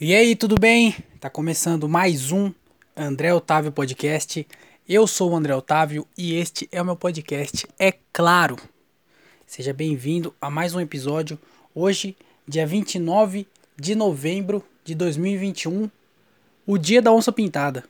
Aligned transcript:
E 0.00 0.14
aí, 0.14 0.36
tudo 0.36 0.54
bem? 0.54 0.94
Tá 1.18 1.28
começando 1.28 1.88
mais 1.88 2.30
um 2.30 2.52
André 2.96 3.34
Otávio 3.34 3.72
Podcast. 3.72 4.46
Eu 4.88 5.08
sou 5.08 5.32
o 5.32 5.36
André 5.36 5.52
Otávio 5.52 6.06
e 6.16 6.34
este 6.36 6.68
é 6.70 6.80
o 6.80 6.84
meu 6.84 6.94
podcast, 6.94 7.66
é 7.76 7.92
claro. 8.12 8.56
Seja 9.44 9.72
bem-vindo 9.72 10.32
a 10.40 10.48
mais 10.48 10.72
um 10.72 10.80
episódio. 10.80 11.36
Hoje, 11.74 12.16
dia 12.46 12.64
29 12.64 13.44
de 13.76 13.96
novembro 13.96 14.64
de 14.84 14.94
2021, 14.94 15.90
o 16.64 16.78
dia 16.78 17.02
da 17.02 17.10
onça 17.10 17.32
pintada. 17.32 17.82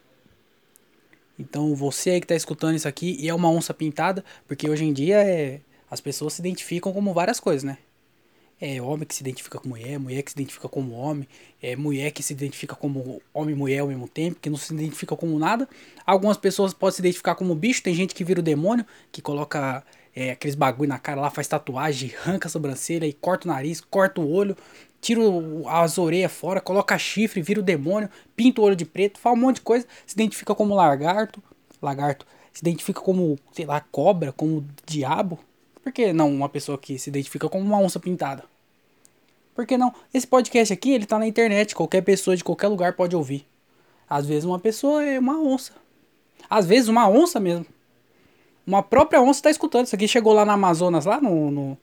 Então, 1.38 1.74
você 1.74 2.12
aí 2.12 2.22
que 2.22 2.26
tá 2.26 2.34
escutando 2.34 2.74
isso 2.74 2.88
aqui 2.88 3.18
e 3.20 3.28
é 3.28 3.34
uma 3.34 3.50
onça 3.50 3.74
pintada, 3.74 4.24
porque 4.46 4.70
hoje 4.70 4.82
em 4.82 4.94
dia 4.94 5.18
é, 5.18 5.60
as 5.90 6.00
pessoas 6.00 6.32
se 6.32 6.40
identificam 6.40 6.90
como 6.90 7.12
várias 7.12 7.38
coisas, 7.38 7.64
né? 7.64 7.76
É 8.60 8.82
homem 8.82 9.06
que 9.06 9.14
se 9.14 9.22
identifica 9.22 9.58
com 9.58 9.68
mulher, 9.68 10.00
mulher 10.00 10.22
que 10.22 10.32
se 10.32 10.36
identifica 10.36 10.68
como 10.68 10.92
homem, 10.94 11.28
é 11.62 11.76
mulher 11.76 12.10
que 12.10 12.24
se 12.24 12.32
identifica 12.32 12.74
como 12.74 13.22
homem 13.32 13.54
e 13.54 13.58
mulher 13.58 13.78
ao 13.78 13.86
mesmo 13.86 14.08
tempo, 14.08 14.40
que 14.40 14.50
não 14.50 14.56
se 14.56 14.74
identifica 14.74 15.14
como 15.14 15.38
nada. 15.38 15.68
Algumas 16.04 16.36
pessoas 16.36 16.74
podem 16.74 16.96
se 16.96 17.00
identificar 17.00 17.36
como 17.36 17.54
bicho, 17.54 17.82
tem 17.82 17.94
gente 17.94 18.14
que 18.14 18.24
vira 18.24 18.40
o 18.40 18.42
demônio, 18.42 18.84
que 19.12 19.22
coloca 19.22 19.84
é, 20.14 20.32
aqueles 20.32 20.56
bagulho 20.56 20.88
na 20.88 20.98
cara 20.98 21.20
lá, 21.20 21.30
faz 21.30 21.46
tatuagem, 21.46 22.12
arranca 22.20 22.48
a 22.48 22.50
sobrancelha 22.50 23.06
e 23.06 23.12
corta 23.12 23.48
o 23.48 23.52
nariz, 23.52 23.80
corta 23.80 24.20
o 24.20 24.28
olho, 24.28 24.56
tira 25.00 25.20
as 25.68 25.96
orelhas 25.96 26.32
fora, 26.32 26.60
coloca 26.60 26.98
chifre, 26.98 27.40
vira 27.40 27.60
o 27.60 27.62
demônio, 27.62 28.10
pinta 28.34 28.60
o 28.60 28.64
olho 28.64 28.74
de 28.74 28.84
preto, 28.84 29.20
faz 29.20 29.36
um 29.36 29.40
monte 29.40 29.56
de 29.56 29.62
coisa, 29.62 29.86
se 30.04 30.14
identifica 30.14 30.52
como 30.56 30.74
lagarto, 30.74 31.40
lagarto, 31.80 32.26
se 32.52 32.62
identifica 32.62 33.00
como, 33.00 33.38
sei 33.52 33.66
lá, 33.66 33.80
cobra, 33.80 34.32
como 34.32 34.66
diabo, 34.84 35.38
por 35.88 35.92
que 35.92 36.12
não 36.12 36.30
uma 36.30 36.50
pessoa 36.50 36.76
que 36.76 36.98
se 36.98 37.08
identifica 37.08 37.48
como 37.48 37.64
uma 37.64 37.78
onça 37.78 37.98
pintada? 37.98 38.44
Por 39.54 39.66
que 39.66 39.78
não? 39.78 39.94
Esse 40.12 40.26
podcast 40.26 40.70
aqui, 40.70 40.92
ele 40.92 41.06
tá 41.06 41.18
na 41.18 41.26
internet, 41.26 41.74
qualquer 41.74 42.02
pessoa 42.02 42.36
de 42.36 42.44
qualquer 42.44 42.68
lugar 42.68 42.92
pode 42.92 43.16
ouvir. 43.16 43.46
Às 44.08 44.26
vezes 44.26 44.44
uma 44.44 44.58
pessoa 44.58 45.02
é 45.02 45.18
uma 45.18 45.40
onça. 45.40 45.72
Às 46.48 46.66
vezes 46.66 46.90
uma 46.90 47.08
onça 47.08 47.40
mesmo. 47.40 47.64
Uma 48.66 48.82
própria 48.82 49.22
onça 49.22 49.44
tá 49.44 49.50
escutando. 49.50 49.86
Isso 49.86 49.94
aqui 49.94 50.06
chegou 50.06 50.34
lá 50.34 50.44
na 50.44 50.52
Amazonas, 50.52 51.06
lá 51.06 51.22
no. 51.22 51.50
no 51.50 51.78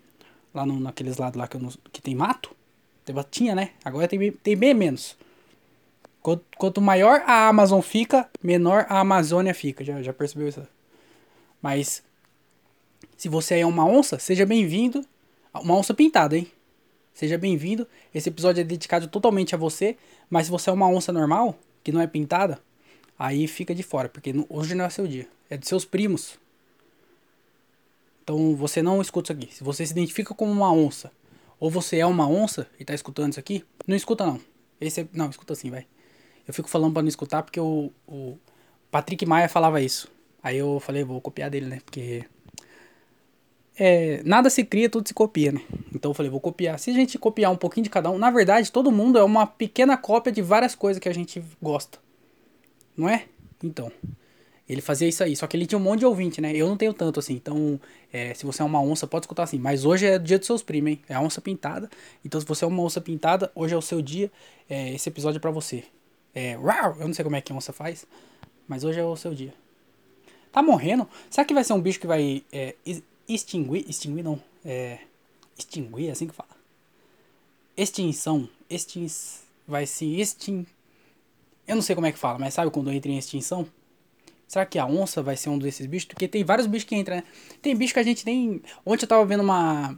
lá 0.53 0.67
no, 0.67 0.80
naqueles 0.80 1.17
lados 1.17 1.40
lá 1.40 1.47
que, 1.47 1.58
não, 1.58 1.69
que 1.92 2.00
tem 2.00 2.14
mato. 2.14 2.56
Tinha, 3.31 3.56
né? 3.56 3.72
Agora 3.84 4.08
tem, 4.08 4.31
tem 4.31 4.56
bem 4.56 4.75
menos. 4.75 5.17
Quanto, 6.22 6.45
quanto 6.58 6.80
maior 6.80 7.23
a 7.25 7.47
Amazon 7.47 7.81
fica, 7.81 8.30
menor 8.42 8.86
a 8.88 9.00
Amazônia 9.00 9.53
fica. 9.56 9.84
Já, 9.84 10.00
já 10.03 10.14
percebeu 10.14 10.47
isso? 10.47 10.62
Mas 11.59 12.03
se 13.17 13.30
você 13.30 13.59
é 13.59 13.66
uma 13.66 13.86
onça, 13.86 14.20
seja 14.20 14.45
bem-vindo. 14.45 15.06
Uma 15.53 15.75
onça 15.75 15.94
pintada, 15.94 16.38
hein? 16.38 16.52
Seja 17.14 17.38
bem-vindo. 17.38 17.88
Esse 18.14 18.30
episódio 18.30 18.62
é 18.62 18.64
dedicado 18.64 19.08
totalmente 19.08 19.56
a 19.56 19.58
você. 19.58 19.97
Mas 20.30 20.45
se 20.45 20.52
você 20.52 20.70
é 20.70 20.73
uma 20.73 20.88
onça 20.88 21.14
normal, 21.14 21.58
que 21.84 21.92
não 21.92 22.02
é 22.02 22.08
pintada, 22.08 22.59
aí 23.17 23.47
fica 23.47 23.73
de 23.73 23.84
fora, 23.84 24.09
porque 24.09 24.34
hoje 24.50 24.75
não 24.75 24.86
é 24.86 24.89
seu 24.89 25.08
dia. 25.08 25.28
É 25.50 25.56
de 25.56 25.67
seus 25.67 25.86
primos. 25.86 26.38
Então 28.23 28.56
você 28.56 28.81
não 28.81 29.02
escuta 29.02 29.31
isso 29.31 29.44
aqui. 29.44 29.56
Se 29.56 29.64
você 29.64 29.86
se 29.86 29.92
identifica 29.92 30.34
como 30.34 30.52
uma 30.52 30.73
onça, 30.73 31.12
ou 31.59 31.69
você 31.69 32.00
é 32.00 32.06
uma 32.06 32.28
onça 32.28 32.67
e 32.80 32.84
tá 32.84 32.94
escutando 32.94 33.31
isso 33.31 33.40
aqui, 33.40 33.64
não 33.88 33.95
escuta 33.95 34.25
não. 34.25 34.42
Esse 34.81 35.02
é, 35.02 35.08
não, 35.14 35.30
escuta 35.30 35.53
assim, 35.53 35.69
vai. 35.69 35.86
Eu 36.47 36.53
fico 36.53 36.67
falando 36.67 36.94
para 36.94 37.02
não 37.02 37.09
escutar 37.09 37.44
porque 37.44 37.59
o, 37.59 37.92
o 38.08 38.38
Patrick 38.92 39.25
Maia 39.25 39.47
falava 39.47 39.81
isso. 39.81 40.12
Aí 40.44 40.58
eu 40.58 40.80
falei, 40.80 41.03
vou 41.03 41.22
copiar 41.22 41.50
dele, 41.50 41.66
né? 41.66 41.81
Porque 41.86 42.25
é, 43.78 44.22
nada 44.23 44.50
se 44.50 44.64
cria, 44.64 44.90
tudo 44.90 45.08
se 45.08 45.14
copia, 45.14 45.52
né? 45.52 45.62
Então 45.94 46.12
eu 46.12 46.16
falei, 46.16 46.30
vou 46.30 46.40
copiar. 46.40 46.80
Se 46.80 46.92
a 46.92 46.94
gente 46.94 47.18
copiar 47.18 47.52
um 47.52 47.58
pouquinho 47.58 47.84
de 47.84 47.90
cada 47.90 48.09
um, 48.09 48.18
na 48.18 48.31
verdade, 48.31 48.72
todo 48.72 48.92
mundo 48.92 49.18
é 49.18 49.23
uma 49.23 49.45
pequena 49.45 49.98
cópia 49.98 50.31
de 50.31 50.42
várias 50.42 50.76
coisas 50.76 51.00
que 51.00 51.09
a 51.09 51.14
gente 51.14 51.44
gosta. 51.62 52.00
Não 52.96 53.09
é? 53.09 53.26
Então. 53.64 53.92
Ele 54.68 54.81
fazia 54.81 55.08
isso 55.08 55.23
aí, 55.23 55.36
só 55.36 55.46
que 55.46 55.56
ele 55.56 55.68
tinha 55.68 55.78
um 55.78 55.81
monte 55.81 56.00
de 56.00 56.06
ouvinte, 56.08 56.42
né? 56.42 56.52
Eu 56.56 56.68
não 56.68 56.76
tenho 56.76 56.92
tanto 56.92 57.20
assim. 57.20 57.34
Então, 57.34 57.80
é, 58.12 58.34
se 58.34 58.47
você 58.47 58.63
é 58.63 58.66
uma 58.66 58.81
onça, 58.81 59.06
pode 59.06 59.25
escutar 59.25 59.44
assim. 59.44 59.59
Mas 59.59 59.86
hoje 59.86 60.07
é 60.07 60.18
dia 60.18 60.40
dos 60.40 60.47
seus 60.47 60.63
primos, 60.63 60.90
hein? 60.90 61.02
É 61.07 61.13
a 61.13 61.22
onça 61.22 61.40
pintada. 61.40 61.88
Então, 62.24 62.42
se 62.42 62.47
você 62.47 62.66
é 62.66 62.68
uma 62.68 62.81
onça 62.81 63.00
pintada, 63.00 63.52
hoje 63.53 63.75
é 63.75 63.78
o 63.78 63.81
seu 63.81 64.02
dia. 64.02 64.31
É, 64.68 64.92
esse 64.92 65.07
episódio 65.07 65.38
é 65.38 65.40
pra 65.40 65.52
você. 65.52 65.84
É, 66.34 66.57
uau, 66.57 66.97
eu 67.00 67.06
não 67.07 67.13
sei 67.13 67.24
como 67.24 67.36
é 67.36 67.42
que 67.42 67.53
a 67.53 67.56
onça 67.56 67.72
faz, 67.72 68.07
mas 68.68 68.84
hoje 68.84 69.00
é 69.00 69.06
o 69.06 69.16
seu 69.16 69.36
dia. 69.36 69.53
Tá 70.52 70.63
morrendo? 70.63 71.07
Será 71.30 71.46
que 71.46 71.53
vai 71.53 71.63
ser 71.63 71.74
um 71.74 71.81
bicho 71.81 72.00
que 72.00 72.07
vai 72.07 72.44
é, 72.52 72.74
extinguir, 73.28 73.86
extinguir 73.90 74.24
não, 74.24 74.41
é, 74.63 75.00
extinguir, 75.58 76.09
é 76.09 76.12
assim 76.12 76.28
que 76.28 76.34
fala. 76.34 76.50
Extinção, 77.78 78.47
extins, 78.69 79.41
vai 79.68 79.86
se 79.86 80.19
extin, 80.19 80.66
eu 81.68 81.75
não 81.75 81.81
sei 81.81 81.96
como 81.96 82.08
é 82.08 82.12
que 82.12 82.19
fala, 82.19 82.38
mas 82.38 82.53
sabe 82.53 82.69
quando 82.72 82.91
entra 82.91 83.12
em 83.12 83.18
extinção? 83.18 83.66
Será 84.47 84.66
que 84.66 84.78
a 84.78 84.86
onça 84.86 85.24
vai 85.24 85.36
ser 85.36 85.50
um 85.50 85.58
desses 85.58 85.86
bichos? 85.88 86.06
Porque 86.06 86.28
tem 86.28 86.44
vários 86.44 86.68
bichos 86.68 86.88
que 86.88 86.96
entram, 86.96 87.18
né? 87.18 87.24
Tem 87.62 87.75
bicho 87.75 87.94
que 87.94 88.00
a 88.00 88.03
gente 88.03 88.25
nem, 88.25 88.62
ontem 88.86 89.06
eu 89.06 89.09
tava 89.09 89.25
vendo 89.25 89.42
uma, 89.42 89.97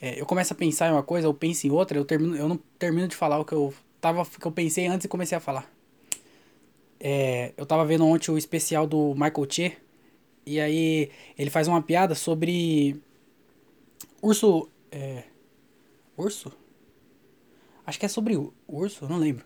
é, 0.00 0.20
eu 0.20 0.26
começo 0.26 0.52
a 0.52 0.56
pensar 0.56 0.88
em 0.88 0.92
uma 0.92 1.02
coisa, 1.02 1.26
eu 1.26 1.32
penso 1.32 1.66
em 1.66 1.70
outra, 1.70 1.96
eu 1.96 2.04
termino, 2.04 2.36
eu 2.36 2.48
não 2.48 2.58
termino 2.78 3.08
de 3.08 3.16
falar 3.16 3.38
o 3.38 3.44
que 3.44 3.52
eu 3.52 3.72
tava, 4.00 4.26
que 4.26 4.44
eu 4.44 4.52
pensei 4.52 4.86
antes 4.86 5.06
e 5.06 5.08
comecei 5.08 5.38
a 5.38 5.40
falar. 5.40 5.70
É, 7.00 7.52
eu 7.56 7.64
tava 7.64 7.84
vendo 7.86 8.06
ontem 8.06 8.30
o 8.30 8.36
especial 8.36 8.86
do 8.86 9.14
Michael 9.14 9.46
Che, 9.48 9.76
e 10.44 10.60
aí 10.60 11.10
ele 11.38 11.50
faz 11.50 11.68
uma 11.68 11.82
piada 11.82 12.14
sobre 12.14 13.00
urso. 14.20 14.68
É, 14.90 15.24
urso? 16.16 16.52
Acho 17.86 17.98
que 17.98 18.06
é 18.06 18.08
sobre 18.08 18.38
urso, 18.68 19.08
não 19.08 19.18
lembro. 19.18 19.44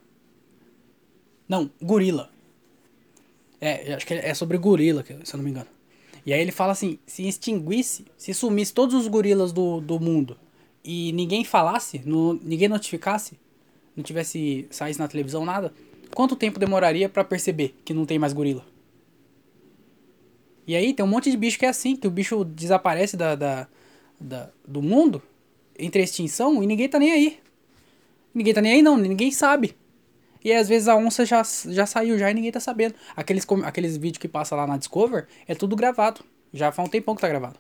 Não, 1.49 1.71
gorila. 1.81 2.31
É, 3.61 3.95
acho 3.95 4.07
que 4.07 4.15
é 4.15 4.35
sobre 4.35 4.59
gorila, 4.59 5.05
se 5.05 5.13
eu 5.13 5.37
não 5.39 5.45
me 5.45 5.51
engano. 5.51 5.69
E 6.25 6.33
aí 6.33 6.41
ele 6.41 6.53
fala 6.53 6.73
assim: 6.73 6.99
se 7.07 7.27
extinguisse, 7.27 8.05
se 8.17 8.35
sumisse 8.35 8.73
todos 8.75 8.95
os 8.95 9.07
gorilas 9.07 9.53
do, 9.53 9.81
do 9.81 10.01
mundo 10.01 10.37
e 10.87 11.13
ninguém 11.13 11.45
falasse, 11.45 12.01
no, 12.05 12.35
ninguém 12.35 12.69
notificasse, 12.69 13.37
não 13.97 14.05
tivesse 14.05 14.69
saísse 14.71 15.01
na 15.01 15.09
televisão 15.09 15.45
nada, 15.45 15.75
quanto 16.15 16.37
tempo 16.37 16.61
demoraria 16.61 17.09
para 17.09 17.25
perceber 17.25 17.75
que 17.85 17.93
não 17.93 18.07
tem 18.07 18.19
mais 18.21 18.33
gorila? 18.33 18.65
E 20.67 20.75
aí 20.75 20.93
tem 20.93 21.05
um 21.05 21.09
monte 21.09 21.31
de 21.31 21.37
bicho 21.37 21.59
que 21.59 21.67
é 21.67 21.69
assim, 21.69 21.95
que 21.95 22.07
o 22.07 22.11
bicho 22.11 22.45
desaparece 22.45 23.17
da, 23.17 23.35
da, 23.35 23.69
da 24.21 24.51
do 24.67 24.83
mundo, 24.83 25.23
entre 25.79 26.03
extinção, 26.03 26.63
e 26.63 26.67
ninguém 26.67 26.89
tá 26.89 26.99
nem 26.99 27.13
aí. 27.13 27.39
Ninguém 28.35 28.53
tá 28.53 28.61
nem 28.61 28.73
aí 28.73 28.83
não, 28.83 28.97
ninguém 28.97 29.31
sabe. 29.31 29.77
E 30.45 30.53
às 30.53 30.69
vezes 30.69 30.89
a 30.89 30.97
onça 30.97 31.25
já, 31.25 31.43
já 31.69 31.87
saiu 31.87 32.19
já 32.19 32.31
e 32.31 32.35
ninguém 32.35 32.53
tá 32.53 32.61
sabendo. 32.61 32.95
Aqueles, 33.17 33.47
aqueles 33.65 33.97
vídeos 33.97 34.19
que 34.19 34.29
passa 34.29 34.55
lá 34.55 34.67
na 34.67 34.77
Discover, 34.77 35.27
é 35.47 35.55
tudo 35.55 35.75
gravado. 35.75 36.25
Já 36.53 36.71
faz 36.71 36.89
um 36.89 36.91
tempão 36.91 37.15
que 37.15 37.21
tá 37.21 37.29
gravado. 37.29 37.59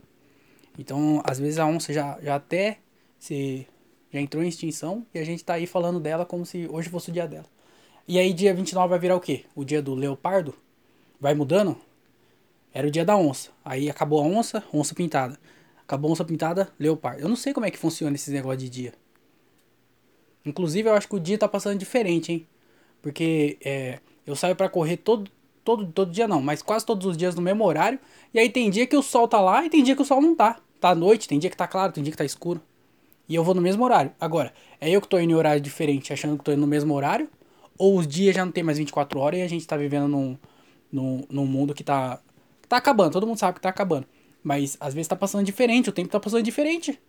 Então, 0.78 1.21
às 1.25 1.39
vezes 1.39 1.59
a 1.59 1.66
onça 1.66 1.93
já, 1.93 2.19
já 2.22 2.37
até 2.37 2.78
se 3.19 3.66
já 4.12 4.21
entrou 4.21 4.43
em 4.43 4.49
extinção 4.49 5.05
e 5.12 5.19
a 5.19 5.25
gente 5.25 5.45
tá 5.45 5.55
aí 5.55 5.66
falando 5.66 5.99
dela 5.99 6.25
como 6.25 6.47
se 6.47 6.66
hoje 6.69 6.89
fosse 6.89 7.11
o 7.11 7.12
dia 7.12 7.27
dela. 7.27 7.47
E 8.06 8.19
aí 8.19 8.33
dia 8.33 8.55
29 8.55 8.89
vai 8.89 8.99
virar 8.99 9.16
o 9.16 9.21
quê? 9.21 9.45
O 9.55 9.65
dia 9.65 9.83
do 9.83 9.95
leopardo? 9.95 10.55
Vai 11.21 11.34
mudando? 11.34 11.77
Era 12.77 12.87
o 12.87 12.91
dia 12.91 13.07
da 13.07 13.17
onça. 13.17 13.49
Aí 13.65 13.89
acabou 13.89 14.23
a 14.23 14.23
onça, 14.23 14.63
onça 14.71 14.95
pintada. 14.95 15.41
Acabou 15.81 16.11
a 16.11 16.13
onça 16.13 16.27
pintada, 16.27 16.71
leopardo. 16.79 17.23
Eu 17.23 17.29
não 17.31 17.35
sei 17.35 17.55
como 17.55 17.65
é 17.65 17.71
que 17.71 17.79
funciona 17.79 18.15
esse 18.15 18.31
negócio 18.31 18.59
de 18.59 18.69
dia. 18.69 18.93
Inclusive, 20.45 20.87
eu 20.87 20.93
acho 20.93 21.09
que 21.09 21.17
o 21.17 21.19
dia 21.19 21.39
tá 21.39 21.49
passando 21.49 21.79
diferente, 21.79 22.33
hein? 22.33 22.47
Porque 23.01 23.57
é, 23.65 23.99
eu 24.27 24.37
saio 24.37 24.55
para 24.55 24.69
correr 24.69 24.99
todo, 24.99 25.31
todo, 25.65 25.87
todo 25.87 26.13
dia 26.13 26.29
não, 26.29 26.43
mas 26.43 26.61
quase 26.61 26.85
todos 26.85 27.07
os 27.07 27.17
dias 27.17 27.35
no 27.35 27.41
mesmo 27.41 27.65
horário. 27.65 27.99
E 28.35 28.39
aí 28.39 28.51
tem 28.51 28.69
dia 28.69 28.87
que 28.87 28.95
o 28.95 29.01
sol 29.01 29.27
tá 29.27 29.41
lá 29.41 29.65
e 29.65 29.71
tem 29.71 29.83
dia 29.83 29.97
que 29.97 30.03
o 30.03 30.05
sol 30.05 30.21
não 30.21 30.37
tá. 30.37 30.61
Tá 30.79 30.95
noite, 30.95 31.27
tem 31.27 31.39
dia 31.39 31.49
que 31.49 31.57
tá 31.57 31.67
claro, 31.67 31.95
tem 31.95 32.05
dia 32.05 32.11
que 32.11 32.19
tá 32.19 32.27
escuro. 32.27 32.61
E 33.27 33.35
eu 33.35 33.43
vou 33.43 33.55
no 33.55 33.63
mesmo 33.63 33.83
horário. 33.85 34.13
Agora, 34.21 34.53
é 34.79 34.91
eu 34.91 35.01
que 35.01 35.09
tô 35.09 35.19
indo 35.19 35.31
em 35.31 35.35
horário 35.35 35.63
diferente, 35.63 36.13
achando 36.13 36.37
que 36.37 36.45
tô 36.45 36.53
indo 36.53 36.61
no 36.61 36.67
mesmo 36.67 36.93
horário? 36.93 37.27
Ou 37.79 37.97
os 37.97 38.07
dias 38.07 38.37
já 38.37 38.45
não 38.45 38.53
tem 38.53 38.63
mais 38.63 38.77
24 38.77 39.19
horas 39.19 39.41
e 39.41 39.43
a 39.43 39.49
gente 39.49 39.67
tá 39.67 39.79
vivendo 39.79 40.09
num, 40.09 40.37
num, 40.93 41.25
num 41.31 41.47
mundo 41.47 41.72
que 41.72 41.83
tá 41.83 42.21
Tá 42.68 42.77
acabando, 42.78 43.13
todo 43.13 43.27
mundo 43.27 43.39
sabe 43.39 43.54
que 43.54 43.60
tá 43.60 43.68
acabando. 43.68 44.07
Mas 44.42 44.77
às 44.80 44.95
vezes 44.95 45.09
tá 45.09 45.16
passando 45.16 45.45
diferente, 45.45 45.91
o 45.91 45.92
tempo 45.92 46.09
tá 46.09 46.21
passando 46.21 46.42
diferente. 46.42 47.01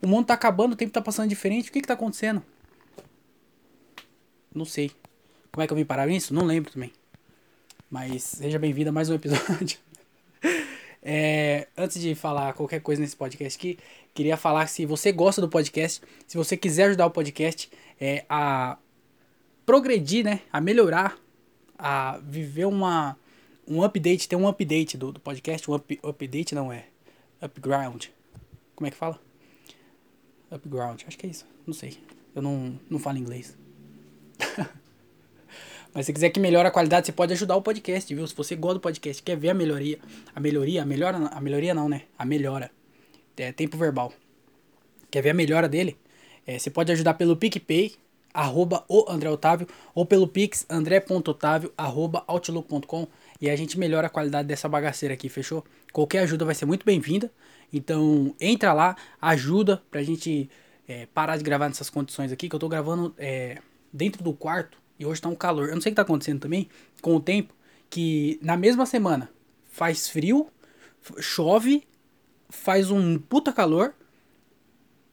O 0.00 0.06
mundo 0.06 0.26
tá 0.26 0.34
acabando, 0.34 0.72
o 0.72 0.76
tempo 0.76 0.92
tá 0.92 1.02
passando 1.02 1.28
diferente. 1.28 1.70
O 1.70 1.72
que 1.72 1.80
que 1.80 1.86
tá 1.88 1.94
acontecendo? 1.94 2.42
Não 4.54 4.64
sei. 4.64 4.92
Como 5.52 5.62
é 5.62 5.66
que 5.66 5.72
eu 5.72 5.76
vim 5.76 5.84
parar 5.84 6.06
nisso? 6.06 6.32
Não 6.32 6.44
lembro 6.44 6.72
também. 6.72 6.92
Mas 7.90 8.22
seja 8.22 8.58
bem-vindo 8.58 8.90
a 8.90 8.92
mais 8.92 9.10
um 9.10 9.14
episódio. 9.14 9.78
é, 11.02 11.66
antes 11.76 12.00
de 12.00 12.14
falar 12.14 12.52
qualquer 12.52 12.80
coisa 12.80 13.02
nesse 13.02 13.16
podcast 13.16 13.58
aqui, 13.58 13.78
queria 14.14 14.36
falar 14.36 14.66
que 14.66 14.70
se 14.72 14.86
você 14.86 15.10
gosta 15.10 15.40
do 15.40 15.48
podcast, 15.48 16.02
se 16.26 16.36
você 16.36 16.56
quiser 16.56 16.84
ajudar 16.84 17.06
o 17.06 17.10
podcast 17.10 17.68
é, 18.00 18.24
a 18.28 18.78
progredir, 19.66 20.24
né? 20.24 20.40
A 20.52 20.60
melhorar, 20.60 21.18
a 21.76 22.18
viver 22.22 22.66
uma 22.66 23.16
um 23.68 23.82
update, 23.82 24.28
tem 24.28 24.38
um 24.38 24.48
update 24.48 24.96
do, 24.96 25.12
do 25.12 25.20
podcast, 25.20 25.70
um 25.70 25.74
up, 25.74 26.00
update 26.02 26.54
não 26.54 26.72
é, 26.72 26.86
upground, 27.40 28.06
como 28.74 28.86
é 28.86 28.90
que 28.90 28.96
fala? 28.96 29.20
Upground, 30.50 31.02
acho 31.06 31.18
que 31.18 31.26
é 31.26 31.30
isso, 31.30 31.46
não 31.66 31.74
sei. 31.74 31.98
Eu 32.34 32.40
não, 32.40 32.78
não 32.88 32.98
falo 32.98 33.18
inglês. 33.18 33.56
Mas 35.92 36.06
se 36.06 36.12
quiser 36.12 36.30
que 36.30 36.38
melhore 36.38 36.68
a 36.68 36.70
qualidade, 36.70 37.06
você 37.06 37.12
pode 37.12 37.32
ajudar 37.32 37.56
o 37.56 37.62
podcast, 37.62 38.14
viu? 38.14 38.26
Se 38.26 38.34
você 38.34 38.54
gosta 38.54 38.74
do 38.74 38.80
podcast, 38.80 39.22
quer 39.22 39.36
ver 39.36 39.50
a 39.50 39.54
melhoria, 39.54 39.98
a 40.34 40.40
melhoria, 40.40 40.82
a 40.82 40.86
melhora, 40.86 41.16
a 41.16 41.40
melhoria 41.40 41.74
não, 41.74 41.88
né? 41.88 42.02
A 42.18 42.24
melhora. 42.24 42.70
É 43.36 43.52
tempo 43.52 43.76
verbal. 43.76 44.12
Quer 45.10 45.22
ver 45.22 45.30
a 45.30 45.34
melhora 45.34 45.68
dele? 45.68 45.96
É, 46.46 46.58
você 46.58 46.70
pode 46.70 46.92
ajudar 46.92 47.14
pelo 47.14 47.36
PicPay, 47.36 47.94
arroba 48.32 48.84
o 48.88 49.10
André 49.10 49.28
Otávio, 49.30 49.66
ou 49.94 50.06
pelo 50.06 50.28
Pix, 50.28 50.64
andré.otávio, 50.70 51.72
arroba 51.76 52.22
outlook.com, 52.26 53.06
e 53.40 53.48
a 53.48 53.56
gente 53.56 53.78
melhora 53.78 54.08
a 54.08 54.10
qualidade 54.10 54.48
dessa 54.48 54.68
bagaceira 54.68 55.14
aqui, 55.14 55.28
fechou? 55.28 55.64
Qualquer 55.92 56.20
ajuda 56.20 56.44
vai 56.44 56.54
ser 56.54 56.66
muito 56.66 56.84
bem-vinda. 56.84 57.30
Então, 57.72 58.34
entra 58.40 58.72
lá, 58.72 58.96
ajuda 59.20 59.82
pra 59.90 60.02
gente 60.02 60.50
é, 60.88 61.06
parar 61.06 61.36
de 61.36 61.44
gravar 61.44 61.68
nessas 61.68 61.88
condições 61.88 62.32
aqui, 62.32 62.48
que 62.48 62.54
eu 62.54 62.58
tô 62.58 62.68
gravando 62.68 63.14
é, 63.18 63.58
dentro 63.92 64.24
do 64.24 64.32
quarto 64.32 64.78
e 64.98 65.06
hoje 65.06 65.20
tá 65.20 65.28
um 65.28 65.34
calor. 65.34 65.68
Eu 65.68 65.74
não 65.74 65.80
sei 65.80 65.90
o 65.90 65.92
que 65.92 65.96
tá 65.96 66.02
acontecendo 66.02 66.40
também 66.40 66.68
com 67.00 67.14
o 67.14 67.20
tempo, 67.20 67.54
que 67.88 68.38
na 68.42 68.56
mesma 68.56 68.84
semana 68.86 69.30
faz 69.70 70.08
frio, 70.08 70.48
chove, 71.20 71.86
faz 72.48 72.90
um 72.90 73.18
puta 73.18 73.52
calor. 73.52 73.94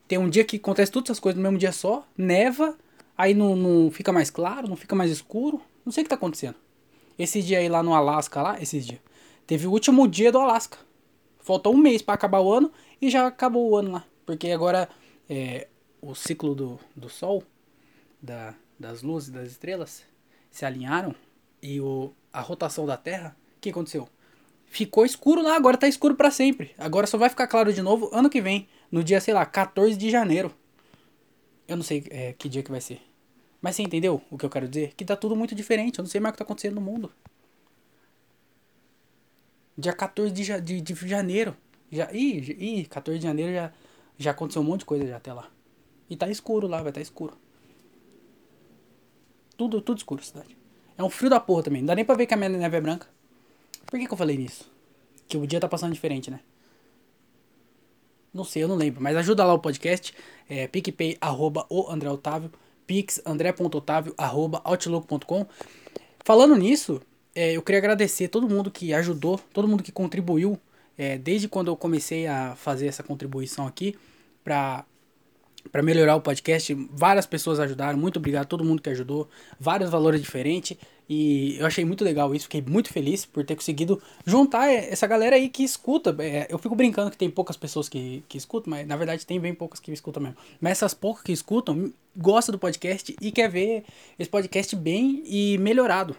Tem 0.07 0.17
um 0.17 0.29
dia 0.29 0.43
que 0.43 0.57
acontece 0.57 0.91
todas 0.91 1.09
essas 1.09 1.19
coisas 1.19 1.37
no 1.37 1.43
mesmo 1.43 1.57
dia 1.57 1.71
só, 1.71 2.07
neva, 2.17 2.77
aí 3.17 3.33
não, 3.33 3.55
não 3.55 3.91
fica 3.91 4.11
mais 4.11 4.29
claro, 4.29 4.67
não 4.67 4.75
fica 4.75 4.95
mais 4.95 5.11
escuro. 5.11 5.61
Não 5.85 5.91
sei 5.91 6.01
o 6.01 6.05
que 6.05 6.09
tá 6.09 6.15
acontecendo. 6.15 6.55
Esse 7.17 7.41
dia 7.41 7.59
aí 7.59 7.69
lá 7.69 7.81
no 7.81 7.93
Alasca, 7.93 8.41
lá, 8.41 8.61
esses 8.61 8.85
dias, 8.85 8.99
teve 9.47 9.67
o 9.67 9.71
último 9.71 10.07
dia 10.07 10.31
do 10.31 10.39
Alasca. 10.39 10.77
Faltou 11.39 11.73
um 11.73 11.77
mês 11.77 12.01
para 12.01 12.15
acabar 12.15 12.41
o 12.41 12.51
ano 12.51 12.71
e 13.01 13.09
já 13.09 13.27
acabou 13.27 13.69
o 13.69 13.75
ano 13.77 13.91
lá. 13.91 14.05
Porque 14.25 14.49
agora 14.49 14.89
é, 15.29 15.67
o 16.01 16.15
ciclo 16.15 16.55
do, 16.55 16.79
do 16.95 17.09
Sol, 17.09 17.43
da, 18.21 18.53
das 18.79 19.01
luzes, 19.01 19.29
das 19.29 19.49
estrelas, 19.49 20.03
se 20.49 20.65
alinharam 20.65 21.15
e 21.61 21.79
o, 21.79 22.11
a 22.33 22.41
rotação 22.41 22.85
da 22.85 22.97
Terra, 22.97 23.35
o 23.57 23.61
que 23.61 23.69
aconteceu? 23.69 24.07
Ficou 24.65 25.05
escuro 25.05 25.41
lá, 25.41 25.55
agora 25.55 25.77
tá 25.77 25.87
escuro 25.87 26.15
para 26.15 26.31
sempre. 26.31 26.71
Agora 26.77 27.07
só 27.07 27.17
vai 27.17 27.29
ficar 27.29 27.47
claro 27.47 27.71
de 27.71 27.81
novo 27.81 28.09
ano 28.11 28.29
que 28.29 28.41
vem, 28.41 28.67
no 28.91 29.03
dia, 29.03 29.21
sei 29.21 29.33
lá, 29.33 29.45
14 29.45 29.95
de 29.95 30.09
janeiro. 30.09 30.53
Eu 31.67 31.77
não 31.77 31.83
sei 31.83 32.05
é, 32.09 32.33
que 32.33 32.49
dia 32.49 32.61
que 32.61 32.71
vai 32.71 32.81
ser. 32.81 33.01
Mas 33.65 33.77
você 33.77 33.81
entendeu 33.81 34.21
o 34.29 34.37
que 34.37 34.45
eu 34.45 34.49
quero 34.51 34.67
dizer? 34.67 34.93
Que 34.95 35.03
tá 35.03 35.15
tudo 35.15 35.35
muito 35.35 35.55
diferente. 35.55 35.97
Eu 35.97 36.03
não 36.03 36.09
sei 36.09 36.21
mais 36.21 36.29
o 36.29 36.33
que 36.33 36.37
tá 36.37 36.43
acontecendo 36.43 36.75
no 36.75 36.81
mundo. 36.81 37.11
Dia 39.75 39.91
14 39.91 40.31
de, 40.31 40.61
de, 40.61 40.81
de 40.81 41.07
janeiro. 41.07 41.57
Já, 41.91 42.07
ih, 42.13 42.55
ih, 42.59 42.85
14 42.85 43.17
de 43.17 43.25
janeiro 43.25 43.51
já, 43.51 43.73
já 44.19 44.29
aconteceu 44.29 44.61
um 44.61 44.65
monte 44.65 44.81
de 44.81 44.85
coisa 44.85 45.07
já 45.07 45.17
até 45.17 45.33
lá. 45.33 45.49
E 46.07 46.15
tá 46.15 46.29
escuro 46.29 46.67
lá, 46.67 46.83
vai 46.83 46.91
tá 46.91 47.01
escuro. 47.01 47.35
Tudo, 49.57 49.81
tudo 49.81 49.97
escuro 49.97 50.23
cidade. 50.23 50.55
É 50.95 51.03
um 51.03 51.09
frio 51.09 51.31
da 51.31 51.39
porra 51.39 51.63
também. 51.63 51.81
Não 51.81 51.87
dá 51.87 51.95
nem 51.95 52.05
pra 52.05 52.13
ver 52.13 52.27
que 52.27 52.35
a 52.35 52.37
minha 52.37 52.49
neve 52.49 52.77
é 52.77 52.81
branca. 52.81 53.07
Por 53.87 53.99
que, 53.99 54.05
que 54.05 54.13
eu 54.13 54.17
falei 54.17 54.37
nisso? 54.37 54.71
Que 55.27 55.37
o 55.37 55.47
dia 55.47 55.59
tá 55.59 55.67
passando 55.67 55.91
diferente, 55.91 56.29
né? 56.29 56.39
Não 58.31 58.43
sei, 58.43 58.61
eu 58.61 58.67
não 58.67 58.75
lembro. 58.75 59.01
Mas 59.01 59.17
ajuda 59.17 59.43
lá 59.43 59.55
o 59.55 59.59
podcast. 59.59 60.13
É 60.47 60.67
picpay, 60.67 61.17
arroba 61.19 61.65
o 61.67 61.89
André 61.89 62.11
Otávio. 62.11 62.51
Pix, 62.85 63.21
andré.otávio, 63.25 64.13
arroba 64.17 64.61
outlook.com. 64.63 65.45
Falando 66.23 66.55
nisso, 66.55 67.01
é, 67.33 67.53
eu 67.53 67.61
queria 67.61 67.79
agradecer 67.79 68.27
todo 68.29 68.49
mundo 68.49 68.71
que 68.71 68.93
ajudou, 68.93 69.39
todo 69.53 69.67
mundo 69.67 69.83
que 69.83 69.91
contribuiu. 69.91 70.59
É, 70.97 71.17
desde 71.17 71.49
quando 71.49 71.67
eu 71.67 71.75
comecei 71.75 72.25
a 72.25 72.55
fazer 72.55 72.87
essa 72.87 73.03
contribuição 73.03 73.67
aqui 73.67 73.95
para 74.43 74.85
para 75.71 75.81
melhorar 75.81 76.15
o 76.15 76.21
podcast. 76.21 76.73
Várias 76.91 77.25
pessoas 77.25 77.59
ajudaram, 77.59 77.97
muito 77.97 78.17
obrigado 78.17 78.43
a 78.43 78.47
todo 78.47 78.63
mundo 78.63 78.81
que 78.81 78.89
ajudou, 78.89 79.27
vários 79.59 79.89
valores 79.89 80.21
diferentes. 80.21 80.77
E 81.07 81.57
eu 81.59 81.67
achei 81.67 81.85
muito 81.85 82.03
legal 82.03 82.33
isso, 82.33 82.45
fiquei 82.45 82.61
muito 82.61 82.91
feliz 82.91 83.25
por 83.25 83.45
ter 83.45 83.55
conseguido 83.55 84.01
juntar 84.25 84.71
essa 84.71 85.05
galera 85.05 85.35
aí 85.35 85.49
que 85.49 85.63
escuta. 85.63 86.15
É, 86.19 86.47
eu 86.49 86.57
fico 86.57 86.75
brincando 86.75 87.11
que 87.11 87.17
tem 87.17 87.29
poucas 87.29 87.55
pessoas 87.55 87.87
que, 87.87 88.23
que 88.27 88.37
escutam, 88.37 88.71
mas 88.71 88.87
na 88.87 88.95
verdade 88.95 89.25
tem 89.25 89.39
bem 89.39 89.53
poucas 89.53 89.79
que 89.79 89.91
escutam 89.91 90.23
mesmo. 90.23 90.37
Mas 90.59 90.71
essas 90.71 90.93
poucas 90.93 91.23
que 91.23 91.31
escutam 91.31 91.93
gostam 92.15 92.53
do 92.53 92.59
podcast 92.59 93.15
e 93.21 93.31
quer 93.31 93.49
ver 93.49 93.83
esse 94.17 94.29
podcast 94.29 94.75
bem 94.75 95.21
e 95.25 95.57
melhorado. 95.59 96.15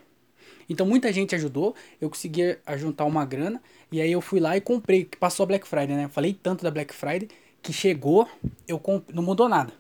Então 0.69 0.87
muita 0.87 1.13
gente 1.13 1.35
ajudou, 1.35 1.75
eu 2.01 2.09
consegui 2.09 2.59
juntar 2.77 3.05
uma 3.05 3.25
grana 3.25 3.61
e 3.91 4.01
aí 4.01 4.11
eu 4.11 4.21
fui 4.21 4.41
lá 4.41 4.57
e 4.57 4.61
comprei, 4.61 5.05
que 5.05 5.17
passou 5.17 5.45
a 5.45 5.47
Black 5.47 5.67
Friday, 5.67 5.97
né? 5.97 6.09
Falei 6.09 6.33
tanto 6.33 6.63
da 6.63 6.71
Black 6.71 6.95
Friday 6.95 7.29
que 7.61 7.73
chegou, 7.73 8.29
eu 8.69 8.79
comp... 8.79 9.09
não 9.13 9.23
mudou 9.23 9.49
nada. 9.49 9.73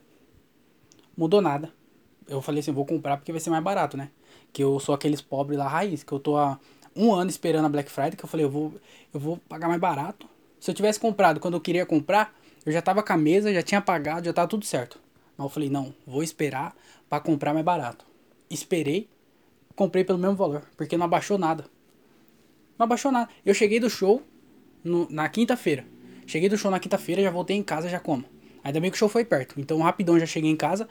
Mudou 1.16 1.40
nada. 1.40 1.72
Eu 2.28 2.42
falei 2.42 2.60
assim, 2.60 2.72
vou 2.72 2.84
comprar 2.84 3.16
porque 3.16 3.30
vai 3.30 3.40
ser 3.40 3.50
mais 3.50 3.62
barato, 3.62 3.96
né? 3.96 4.10
Que 4.56 4.64
eu 4.64 4.80
sou 4.80 4.94
aqueles 4.94 5.20
pobres 5.20 5.58
lá 5.58 5.68
raiz, 5.68 6.02
que 6.02 6.10
eu 6.10 6.18
tô 6.18 6.38
há 6.38 6.58
um 6.96 7.12
ano 7.12 7.28
esperando 7.28 7.66
a 7.66 7.68
Black 7.68 7.90
Friday, 7.90 8.16
que 8.16 8.24
eu 8.24 8.28
falei, 8.28 8.46
eu 8.46 8.48
vou, 8.48 8.72
eu 9.12 9.20
vou 9.20 9.36
pagar 9.36 9.68
mais 9.68 9.78
barato. 9.78 10.26
Se 10.58 10.70
eu 10.70 10.74
tivesse 10.74 10.98
comprado 10.98 11.38
quando 11.38 11.52
eu 11.52 11.60
queria 11.60 11.84
comprar, 11.84 12.34
eu 12.64 12.72
já 12.72 12.80
tava 12.80 13.02
com 13.02 13.12
a 13.12 13.18
mesa, 13.18 13.52
já 13.52 13.60
tinha 13.60 13.82
pagado, 13.82 14.24
já 14.24 14.32
tava 14.32 14.48
tudo 14.48 14.64
certo. 14.64 14.98
Mas 15.36 15.44
eu 15.44 15.50
falei, 15.50 15.68
não, 15.68 15.92
vou 16.06 16.22
esperar 16.22 16.74
para 17.06 17.20
comprar 17.20 17.52
mais 17.52 17.66
barato. 17.66 18.06
Esperei, 18.48 19.10
comprei 19.74 20.04
pelo 20.04 20.18
mesmo 20.18 20.36
valor, 20.36 20.62
porque 20.74 20.96
não 20.96 21.04
abaixou 21.04 21.36
nada. 21.36 21.66
Não 22.78 22.84
abaixou 22.84 23.12
nada. 23.12 23.28
Eu 23.44 23.52
cheguei 23.52 23.78
do 23.78 23.90
show 23.90 24.22
no, 24.82 25.06
na 25.10 25.28
quinta-feira. 25.28 25.84
Cheguei 26.26 26.48
do 26.48 26.56
show 26.56 26.70
na 26.70 26.80
quinta-feira, 26.80 27.20
já 27.20 27.30
voltei 27.30 27.58
em 27.58 27.62
casa, 27.62 27.90
já 27.90 28.00
como. 28.00 28.24
Ainda 28.64 28.80
bem 28.80 28.90
que 28.90 28.96
o 28.96 28.98
show 28.98 29.10
foi 29.10 29.22
perto. 29.22 29.60
Então, 29.60 29.82
rapidão, 29.82 30.18
já 30.18 30.24
cheguei 30.24 30.50
em 30.50 30.56
casa. 30.56 30.88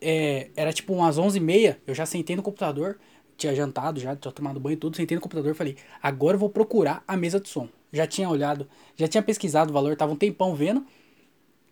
É, 0.00 0.50
era 0.56 0.72
tipo 0.72 0.92
umas 0.92 1.18
11h30, 1.18 1.76
eu 1.86 1.94
já 1.94 2.06
sentei 2.06 2.36
no 2.36 2.42
computador, 2.42 2.98
tinha 3.36 3.54
jantado 3.54 4.00
já, 4.00 4.14
tinha 4.14 4.32
tomado 4.32 4.60
banho 4.60 4.74
e 4.74 4.76
tudo, 4.76 4.96
sentei 4.96 5.16
no 5.16 5.20
computador 5.20 5.52
e 5.52 5.54
falei, 5.54 5.76
agora 6.02 6.36
eu 6.36 6.38
vou 6.38 6.50
procurar 6.50 7.02
a 7.06 7.16
mesa 7.16 7.40
de 7.40 7.48
som. 7.48 7.68
Já 7.92 8.06
tinha 8.06 8.28
olhado, 8.28 8.68
já 8.96 9.08
tinha 9.08 9.22
pesquisado 9.22 9.70
o 9.70 9.74
valor, 9.74 9.96
tava 9.96 10.12
um 10.12 10.16
tempão 10.16 10.54
vendo. 10.54 10.86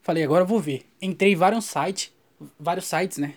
Falei, 0.02 0.23
agora 0.23 0.43
eu 0.43 0.46
vou 0.46 0.61
ver. 0.61 0.87
Entrei 1.02 1.32
em 1.32 1.37
vários 1.37 1.64
sites, 1.64 2.12
vários 2.58 2.87
sites, 2.87 3.19
né? 3.19 3.34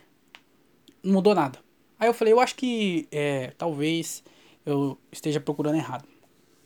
Não 1.04 1.14
mudou 1.14 1.36
nada. 1.36 1.60
Aí 2.00 2.08
eu 2.08 2.14
falei, 2.14 2.32
eu 2.32 2.40
acho 2.40 2.56
que 2.56 3.08
é, 3.12 3.52
talvez 3.58 4.24
eu 4.66 4.98
esteja 5.12 5.40
procurando 5.40 5.76
errado 5.76 6.08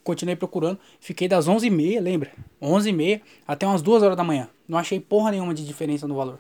continuei 0.04 0.36
procurando. 0.36 0.78
Fiquei 1.00 1.28
das 1.28 1.48
11h30, 1.48 2.00
lembra? 2.00 2.32
11h30 2.62 3.22
até 3.48 3.66
umas 3.66 3.82
2 3.82 4.04
horas 4.04 4.18
da 4.18 4.24
manhã. 4.24 4.50
Não 4.68 4.78
achei 4.78 5.00
porra 5.00 5.32
nenhuma 5.32 5.54
de 5.54 5.66
diferença 5.66 6.08
no 6.08 6.16
valor. 6.16 6.40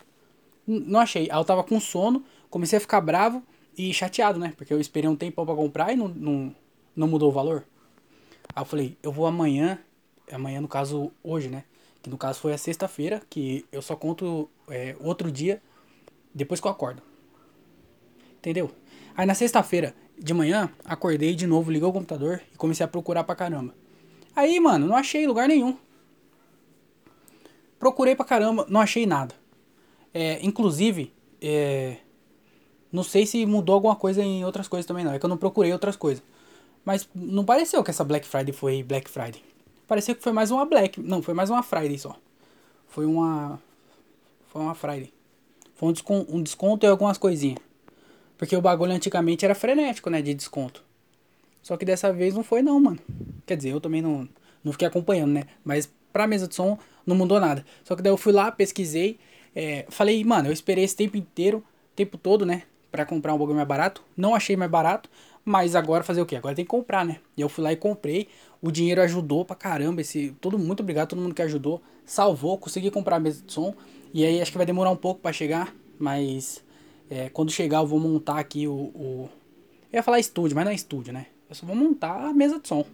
Não 0.65 0.99
achei. 0.99 1.29
Aí 1.29 1.37
eu 1.37 1.45
tava 1.45 1.63
com 1.63 1.79
sono, 1.79 2.23
comecei 2.49 2.77
a 2.77 2.81
ficar 2.81 3.01
bravo 3.01 3.43
e 3.77 3.93
chateado, 3.93 4.39
né? 4.39 4.53
Porque 4.55 4.73
eu 4.73 4.79
esperei 4.79 5.09
um 5.09 5.15
tempo 5.15 5.45
pra 5.45 5.55
comprar 5.55 5.93
e 5.93 5.95
não, 5.95 6.07
não, 6.07 6.55
não 6.95 7.07
mudou 7.07 7.29
o 7.29 7.31
valor. 7.31 7.65
Aí 8.55 8.61
eu 8.61 8.65
falei, 8.65 8.97
eu 9.01 9.11
vou 9.11 9.25
amanhã, 9.25 9.79
amanhã 10.31 10.61
no 10.61 10.67
caso 10.67 11.11
hoje, 11.23 11.49
né? 11.49 11.63
Que 12.01 12.09
no 12.09 12.17
caso 12.17 12.39
foi 12.39 12.53
a 12.53 12.57
sexta-feira, 12.57 13.21
que 13.29 13.65
eu 13.71 13.81
só 13.81 13.95
conto 13.95 14.49
é, 14.67 14.95
outro 14.99 15.31
dia 15.31 15.61
depois 16.33 16.59
que 16.59 16.67
eu 16.67 16.71
acordo. 16.71 17.01
Entendeu? 18.37 18.71
Aí 19.15 19.25
na 19.25 19.33
sexta-feira 19.33 19.95
de 20.17 20.33
manhã, 20.33 20.69
acordei 20.85 21.35
de 21.35 21.47
novo, 21.47 21.71
liguei 21.71 21.87
o 21.87 21.93
computador 21.93 22.41
e 22.53 22.57
comecei 22.57 22.83
a 22.83 22.87
procurar 22.87 23.23
pra 23.23 23.35
caramba. 23.35 23.73
Aí, 24.35 24.59
mano, 24.59 24.87
não 24.87 24.95
achei 24.95 25.27
lugar 25.27 25.47
nenhum. 25.47 25.77
Procurei 27.77 28.15
pra 28.15 28.25
caramba, 28.25 28.65
não 28.69 28.79
achei 28.79 29.05
nada. 29.05 29.35
É, 30.13 30.39
inclusive, 30.45 31.11
é, 31.41 31.97
não 32.91 33.03
sei 33.03 33.25
se 33.25 33.45
mudou 33.45 33.73
alguma 33.75 33.95
coisa 33.95 34.21
em 34.21 34.45
outras 34.45 34.67
coisas 34.67 34.85
também 34.85 35.03
não. 35.03 35.13
É 35.13 35.19
que 35.19 35.25
eu 35.25 35.29
não 35.29 35.37
procurei 35.37 35.73
outras 35.73 35.95
coisas. 35.95 36.23
Mas 36.85 37.09
não 37.15 37.43
pareceu 37.43 37.83
que 37.83 37.89
essa 37.89 38.03
Black 38.03 38.27
Friday 38.27 38.53
foi 38.53 38.83
Black 38.83 39.09
Friday. 39.09 39.41
Pareceu 39.87 40.15
que 40.15 40.21
foi 40.21 40.31
mais 40.31 40.51
uma 40.51 40.65
Black. 40.65 40.99
Não, 41.01 41.21
foi 41.21 41.33
mais 41.33 41.49
uma 41.49 41.63
Friday 41.63 41.97
só. 41.97 42.15
Foi 42.87 43.05
uma. 43.05 43.59
Foi 44.47 44.61
uma 44.61 44.75
Friday. 44.75 45.11
Foi 45.75 45.89
um 45.89 45.91
desconto, 45.91 46.35
um 46.35 46.41
desconto 46.43 46.85
e 46.85 46.89
algumas 46.89 47.17
coisinhas. 47.17 47.59
Porque 48.37 48.55
o 48.55 48.61
bagulho 48.61 48.91
antigamente 48.91 49.43
era 49.43 49.55
frenético, 49.55 50.09
né? 50.09 50.21
De 50.21 50.33
desconto. 50.33 50.83
Só 51.61 51.77
que 51.77 51.85
dessa 51.85 52.11
vez 52.11 52.35
não 52.35 52.43
foi 52.43 52.61
não, 52.61 52.79
mano. 52.79 52.99
Quer 53.45 53.57
dizer, 53.57 53.69
eu 53.69 53.81
também 53.81 54.01
não, 54.01 54.27
não 54.63 54.71
fiquei 54.71 54.87
acompanhando, 54.87 55.31
né? 55.31 55.45
Mas 55.63 55.91
pra 56.11 56.27
mesa 56.27 56.47
de 56.47 56.53
som 56.53 56.77
não 57.05 57.15
mudou 57.15 57.39
nada. 57.39 57.65
Só 57.83 57.95
que 57.95 58.01
daí 58.01 58.11
eu 58.11 58.17
fui 58.17 58.33
lá, 58.33 58.51
pesquisei. 58.51 59.17
É, 59.55 59.85
falei, 59.89 60.23
mano, 60.23 60.49
eu 60.49 60.53
esperei 60.53 60.83
esse 60.83 60.95
tempo 60.95 61.17
inteiro, 61.17 61.63
tempo 61.95 62.17
todo, 62.17 62.45
né? 62.45 62.63
Pra 62.91 63.05
comprar 63.05 63.33
um 63.33 63.37
bagulho 63.37 63.55
mais 63.55 63.67
barato. 63.67 64.03
Não 64.15 64.35
achei 64.35 64.55
mais 64.55 64.69
barato. 64.69 65.09
Mas 65.45 65.75
agora 65.75 66.03
fazer 66.03 66.21
o 66.21 66.25
quê? 66.25 66.35
Agora 66.35 66.55
tem 66.55 66.63
que 66.63 66.69
comprar, 66.69 67.05
né? 67.05 67.17
E 67.35 67.41
eu 67.41 67.49
fui 67.49 67.63
lá 67.63 67.71
e 67.71 67.75
comprei. 67.75 68.27
O 68.61 68.71
dinheiro 68.71 69.01
ajudou 69.01 69.43
pra 69.43 69.55
caramba. 69.55 70.01
Esse, 70.01 70.33
todo, 70.39 70.57
muito 70.57 70.81
obrigado 70.81 71.09
todo 71.09 71.21
mundo 71.21 71.35
que 71.35 71.41
ajudou. 71.41 71.81
Salvou, 72.05 72.57
consegui 72.57 72.89
comprar 72.89 73.17
a 73.17 73.19
mesa 73.19 73.43
de 73.45 73.51
som. 73.51 73.75
E 74.13 74.23
aí 74.23 74.41
acho 74.41 74.51
que 74.51 74.57
vai 74.57 74.65
demorar 74.65 74.89
um 74.89 74.95
pouco 74.95 75.19
para 75.19 75.33
chegar. 75.33 75.75
Mas 75.99 76.63
é, 77.09 77.29
quando 77.29 77.51
chegar 77.51 77.79
eu 77.79 77.87
vou 77.87 77.99
montar 77.99 78.39
aqui 78.39 78.67
o, 78.67 78.73
o, 78.73 79.29
Eu 79.91 79.97
ia 79.97 80.03
falar 80.03 80.19
estúdio, 80.19 80.55
mas 80.55 80.65
não 80.65 80.71
é 80.71 80.75
estúdio, 80.75 81.11
né? 81.11 81.27
Eu 81.49 81.55
só 81.55 81.65
vou 81.65 81.75
montar 81.75 82.29
a 82.29 82.33
mesa 82.33 82.59
de 82.59 82.67
som. 82.67 82.85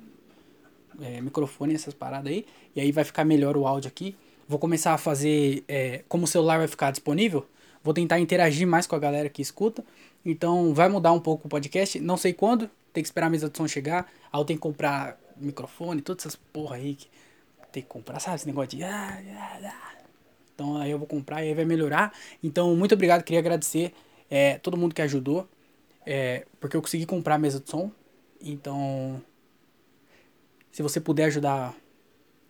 É, 1.01 1.21
microfone, 1.21 1.75
essas 1.75 1.93
paradas 1.93 2.31
aí. 2.31 2.45
E 2.75 2.81
aí 2.81 2.91
vai 2.91 3.03
ficar 3.03 3.23
melhor 3.23 3.55
o 3.55 3.67
áudio 3.67 3.87
aqui. 3.87 4.15
Vou 4.49 4.59
começar 4.59 4.93
a 4.93 4.97
fazer. 4.97 5.63
É, 5.67 6.03
como 6.09 6.25
o 6.25 6.27
celular 6.27 6.57
vai 6.57 6.67
ficar 6.67 6.91
disponível, 6.91 7.47
Vou 7.83 7.93
tentar 7.93 8.19
interagir 8.19 8.67
mais 8.67 8.85
com 8.85 8.95
a 8.95 8.99
galera 8.99 9.29
que 9.29 9.41
escuta. 9.41 9.83
Então 10.25 10.73
vai 10.73 10.89
mudar 10.89 11.11
um 11.13 11.19
pouco 11.19 11.47
o 11.47 11.49
podcast. 11.49 11.99
Não 11.99 12.17
sei 12.17 12.33
quando. 12.33 12.69
Tem 12.91 13.01
que 13.01 13.07
esperar 13.07 13.27
a 13.27 13.29
mesa 13.29 13.49
de 13.49 13.57
som 13.57 13.67
chegar. 13.67 14.11
Aí 14.31 14.39
eu 14.39 14.45
tenho 14.45 14.57
que 14.59 14.63
comprar 14.63 15.17
microfone, 15.37 16.01
todas 16.01 16.25
essas 16.25 16.35
porra 16.35 16.75
aí 16.75 16.95
que 16.95 17.07
tem 17.71 17.81
que 17.81 17.89
comprar, 17.89 18.19
sabe? 18.19 18.35
Esse 18.35 18.47
negócio 18.47 18.77
de. 18.77 18.83
Ah, 18.83 19.17
ah, 19.37 19.59
ah. 19.63 19.97
Então 20.53 20.77
aí 20.77 20.91
eu 20.91 20.97
vou 20.97 21.07
comprar 21.07 21.43
e 21.43 21.49
aí 21.49 21.53
vai 21.53 21.63
melhorar. 21.65 22.13
Então, 22.43 22.75
muito 22.75 22.93
obrigado. 22.93 23.23
Queria 23.23 23.39
agradecer 23.39 23.93
é, 24.29 24.57
todo 24.57 24.75
mundo 24.75 24.93
que 24.93 25.01
ajudou. 25.01 25.47
É, 26.05 26.45
porque 26.59 26.75
eu 26.75 26.81
consegui 26.81 27.05
comprar 27.05 27.35
a 27.35 27.39
mesa 27.39 27.59
de 27.59 27.69
som. 27.69 27.89
Então. 28.41 29.21
Se 30.71 30.83
você 30.83 30.99
puder 30.99 31.25
ajudar 31.25 31.75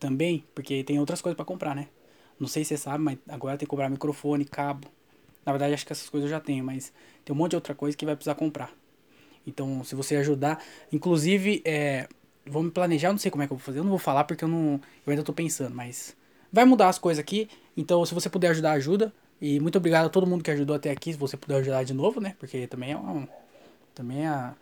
também, 0.00 0.44
porque 0.54 0.82
tem 0.82 0.98
outras 0.98 1.20
coisas 1.20 1.36
para 1.36 1.44
comprar, 1.44 1.76
né? 1.76 1.88
Não 2.40 2.48
sei 2.48 2.64
se 2.64 2.70
você 2.70 2.78
sabe, 2.78 3.04
mas 3.04 3.18
agora 3.28 3.58
tem 3.58 3.66
que 3.66 3.70
comprar 3.70 3.90
microfone, 3.90 4.44
cabo. 4.46 4.88
Na 5.44 5.52
verdade, 5.52 5.74
acho 5.74 5.86
que 5.86 5.92
essas 5.92 6.08
coisas 6.08 6.28
eu 6.28 6.36
já 6.36 6.40
tenho, 6.40 6.64
mas 6.64 6.92
tem 7.24 7.34
um 7.34 7.38
monte 7.38 7.50
de 7.50 7.56
outra 7.56 7.74
coisa 7.74 7.96
que 7.96 8.06
vai 8.06 8.16
precisar 8.16 8.34
comprar. 8.34 8.72
Então, 9.46 9.84
se 9.84 9.94
você 9.94 10.16
ajudar, 10.16 10.62
inclusive, 10.90 11.62
é, 11.64 12.08
vou 12.46 12.62
me 12.62 12.70
planejar, 12.70 13.10
não 13.10 13.18
sei 13.18 13.30
como 13.30 13.42
é 13.42 13.46
que 13.46 13.52
eu 13.52 13.56
vou 13.56 13.64
fazer, 13.64 13.78
eu 13.78 13.84
não 13.84 13.90
vou 13.90 13.98
falar 13.98 14.24
porque 14.24 14.44
eu 14.44 14.48
não, 14.48 14.80
eu 15.06 15.10
ainda 15.10 15.22
tô 15.22 15.32
pensando, 15.32 15.74
mas 15.74 16.16
vai 16.52 16.64
mudar 16.64 16.88
as 16.88 16.98
coisas 16.98 17.20
aqui. 17.20 17.48
Então, 17.76 18.04
se 18.04 18.14
você 18.14 18.28
puder 18.28 18.48
ajudar, 18.48 18.72
ajuda. 18.72 19.12
E 19.40 19.58
muito 19.58 19.78
obrigado 19.78 20.06
a 20.06 20.10
todo 20.10 20.26
mundo 20.26 20.44
que 20.44 20.50
ajudou 20.50 20.76
até 20.76 20.90
aqui, 20.90 21.12
se 21.12 21.18
você 21.18 21.36
puder 21.36 21.56
ajudar 21.56 21.82
de 21.82 21.94
novo, 21.94 22.20
né? 22.20 22.36
Porque 22.38 22.66
também 22.66 22.92
é 22.92 22.96
um, 22.96 23.26
também 23.94 24.26
é 24.26 24.52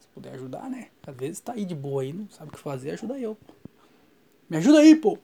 se 0.00 0.08
puder 0.12 0.34
ajudar, 0.34 0.68
né? 0.68 0.88
Às 1.06 1.16
vezes 1.16 1.40
tá 1.40 1.52
aí 1.52 1.64
de 1.64 1.76
boa 1.76 2.02
aí, 2.02 2.12
não 2.12 2.28
sabe 2.28 2.50
o 2.50 2.52
que 2.52 2.58
fazer, 2.58 2.90
ajuda 2.90 3.16
eu. 3.18 3.36
Me 4.48 4.56
ajuda 4.56 4.80
aí, 4.80 4.94
pô. 4.94 5.18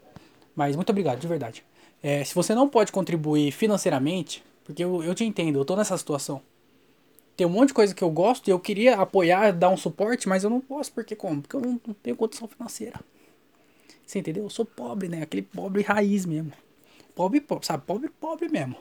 Mas 0.54 0.76
muito 0.76 0.90
obrigado, 0.90 1.19
de 1.19 1.26
verdade. 1.26 1.64
É, 2.02 2.23
se 2.23 2.35
você 2.35 2.54
não 2.54 2.69
pode 2.69 2.93
contribuir 2.93 3.50
financeiramente, 3.50 4.45
porque 4.64 4.85
eu, 4.85 5.02
eu 5.02 5.14
te 5.14 5.25
entendo, 5.25 5.59
eu 5.59 5.64
tô 5.64 5.75
nessa 5.75 5.97
situação. 5.97 6.43
Tem 7.37 7.47
um 7.47 7.50
monte 7.50 7.69
de 7.69 7.75
coisa 7.75 7.95
que 7.95 8.04
eu 8.04 8.11
gosto 8.11 8.47
e 8.47 8.50
eu 8.50 8.61
queria 8.61 8.97
apoiar, 8.97 9.52
dar 9.52 9.71
um 9.71 9.76
suporte, 9.76 10.28
mas 10.28 10.45
eu 10.45 10.50
não 10.50 10.61
posso, 10.61 10.93
porque 10.93 11.16
como? 11.16 11.43
Porque 11.43 11.57
eu 11.57 11.61
não, 11.61 11.81
não 11.87 11.95
tenho 11.95 12.16
condição 12.16 12.47
financeira. 12.47 13.00
Você 14.07 14.19
entendeu? 14.19 14.45
Eu 14.45 14.50
sou 14.50 14.64
pobre, 14.64 15.09
né? 15.09 15.23
Aquele 15.23 15.43
pobre 15.43 15.83
raiz 15.83 16.26
mesmo. 16.26 16.52
Pobre, 17.14 17.40
pobre, 17.40 17.66
sabe? 17.66 17.85
Pobre, 17.85 18.09
pobre 18.09 18.49
mesmo. 18.49 18.76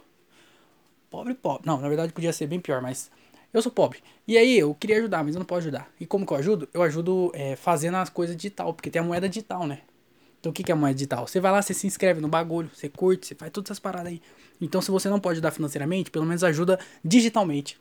Pobre, 1.09 1.33
pobre. 1.33 1.65
Não, 1.65 1.79
na 1.79 1.87
verdade 1.87 2.11
podia 2.11 2.33
ser 2.33 2.47
bem 2.47 2.59
pior, 2.59 2.81
mas 2.81 3.09
eu 3.53 3.61
sou 3.61 3.71
pobre. 3.71 3.99
E 4.27 4.37
aí 4.37 4.59
eu 4.59 4.75
queria 4.75 4.97
ajudar, 4.97 5.23
mas 5.23 5.35
eu 5.35 5.39
não 5.39 5.45
posso 5.45 5.59
ajudar. 5.59 5.89
E 5.99 6.05
como 6.05 6.25
que 6.25 6.33
eu 6.33 6.37
ajudo? 6.37 6.67
Eu 6.73 6.83
ajudo 6.83 7.31
é, 7.33 7.55
fazendo 7.55 7.97
as 7.97 8.09
coisas 8.09 8.35
digital, 8.35 8.73
porque 8.73 8.89
tem 8.89 9.01
a 9.01 9.05
moeda 9.05 9.29
digital, 9.29 9.65
né? 9.65 9.81
Então 10.43 10.49
o 10.49 10.53
que, 10.53 10.61
que 10.61 10.73
é 10.73 10.75
moeda 10.75 10.93
digital? 10.93 11.25
Você 11.25 11.39
vai 11.39 11.53
lá, 11.53 11.61
você 11.61 11.73
se 11.73 11.87
inscreve 11.87 12.19
no 12.19 12.27
bagulho, 12.27 12.69
você 12.73 12.89
curte, 12.89 13.27
você 13.27 13.33
faz 13.33 13.49
todas 13.49 13.67
essas 13.67 13.79
paradas 13.79 14.11
aí. 14.11 14.21
Então 14.59 14.81
se 14.81 14.91
você 14.91 15.07
não 15.07 15.17
pode 15.17 15.35
ajudar 15.35 15.51
financeiramente, 15.51 16.11
pelo 16.11 16.25
menos 16.25 16.43
ajuda 16.43 16.77
digitalmente. 17.01 17.79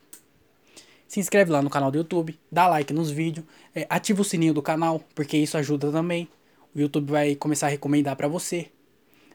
Se 1.05 1.19
inscreve 1.19 1.51
lá 1.51 1.61
no 1.61 1.69
canal 1.69 1.91
do 1.91 1.97
YouTube, 1.97 2.39
dá 2.49 2.65
like 2.69 2.93
nos 2.93 3.11
vídeos, 3.11 3.45
é, 3.75 3.85
ativa 3.89 4.21
o 4.21 4.23
sininho 4.23 4.53
do 4.53 4.61
canal, 4.61 5.03
porque 5.13 5.35
isso 5.35 5.57
ajuda 5.57 5.91
também. 5.91 6.29
O 6.73 6.79
YouTube 6.79 7.11
vai 7.11 7.35
começar 7.35 7.67
a 7.67 7.69
recomendar 7.69 8.15
para 8.15 8.29
você. 8.29 8.69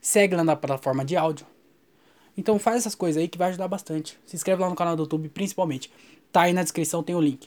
Segue 0.00 0.34
lá 0.34 0.42
na 0.42 0.56
plataforma 0.56 1.04
de 1.04 1.14
áudio. 1.14 1.44
Então 2.34 2.58
faz 2.58 2.78
essas 2.78 2.94
coisas 2.94 3.20
aí 3.20 3.28
que 3.28 3.36
vai 3.36 3.50
ajudar 3.50 3.68
bastante. 3.68 4.18
Se 4.24 4.36
inscreve 4.36 4.62
lá 4.62 4.70
no 4.70 4.74
canal 4.74 4.96
do 4.96 5.02
YouTube, 5.02 5.28
principalmente. 5.28 5.92
Tá 6.32 6.44
aí 6.44 6.54
na 6.54 6.62
descrição, 6.62 7.02
tem 7.02 7.14
o 7.14 7.20
link. 7.20 7.46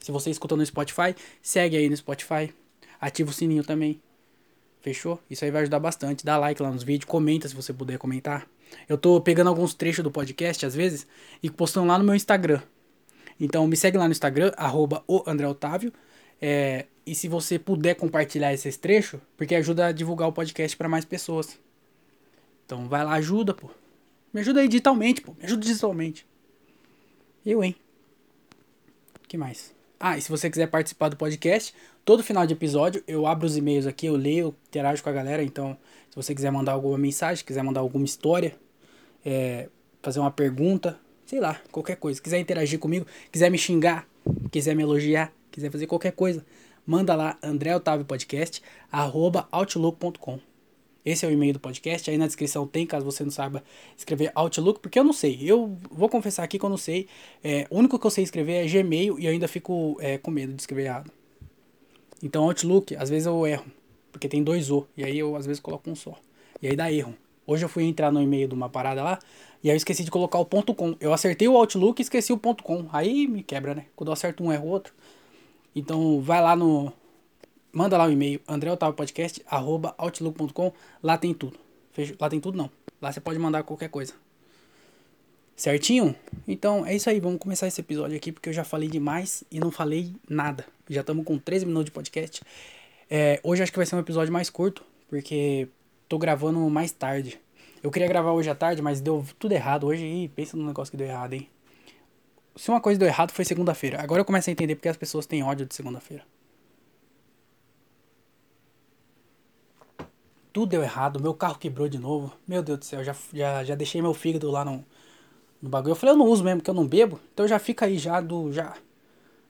Se 0.00 0.10
você 0.10 0.30
escuta 0.30 0.56
no 0.56 0.64
Spotify, 0.64 1.14
segue 1.42 1.76
aí 1.76 1.90
no 1.90 1.96
Spotify. 1.98 2.50
Ativa 2.98 3.28
o 3.28 3.32
sininho 3.34 3.62
também. 3.62 4.00
Fechou? 4.88 5.20
Isso 5.28 5.44
aí 5.44 5.50
vai 5.50 5.62
ajudar 5.62 5.78
bastante. 5.78 6.24
Dá 6.24 6.38
like 6.38 6.62
lá 6.62 6.70
nos 6.70 6.82
vídeos, 6.82 7.04
comenta 7.04 7.46
se 7.46 7.54
você 7.54 7.74
puder 7.74 7.98
comentar. 7.98 8.48
Eu 8.88 8.96
tô 8.96 9.20
pegando 9.20 9.48
alguns 9.48 9.74
trechos 9.74 10.02
do 10.02 10.10
podcast 10.10 10.64
às 10.64 10.74
vezes 10.74 11.06
e 11.42 11.50
postando 11.50 11.86
lá 11.86 11.98
no 11.98 12.04
meu 12.04 12.14
Instagram. 12.14 12.62
Então 13.38 13.66
me 13.66 13.76
segue 13.76 13.98
lá 13.98 14.06
no 14.06 14.12
Instagram, 14.12 14.50
arroba. 14.56 15.04
É, 16.40 16.86
e 17.04 17.14
se 17.14 17.28
você 17.28 17.58
puder 17.58 17.96
compartilhar 17.96 18.54
esses 18.54 18.78
trechos, 18.78 19.20
porque 19.36 19.54
ajuda 19.54 19.86
a 19.86 19.92
divulgar 19.92 20.26
o 20.28 20.32
podcast 20.32 20.74
para 20.74 20.88
mais 20.88 21.04
pessoas. 21.04 21.58
Então 22.64 22.88
vai 22.88 23.04
lá, 23.04 23.12
ajuda, 23.14 23.52
pô. 23.52 23.68
Me 24.32 24.40
ajuda 24.40 24.60
aí 24.60 24.68
digitalmente, 24.68 25.20
pô. 25.20 25.34
Me 25.38 25.44
ajuda 25.44 25.62
digitalmente. 25.62 26.26
Eu, 27.44 27.62
hein? 27.62 27.76
que 29.28 29.36
mais? 29.36 29.74
Ah, 30.00 30.16
e 30.16 30.22
se 30.22 30.30
você 30.30 30.48
quiser 30.48 30.68
participar 30.68 31.08
do 31.08 31.16
podcast, 31.16 31.74
todo 32.04 32.22
final 32.22 32.46
de 32.46 32.52
episódio 32.52 33.02
eu 33.06 33.26
abro 33.26 33.46
os 33.46 33.56
e-mails 33.56 33.86
aqui, 33.86 34.06
eu 34.06 34.14
leio, 34.14 34.54
interajo 34.68 35.02
com 35.02 35.08
a 35.10 35.12
galera. 35.12 35.42
Então, 35.42 35.76
se 36.08 36.14
você 36.14 36.34
quiser 36.34 36.52
mandar 36.52 36.72
alguma 36.72 36.96
mensagem, 36.96 37.44
quiser 37.44 37.64
mandar 37.64 37.80
alguma 37.80 38.04
história, 38.04 38.54
é, 39.24 39.68
fazer 40.00 40.20
uma 40.20 40.30
pergunta, 40.30 40.98
sei 41.26 41.40
lá, 41.40 41.60
qualquer 41.72 41.96
coisa. 41.96 42.22
Quiser 42.22 42.38
interagir 42.38 42.78
comigo, 42.78 43.06
quiser 43.32 43.50
me 43.50 43.58
xingar, 43.58 44.06
quiser 44.52 44.74
me 44.76 44.84
elogiar, 44.84 45.32
quiser 45.50 45.70
fazer 45.70 45.86
qualquer 45.88 46.12
coisa, 46.12 46.46
manda 46.86 47.14
lá 47.16 47.36
André 47.42 47.74
Otávio 47.74 48.06
Podcast, 48.06 48.62
arroba 48.92 49.48
outlook.com. 49.50 50.38
Esse 51.08 51.24
é 51.24 51.28
o 51.28 51.32
e-mail 51.32 51.54
do 51.54 51.60
podcast. 51.60 52.10
Aí 52.10 52.18
na 52.18 52.26
descrição 52.26 52.66
tem, 52.66 52.86
caso 52.86 53.04
você 53.04 53.24
não 53.24 53.30
saiba 53.30 53.64
escrever 53.96 54.30
Outlook, 54.34 54.80
porque 54.80 54.98
eu 54.98 55.04
não 55.04 55.12
sei. 55.12 55.38
Eu 55.42 55.76
vou 55.90 56.08
confessar 56.08 56.42
aqui 56.42 56.58
que 56.58 56.64
eu 56.64 56.68
não 56.68 56.76
sei. 56.76 57.08
É, 57.42 57.66
o 57.70 57.78
único 57.78 57.98
que 57.98 58.06
eu 58.06 58.10
sei 58.10 58.24
escrever 58.24 58.66
é 58.66 58.68
Gmail 58.68 59.18
e 59.18 59.24
eu 59.24 59.32
ainda 59.32 59.48
fico 59.48 59.96
é, 60.00 60.18
com 60.18 60.30
medo 60.30 60.52
de 60.52 60.60
escrever 60.60 60.84
errado. 60.84 61.10
Então 62.22 62.44
Outlook, 62.44 62.94
às 62.96 63.08
vezes 63.08 63.26
eu 63.26 63.46
erro, 63.46 63.64
porque 64.12 64.28
tem 64.28 64.42
dois 64.42 64.70
O. 64.70 64.86
E 64.96 65.02
aí 65.04 65.18
eu 65.18 65.34
às 65.34 65.46
vezes 65.46 65.60
coloco 65.60 65.88
um 65.90 65.94
só. 65.94 66.14
E 66.60 66.68
aí 66.68 66.76
dá 66.76 66.92
erro. 66.92 67.14
Hoje 67.46 67.64
eu 67.64 67.68
fui 67.70 67.84
entrar 67.84 68.12
no 68.12 68.20
e-mail 68.20 68.46
de 68.46 68.54
uma 68.54 68.68
parada 68.68 69.02
lá 69.02 69.18
e 69.62 69.70
aí 69.70 69.74
eu 69.74 69.78
esqueci 69.78 70.04
de 70.04 70.10
colocar 70.10 70.38
o 70.38 70.44
ponto 70.44 70.74
.com. 70.74 70.94
Eu 71.00 71.12
acertei 71.12 71.48
o 71.48 71.56
Outlook 71.56 72.00
e 72.00 72.02
esqueci 72.02 72.32
o 72.32 72.38
ponto 72.38 72.62
.com. 72.62 72.86
Aí 72.92 73.26
me 73.26 73.42
quebra, 73.42 73.74
né? 73.74 73.86
Quando 73.96 74.08
eu 74.08 74.12
acerto 74.12 74.44
um, 74.44 74.52
erro 74.52 74.68
outro. 74.68 74.92
Então 75.74 76.20
vai 76.20 76.42
lá 76.42 76.54
no, 76.54 76.92
manda 77.72 77.96
lá 77.96 78.04
o 78.04 78.08
um 78.08 78.12
e-mail, 78.12 78.40
andreotavopodcast.outlook.com, 78.46 80.72
lá 81.02 81.18
tem 81.18 81.34
tudo. 81.34 81.58
Lá 82.20 82.28
tem 82.28 82.40
tudo 82.40 82.56
não. 82.56 82.70
Lá 83.00 83.12
você 83.12 83.20
pode 83.20 83.38
mandar 83.38 83.62
qualquer 83.62 83.88
coisa. 83.88 84.12
Certinho? 85.56 86.14
Então 86.46 86.84
é 86.86 86.94
isso 86.94 87.10
aí, 87.10 87.18
vamos 87.18 87.40
começar 87.40 87.66
esse 87.66 87.80
episódio 87.80 88.16
aqui, 88.16 88.30
porque 88.30 88.48
eu 88.48 88.52
já 88.52 88.62
falei 88.62 88.88
demais 88.88 89.42
e 89.50 89.58
não 89.58 89.72
falei 89.72 90.14
nada. 90.28 90.64
Já 90.88 91.00
estamos 91.00 91.24
com 91.24 91.36
13 91.36 91.66
minutos 91.66 91.86
de 91.86 91.90
podcast. 91.90 92.42
É, 93.10 93.40
hoje 93.42 93.62
acho 93.62 93.72
que 93.72 93.78
vai 93.78 93.86
ser 93.86 93.96
um 93.96 94.00
episódio 94.00 94.32
mais 94.32 94.50
curto, 94.50 94.84
porque 95.08 95.68
tô 96.08 96.16
gravando 96.16 96.58
mais 96.70 96.92
tarde. 96.92 97.40
Eu 97.82 97.90
queria 97.90 98.06
gravar 98.06 98.32
hoje 98.32 98.48
à 98.48 98.54
tarde, 98.54 98.82
mas 98.82 99.00
deu 99.00 99.24
tudo 99.38 99.52
errado 99.52 99.86
hoje. 99.86 100.04
e 100.04 100.28
pensa 100.28 100.56
no 100.56 100.64
negócio 100.64 100.92
que 100.92 100.96
deu 100.96 101.08
errado, 101.08 101.32
hein? 101.32 101.48
Se 102.54 102.70
uma 102.70 102.80
coisa 102.80 102.98
deu 102.98 103.08
errado 103.08 103.32
foi 103.32 103.44
segunda-feira. 103.44 104.00
Agora 104.00 104.20
eu 104.20 104.24
começo 104.24 104.50
a 104.50 104.52
entender 104.52 104.74
porque 104.74 104.88
as 104.88 104.96
pessoas 104.96 105.26
têm 105.26 105.42
ódio 105.42 105.66
de 105.66 105.74
segunda-feira. 105.74 106.24
Tudo 110.58 110.70
deu 110.70 110.82
errado, 110.82 111.20
meu 111.20 111.32
carro 111.32 111.56
quebrou 111.56 111.88
de 111.88 111.98
novo. 111.98 112.32
Meu 112.44 112.64
Deus 112.64 112.80
do 112.80 112.84
céu, 112.84 113.04
já, 113.04 113.14
já, 113.32 113.62
já 113.62 113.76
deixei 113.76 114.02
meu 114.02 114.12
fígado 114.12 114.50
lá 114.50 114.64
no, 114.64 114.84
no 115.62 115.68
bagulho. 115.68 115.92
Eu 115.92 115.94
falei, 115.94 116.14
eu 116.14 116.18
não 116.18 116.26
uso 116.26 116.42
mesmo, 116.42 116.58
porque 116.58 116.68
eu 116.68 116.74
não 116.74 116.84
bebo. 116.84 117.20
Então 117.32 117.46
já 117.46 117.60
fica 117.60 117.86
aí 117.86 117.96
já 117.96 118.20
do. 118.20 118.52
Já, 118.52 118.74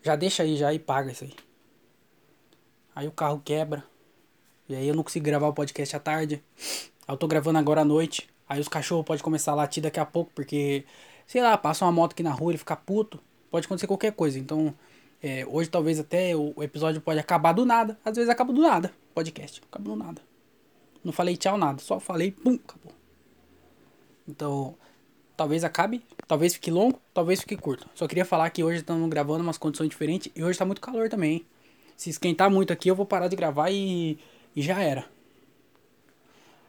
já 0.03 0.15
deixa 0.15 0.43
aí 0.43 0.55
já 0.55 0.71
e 0.75 0.79
paga 0.79 1.11
isso 1.11 1.25
aí. 1.25 1.33
Aí 2.95 3.09
o 3.09 3.11
carro 3.11 3.41
quebra. 3.43 3.83
E 4.69 4.75
aí 4.75 4.87
eu 4.87 4.95
não 4.95 5.03
consigo 5.03 5.25
gravar 5.25 5.49
o 5.49 5.55
podcast 5.55 5.97
à 5.97 5.99
tarde. 5.99 6.45
Eu 7.09 7.17
tô 7.17 7.27
gravando 7.27 7.59
agora 7.59 7.81
à 7.81 7.85
noite. 7.87 8.29
Aí 8.47 8.61
os 8.61 8.69
cachorros 8.69 9.07
podem 9.07 9.25
começar 9.25 9.53
a 9.53 9.55
latir 9.55 9.83
daqui 9.83 9.99
a 9.99 10.05
pouco, 10.05 10.31
porque, 10.35 10.85
sei 11.27 11.41
lá, 11.41 11.57
passa 11.57 11.87
uma 11.87 11.93
moto 11.93 12.13
aqui 12.13 12.23
na 12.23 12.33
rua, 12.33 12.51
ele 12.51 12.59
fica 12.59 12.77
puto. 12.77 13.19
Pode 13.51 13.65
acontecer 13.65 13.87
qualquer 13.87 14.13
coisa. 14.13 14.39
Então, 14.39 14.75
é, 15.23 15.47
hoje 15.47 15.71
talvez 15.71 15.99
até 15.99 16.37
o 16.37 16.63
episódio 16.63 17.01
pode 17.01 17.19
acabar 17.19 17.55
do 17.55 17.65
nada. 17.65 17.99
Às 18.05 18.17
vezes 18.17 18.29
acaba 18.29 18.53
do 18.53 18.61
nada. 18.61 18.93
Podcast, 19.15 19.63
acaba 19.71 19.89
do 19.89 19.97
nada. 19.97 20.28
Não 21.05 21.13
falei 21.13 21.37
tchau 21.37 21.57
nada, 21.57 21.81
só 21.81 22.01
falei 22.01 22.33
pum, 22.33 22.55
acabou. 22.55 22.93
Então, 24.27 24.75
talvez 25.37 25.65
acabe, 25.65 26.03
talvez 26.27 26.55
fique 26.55 26.71
longo, 26.71 27.01
talvez 27.15 27.41
fique 27.41 27.57
curto. 27.57 27.89
Só 27.95 28.07
queria 28.07 28.25
falar 28.25 28.51
que 28.51 28.63
hoje 28.63 28.79
estamos 28.81 29.09
gravando 29.09 29.43
umas 29.43 29.57
condições 29.57 29.89
diferentes 29.89 30.31
e 30.35 30.43
hoje 30.43 30.59
tá 30.59 30.65
muito 30.65 30.81
calor 30.81 31.09
também. 31.09 31.33
Hein? 31.33 31.47
Se 31.97 32.11
esquentar 32.11 32.51
muito 32.51 32.73
aqui, 32.73 32.91
eu 32.91 32.95
vou 32.95 33.07
parar 33.07 33.29
de 33.29 33.37
gravar 33.37 33.71
e, 33.71 34.19
e 34.55 34.63
já 34.63 34.81
era. 34.81 35.07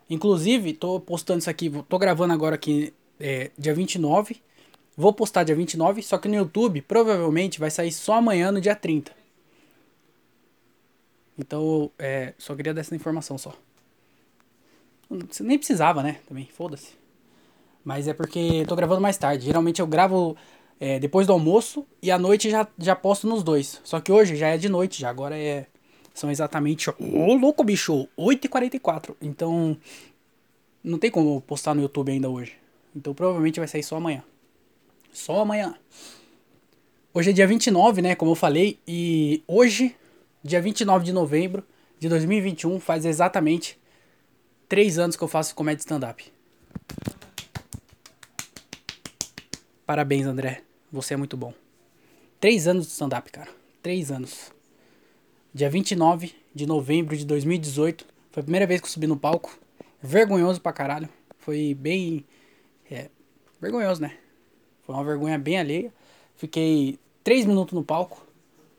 Inclusive, 0.10 0.74
tô 0.74 1.00
postando 1.00 1.40
isso 1.40 1.50
aqui, 1.50 1.70
tô 1.88 2.00
gravando 2.00 2.34
agora 2.34 2.56
aqui 2.56 2.94
é, 3.20 3.52
dia 3.58 3.74
29. 3.74 4.42
Vou 4.96 5.14
postar 5.14 5.44
dia 5.44 5.56
29, 5.56 6.02
só 6.02 6.18
que 6.18 6.28
no 6.28 6.36
YouTube 6.36 6.82
provavelmente 6.82 7.60
vai 7.60 7.70
sair 7.70 7.92
só 7.92 8.16
amanhã 8.16 8.52
no 8.52 8.60
dia 8.60 8.76
30. 8.76 9.12
Então, 11.38 11.90
é, 11.98 12.34
só 12.38 12.56
queria 12.56 12.74
dar 12.74 12.82
essa 12.82 12.96
informação 12.96 13.38
só. 13.38 13.54
Nem 15.10 15.58
precisava, 15.58 16.04
né? 16.04 16.20
Também, 16.28 16.48
foda-se. 16.54 16.94
Mas 17.84 18.08
é 18.08 18.14
porque 18.14 18.64
tô 18.68 18.76
gravando 18.76 19.02
mais 19.02 19.18
tarde. 19.18 19.46
Geralmente 19.46 19.82
eu 19.82 19.88
gravo 19.88 20.38
é, 20.80 21.00
depois 21.00 21.26
do 21.26 21.34
almoço 21.34 21.86
e 22.02 22.12
à 22.12 22.20
noite 22.20 22.50
já, 22.50 22.68
já 22.78 22.96
posto 22.96 23.28
nos 23.28 23.42
dois. 23.42 23.82
Só 23.84 24.00
que 24.00 24.12
hoje 24.12 24.36
já 24.36 24.50
é 24.50 24.58
de 24.58 24.70
noite, 24.70 25.02
já. 25.02 25.10
Agora 25.10 25.38
é. 25.38 25.66
São 26.14 26.30
exatamente. 26.30 26.90
Ô, 26.90 26.96
oh, 27.00 27.34
louco, 27.34 27.64
bicho! 27.64 28.08
8h44. 28.18 29.16
Então. 29.22 29.76
Não 30.84 30.98
tem 30.98 31.12
como 31.12 31.42
postar 31.42 31.74
no 31.74 31.82
YouTube 31.82 32.12
ainda 32.12 32.30
hoje. 32.30 32.54
Então 32.96 33.14
provavelmente 33.14 33.60
vai 33.60 33.68
sair 33.68 33.84
só 33.84 33.98
amanhã. 33.98 34.24
Só 35.12 35.42
amanhã. 35.42 35.76
Hoje 37.14 37.32
é 37.32 37.34
dia 37.34 37.48
29, 37.48 38.02
né? 38.02 38.16
Como 38.16 38.32
eu 38.32 38.36
falei. 38.36 38.80
E 38.88 39.44
hoje, 39.48 39.96
dia 40.44 40.62
29 40.62 41.04
de 41.04 41.12
novembro 41.12 41.64
de 42.00 42.08
2021, 42.08 42.80
faz 42.80 43.06
exatamente 43.06 43.78
3 44.70 45.00
anos 45.00 45.16
que 45.16 45.24
eu 45.24 45.28
faço 45.28 45.56
comédia 45.56 45.82
stand-up. 45.82 46.32
Parabéns, 49.84 50.28
André. 50.28 50.62
Você 50.92 51.16
é 51.16 51.18
muito 51.18 51.36
bom. 51.36 51.56
3 52.40 52.68
anos 52.68 52.86
de 52.86 52.92
stand-up, 52.92 53.32
cara. 53.32 53.50
3 53.82 54.12
anos. 54.12 54.54
Dia 55.52 55.72
29 55.72 56.36
de 56.54 56.68
novembro 56.68 57.18
de 57.18 57.26
2018. 57.26 58.06
Foi 58.32 58.42
a 58.42 58.44
primeira 58.44 58.68
vez 58.68 58.80
que 58.80 58.86
eu 58.86 58.92
subi 58.92 59.08
no 59.08 59.18
palco. 59.18 59.58
Vergonhoso 60.04 60.62
pra 60.62 60.72
caralho. 60.72 61.10
Foi 61.40 61.74
bem. 61.74 62.24
É, 62.92 63.10
vergonhoso, 63.60 64.04
né? 64.04 64.16
Foi 64.84 64.94
uma 64.94 65.04
vergonha 65.04 65.40
bem 65.40 65.58
alheia. 65.58 65.92
Fiquei 66.36 67.00
3 67.24 67.48
minutos 67.48 67.74
no 67.74 67.84
palco. 67.84 68.24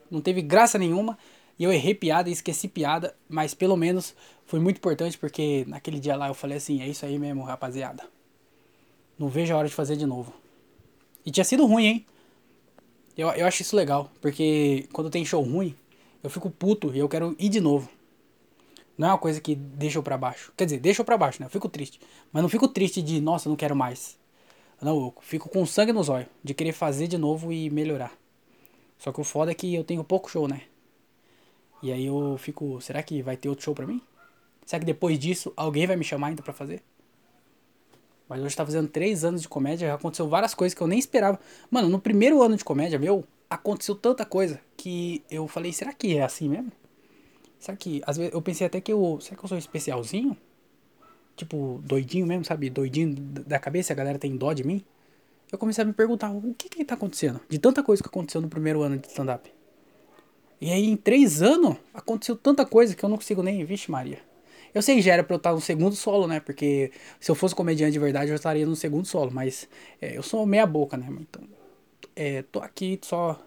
Não 0.08 0.20
teve 0.20 0.40
graça 0.40 0.78
nenhuma. 0.78 1.18
E 1.58 1.64
eu 1.64 1.72
errei 1.72 1.96
piada 1.96 2.28
e 2.28 2.32
esqueci 2.32 2.68
piada. 2.68 3.16
Mas 3.28 3.54
pelo 3.54 3.76
menos 3.76 4.14
foi 4.50 4.58
muito 4.58 4.78
importante 4.78 5.16
porque 5.16 5.64
naquele 5.68 6.00
dia 6.00 6.16
lá 6.16 6.26
eu 6.26 6.34
falei 6.34 6.56
assim: 6.56 6.82
é 6.82 6.88
isso 6.88 7.06
aí 7.06 7.16
mesmo, 7.16 7.44
rapaziada. 7.44 8.02
Não 9.16 9.28
vejo 9.28 9.54
a 9.54 9.56
hora 9.56 9.68
de 9.68 9.74
fazer 9.74 9.94
de 9.94 10.04
novo. 10.04 10.32
E 11.24 11.30
tinha 11.30 11.44
sido 11.44 11.64
ruim, 11.66 11.86
hein? 11.86 12.06
Eu, 13.16 13.28
eu 13.28 13.46
acho 13.46 13.62
isso 13.62 13.76
legal. 13.76 14.10
Porque 14.20 14.88
quando 14.92 15.08
tem 15.08 15.24
show 15.24 15.40
ruim, 15.40 15.76
eu 16.20 16.28
fico 16.28 16.50
puto 16.50 16.92
e 16.92 16.98
eu 16.98 17.08
quero 17.08 17.36
ir 17.38 17.48
de 17.48 17.60
novo. 17.60 17.88
Não 18.98 19.08
é 19.08 19.12
uma 19.12 19.18
coisa 19.18 19.40
que 19.40 19.54
deixa 19.54 19.98
eu 19.98 20.02
pra 20.02 20.18
baixo. 20.18 20.52
Quer 20.56 20.64
dizer, 20.64 20.80
deixa 20.80 21.00
eu 21.02 21.04
pra 21.04 21.16
baixo, 21.16 21.40
né? 21.40 21.46
Eu 21.46 21.50
fico 21.50 21.68
triste. 21.68 22.00
Mas 22.32 22.42
não 22.42 22.48
fico 22.48 22.66
triste 22.66 23.00
de, 23.00 23.20
nossa, 23.20 23.48
não 23.48 23.54
quero 23.54 23.76
mais. 23.76 24.18
Não, 24.82 24.96
eu 24.96 25.14
fico 25.20 25.48
com 25.48 25.64
sangue 25.64 25.92
nos 25.92 26.08
olhos. 26.08 26.26
De 26.42 26.54
querer 26.54 26.72
fazer 26.72 27.06
de 27.06 27.16
novo 27.16 27.52
e 27.52 27.70
melhorar. 27.70 28.12
Só 28.98 29.12
que 29.12 29.20
o 29.20 29.24
foda 29.24 29.52
é 29.52 29.54
que 29.54 29.72
eu 29.72 29.84
tenho 29.84 30.02
pouco 30.02 30.28
show, 30.28 30.48
né? 30.48 30.62
E 31.80 31.92
aí 31.92 32.06
eu 32.06 32.36
fico, 32.36 32.80
será 32.80 33.00
que 33.00 33.22
vai 33.22 33.36
ter 33.36 33.48
outro 33.48 33.64
show 33.64 33.74
pra 33.74 33.86
mim? 33.86 34.02
Será 34.64 34.80
que 34.80 34.86
depois 34.86 35.18
disso 35.18 35.52
alguém 35.56 35.86
vai 35.86 35.96
me 35.96 36.04
chamar 36.04 36.28
ainda 36.28 36.42
pra 36.42 36.52
fazer? 36.52 36.82
Mas 38.28 38.40
hoje 38.40 38.56
tá 38.56 38.64
fazendo 38.64 38.88
três 38.88 39.24
anos 39.24 39.42
de 39.42 39.48
comédia, 39.48 39.88
já 39.88 39.94
aconteceu 39.94 40.28
várias 40.28 40.54
coisas 40.54 40.74
que 40.74 40.80
eu 40.80 40.86
nem 40.86 40.98
esperava. 40.98 41.40
Mano, 41.70 41.88
no 41.88 42.00
primeiro 42.00 42.40
ano 42.42 42.56
de 42.56 42.64
comédia 42.64 42.98
meu, 42.98 43.24
aconteceu 43.48 43.96
tanta 43.96 44.24
coisa 44.24 44.60
que 44.76 45.24
eu 45.28 45.48
falei, 45.48 45.72
será 45.72 45.92
que 45.92 46.16
é 46.16 46.22
assim 46.22 46.48
mesmo? 46.48 46.70
Será 47.58 47.76
que. 47.76 48.00
Às 48.06 48.16
vezes 48.16 48.32
eu 48.32 48.40
pensei 48.40 48.66
até 48.66 48.80
que 48.80 48.92
eu. 48.92 49.18
Será 49.20 49.36
que 49.36 49.44
eu 49.44 49.48
sou 49.48 49.58
especialzinho? 49.58 50.36
Tipo, 51.36 51.80
doidinho 51.84 52.26
mesmo, 52.26 52.44
sabe? 52.44 52.70
Doidinho 52.70 53.14
da 53.14 53.58
cabeça, 53.58 53.92
a 53.92 53.96
galera 53.96 54.18
tem 54.18 54.36
dó 54.36 54.52
de 54.52 54.64
mim. 54.64 54.82
Eu 55.52 55.58
comecei 55.58 55.82
a 55.82 55.86
me 55.86 55.92
perguntar, 55.92 56.30
o 56.30 56.54
que 56.54 56.68
que 56.68 56.84
tá 56.84 56.94
acontecendo? 56.94 57.40
De 57.48 57.58
tanta 57.58 57.82
coisa 57.82 58.02
que 58.02 58.08
aconteceu 58.08 58.40
no 58.40 58.48
primeiro 58.48 58.82
ano 58.82 58.98
de 58.98 59.08
stand-up. 59.08 59.52
E 60.60 60.70
aí, 60.70 60.86
em 60.86 60.96
três 60.96 61.42
anos, 61.42 61.76
aconteceu 61.92 62.36
tanta 62.36 62.64
coisa 62.64 62.94
que 62.94 63.04
eu 63.04 63.08
não 63.08 63.16
consigo 63.16 63.42
nem. 63.42 63.64
Vixe, 63.64 63.90
Maria. 63.90 64.20
Eu 64.74 64.82
sei 64.82 64.96
que 64.96 65.02
já 65.02 65.14
era 65.14 65.24
pra 65.24 65.34
eu 65.34 65.38
estar 65.38 65.52
no 65.52 65.60
segundo 65.60 65.94
solo, 65.96 66.26
né? 66.26 66.40
Porque 66.40 66.92
se 67.18 67.30
eu 67.30 67.34
fosse 67.34 67.54
comediante 67.54 67.92
de 67.92 67.98
verdade, 67.98 68.30
eu 68.30 68.36
estaria 68.36 68.66
no 68.66 68.76
segundo 68.76 69.06
solo. 69.06 69.30
Mas 69.32 69.68
é, 70.00 70.16
eu 70.16 70.22
sou 70.22 70.46
meia 70.46 70.66
boca, 70.66 70.96
né? 70.96 71.06
Então, 71.10 71.42
é, 72.14 72.42
tô 72.42 72.60
aqui 72.60 72.98
só 73.02 73.40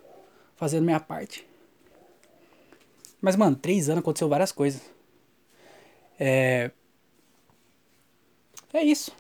fazendo 0.56 0.84
minha 0.84 1.00
parte. 1.00 1.46
Mas, 3.22 3.36
mano, 3.36 3.56
três 3.56 3.90
anos 3.90 4.02
aconteceu 4.02 4.28
várias 4.28 4.52
coisas. 4.52 4.82
É. 6.20 6.72
É 8.74 8.84
isso. 8.84 9.12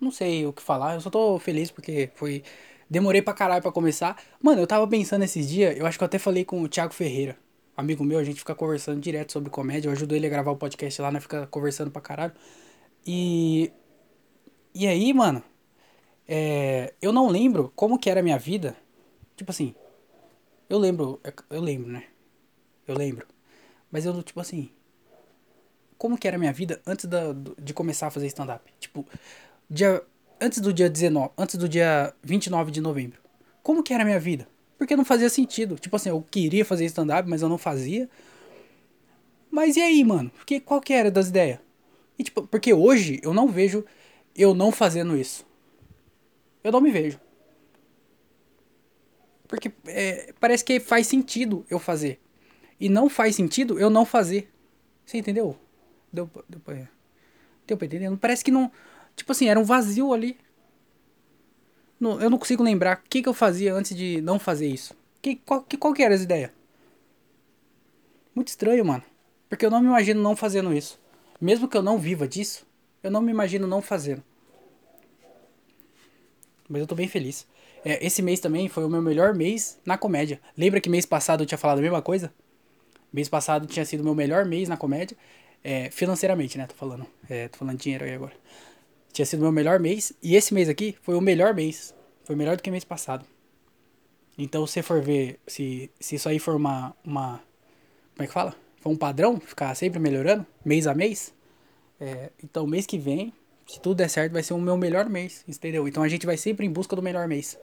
Não 0.00 0.10
sei 0.10 0.46
o 0.46 0.52
que 0.52 0.62
falar. 0.62 0.94
Eu 0.94 1.00
só 1.00 1.10
tô 1.10 1.38
feliz 1.38 1.70
porque 1.70 2.10
foi. 2.14 2.42
Demorei 2.88 3.22
pra 3.22 3.32
caralho 3.34 3.62
pra 3.62 3.72
começar. 3.72 4.16
Mano, 4.42 4.60
eu 4.60 4.66
tava 4.66 4.86
pensando 4.88 5.22
esses 5.24 5.48
dias. 5.48 5.76
Eu 5.76 5.86
acho 5.86 5.96
que 5.98 6.04
eu 6.04 6.06
até 6.06 6.18
falei 6.18 6.44
com 6.44 6.62
o 6.62 6.68
Thiago 6.68 6.92
Ferreira. 6.92 7.36
Amigo 7.80 8.04
meu, 8.04 8.18
a 8.18 8.24
gente 8.24 8.38
fica 8.38 8.54
conversando 8.54 9.00
direto 9.00 9.32
sobre 9.32 9.48
comédia. 9.48 9.88
Eu 9.88 9.92
ajudo 9.92 10.14
ele 10.14 10.26
a 10.26 10.30
gravar 10.30 10.50
o 10.50 10.56
podcast 10.56 11.00
lá, 11.00 11.10
né? 11.10 11.18
Fica 11.18 11.46
conversando 11.46 11.90
pra 11.90 12.02
caralho. 12.02 12.34
E. 13.06 13.72
E 14.74 14.86
aí, 14.86 15.14
mano. 15.14 15.42
É, 16.28 16.92
eu 17.00 17.10
não 17.10 17.28
lembro 17.28 17.72
como 17.74 17.98
que 17.98 18.10
era 18.10 18.20
a 18.20 18.22
minha 18.22 18.38
vida. 18.38 18.76
Tipo 19.34 19.50
assim. 19.50 19.74
Eu 20.68 20.78
lembro. 20.78 21.22
Eu 21.48 21.62
lembro, 21.62 21.90
né? 21.90 22.04
Eu 22.86 22.94
lembro. 22.94 23.26
Mas 23.90 24.04
eu, 24.04 24.22
tipo 24.22 24.40
assim. 24.40 24.70
Como 25.96 26.18
que 26.18 26.28
era 26.28 26.36
a 26.36 26.40
minha 26.40 26.52
vida 26.52 26.82
antes 26.86 27.06
da, 27.06 27.32
de 27.58 27.72
começar 27.72 28.08
a 28.08 28.10
fazer 28.10 28.26
stand-up? 28.26 28.70
Tipo, 28.78 29.06
dia, 29.70 30.02
antes 30.38 30.60
do 30.60 30.70
dia 30.70 30.90
19. 30.90 31.30
Antes 31.36 31.56
do 31.56 31.66
dia 31.66 32.14
29 32.22 32.70
de 32.70 32.82
novembro. 32.82 33.18
Como 33.62 33.82
que 33.82 33.94
era 33.94 34.02
a 34.02 34.06
minha 34.06 34.20
vida? 34.20 34.46
Porque 34.80 34.96
não 34.96 35.04
fazia 35.04 35.28
sentido. 35.28 35.76
Tipo 35.76 35.96
assim, 35.96 36.08
eu 36.08 36.24
queria 36.30 36.64
fazer 36.64 36.86
stand-up, 36.86 37.28
mas 37.28 37.42
eu 37.42 37.50
não 37.50 37.58
fazia. 37.58 38.08
Mas 39.50 39.76
e 39.76 39.82
aí, 39.82 40.02
mano? 40.02 40.32
Que, 40.46 40.58
qual 40.58 40.80
que 40.80 40.94
era 40.94 41.10
das 41.10 41.28
ideias? 41.28 41.58
E, 42.18 42.24
tipo, 42.24 42.46
porque 42.46 42.72
hoje 42.72 43.20
eu 43.22 43.34
não 43.34 43.46
vejo 43.46 43.84
eu 44.34 44.54
não 44.54 44.72
fazendo 44.72 45.14
isso. 45.18 45.46
Eu 46.64 46.72
não 46.72 46.80
me 46.80 46.90
vejo. 46.90 47.20
Porque 49.46 49.70
é, 49.86 50.32
parece 50.40 50.64
que 50.64 50.80
faz 50.80 51.06
sentido 51.06 51.62
eu 51.68 51.78
fazer. 51.78 52.18
E 52.80 52.88
não 52.88 53.10
faz 53.10 53.36
sentido 53.36 53.78
eu 53.78 53.90
não 53.90 54.06
fazer. 54.06 54.50
Você 55.04 55.18
entendeu? 55.18 55.58
Deu, 56.10 56.30
deu, 56.48 56.88
deu 57.66 57.76
pra 57.76 57.86
entender? 57.86 58.16
Parece 58.16 58.42
que 58.42 58.50
não. 58.50 58.72
Tipo 59.14 59.32
assim, 59.32 59.46
era 59.46 59.60
um 59.60 59.64
vazio 59.64 60.14
ali. 60.14 60.38
Não, 62.00 62.18
eu 62.18 62.30
não 62.30 62.38
consigo 62.38 62.62
lembrar 62.62 62.96
o 62.96 63.08
que, 63.08 63.22
que 63.22 63.28
eu 63.28 63.34
fazia 63.34 63.74
antes 63.74 63.94
de 63.94 64.22
não 64.22 64.38
fazer 64.38 64.66
isso. 64.66 64.96
Que, 65.20 65.36
qual, 65.36 65.62
que, 65.62 65.76
qual 65.76 65.92
que 65.92 66.02
era 66.02 66.14
as 66.14 66.22
ideias? 66.22 66.50
Muito 68.34 68.48
estranho, 68.48 68.84
mano. 68.84 69.02
Porque 69.50 69.66
eu 69.66 69.70
não 69.70 69.80
me 69.80 69.86
imagino 69.86 70.22
não 70.22 70.34
fazendo 70.34 70.72
isso. 70.72 70.98
Mesmo 71.38 71.68
que 71.68 71.76
eu 71.76 71.82
não 71.82 71.98
viva 71.98 72.26
disso, 72.26 72.66
eu 73.02 73.10
não 73.10 73.20
me 73.20 73.30
imagino 73.30 73.66
não 73.66 73.82
fazendo. 73.82 74.22
Mas 76.68 76.80
eu 76.80 76.86
tô 76.86 76.94
bem 76.94 77.08
feliz. 77.08 77.46
É, 77.84 78.04
esse 78.04 78.22
mês 78.22 78.40
também 78.40 78.68
foi 78.68 78.84
o 78.84 78.88
meu 78.88 79.02
melhor 79.02 79.34
mês 79.34 79.78
na 79.84 79.98
comédia. 79.98 80.40
Lembra 80.56 80.80
que 80.80 80.88
mês 80.88 81.04
passado 81.04 81.42
eu 81.42 81.46
tinha 81.46 81.58
falado 81.58 81.78
a 81.78 81.82
mesma 81.82 82.00
coisa? 82.00 82.32
Mês 83.12 83.28
passado 83.28 83.66
tinha 83.66 83.84
sido 83.84 84.00
o 84.00 84.04
meu 84.04 84.14
melhor 84.14 84.44
mês 84.44 84.68
na 84.68 84.76
comédia. 84.76 85.16
É, 85.62 85.90
financeiramente, 85.90 86.56
né? 86.56 86.66
Tô 86.66 86.74
falando. 86.74 87.06
É, 87.28 87.48
tô 87.48 87.58
falando 87.58 87.78
dinheiro 87.78 88.04
aí 88.04 88.14
agora. 88.14 88.32
Tinha 89.12 89.26
sido 89.26 89.40
o 89.40 89.42
meu 89.42 89.52
melhor 89.52 89.78
mês. 89.78 90.12
E 90.22 90.36
esse 90.36 90.54
mês 90.54 90.68
aqui 90.68 90.96
foi 91.02 91.14
o 91.14 91.20
melhor 91.20 91.54
mês. 91.54 91.94
Foi 92.24 92.36
melhor 92.36 92.56
do 92.56 92.62
que 92.62 92.70
mês 92.70 92.84
passado. 92.84 93.24
Então, 94.38 94.66
se 94.66 94.82
for 94.82 95.02
ver, 95.02 95.38
se, 95.46 95.90
se 95.98 96.16
isso 96.16 96.28
aí 96.28 96.38
for 96.38 96.54
uma, 96.54 96.94
uma. 97.04 97.42
Como 98.14 98.24
é 98.24 98.26
que 98.26 98.32
fala? 98.32 98.54
For 98.80 98.90
um 98.90 98.96
padrão, 98.96 99.38
ficar 99.38 99.74
sempre 99.74 99.98
melhorando, 99.98 100.46
mês 100.64 100.86
a 100.86 100.94
mês. 100.94 101.34
É, 102.00 102.30
então, 102.42 102.66
mês 102.66 102.86
que 102.86 102.98
vem, 102.98 103.32
se 103.66 103.78
tudo 103.80 103.96
der 103.96 104.08
certo, 104.08 104.32
vai 104.32 104.42
ser 104.42 104.54
o 104.54 104.58
meu 104.58 104.76
melhor 104.76 105.08
mês, 105.10 105.44
entendeu? 105.46 105.86
Então 105.86 106.02
a 106.02 106.08
gente 106.08 106.24
vai 106.24 106.38
sempre 106.38 106.64
em 106.64 106.70
busca 106.70 106.96
do 106.96 107.02
melhor 107.02 107.28
mês. 107.28 107.58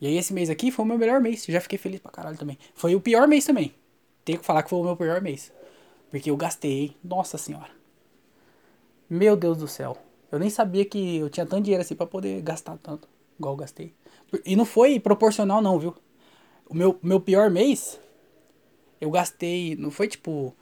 E 0.00 0.06
aí, 0.06 0.16
esse 0.16 0.32
mês 0.32 0.48
aqui 0.48 0.70
foi 0.70 0.84
o 0.84 0.88
meu 0.88 0.96
melhor 0.96 1.20
mês. 1.20 1.44
Já 1.46 1.60
fiquei 1.60 1.78
feliz 1.78 2.00
pra 2.00 2.10
caralho 2.10 2.38
também. 2.38 2.58
Foi 2.74 2.94
o 2.94 3.00
pior 3.00 3.28
mês 3.28 3.44
também 3.44 3.74
tenho 4.24 4.38
que 4.38 4.44
falar 4.44 4.62
que 4.62 4.70
foi 4.70 4.78
o 4.78 4.84
meu 4.84 4.96
pior 4.96 5.20
mês. 5.20 5.52
Porque 6.10 6.30
eu 6.30 6.36
gastei, 6.36 6.96
nossa 7.02 7.38
senhora. 7.38 7.70
Meu 9.08 9.36
Deus 9.36 9.58
do 9.58 9.68
céu. 9.68 9.96
Eu 10.32 10.38
nem 10.38 10.48
sabia 10.48 10.82
que 10.86 11.18
eu 11.18 11.28
tinha 11.28 11.44
tanto 11.44 11.64
dinheiro 11.64 11.82
assim 11.82 11.94
pra 11.94 12.06
poder 12.06 12.40
gastar 12.40 12.78
tanto, 12.78 13.06
igual 13.38 13.52
eu 13.52 13.58
gastei. 13.58 13.92
E 14.46 14.56
não 14.56 14.64
foi 14.64 14.98
proporcional 14.98 15.60
não, 15.60 15.78
viu? 15.78 15.94
O 16.66 16.74
meu, 16.74 16.98
meu 17.02 17.20
pior 17.20 17.50
mês, 17.50 18.00
eu 18.98 19.10
gastei, 19.10 19.76
não 19.76 19.90
foi 19.90 20.08
tipo, 20.08 20.56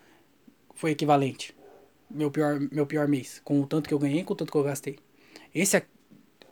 foi 0.75 0.91
equivalente. 0.91 1.55
Meu 2.11 2.33
pior, 2.33 2.59
meu 2.73 2.85
pior 2.85 3.07
mês, 3.07 3.41
com 3.45 3.61
o 3.61 3.67
tanto 3.67 3.89
que 3.89 3.95
eu 3.95 3.99
ganhei 3.99 4.25
com 4.25 4.33
o 4.33 4.37
tanto 4.37 4.51
que 4.51 4.59
eu 4.59 4.65
gastei. 4.65 4.99
Esse, 5.55 5.81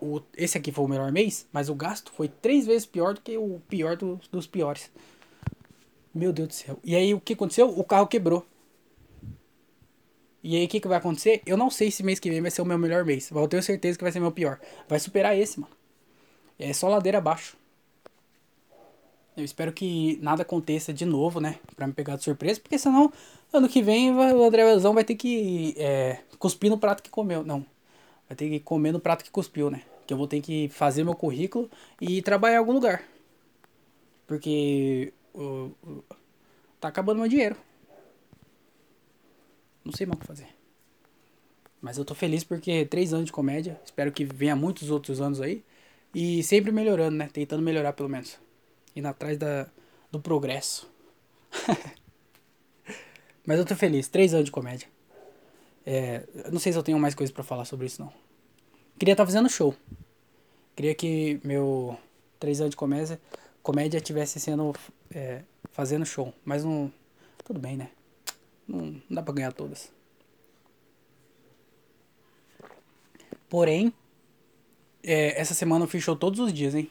o, 0.01 0.21
esse 0.37 0.57
aqui 0.57 0.71
foi 0.71 0.85
o 0.85 0.89
melhor 0.89 1.11
mês, 1.11 1.45
mas 1.53 1.69
o 1.69 1.75
gasto 1.75 2.13
foi 2.13 2.29
três 2.29 2.67
vezes 2.67 2.87
pior 2.87 3.15
do 3.15 3.21
que 3.21 3.37
o 3.37 3.61
pior 3.69 3.97
do, 3.97 4.21
dos 4.31 4.47
piores. 4.47 4.93
Meu 6.15 6.33
Deus 6.33 6.49
do 6.49 6.55
céu. 6.55 6.79
E 6.85 6.95
aí 6.95 7.13
o 7.13 7.21
que 7.21 7.33
aconteceu? 7.33 7.69
O 7.69 7.83
carro 7.83 8.07
quebrou. 8.07 8.47
E 10.43 10.57
aí 10.57 10.65
o 10.65 10.69
que, 10.69 10.81
que 10.81 10.89
vai 10.89 10.99
acontecer? 10.99 11.43
Eu 11.45 11.57
não 11.57 11.71
sei 11.71 11.91
se 11.91 12.03
mês 12.03 12.21
que 12.21 12.31
vem 12.31 12.41
vai 12.41 12.51
ser 12.51 12.63
o 12.63 12.65
meu 12.65 12.79
melhor 12.79 13.05
mês. 13.05 13.31
Mas 13.31 13.43
eu 13.43 13.49
tenho 13.49 13.63
certeza 13.63 13.99
que 13.99 14.05
vai 14.05 14.13
ser 14.13 14.21
meu 14.21 14.33
pior. 14.33 14.61
Vai 14.89 14.99
superar 15.01 15.37
esse, 15.37 15.59
mano. 15.61 15.73
É 16.59 16.73
só 16.73 16.89
ladeira 16.89 17.19
abaixo. 17.19 17.57
Eu 19.37 19.45
espero 19.45 19.73
que 19.73 20.19
nada 20.21 20.43
aconteça 20.43 20.93
de 20.93 21.05
novo, 21.05 21.41
né? 21.41 21.61
Pra 21.77 21.87
me 21.87 21.93
pegar 21.93 22.17
de 22.17 22.25
surpresa. 22.25 22.61
Porque 22.61 22.79
senão, 22.79 23.13
ano 23.53 23.69
que 23.69 23.83
vem, 23.83 24.13
o 24.13 24.45
André 24.45 24.65
Vezão 24.65 24.95
vai 24.95 25.05
ter 25.05 25.15
que 25.15 25.75
é, 25.77 26.19
cuspir 26.39 26.71
no 26.71 26.79
prato 26.79 27.03
que 27.03 27.11
comeu. 27.11 27.45
Não. 27.45 27.65
Vai 28.29 28.37
ter 28.37 28.49
que 28.49 28.61
comer 28.61 28.93
no 28.93 29.01
prato 29.01 29.25
que 29.25 29.31
cuspiu, 29.31 29.71
né? 29.71 29.83
Que 30.07 30.13
eu 30.13 30.19
vou 30.19 30.27
ter 30.27 30.41
que 30.41 30.69
fazer 30.71 31.05
meu 31.05 31.15
currículo 31.15 31.71
e 32.01 32.21
trabalhar 32.23 32.57
em 32.57 32.59
algum 32.59 32.73
lugar. 32.73 33.05
Porque 34.27 35.13
o, 35.33 35.71
o, 35.83 36.05
tá 36.81 36.89
acabando 36.89 37.21
meu 37.21 37.29
dinheiro. 37.29 37.57
Não 39.89 39.95
sei 39.95 40.05
mais 40.05 40.19
o 40.19 40.21
que 40.21 40.27
fazer. 40.27 40.49
Mas 41.81 41.97
eu 41.97 42.05
tô 42.05 42.15
feliz 42.15 42.45
porque 42.45 42.85
três 42.85 43.15
anos 43.15 43.25
de 43.25 43.33
comédia. 43.33 43.81
Espero 43.83 44.13
que 44.13 44.23
venha 44.23 44.55
muitos 44.55 44.91
outros 44.91 45.19
anos 45.19 45.41
aí. 45.41 45.65
E 46.15 46.43
sempre 46.43 46.71
melhorando, 46.71 47.17
né? 47.17 47.31
Tentando 47.33 47.63
melhorar 47.63 47.95
pelo 47.95 48.07
menos. 48.07 48.39
Indo 48.95 49.09
atrás 49.09 49.39
da, 49.39 49.67
do 50.13 50.21
progresso. 50.21 50.91
Mas 53.47 53.59
eu 53.59 53.65
tô 53.65 53.75
feliz. 53.75 54.09
Três 54.09 54.35
anos 54.35 54.45
de 54.45 54.51
comédia. 54.51 54.87
É, 55.87 56.29
não 56.53 56.59
sei 56.59 56.71
se 56.71 56.79
eu 56.79 56.83
tenho 56.83 56.99
mais 56.99 57.15
coisa 57.15 57.33
para 57.33 57.43
falar 57.43 57.65
sobre 57.65 57.87
isso, 57.87 58.03
não. 58.03 58.13
Queria 58.99 59.15
estar 59.15 59.25
tá 59.25 59.27
fazendo 59.27 59.49
show. 59.49 59.75
Queria 60.77 60.95
que 60.95 61.41
meu 61.43 61.97
três 62.39 62.61
anos 62.61 62.73
de 62.73 62.77
comédia, 62.77 63.19
comédia 63.63 64.03
tivesse 64.03 64.39
sendo 64.39 64.75
é, 65.11 65.41
fazendo 65.73 66.05
show. 66.05 66.35
Mas 66.45 66.63
não. 66.63 66.93
Tudo 67.43 67.59
bem, 67.59 67.79
né? 67.79 67.89
Não, 68.69 69.01
dá 69.11 69.23
pra 69.23 69.33
ganhar 69.33 69.53
todas. 69.53 69.91
Porém, 73.49 73.93
é, 75.03 75.41
essa 75.41 75.55
semana 75.55 75.85
eu 75.85 75.89
fiz 75.89 76.05
show 76.05 76.15
todos 76.15 76.39
os 76.39 76.53
dias, 76.53 76.75
hein? 76.75 76.91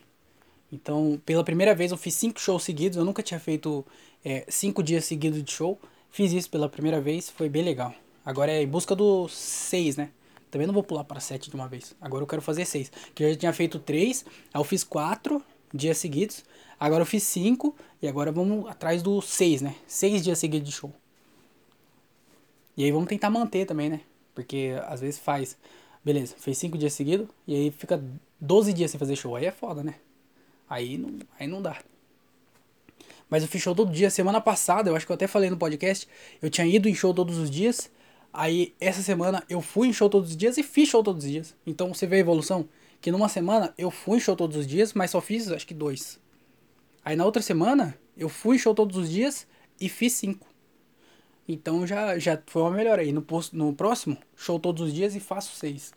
Então, 0.72 1.22
pela 1.26 1.44
primeira 1.44 1.76
vez 1.76 1.92
eu 1.92 1.98
fiz 1.98 2.16
cinco 2.16 2.42
shows 2.42 2.63
seguidos. 2.63 2.98
Eu 2.98 3.06
nunca 3.06 3.22
tinha 3.22 3.40
feito 3.40 3.86
é, 4.26 4.44
cinco 4.50 4.82
dias 4.82 5.06
seguidos 5.06 5.44
de 5.44 5.52
show. 5.52 5.80
Fiz 6.10 6.32
isso 6.34 6.50
pela 6.50 6.68
primeira 6.68 7.00
vez, 7.00 7.30
foi 7.30 7.48
bem 7.48 7.63
legal. 7.63 7.94
Agora 8.26 8.52
é 8.52 8.63
em 8.63 8.68
busca 8.68 8.96
dos 8.96 9.34
seis, 9.34 9.96
né? 9.96 10.10
Também 10.50 10.66
não 10.66 10.74
vou 10.74 10.84
pular 10.84 11.04
para 11.04 11.20
sete 11.20 11.50
de 11.50 11.56
uma 11.56 11.68
vez. 11.68 11.96
Agora 12.02 12.24
eu 12.24 12.28
quero 12.28 12.42
fazer 12.42 12.66
seis. 12.66 12.92
Que 13.13 13.24
eu 13.24 13.30
já 13.30 13.36
tinha 13.36 13.54
feito 13.54 13.78
três, 13.78 14.26
aí 14.54 14.60
eu 14.60 14.63
fiz 14.63 14.84
quatro 14.84 15.44
dias 15.74 15.98
seguidos. 15.98 16.44
Agora 16.80 17.04
eu 17.04 17.06
fiz 17.06 17.24
cinco 17.24 17.76
e 18.02 18.08
agora 18.08 18.32
vamos 18.32 18.68
atrás 18.68 19.04
dos 19.04 19.26
seis, 19.26 19.62
né? 19.62 19.76
Seis 19.86 20.24
dias 20.24 20.40
seguidos 20.40 20.70
de 20.70 20.76
show. 20.76 20.94
E 22.78 22.84
aí 22.84 22.92
vamos 22.92 23.10
tentar 23.10 23.30
manter 23.30 23.66
também, 23.66 23.90
né? 23.90 24.02
Porque 24.34 24.76
às 24.88 25.02
vezes 25.02 25.20
faz 25.20 25.58
Beleza, 26.08 26.36
fez 26.38 26.58
cinco 26.58 26.78
dias 26.78 26.94
seguidos 26.94 27.28
e 27.46 27.54
aí 27.54 27.70
fica 27.70 28.02
12 28.40 28.72
dias 28.72 28.90
sem 28.90 28.98
fazer 28.98 29.18
show. 29.18 29.36
Aí 29.36 29.46
é 29.46 29.52
foda, 29.52 29.84
né? 29.84 29.96
Aí 30.70 30.98
não, 30.98 31.20
aí 31.38 31.48
não 31.48 31.62
dá. 31.62 31.78
Mas 33.30 33.44
eu 33.44 33.50
fiz 33.50 33.62
show 33.62 33.76
todo 33.76 33.92
dia. 33.92 34.10
Semana 34.10 34.40
passada, 34.40 34.90
eu 34.90 34.96
acho 34.96 35.06
que 35.06 35.12
eu 35.12 35.16
até 35.16 35.28
falei 35.28 35.50
no 35.50 35.58
podcast, 35.58 36.08
eu 36.42 36.50
tinha 36.50 36.66
ido 36.66 36.88
em 36.88 36.96
show 36.96 37.13
todos 37.13 37.38
os 37.38 37.52
dias. 37.52 37.92
Aí 38.32 38.74
essa 38.80 39.02
semana 39.02 39.44
eu 39.50 39.62
fui 39.62 39.90
em 39.90 39.92
show 39.92 40.10
todos 40.10 40.30
os 40.30 40.38
dias 40.38 40.58
e 40.58 40.63
fiz 40.63 40.88
show 40.88 41.04
todos 41.04 41.26
os 41.26 41.30
dias. 41.30 41.54
Então 41.66 41.94
você 41.94 42.08
vê 42.08 42.16
a 42.16 42.20
evolução? 42.20 42.70
Que 43.02 43.12
numa 43.12 43.28
semana 43.28 43.74
eu 43.78 43.92
fui 43.92 44.16
em 44.16 44.22
show 44.22 44.34
todos 44.34 44.56
os 44.56 44.66
dias, 44.66 44.94
mas 44.94 45.12
só 45.12 45.20
fiz 45.20 45.52
acho 45.52 45.68
que 45.68 45.74
dois. 45.74 46.22
Aí 47.04 47.18
na 47.18 47.26
outra 47.26 47.42
semana 47.42 48.00
eu 48.16 48.30
fui 48.30 48.56
em 48.56 48.60
show 48.60 48.74
todos 48.74 48.96
os 48.96 49.10
dias 49.10 49.46
e 49.78 49.90
fiz 49.90 50.13
cinco. 50.13 50.48
Então 51.48 51.88
já, 51.88 52.20
já 52.20 52.42
foi 52.46 52.62
uma 52.64 52.72
melhora 52.72 53.02
aí. 53.02 53.12
No, 53.12 53.26
no 53.54 53.74
próximo, 53.74 54.18
show 54.36 54.60
todos 54.60 54.82
os 54.88 54.94
dias 54.94 55.16
e 55.16 55.20
faço 55.20 55.56
seis. 55.56 55.94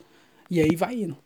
E 0.49 0.61
aí 0.61 0.77
vai 0.77 0.95
indo. 0.95 1.17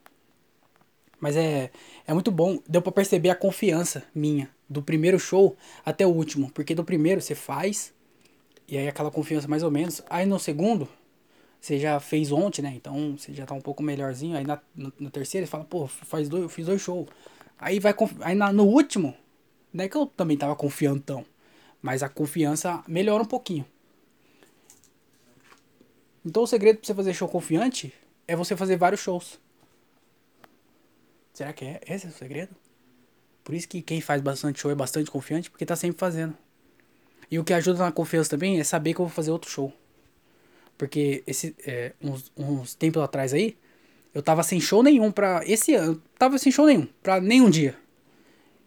Mas 1.20 1.36
é, 1.36 1.70
é 2.06 2.12
muito 2.12 2.30
bom. 2.30 2.58
Deu 2.68 2.82
pra 2.82 2.92
perceber 2.92 3.30
a 3.30 3.34
confiança 3.34 4.04
minha. 4.14 4.48
Do 4.68 4.82
primeiro 4.82 5.18
show 5.18 5.56
até 5.84 6.06
o 6.06 6.10
último. 6.10 6.50
Porque 6.52 6.74
do 6.74 6.84
primeiro 6.84 7.20
você 7.20 7.34
faz. 7.34 7.92
E 8.66 8.78
aí 8.78 8.88
aquela 8.88 9.10
confiança 9.10 9.48
mais 9.48 9.62
ou 9.62 9.70
menos. 9.70 10.02
Aí 10.08 10.26
no 10.26 10.38
segundo, 10.38 10.88
você 11.60 11.78
já 11.78 12.00
fez 12.00 12.32
ontem, 12.32 12.62
né? 12.62 12.72
Então 12.74 13.16
você 13.16 13.32
já 13.32 13.46
tá 13.46 13.54
um 13.54 13.60
pouco 13.60 13.82
melhorzinho. 13.82 14.36
Aí 14.36 14.44
na, 14.44 14.60
no, 14.74 14.92
no 14.98 15.10
terceiro 15.10 15.46
você 15.46 15.50
fala, 15.50 15.64
pô, 15.64 15.86
faz 15.86 16.28
dois, 16.28 16.42
eu 16.42 16.48
fiz 16.48 16.66
dois 16.66 16.80
shows. 16.80 17.08
Aí 17.58 17.78
vai 17.78 17.94
aí 18.20 18.34
na, 18.34 18.52
no 18.52 18.64
último, 18.64 19.14
não 19.72 19.84
é 19.84 19.88
que 19.88 19.96
eu 19.96 20.06
também 20.06 20.36
tava 20.36 20.54
confiando 20.56 21.00
tão. 21.00 21.24
Mas 21.80 22.02
a 22.02 22.08
confiança 22.08 22.82
melhora 22.86 23.22
um 23.22 23.26
pouquinho. 23.26 23.64
Então 26.24 26.42
o 26.42 26.46
segredo 26.46 26.78
pra 26.78 26.86
você 26.86 26.94
fazer 26.94 27.14
show 27.14 27.28
confiante 27.28 27.92
é 28.26 28.34
você 28.34 28.56
fazer 28.56 28.76
vários 28.76 29.00
shows. 29.00 29.38
Será 31.32 31.52
que 31.52 31.64
é? 31.64 31.80
Esse 31.86 32.06
é 32.06 32.08
o 32.08 32.12
segredo? 32.12 32.54
Por 33.42 33.54
isso 33.54 33.68
que 33.68 33.82
quem 33.82 34.00
faz 34.00 34.22
bastante 34.22 34.60
show 34.60 34.70
é 34.70 34.74
bastante 34.74 35.10
confiante, 35.10 35.50
porque 35.50 35.66
tá 35.66 35.76
sempre 35.76 35.98
fazendo. 35.98 36.34
E 37.30 37.38
o 37.38 37.44
que 37.44 37.52
ajuda 37.52 37.80
na 37.80 37.92
confiança 37.92 38.30
também 38.30 38.58
é 38.58 38.64
saber 38.64 38.94
que 38.94 39.00
eu 39.00 39.06
vou 39.06 39.14
fazer 39.14 39.30
outro 39.30 39.50
show. 39.50 39.72
Porque 40.78 41.22
esse, 41.26 41.54
é, 41.66 41.92
uns, 42.00 42.32
uns 42.36 42.74
tempos 42.74 43.02
atrás 43.02 43.34
aí, 43.34 43.56
eu 44.14 44.22
tava 44.22 44.42
sem 44.42 44.60
show 44.60 44.82
nenhum 44.82 45.10
pra. 45.12 45.42
Esse 45.44 45.74
ano, 45.74 46.00
tava 46.18 46.38
sem 46.38 46.50
show 46.50 46.66
nenhum, 46.66 46.86
pra 47.02 47.20
nenhum 47.20 47.50
dia. 47.50 47.76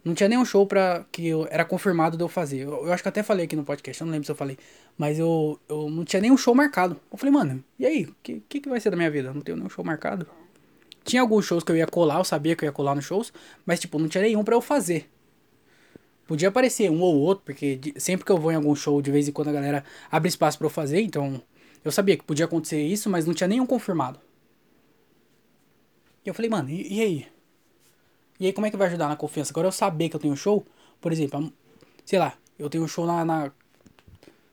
Não 0.03 0.13
tinha 0.13 0.29
nenhum 0.29 0.45
show 0.45 0.65
pra, 0.65 1.05
que 1.12 1.27
eu, 1.27 1.47
era 1.49 1.65
confirmado 1.65 2.15
de 2.15 2.23
eu 2.23 2.29
fazer. 2.29 2.60
Eu, 2.60 2.86
eu, 2.86 2.93
acho 2.93 3.03
que 3.03 3.10
até 3.10 3.21
falei 3.21 3.45
aqui 3.45 3.55
no 3.55 3.63
podcast, 3.63 4.01
eu 4.01 4.05
não 4.05 4.12
lembro 4.12 4.25
se 4.25 4.31
eu 4.31 4.36
falei. 4.36 4.57
Mas 4.97 5.19
eu, 5.19 5.60
eu 5.67 5.89
não 5.89 6.05
tinha 6.05 6.21
nenhum 6.21 6.38
show 6.38 6.55
marcado. 6.55 6.99
Eu 7.12 7.17
falei, 7.17 7.33
mano, 7.33 7.63
e 7.77 7.86
aí? 7.86 8.05
O 8.05 8.15
que, 8.23 8.41
que, 8.47 8.62
que 8.62 8.69
vai 8.69 8.79
ser 8.79 8.89
da 8.89 8.95
minha 8.95 9.12
vida? 9.12 9.33
Não 9.33 9.41
tenho 9.41 9.57
nenhum 9.57 9.69
show 9.69 9.83
marcado. 9.83 10.25
Tinha 11.03 11.21
alguns 11.21 11.45
shows 11.45 11.63
que 11.63 11.71
eu 11.71 11.75
ia 11.77 11.88
colar, 11.88 12.17
eu 12.17 12.23
sabia 12.23 12.55
que 12.55 12.65
eu 12.65 12.67
ia 12.67 12.71
colar 12.71 12.93
nos 12.93 13.05
shows, 13.05 13.31
mas 13.65 13.79
tipo, 13.79 13.97
não 13.97 14.10
tinha 14.10 14.21
nenhum 14.21 14.43
pra 14.43 14.55
eu 14.55 14.62
fazer. 14.62 15.10
Podia 16.27 16.49
aparecer 16.49 16.91
um 16.91 16.99
ou 16.99 17.15
outro, 17.15 17.45
porque 17.45 17.79
sempre 17.95 18.25
que 18.25 18.31
eu 18.31 18.38
vou 18.38 18.51
em 18.51 18.55
algum 18.55 18.75
show, 18.75 19.01
de 19.01 19.10
vez 19.10 19.27
em 19.29 19.31
quando 19.31 19.47
a 19.47 19.53
galera 19.53 19.86
abre 20.12 20.27
espaço 20.27 20.57
pra 20.57 20.67
eu 20.67 20.69
fazer, 20.69 21.01
então 21.01 21.41
eu 21.83 21.91
sabia 21.91 22.17
que 22.17 22.25
podia 22.25 22.43
acontecer 22.43 22.81
isso, 22.81 23.10
mas 23.10 23.25
não 23.25 23.33
tinha 23.33 23.47
nenhum 23.47 23.65
confirmado. 23.65 24.19
E 26.25 26.29
eu 26.29 26.33
falei, 26.33 26.49
mano, 26.49 26.69
e, 26.69 26.95
e 26.95 27.01
aí? 27.01 27.27
E 28.39 28.45
aí, 28.45 28.54
como 28.54 28.67
é 28.67 28.71
que 28.71 28.78
vai 28.78 28.88
ajudar 28.88 29.08
na 29.08 29.15
confiança? 29.15 29.52
Agora 29.52 29.67
eu 29.67 29.71
saber 29.71 30.10
que 30.10 30.15
eu 30.15 30.19
tenho 30.19 30.36
show, 30.36 30.65
por 31.02 31.12
exemplo, 31.12 31.52
sei 32.06 32.19
lá, 32.19 32.34
eu 32.58 32.69
tenho 32.69 32.84
um 32.84 32.88
show 32.88 33.06
na, 33.06 33.26
na. 33.26 33.52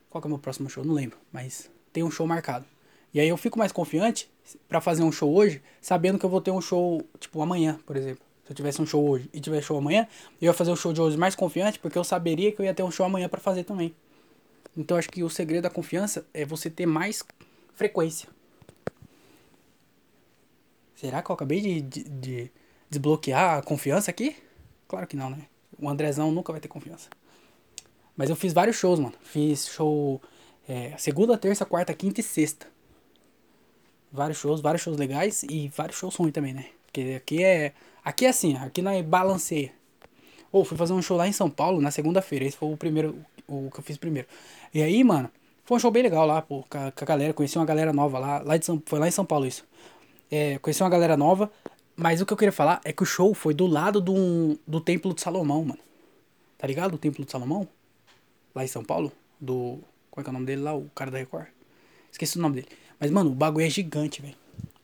Qual 0.09 0.21
que 0.23 0.27
é 0.27 0.29
o 0.29 0.31
meu 0.31 0.39
próximo 0.39 0.71
show? 0.71 0.85
Não 0.85 0.95
lembro, 0.95 1.19
mas 1.33 1.71
tem 1.93 2.03
um 2.03 2.11
show 2.11 2.27
marcado. 2.27 2.65
E 3.13 3.21
aí 3.21 3.29
eu 3.29 3.37
fico 3.37 3.59
mais 3.59 3.73
confiante 3.73 4.31
para 4.69 4.81
fazer 4.81 5.03
um 5.03 5.13
show 5.13 5.33
hoje, 5.33 5.63
sabendo 5.81 6.19
que 6.19 6.25
eu 6.25 6.31
vou 6.31 6.41
ter 6.41 6.51
um 6.51 6.61
show, 6.61 7.03
tipo, 7.19 7.41
amanhã, 7.41 7.79
por 7.87 7.97
exemplo. 7.97 8.25
Se 8.45 8.53
eu 8.53 8.57
tivesse 8.57 8.83
um 8.83 8.87
show 8.87 9.09
hoje 9.09 9.29
e 9.33 9.41
tivesse 9.41 9.69
show 9.69 9.79
amanhã, 9.79 10.07
eu 10.41 10.47
ia 10.47 10.53
fazer 10.53 10.71
o 10.71 10.77
show 10.77 10.93
de 10.93 11.01
hoje 11.01 11.17
mais 11.17 11.35
confiante, 11.35 11.79
porque 11.79 11.97
eu 11.97 12.05
saberia 12.05 12.53
que 12.53 12.61
eu 12.61 12.65
ia 12.65 12.75
ter 12.75 12.83
um 12.83 12.91
show 12.91 13.07
amanhã 13.07 13.29
para 13.29 13.41
fazer 13.41 13.65
também. 13.65 13.95
Então 14.77 14.97
acho 14.97 15.09
que 15.09 15.23
o 15.23 15.31
segredo 15.31 15.63
da 15.63 15.71
confiança 15.71 16.27
é 16.35 16.45
você 16.45 16.69
ter 16.69 16.85
mais 16.85 17.23
frequência. 17.75 18.29
Será 20.95 21.23
que 21.23 21.31
eu 21.31 21.35
acabei 21.35 21.61
de, 21.61 21.81
de, 21.81 22.05
de 22.05 22.51
desbloquear 22.95 23.59
a 23.59 23.63
confiança 23.63 24.11
aqui? 24.11 24.37
Claro 24.89 25.07
que 25.07 25.17
não, 25.17 25.31
né? 25.31 25.39
O 25.79 25.89
Andrezão 25.89 26.31
nunca 26.31 26.53
vai 26.53 26.61
ter 26.61 26.69
confiança. 26.69 27.09
Mas 28.17 28.31
eu 28.31 28.37
fiz 28.37 28.53
vários 28.53 28.77
shows, 28.77 28.99
mano. 28.99 29.15
Fiz 29.23 29.67
show 29.67 30.21
é, 30.69 30.95
segunda, 30.97 31.37
terça, 31.37 31.65
quarta, 31.65 31.93
quinta 31.93 32.21
e 32.21 32.25
sexta. 32.25 32.67
Vários 34.11 34.39
shows, 34.39 34.61
vários 34.61 34.83
shows 34.83 34.97
legais 34.97 35.43
e 35.45 35.69
vários 35.69 35.99
shows 35.99 36.15
ruins 36.15 36.33
também, 36.33 36.55
né? 36.55 36.67
Porque 36.85 37.15
aqui 37.17 37.43
é. 37.43 37.73
Aqui 38.05 38.27
é 38.27 38.29
assim, 38.29 38.57
aqui 38.57 38.81
não 38.81 38.91
é 38.91 39.03
balanceia. 39.03 39.73
Ou 40.53 40.63
oh, 40.63 40.65
fui 40.65 40.77
fazer 40.77 40.93
um 40.93 41.03
show 41.03 41.17
lá 41.17 41.27
em 41.27 41.33
São 41.33 41.51
Paulo 41.51 41.81
na 41.81 41.91
segunda-feira. 41.91 42.45
Esse 42.45 42.57
foi 42.57 42.73
o 42.73 42.77
primeiro. 42.77 43.17
O 43.49 43.71
que 43.71 43.81
eu 43.81 43.83
fiz 43.83 43.97
primeiro. 43.97 44.29
E 44.73 44.83
aí, 44.83 45.03
mano, 45.03 45.31
foi 45.65 45.77
um 45.77 45.81
show 45.81 45.91
bem 45.91 46.03
legal 46.03 46.27
lá, 46.27 46.41
pô, 46.41 46.65
com 46.69 46.79
a, 46.79 46.93
com 46.93 47.05
a 47.05 47.07
galera. 47.07 47.35
Conheci 47.35 47.59
uma 47.59 47.65
galera 47.65 47.93
nova 47.93 48.19
lá. 48.19 48.43
lá 48.43 48.57
de 48.57 48.65
São, 48.65 48.81
foi 48.87 48.99
lá 48.99 49.09
em 49.09 49.11
São 49.11 49.25
Paulo 49.25 49.47
isso. 49.47 49.67
É, 50.31 50.59
conheci 50.59 50.83
uma 50.83 50.91
galera 50.91 51.17
nova. 51.17 51.51
Mas 51.97 52.21
o 52.21 52.27
que 52.27 52.33
eu 52.33 52.37
queria 52.37 52.53
falar 52.53 52.81
é 52.85 52.93
que 52.93 53.03
o 53.03 53.07
show 53.07 53.33
foi 53.35 53.55
do 53.55 53.67
lado 53.67 54.01
do, 54.01 54.59
do 54.67 54.81
Templo 54.81 55.15
de 55.15 55.21
Salomão, 55.21 55.65
mano. 55.65 55.81
Tá 56.59 56.67
ligado? 56.67 56.95
O 56.95 56.99
Templo 56.99 57.25
de 57.25 57.31
Salomão? 57.31 57.69
Lá 58.55 58.65
em 58.65 58.69
São 58.69 58.85
Paulo? 58.85 59.13
Do. 59.41 59.79
Qual 60.11 60.23
é 60.23 60.25
que 60.25 60.29
é 60.29 60.31
o 60.31 60.33
nome 60.33 60.47
dele 60.47 60.63
lá? 60.63 60.75
O 60.75 60.91
cara 60.95 61.11
da 61.11 61.19
Record? 61.19 61.47
Esqueci 62.11 62.39
o 62.39 62.43
nome 62.43 62.57
dele. 62.57 62.69
Mas, 62.99 63.11
mano, 63.11 63.31
o 63.31 63.35
bagulho 63.35 63.67
é 63.67 63.71
gigante, 63.71 64.23
velho. 64.23 64.37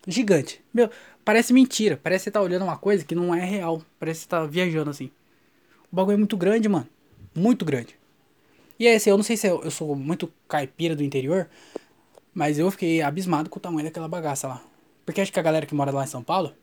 Gigante. 0.06 0.62
Meu, 0.72 0.90
parece 1.24 1.52
mentira. 1.52 1.98
Parece 2.02 2.24
que 2.24 2.24
você 2.24 2.30
tá 2.30 2.40
olhando 2.40 2.62
uma 2.62 2.76
coisa 2.76 3.04
que 3.04 3.14
não 3.14 3.34
é 3.34 3.44
real. 3.44 3.82
Parece 3.98 4.20
que 4.20 4.24
você 4.24 4.28
tá 4.28 4.46
viajando 4.46 4.90
assim. 4.90 5.10
O 5.90 5.96
bagulho 5.96 6.14
é 6.14 6.18
muito 6.18 6.36
grande, 6.36 6.68
mano. 6.68 6.86
Muito 7.34 7.64
grande. 7.64 7.98
E 8.78 8.86
é 8.86 8.94
assim, 8.94 9.10
eu 9.10 9.16
não 9.16 9.24
sei 9.24 9.36
se 9.36 9.46
eu, 9.46 9.62
eu 9.62 9.70
sou 9.70 9.94
muito 9.94 10.32
caipira 10.48 10.96
do 10.96 11.04
interior, 11.04 11.48
mas 12.32 12.58
eu 12.58 12.70
fiquei 12.70 13.02
abismado 13.02 13.50
com 13.50 13.58
o 13.58 13.60
tamanho 13.60 13.84
daquela 13.84 14.08
bagaça 14.08 14.48
lá. 14.48 14.62
Porque 15.04 15.20
acho 15.20 15.32
que 15.32 15.38
a 15.38 15.42
galera 15.42 15.66
que 15.66 15.74
mora 15.74 15.90
lá 15.90 16.04
em 16.04 16.06
São 16.06 16.22
Paulo 16.22 16.54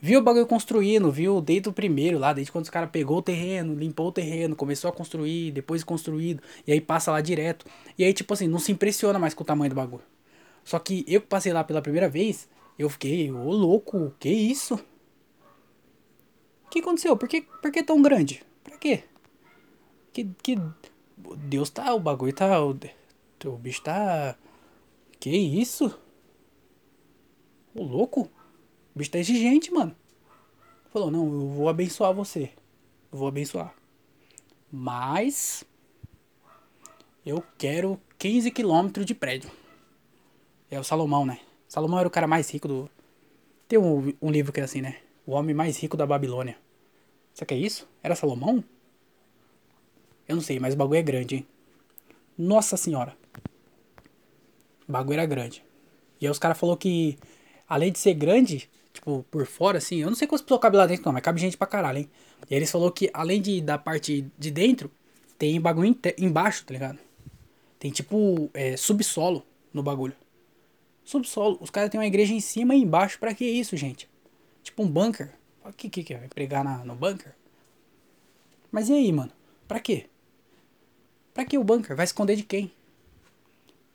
Viu 0.00 0.20
o 0.20 0.22
bagulho 0.22 0.46
construindo, 0.46 1.10
viu 1.10 1.40
desde 1.40 1.68
o 1.68 1.72
primeiro 1.72 2.18
lá, 2.18 2.32
desde 2.32 2.52
quando 2.52 2.64
os 2.64 2.70
caras 2.70 2.90
pegou 2.90 3.18
o 3.18 3.22
terreno, 3.22 3.74
limpou 3.74 4.08
o 4.08 4.12
terreno, 4.12 4.54
começou 4.54 4.90
a 4.90 4.92
construir, 4.92 5.52
depois 5.52 5.82
construído, 5.82 6.42
e 6.66 6.72
aí 6.72 6.80
passa 6.80 7.10
lá 7.10 7.20
direto. 7.20 7.66
E 7.98 8.04
aí, 8.04 8.12
tipo 8.12 8.32
assim, 8.34 8.46
não 8.46 8.58
se 8.58 8.72
impressiona 8.72 9.18
mais 9.18 9.34
com 9.34 9.42
o 9.42 9.46
tamanho 9.46 9.70
do 9.70 9.76
bagulho. 9.76 10.04
Só 10.64 10.78
que 10.78 11.04
eu 11.06 11.20
que 11.20 11.26
passei 11.26 11.52
lá 11.52 11.62
pela 11.64 11.80
primeira 11.80 12.08
vez, 12.08 12.48
eu 12.78 12.90
fiquei, 12.90 13.30
ô 13.30 13.50
louco, 13.52 14.12
que 14.18 14.28
isso? 14.28 14.74
O 16.66 16.68
que 16.68 16.80
aconteceu? 16.80 17.16
Por 17.16 17.28
que, 17.28 17.42
por 17.42 17.70
que 17.70 17.82
tão 17.82 18.02
grande? 18.02 18.42
Pra 18.62 18.76
quê? 18.76 19.04
Que, 20.12 20.24
que. 20.42 20.58
Deus 21.38 21.70
tá, 21.70 21.94
o 21.94 22.00
bagulho 22.00 22.32
tá. 22.32 22.60
O, 22.62 22.76
o 23.44 23.56
bicho 23.56 23.82
tá. 23.82 24.36
Que 25.18 25.30
isso? 25.30 25.96
Ô 27.74 27.82
louco? 27.82 28.30
O 28.96 28.98
bicho 28.98 29.10
tá 29.10 29.18
exigente, 29.18 29.70
mano. 29.70 29.94
Falou, 30.90 31.10
não, 31.10 31.26
eu 31.26 31.48
vou 31.50 31.68
abençoar 31.68 32.14
você. 32.14 32.50
Eu 33.12 33.18
vou 33.18 33.28
abençoar. 33.28 33.74
Mas. 34.72 35.62
Eu 37.24 37.44
quero 37.58 38.00
15 38.18 38.50
quilômetros 38.50 39.04
de 39.04 39.14
prédio. 39.14 39.50
É 40.70 40.80
o 40.80 40.84
Salomão, 40.84 41.26
né? 41.26 41.40
Salomão 41.68 41.98
era 41.98 42.08
o 42.08 42.10
cara 42.10 42.26
mais 42.26 42.48
rico 42.48 42.66
do. 42.66 42.90
Tem 43.68 43.78
um, 43.78 44.14
um 44.22 44.30
livro 44.30 44.50
que 44.50 44.60
é 44.60 44.64
assim, 44.64 44.80
né? 44.80 44.96
O 45.26 45.32
homem 45.32 45.54
mais 45.54 45.76
rico 45.76 45.94
da 45.94 46.06
Babilônia. 46.06 46.56
Será 47.34 47.48
que 47.48 47.52
é 47.52 47.58
isso? 47.58 47.86
Era 48.02 48.16
Salomão? 48.16 48.64
Eu 50.26 50.36
não 50.36 50.42
sei, 50.42 50.58
mas 50.58 50.72
o 50.72 50.76
bagulho 50.78 50.98
é 50.98 51.02
grande, 51.02 51.34
hein? 51.36 51.46
Nossa 52.38 52.78
senhora. 52.78 53.14
O 54.88 54.92
bagulho 54.92 55.18
era 55.18 55.26
grande. 55.26 55.62
E 56.18 56.26
aí 56.26 56.30
os 56.30 56.38
caras 56.38 56.58
falaram 56.58 56.78
que, 56.78 57.18
além 57.68 57.92
de 57.92 57.98
ser 57.98 58.14
grande, 58.14 58.70
tipo, 58.96 59.24
por 59.30 59.46
fora, 59.46 59.78
assim, 59.78 59.96
eu 59.96 60.08
não 60.08 60.16
sei 60.16 60.26
quantas 60.26 60.44
pessoas 60.44 60.60
cabem 60.60 60.78
lá 60.78 60.86
dentro, 60.86 61.04
não, 61.06 61.12
mas 61.12 61.22
cabe 61.22 61.40
gente 61.40 61.56
pra 61.56 61.66
caralho, 61.66 61.98
hein? 61.98 62.10
E 62.50 62.54
eles 62.54 62.70
falaram 62.70 62.92
que, 62.92 63.10
além 63.14 63.40
de, 63.40 63.60
da 63.60 63.78
parte 63.78 64.26
de 64.36 64.50
dentro, 64.50 64.90
tem 65.38 65.60
bagulho 65.60 65.96
embaixo, 66.18 66.64
tá 66.64 66.72
ligado? 66.72 66.98
Tem 67.78 67.90
tipo 67.90 68.50
é, 68.54 68.76
subsolo 68.76 69.44
no 69.72 69.82
bagulho. 69.82 70.14
Subsolo. 71.04 71.58
Os 71.60 71.70
caras 71.70 71.90
têm 71.90 72.00
uma 72.00 72.06
igreja 72.06 72.32
em 72.32 72.40
cima 72.40 72.74
e 72.74 72.82
embaixo. 72.82 73.18
Pra 73.18 73.34
que 73.34 73.44
isso, 73.44 73.76
gente? 73.76 74.08
Tipo 74.62 74.82
um 74.82 74.88
bunker. 74.88 75.30
O 75.64 75.72
que 75.72 75.88
que, 75.88 76.12
é? 76.12 76.18
Vai 76.18 76.28
pregar 76.28 76.64
na, 76.64 76.84
no 76.84 76.94
bunker? 76.94 77.32
Mas 78.72 78.88
e 78.88 78.94
aí, 78.94 79.12
mano? 79.12 79.30
Pra 79.68 79.78
quê? 79.78 80.06
Pra 81.32 81.44
que 81.44 81.58
o 81.58 81.64
bunker? 81.64 81.94
Vai 81.94 82.04
esconder 82.04 82.34
de 82.34 82.42
quem? 82.42 82.72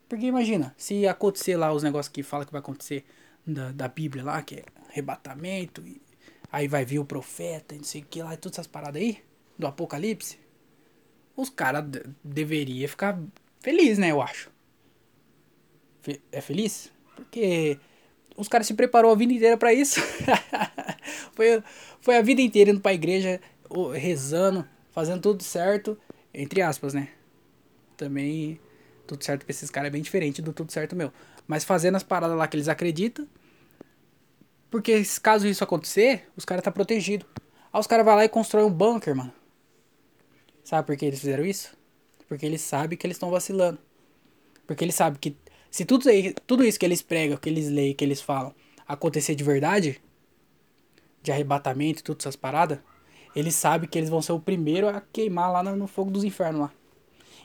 Porque 0.08 0.26
imagina, 0.26 0.76
se 0.78 1.08
acontecer 1.08 1.56
lá 1.56 1.72
os 1.74 1.84
negócios 1.84 2.12
que 2.12 2.22
fala 2.22 2.46
que 2.46 2.52
vai 2.52 2.60
acontecer 2.60 3.06
da, 3.46 3.72
da 3.72 3.88
Bíblia 3.88 4.24
lá, 4.24 4.42
que 4.42 4.56
é 4.56 4.64
arrebatamento, 4.90 5.82
e 5.86 6.02
aí 6.52 6.68
vai 6.68 6.86
vir 6.86 7.00
o 7.00 7.06
profeta, 7.06 7.76
não 7.76 7.84
sei 7.84 8.02
o 8.02 8.06
que 8.06 8.22
lá, 8.22 8.34
e 8.34 8.38
todas 8.38 8.58
essas 8.58 8.68
paradas 8.68 9.02
aí, 9.02 9.20
do 9.58 9.68
Apocalipse, 9.68 10.40
os 11.36 11.50
caras 11.50 11.86
deveriam 12.24 12.88
ficar 12.88 13.20
felizes, 13.60 13.98
né, 13.98 14.12
eu 14.12 14.22
acho. 14.22 14.52
Fe 16.02 16.22
é 16.32 16.42
feliz? 16.42 16.92
Porque 17.16 17.80
os 18.36 18.48
caras 18.48 18.68
se 18.68 18.74
preparou 18.74 19.12
a 19.12 19.16
vida 19.16 19.34
inteira 19.34 19.58
para 19.58 19.74
isso. 19.74 20.00
foi, 21.34 21.64
foi 22.02 22.18
a 22.18 22.22
vida 22.22 22.42
inteira 22.42 22.72
indo 22.72 22.82
pra 22.82 22.94
igreja, 22.94 23.40
rezando, 23.94 24.68
fazendo 24.92 25.22
tudo 25.22 25.44
certo, 25.44 25.98
entre 26.34 26.62
aspas, 26.62 26.94
né? 26.94 27.10
também 28.02 28.60
tudo 29.06 29.24
certo 29.24 29.46
pra 29.46 29.52
esses 29.52 29.70
caras 29.70 29.90
é 29.90 29.92
bem 29.92 30.02
diferente 30.02 30.42
do 30.42 30.52
tudo 30.52 30.72
certo 30.72 30.96
meu. 30.96 31.12
Mas 31.52 31.66
fazendo 31.66 31.96
as 31.98 32.04
paradas 32.04 32.38
lá 32.38 32.48
que 32.48 32.56
eles 32.56 32.70
acreditam. 32.70 33.28
Porque 34.70 35.04
caso 35.22 35.46
isso 35.46 35.62
acontecer, 35.62 36.30
os 36.34 36.46
caras 36.46 36.64
tá 36.64 36.72
protegido. 36.72 37.26
Aí 37.74 37.78
os 37.78 37.86
caras 37.86 38.06
vão 38.06 38.16
lá 38.16 38.24
e 38.24 38.30
constroem 38.30 38.66
um 38.66 38.72
bunker, 38.72 39.14
mano. 39.14 39.34
Sabe 40.64 40.88
por 40.88 40.96
que 40.96 41.04
eles 41.04 41.20
fizeram 41.20 41.44
isso? 41.44 41.76
Porque 42.26 42.46
eles 42.46 42.62
sabem 42.62 42.98
que 42.98 43.06
eles 43.06 43.16
estão 43.16 43.30
vacilando. 43.30 43.78
Porque 44.66 44.82
eles 44.82 44.96
sabem 44.96 45.20
que 45.20 45.36
se 45.70 45.84
tudo, 45.84 46.06
tudo 46.48 46.64
isso 46.64 46.80
que 46.80 46.86
eles 46.86 47.02
pregam, 47.02 47.36
que 47.36 47.50
eles 47.50 47.68
leem, 47.68 47.94
que 47.94 48.06
eles 48.06 48.22
falam, 48.22 48.56
acontecer 48.88 49.36
de 49.36 49.44
verdade, 49.44 50.02
de 51.22 51.34
arrebatamento 51.34 52.00
e 52.00 52.04
todas 52.04 52.24
essas 52.24 52.38
paradas, 52.38 52.80
eles 53.36 53.56
sabem 53.56 53.90
que 53.90 53.98
eles 53.98 54.10
vão 54.10 54.22
ser 54.22 54.32
o 54.32 54.40
primeiro 54.40 54.88
a 54.88 55.02
queimar 55.02 55.52
lá 55.52 55.62
no, 55.62 55.86
fogo 55.86 56.10
dos 56.10 56.24
infernos 56.24 56.62
lá. 56.62 56.72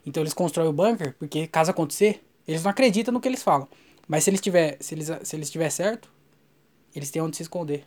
Então 0.06 0.22
eles 0.22 0.32
constroem 0.32 0.68
o 0.68 0.72
bunker, 0.72 1.16
porque 1.18 1.48
caso 1.48 1.72
acontecer, 1.72 2.24
eles 2.46 2.62
não 2.62 2.70
acreditam 2.70 3.12
no 3.12 3.20
que 3.20 3.26
eles 3.26 3.42
falam. 3.42 3.66
Mas 4.06 4.24
se 4.24 4.30
eles 4.30 4.40
tiver, 4.40 4.76
se 4.80 4.94
eles, 4.94 5.10
se 5.22 5.36
eles 5.36 5.50
tiver 5.50 5.70
certo, 5.70 6.10
eles 6.94 7.10
têm 7.10 7.22
onde 7.22 7.36
se 7.36 7.42
esconder. 7.42 7.86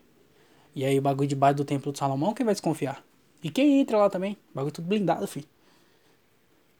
E 0.76 0.86
aí 0.86 1.00
o 1.00 1.02
bagulho 1.02 1.28
debaixo 1.28 1.58
do 1.58 1.66
templo 1.66 1.92
de 1.92 2.00
Salomão, 2.00 2.34
quem 2.34 2.46
vai 2.46 2.54
desconfiar? 2.54 3.04
E 3.44 3.50
quem 3.50 3.80
entra 3.80 3.98
lá 3.98 4.10
também? 4.10 4.34
O 4.52 4.56
bagulho 4.56 4.74
tudo 4.74 4.88
blindado, 4.88 5.26
filho. 5.28 5.48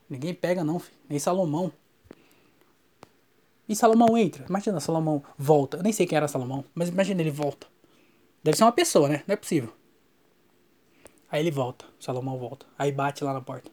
Ninguém 0.10 0.34
pega 0.34 0.64
não, 0.64 0.80
filho. 0.80 0.98
Nem 1.08 1.20
Salomão. 1.20 1.72
E 3.68 3.76
Salomão 3.76 4.18
entra. 4.18 4.46
Imagina, 4.50 4.80
Salomão 4.80 5.24
volta. 5.38 5.78
Eu 5.78 5.84
nem 5.84 5.94
sei 5.94 6.06
quem 6.06 6.16
era 6.18 6.28
Salomão, 6.28 6.66
mas 6.74 6.90
imagina 6.90 7.22
ele 7.22 7.32
volta. 7.32 7.68
Deve 8.44 8.58
ser 8.58 8.64
uma 8.64 8.72
pessoa, 8.72 9.08
né? 9.08 9.24
Não 9.28 9.34
é 9.34 9.36
possível. 9.36 9.72
Aí 11.32 11.42
ele 11.42 11.52
volta. 11.52 11.86
Salomão 12.00 12.38
volta. 12.38 12.66
Aí 12.78 12.92
bate 12.92 13.24
lá 13.24 13.34
na 13.34 13.42
porta. 13.42 13.72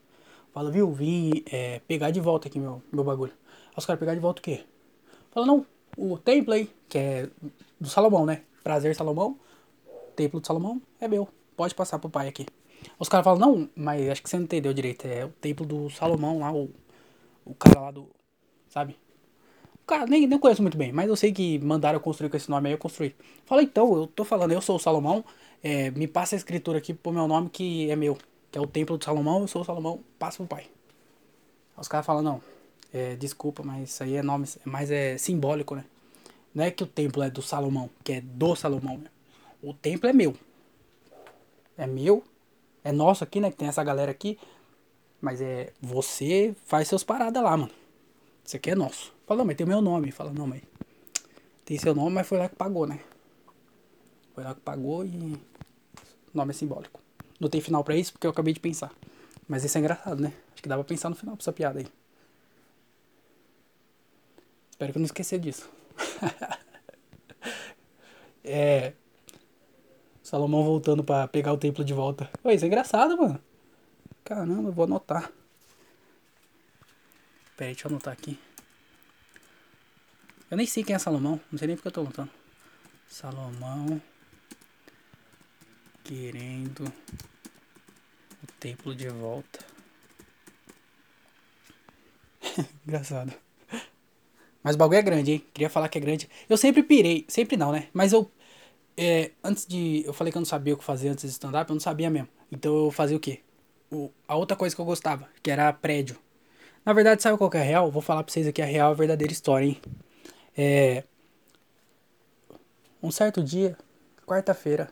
Fala, 0.53 0.71
viu, 0.71 0.91
vim 0.93 1.43
é, 1.51 1.81
pegar 1.81 2.11
de 2.11 2.21
volta 2.21 2.49
aqui 2.49 2.59
meu, 2.59 2.83
meu 2.93 3.05
bagulho. 3.05 3.33
Aí 3.69 3.75
os 3.77 3.87
caras 3.87 3.99
pegar 3.99 4.15
de 4.15 4.21
volta 4.21 4.41
o 4.41 4.43
quê? 4.43 4.65
Fala, 5.37 5.49
não, 5.49 5.67
o 5.99 6.17
templo 6.17 6.55
aí, 6.55 6.71
que 6.89 6.97
é 6.97 7.29
do 7.79 7.91
Salomão, 7.91 8.25
né? 8.25 8.41
Prazer 8.65 8.97
Salomão, 8.97 9.39
templo 10.17 10.41
de 10.41 10.47
Salomão 10.47 10.81
é 10.99 11.07
meu. 11.07 11.29
Pode 11.55 11.75
passar 11.75 11.99
pro 11.99 12.09
pai 12.09 12.27
aqui. 12.27 12.47
Os 12.99 13.07
caras 13.07 13.23
falam, 13.23 13.39
não, 13.39 13.71
mas 13.77 14.09
acho 14.09 14.23
que 14.23 14.31
você 14.31 14.39
não 14.39 14.45
entendeu 14.45 14.73
direito. 14.73 15.07
É 15.07 15.27
o 15.27 15.29
templo 15.29 15.67
do 15.67 15.91
Salomão 15.91 16.39
lá, 16.39 16.51
o, 16.51 16.71
o 17.45 17.55
cara 17.55 17.81
lá 17.83 17.91
do. 17.91 18.09
Sabe? 18.71 18.97
O 19.75 19.87
cara, 19.87 20.07
nem, 20.07 20.27
nem 20.27 20.39
conheço 20.39 20.63
muito 20.63 20.79
bem, 20.79 20.91
mas 20.91 21.07
eu 21.07 21.17
sei 21.17 21.31
que 21.31 21.59
mandaram 21.59 21.99
eu 21.99 22.03
construir 22.03 22.31
com 22.31 22.39
esse 22.39 22.49
nome 22.49 22.71
aí, 22.71 22.73
eu 22.75 22.79
construí. 22.79 23.15
Fala, 23.45 23.63
então, 23.63 23.95
eu 23.95 24.07
tô 24.07 24.25
falando, 24.25 24.53
eu 24.53 24.63
sou 24.63 24.77
o 24.77 24.81
Salomão, 24.81 25.23
é, 25.63 25.91
me 25.91 26.07
passa 26.07 26.35
a 26.35 26.39
escritura 26.39 26.79
aqui 26.79 26.95
pro 26.95 27.13
meu 27.13 27.29
nome 27.29 27.51
que 27.51 27.91
é 27.91 27.95
meu 27.95 28.17
que 28.51 28.57
é 28.57 28.61
o 28.63 28.67
templo 28.67 28.97
de 28.97 29.05
Salomão, 29.05 29.43
eu 29.43 29.49
sou 29.49 29.61
o 29.61 29.65
Salomão, 29.67 30.01
passa 30.19 30.39
pro 30.39 30.47
pai. 30.47 30.67
Os 31.77 31.89
caras 31.89 32.07
falam, 32.07 32.23
não, 32.23 32.41
é, 32.97 33.17
desculpa, 33.17 33.63
mas 33.63 33.91
isso 33.91 34.03
aí 34.03 34.17
é 34.17 34.23
nome, 34.23 34.47
mas 34.65 34.91
é 34.91 35.19
simbólico, 35.19 35.75
né? 35.75 35.85
Não 36.55 36.65
é 36.65 36.71
que 36.71 36.83
o 36.83 36.87
templo 36.87 37.23
é 37.23 37.31
do 37.31 37.43
Salomão, 37.43 37.91
que 38.03 38.15
é 38.15 38.21
do 38.21 38.57
Salomão, 38.57 38.99
né? 38.99 39.11
O 39.63 39.75
templo 39.75 40.09
é 40.09 40.13
meu. 40.13 40.35
É 41.77 41.87
meu, 41.87 42.25
é 42.83 42.93
nosso 42.93 43.23
aqui, 43.23 43.41
né? 43.41 43.51
Que 43.51 43.57
tem 43.57 43.69
essa 43.69 43.85
galera 43.85 44.11
aqui. 44.11 44.39
Mas 45.21 45.41
é, 45.41 45.73
você 45.81 46.55
faz 46.67 46.89
seus 46.89 47.05
paradas 47.05 47.43
lá, 47.43 47.57
mano. 47.57 47.73
Isso 48.45 48.57
aqui 48.57 48.71
é 48.71 48.75
nosso. 48.75 49.13
Fala, 49.27 49.45
mas 49.45 49.57
tem 49.57 49.67
o 49.67 49.69
meu 49.69 49.83
nome. 49.83 50.11
Fala, 50.13 50.33
não, 50.33 50.47
mas 50.47 50.63
tem 51.65 51.77
seu 51.79 51.95
nome, 51.95 52.13
mas 52.13 52.27
foi 52.27 52.39
lá 52.39 52.49
que 52.49 52.57
pagou, 52.57 52.87
né? 52.87 53.01
Foi 54.35 54.45
lá 54.45 54.55
que 54.55 54.61
pagou 54.61 55.05
e 55.05 55.17
o 55.17 55.41
nome 56.33 56.51
é 56.51 56.55
simbólico. 56.55 57.01
Não 57.41 57.49
tem 57.49 57.61
final 57.61 57.83
para 57.83 57.97
isso 57.97 58.13
porque 58.13 58.27
eu 58.27 58.31
acabei 58.31 58.55
de 58.55 58.61
pensar. 58.61 58.93
Mas 59.49 59.65
isso 59.65 59.77
é 59.77 59.81
engraçado, 59.81 60.23
né? 60.23 60.33
Acho 60.53 60.63
que 60.63 60.69
dá 60.69 60.77
pra 60.77 60.85
pensar 60.85 61.09
no 61.09 61.17
final 61.17 61.37
pra 61.37 61.43
essa 61.43 61.53
piada 61.53 61.81
aí. 61.81 61.87
Espero 64.77 64.93
que 64.93 64.99
eu 64.99 65.01
não 65.01 65.07
esqueça 65.07 65.39
disso. 65.39 65.71
é. 68.45 68.93
Salomão 70.23 70.63
voltando 70.63 71.03
para 71.03 71.27
pegar 71.27 71.55
o 71.55 71.57
templo 71.57 71.83
de 71.83 71.95
volta. 71.95 72.31
Pô, 72.43 72.51
isso 72.51 72.67
é 72.67 72.69
engraçado, 72.69 73.17
mano. 73.17 73.43
Caramba, 74.23 74.69
eu 74.69 74.73
vou 74.73 74.85
anotar. 74.85 75.33
Pera 77.57 77.71
aí, 77.71 77.75
deixa 77.75 77.89
eu 77.89 77.91
anotar 77.91 78.13
aqui. 78.13 78.39
Eu 80.51 80.59
nem 80.59 80.67
sei 80.67 80.85
quem 80.85 80.95
é 80.95 80.99
Salomão. 80.99 81.41
Não 81.51 81.59
sei 81.59 81.69
nem 81.69 81.77
porque 81.77 81.89
eu 81.89 81.93
tô 81.93 82.03
anotando. 82.03 82.31
Salomão 83.09 83.99
querendo 86.05 86.85
o 88.43 88.47
templo 88.61 88.95
de 88.95 89.09
volta. 89.09 89.65
Engraçado. 92.87 93.46
Mas 94.67 94.75
o 94.75 94.79
bagulho 94.79 94.99
é 94.99 95.03
grande, 95.03 95.31
hein? 95.31 95.45
Queria 95.55 95.71
falar 95.71 95.89
que 95.89 95.97
é 95.97 96.01
grande. 96.01 96.29
Eu 96.49 96.57
sempre 96.57 96.83
pirei, 96.83 97.25
sempre 97.29 97.57
não, 97.57 97.71
né? 97.71 97.87
Mas 97.93 98.13
eu. 98.13 98.29
É, 98.97 99.31
antes 99.45 99.65
de. 99.65 100.03
Eu 100.05 100.13
falei 100.13 100.33
que 100.33 100.37
eu 100.37 100.41
não 100.41 100.45
sabia 100.45 100.75
o 100.75 100.77
que 100.77 100.83
fazer 100.83 101.09
antes 101.09 101.23
de 101.23 101.31
stand-up, 101.31 101.71
eu 101.71 101.75
não 101.75 101.81
sabia 101.81 102.11
mesmo. 102.11 102.27
Então 102.51 102.87
eu 102.87 102.91
fazia 102.91 103.17
o 103.17 103.21
quê? 103.21 103.43
O, 103.93 104.11
a 104.27 104.35
outra 104.35 104.57
coisa 104.57 104.75
que 104.75 104.81
eu 104.81 104.85
gostava, 104.85 105.29
que 105.41 105.53
era 105.53 105.73
prédio. 105.73 106.17
Na 106.85 106.93
verdade, 106.93 107.23
sabe 107.23 107.39
qual 107.39 107.49
que 107.49 107.57
é 107.57 107.61
a 107.61 107.63
real? 107.63 107.93
Vou 107.93 108.03
falar 108.03 108.25
pra 108.25 108.33
vocês 108.33 108.45
aqui 108.45 108.61
a 108.61 108.65
real, 108.65 108.91
a 108.91 108.95
verdadeira 108.95 109.33
história, 109.33 109.67
hein? 109.67 109.81
É. 110.59 111.05
Um 113.01 113.13
certo 113.13 113.45
dia, 113.45 113.79
quarta-feira, 114.27 114.91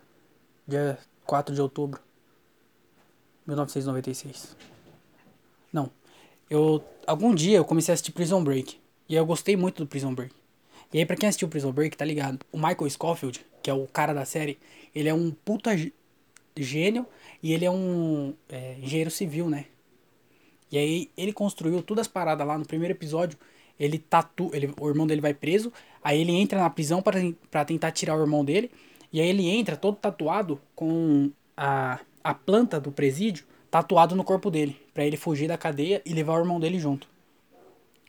dia 0.68 0.96
4 1.26 1.52
de 1.52 1.60
outubro 1.60 2.00
de 3.42 3.48
1996. 3.48 4.56
Não. 5.72 5.90
Eu 6.48 6.80
algum 7.08 7.34
dia 7.34 7.56
eu 7.56 7.64
comecei 7.64 7.90
a 7.90 7.94
assistir 7.94 8.12
Prison 8.12 8.44
Break 8.44 8.83
e 9.08 9.14
eu 9.14 9.24
gostei 9.26 9.56
muito 9.56 9.82
do 9.82 9.88
Prison 9.88 10.14
Break. 10.14 10.34
E 10.92 10.98
aí 10.98 11.06
para 11.06 11.16
quem 11.16 11.28
assistiu 11.28 11.48
Prison 11.48 11.72
Break, 11.72 11.96
tá 11.96 12.04
ligado? 12.04 12.40
O 12.52 12.56
Michael 12.56 12.88
Scofield, 12.88 13.44
que 13.62 13.70
é 13.70 13.74
o 13.74 13.86
cara 13.86 14.12
da 14.12 14.24
série, 14.24 14.58
ele 14.94 15.08
é 15.08 15.14
um 15.14 15.30
puta 15.30 15.70
gênio 16.56 17.06
e 17.42 17.52
ele 17.52 17.64
é 17.64 17.70
um 17.70 18.34
é, 18.48 18.76
engenheiro 18.80 19.10
civil, 19.10 19.48
né? 19.48 19.66
E 20.70 20.78
aí 20.78 21.10
ele 21.16 21.32
construiu 21.32 21.82
todas 21.82 22.02
as 22.02 22.08
paradas 22.08 22.46
lá 22.46 22.58
no 22.58 22.64
primeiro 22.64 22.92
episódio. 22.92 23.38
Ele 23.78 23.98
tatu, 23.98 24.50
ele, 24.52 24.72
o 24.80 24.88
irmão 24.88 25.06
dele 25.06 25.20
vai 25.20 25.34
preso, 25.34 25.72
aí 26.02 26.20
ele 26.20 26.32
entra 26.32 26.60
na 26.60 26.70
prisão 26.70 27.02
para 27.02 27.64
tentar 27.64 27.90
tirar 27.90 28.16
o 28.16 28.20
irmão 28.20 28.44
dele. 28.44 28.70
E 29.12 29.20
aí 29.20 29.28
ele 29.28 29.48
entra 29.48 29.76
todo 29.76 29.96
tatuado 29.96 30.60
com 30.74 31.30
a, 31.56 32.00
a 32.22 32.34
planta 32.34 32.80
do 32.80 32.90
presídio 32.90 33.44
tatuado 33.70 34.14
no 34.14 34.22
corpo 34.22 34.52
dele, 34.52 34.76
para 34.92 35.04
ele 35.04 35.16
fugir 35.16 35.48
da 35.48 35.58
cadeia 35.58 36.00
e 36.06 36.12
levar 36.12 36.34
o 36.34 36.40
irmão 36.40 36.60
dele 36.60 36.78
junto. 36.78 37.08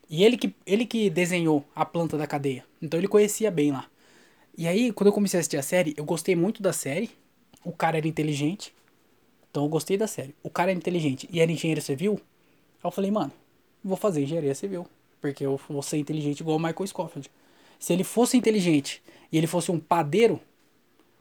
E 0.09 0.23
ele 0.23 0.37
que, 0.37 0.53
ele 0.65 0.85
que 0.85 1.09
desenhou 1.09 1.65
a 1.75 1.85
planta 1.85 2.17
da 2.17 2.27
cadeia. 2.27 2.63
Então 2.81 2.99
ele 2.99 3.07
conhecia 3.07 3.49
bem 3.49 3.71
lá. 3.71 3.87
E 4.57 4.67
aí, 4.67 4.91
quando 4.93 5.07
eu 5.07 5.13
comecei 5.13 5.37
a 5.37 5.41
assistir 5.41 5.57
a 5.57 5.61
série, 5.61 5.93
eu 5.97 6.05
gostei 6.05 6.35
muito 6.35 6.61
da 6.61 6.71
série. 6.71 7.09
O 7.63 7.71
cara 7.71 7.97
era 7.97 8.07
inteligente. 8.07 8.73
Então 9.49 9.63
eu 9.63 9.69
gostei 9.69 9.97
da 9.97 10.07
série. 10.07 10.35
O 10.43 10.49
cara 10.49 10.71
era 10.71 10.77
inteligente 10.77 11.27
e 11.31 11.39
era 11.39 11.51
engenheiro 11.51 11.81
civil. 11.81 12.13
Aí 12.13 12.87
eu 12.87 12.91
falei, 12.91 13.11
mano, 13.11 13.31
vou 13.83 13.97
fazer 13.97 14.21
engenharia 14.21 14.55
civil. 14.55 14.87
Porque 15.19 15.45
eu 15.45 15.59
vou 15.67 15.81
ser 15.81 15.97
inteligente 15.97 16.39
igual 16.41 16.57
o 16.57 16.59
Michael 16.59 16.87
Scofield. 16.87 17.29
Se 17.79 17.91
ele 17.91 18.03
fosse 18.03 18.37
inteligente 18.37 19.01
e 19.31 19.37
ele 19.37 19.47
fosse 19.47 19.71
um 19.71 19.79
padeiro, 19.79 20.39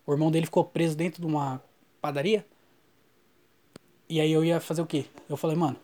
o 0.07 0.13
irmão 0.13 0.31
dele 0.31 0.47
ficou 0.47 0.65
preso 0.65 0.97
dentro 0.97 1.21
de 1.21 1.27
uma 1.27 1.63
padaria. 2.01 2.45
E 4.09 4.21
aí 4.21 4.31
eu 4.31 4.45
ia 4.45 4.61
fazer 4.61 4.83
o 4.83 4.87
quê? 4.87 5.07
Eu 5.29 5.37
falei, 5.37 5.57
mano, 5.57 5.77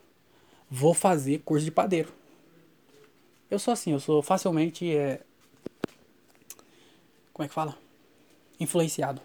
vou 0.71 0.93
fazer 0.93 1.39
curso 1.39 1.65
de 1.65 1.71
padeiro. 1.71 2.13
Eu 3.51 3.59
sou 3.59 3.73
assim, 3.73 3.93
eu 3.93 4.01
sou 4.01 4.23
facilmente. 4.23 4.95
É... 4.95 5.21
Como 7.33 7.45
é 7.45 7.49
que 7.49 7.55
fala? 7.55 7.77
Influenciado. 8.59 9.21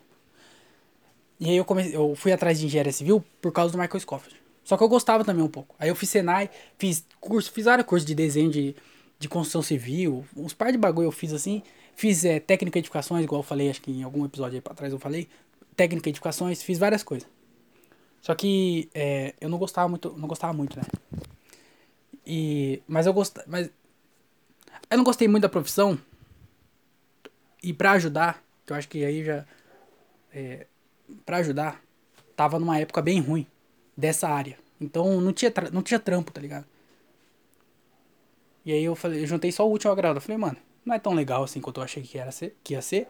E 1.39 1.49
aí 1.49 1.57
eu, 1.57 1.65
comecei, 1.65 1.95
eu 1.95 2.15
fui 2.15 2.31
atrás 2.31 2.59
de 2.59 2.65
engenharia 2.65 2.91
civil 2.91 3.23
por 3.41 3.51
causa 3.51 3.71
do 3.71 3.77
Michael 3.77 3.99
Scofield. 3.99 4.41
Só 4.63 4.77
que 4.77 4.83
eu 4.83 4.89
gostava 4.89 5.23
também 5.23 5.43
um 5.43 5.49
pouco. 5.49 5.75
Aí 5.77 5.89
eu 5.89 5.95
fiz 5.95 6.09
Senai, 6.09 6.49
fiz 6.77 7.05
curso, 7.19 7.51
fiz 7.51 7.65
vários 7.65 7.85
cursos 7.85 8.05
de 8.05 8.15
desenho 8.15 8.49
de, 8.49 8.75
de 9.19 9.29
construção 9.29 9.61
civil, 9.61 10.25
uns 10.35 10.53
par 10.53 10.71
de 10.71 10.77
bagulho 10.77 11.07
eu 11.07 11.11
fiz 11.11 11.33
assim. 11.33 11.61
Fiz 11.93 12.25
é, 12.25 12.39
técnica 12.39 12.79
de 12.79 12.79
edificações, 12.79 13.23
igual 13.23 13.39
eu 13.39 13.43
falei, 13.43 13.69
acho 13.69 13.81
que 13.81 13.91
em 13.91 14.03
algum 14.03 14.25
episódio 14.25 14.55
aí 14.55 14.61
pra 14.61 14.73
trás 14.73 14.91
eu 14.91 14.99
falei. 14.99 15.29
Técnica 15.75 16.05
de 16.05 16.09
edificações, 16.09 16.63
fiz 16.63 16.79
várias 16.79 17.03
coisas. 17.03 17.27
Só 18.21 18.33
que 18.33 18.89
é, 18.93 19.35
eu 19.39 19.49
não 19.49 19.57
gostava 19.57 19.87
muito, 19.87 20.15
não 20.17 20.27
gostava 20.27 20.51
muito, 20.51 20.77
né? 20.77 20.83
E, 22.25 22.81
mas 22.87 23.05
eu 23.05 23.13
gostava, 23.13 23.45
mas 23.47 23.69
eu 24.89 24.97
não 24.97 25.03
gostei 25.03 25.27
muito 25.27 25.43
da 25.43 25.49
profissão. 25.49 25.99
E 27.61 27.73
pra 27.73 27.91
ajudar, 27.93 28.43
que 28.65 28.71
eu 28.71 28.77
acho 28.77 28.87
que 28.87 29.03
aí 29.03 29.23
já 29.23 29.45
é, 30.33 30.67
para 31.25 31.37
ajudar, 31.37 31.81
tava 32.35 32.59
numa 32.59 32.77
época 32.77 33.01
bem 33.01 33.19
ruim 33.19 33.47
dessa 33.95 34.27
área. 34.27 34.57
Então 34.79 35.21
não 35.21 35.33
tinha, 35.33 35.51
não 35.71 35.81
tinha 35.81 35.99
trampo, 35.99 36.31
tá 36.31 36.41
ligado? 36.41 36.65
E 38.65 38.71
aí 38.71 38.83
eu 38.83 38.95
falei, 38.95 39.21
eu 39.21 39.27
juntei 39.27 39.51
só 39.51 39.65
o 39.67 39.71
último 39.71 39.91
agrado. 39.91 40.17
Eu 40.17 40.21
falei, 40.21 40.37
mano, 40.37 40.57
não 40.85 40.93
é 40.93 40.99
tão 40.99 41.13
legal 41.13 41.43
assim 41.43 41.61
quanto 41.61 41.79
eu 41.79 41.83
achei 41.83 42.03
que, 42.03 42.17
era 42.17 42.31
ser, 42.31 42.55
que 42.63 42.73
ia 42.73 42.81
ser. 42.81 43.07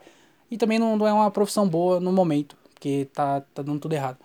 E 0.51 0.57
também 0.57 0.77
não, 0.77 0.95
não 0.95 1.07
é 1.07 1.13
uma 1.13 1.31
profissão 1.31 1.67
boa 1.67 1.99
no 1.99 2.11
momento, 2.11 2.55
porque 2.73 3.07
tá, 3.13 3.41
tá 3.41 3.61
dando 3.61 3.79
tudo 3.79 3.93
errado. 3.93 4.17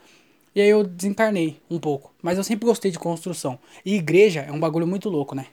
E 0.54 0.60
aí 0.60 0.68
eu 0.68 0.84
desencarnei 0.84 1.60
um 1.70 1.78
pouco. 1.78 2.12
Mas 2.20 2.36
eu 2.36 2.44
sempre 2.44 2.66
gostei 2.66 2.90
de 2.90 2.98
construção. 2.98 3.58
E 3.84 3.94
igreja 3.94 4.40
é 4.40 4.52
um 4.52 4.60
bagulho 4.60 4.86
muito 4.86 5.08
louco, 5.08 5.34
né? 5.34 5.46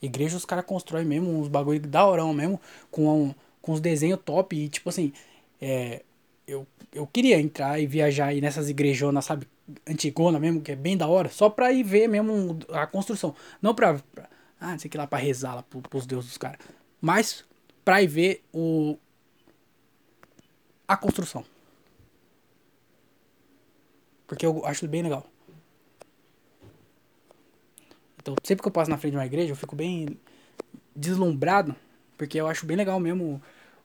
Igreja 0.00 0.36
os 0.36 0.44
caras 0.44 0.64
constroem 0.64 1.04
mesmo 1.04 1.30
uns 1.38 1.48
bagulho 1.48 1.80
da 1.80 2.06
horão 2.06 2.32
mesmo, 2.32 2.60
com, 2.90 3.24
um, 3.24 3.34
com 3.60 3.72
uns 3.72 3.80
desenhos 3.80 4.20
top. 4.24 4.56
E 4.56 4.68
tipo 4.68 4.88
assim, 4.88 5.12
é, 5.60 6.02
eu, 6.46 6.66
eu 6.92 7.06
queria 7.06 7.38
entrar 7.38 7.78
e 7.78 7.86
viajar 7.86 8.26
aí 8.26 8.40
nessas 8.40 8.68
igrejonas, 8.68 9.24
sabe? 9.24 9.46
Antigona 9.86 10.38
mesmo, 10.38 10.62
que 10.62 10.72
é 10.72 10.76
bem 10.76 10.96
da 10.96 11.06
hora, 11.06 11.28
só 11.28 11.50
pra 11.50 11.72
ir 11.72 11.82
ver 11.82 12.08
mesmo 12.08 12.58
a 12.70 12.86
construção. 12.86 13.34
Não 13.60 13.74
pra. 13.74 14.00
pra 14.14 14.28
ah, 14.60 14.72
não 14.72 14.78
sei 14.78 14.90
que 14.90 14.96
lá 14.98 15.06
pra 15.06 15.18
rezar 15.18 15.54
lá 15.54 15.62
pro, 15.62 15.80
pros 15.82 16.06
deuses 16.06 16.30
dos 16.30 16.38
caras. 16.38 16.58
Mas 17.00 17.44
pra 17.84 18.02
ir 18.02 18.06
ver 18.06 18.44
o. 18.52 18.96
a 20.86 20.96
construção. 20.96 21.44
Porque 24.26 24.44
eu 24.44 24.64
acho 24.64 24.86
bem 24.86 25.02
legal. 25.02 25.26
Então, 28.28 28.36
sempre 28.44 28.60
que 28.60 28.68
eu 28.68 28.72
passo 28.72 28.90
na 28.90 28.98
frente 28.98 29.12
de 29.12 29.16
uma 29.16 29.24
igreja, 29.24 29.52
eu 29.52 29.56
fico 29.56 29.74
bem 29.74 30.18
deslumbrado. 30.94 31.74
Porque 32.18 32.38
eu 32.38 32.46
acho 32.46 32.66
bem 32.66 32.76
legal 32.76 33.00
mesmo 33.00 33.40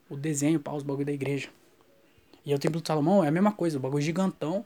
o 0.09 0.17
desenho, 0.17 0.59
pá, 0.59 0.73
os 0.73 0.83
bagulho 0.83 1.05
da 1.05 1.13
igreja. 1.13 1.47
E 2.45 2.53
o 2.53 2.59
Templo 2.59 2.81
de 2.81 2.87
Salomão 2.87 3.23
é 3.23 3.29
a 3.29 3.31
mesma 3.31 3.53
coisa, 3.53 3.77
o 3.77 3.79
bagulho 3.79 4.03
gigantão. 4.03 4.65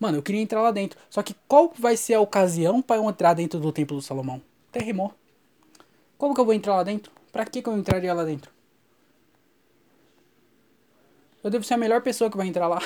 Mano, 0.00 0.16
eu 0.16 0.22
queria 0.22 0.40
entrar 0.40 0.62
lá 0.62 0.70
dentro. 0.70 0.98
Só 1.10 1.22
que 1.22 1.34
qual 1.46 1.74
vai 1.78 1.94
ser 1.94 2.14
a 2.14 2.20
ocasião 2.20 2.80
para 2.80 2.96
eu 2.96 3.06
entrar 3.06 3.34
dentro 3.34 3.60
do 3.60 3.70
Templo 3.70 3.98
do 3.98 4.02
Salomão? 4.02 4.40
Terremoto. 4.72 5.14
Como 6.16 6.34
que 6.34 6.40
eu 6.40 6.46
vou 6.46 6.54
entrar 6.54 6.76
lá 6.76 6.82
dentro? 6.82 7.12
Pra 7.30 7.44
que, 7.44 7.60
que 7.60 7.68
eu 7.68 7.76
entraria 7.76 8.14
lá 8.14 8.24
dentro? 8.24 8.50
Eu 11.44 11.50
devo 11.50 11.64
ser 11.64 11.74
a 11.74 11.78
melhor 11.78 12.00
pessoa 12.00 12.30
que 12.30 12.36
vai 12.36 12.46
entrar 12.46 12.66
lá. 12.66 12.78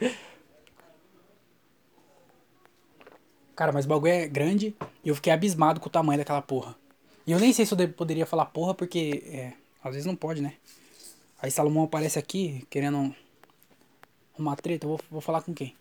Cara, 3.60 3.72
mas 3.72 3.84
o 3.84 3.88
bagulho 3.88 4.10
é 4.10 4.26
grande 4.26 4.74
e 5.04 5.10
eu 5.10 5.14
fiquei 5.14 5.30
abismado 5.30 5.80
com 5.80 5.86
o 5.86 5.92
tamanho 5.92 6.16
daquela 6.16 6.40
porra. 6.40 6.74
E 7.26 7.32
eu 7.32 7.38
nem 7.38 7.52
sei 7.52 7.66
se 7.66 7.74
eu 7.74 7.88
poderia 7.90 8.24
falar 8.24 8.46
porra 8.46 8.72
porque, 8.72 9.22
é, 9.26 9.52
às 9.84 9.92
vezes 9.92 10.06
não 10.06 10.16
pode, 10.16 10.40
né? 10.40 10.54
Aí 11.42 11.50
Salomão 11.50 11.84
aparece 11.84 12.18
aqui 12.18 12.66
querendo 12.70 13.14
uma 14.38 14.56
treta. 14.56 14.86
Eu 14.86 14.88
vou, 14.88 15.00
vou 15.10 15.20
falar 15.20 15.42
com 15.42 15.52
quem? 15.52 15.76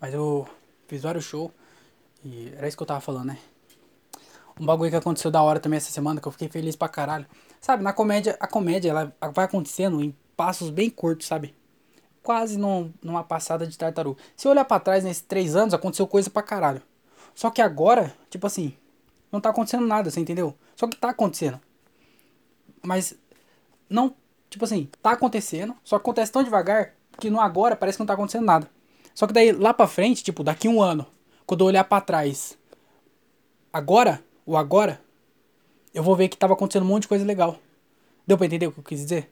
Mas 0.00 0.12
eu 0.12 0.44
fiz 0.88 1.00
vários 1.00 1.24
shows. 1.24 1.52
E 2.24 2.52
era 2.56 2.66
isso 2.66 2.76
que 2.76 2.82
eu 2.82 2.88
tava 2.88 3.00
falando, 3.00 3.26
né? 3.26 3.38
Um 4.58 4.66
bagulho 4.66 4.90
que 4.90 4.96
aconteceu 4.96 5.30
da 5.30 5.40
hora 5.40 5.60
também 5.60 5.76
essa 5.76 5.92
semana, 5.92 6.20
que 6.20 6.26
eu 6.26 6.32
fiquei 6.32 6.48
feliz 6.48 6.74
pra 6.74 6.88
caralho. 6.88 7.26
Sabe, 7.60 7.84
na 7.84 7.92
comédia, 7.92 8.36
a 8.40 8.48
comédia 8.48 8.90
ela 8.90 9.16
vai 9.32 9.44
acontecendo 9.44 10.02
em 10.02 10.12
passos 10.36 10.68
bem 10.68 10.90
curtos, 10.90 11.28
sabe? 11.28 11.54
Quase 12.24 12.56
num, 12.56 12.90
numa 13.02 13.22
passada 13.22 13.66
de 13.66 13.76
tartaruga. 13.76 14.20
Se 14.34 14.48
olhar 14.48 14.64
pra 14.64 14.80
trás 14.80 15.04
nesses 15.04 15.22
três 15.22 15.54
anos, 15.54 15.74
aconteceu 15.74 16.06
coisa 16.06 16.30
pra 16.30 16.42
caralho. 16.42 16.80
Só 17.34 17.50
que 17.50 17.60
agora, 17.60 18.14
tipo 18.30 18.46
assim, 18.46 18.74
não 19.30 19.42
tá 19.42 19.50
acontecendo 19.50 19.86
nada, 19.86 20.10
você 20.10 20.20
entendeu? 20.20 20.54
Só 20.74 20.88
que 20.88 20.96
tá 20.96 21.10
acontecendo. 21.10 21.60
Mas 22.82 23.14
não, 23.90 24.14
tipo 24.48 24.64
assim, 24.64 24.88
tá 25.02 25.10
acontecendo, 25.10 25.76
só 25.84 25.98
que 25.98 26.02
acontece 26.02 26.32
tão 26.32 26.42
devagar 26.42 26.94
que 27.18 27.28
no 27.28 27.38
agora 27.38 27.76
parece 27.76 27.98
que 27.98 28.00
não 28.00 28.06
tá 28.06 28.14
acontecendo 28.14 28.46
nada. 28.46 28.70
Só 29.14 29.26
que 29.26 29.34
daí 29.34 29.52
lá 29.52 29.74
pra 29.74 29.86
frente, 29.86 30.24
tipo, 30.24 30.42
daqui 30.42 30.66
um 30.66 30.80
ano, 30.80 31.06
quando 31.44 31.60
eu 31.60 31.66
olhar 31.66 31.84
para 31.84 32.00
trás, 32.00 32.56
agora, 33.70 34.24
o 34.46 34.56
agora, 34.56 34.98
eu 35.92 36.02
vou 36.02 36.16
ver 36.16 36.28
que 36.28 36.38
tava 36.38 36.54
acontecendo 36.54 36.84
um 36.84 36.88
monte 36.88 37.02
de 37.02 37.08
coisa 37.08 37.24
legal. 37.24 37.58
Deu 38.26 38.38
pra 38.38 38.46
entender 38.46 38.66
o 38.66 38.72
que 38.72 38.78
eu 38.78 38.84
quis 38.84 39.00
dizer? 39.00 39.30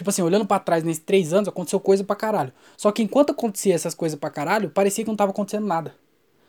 Tipo 0.00 0.08
assim, 0.08 0.22
olhando 0.22 0.46
para 0.46 0.58
trás 0.58 0.82
nesses 0.82 1.02
três 1.04 1.30
anos, 1.34 1.46
aconteceu 1.46 1.78
coisa 1.78 2.02
pra 2.02 2.16
caralho. 2.16 2.54
Só 2.74 2.90
que 2.90 3.02
enquanto 3.02 3.32
acontecia 3.32 3.74
essas 3.74 3.94
coisas 3.94 4.18
pra 4.18 4.30
caralho, 4.30 4.70
parecia 4.70 5.04
que 5.04 5.10
não 5.10 5.14
tava 5.14 5.30
acontecendo 5.30 5.66
nada. 5.66 5.94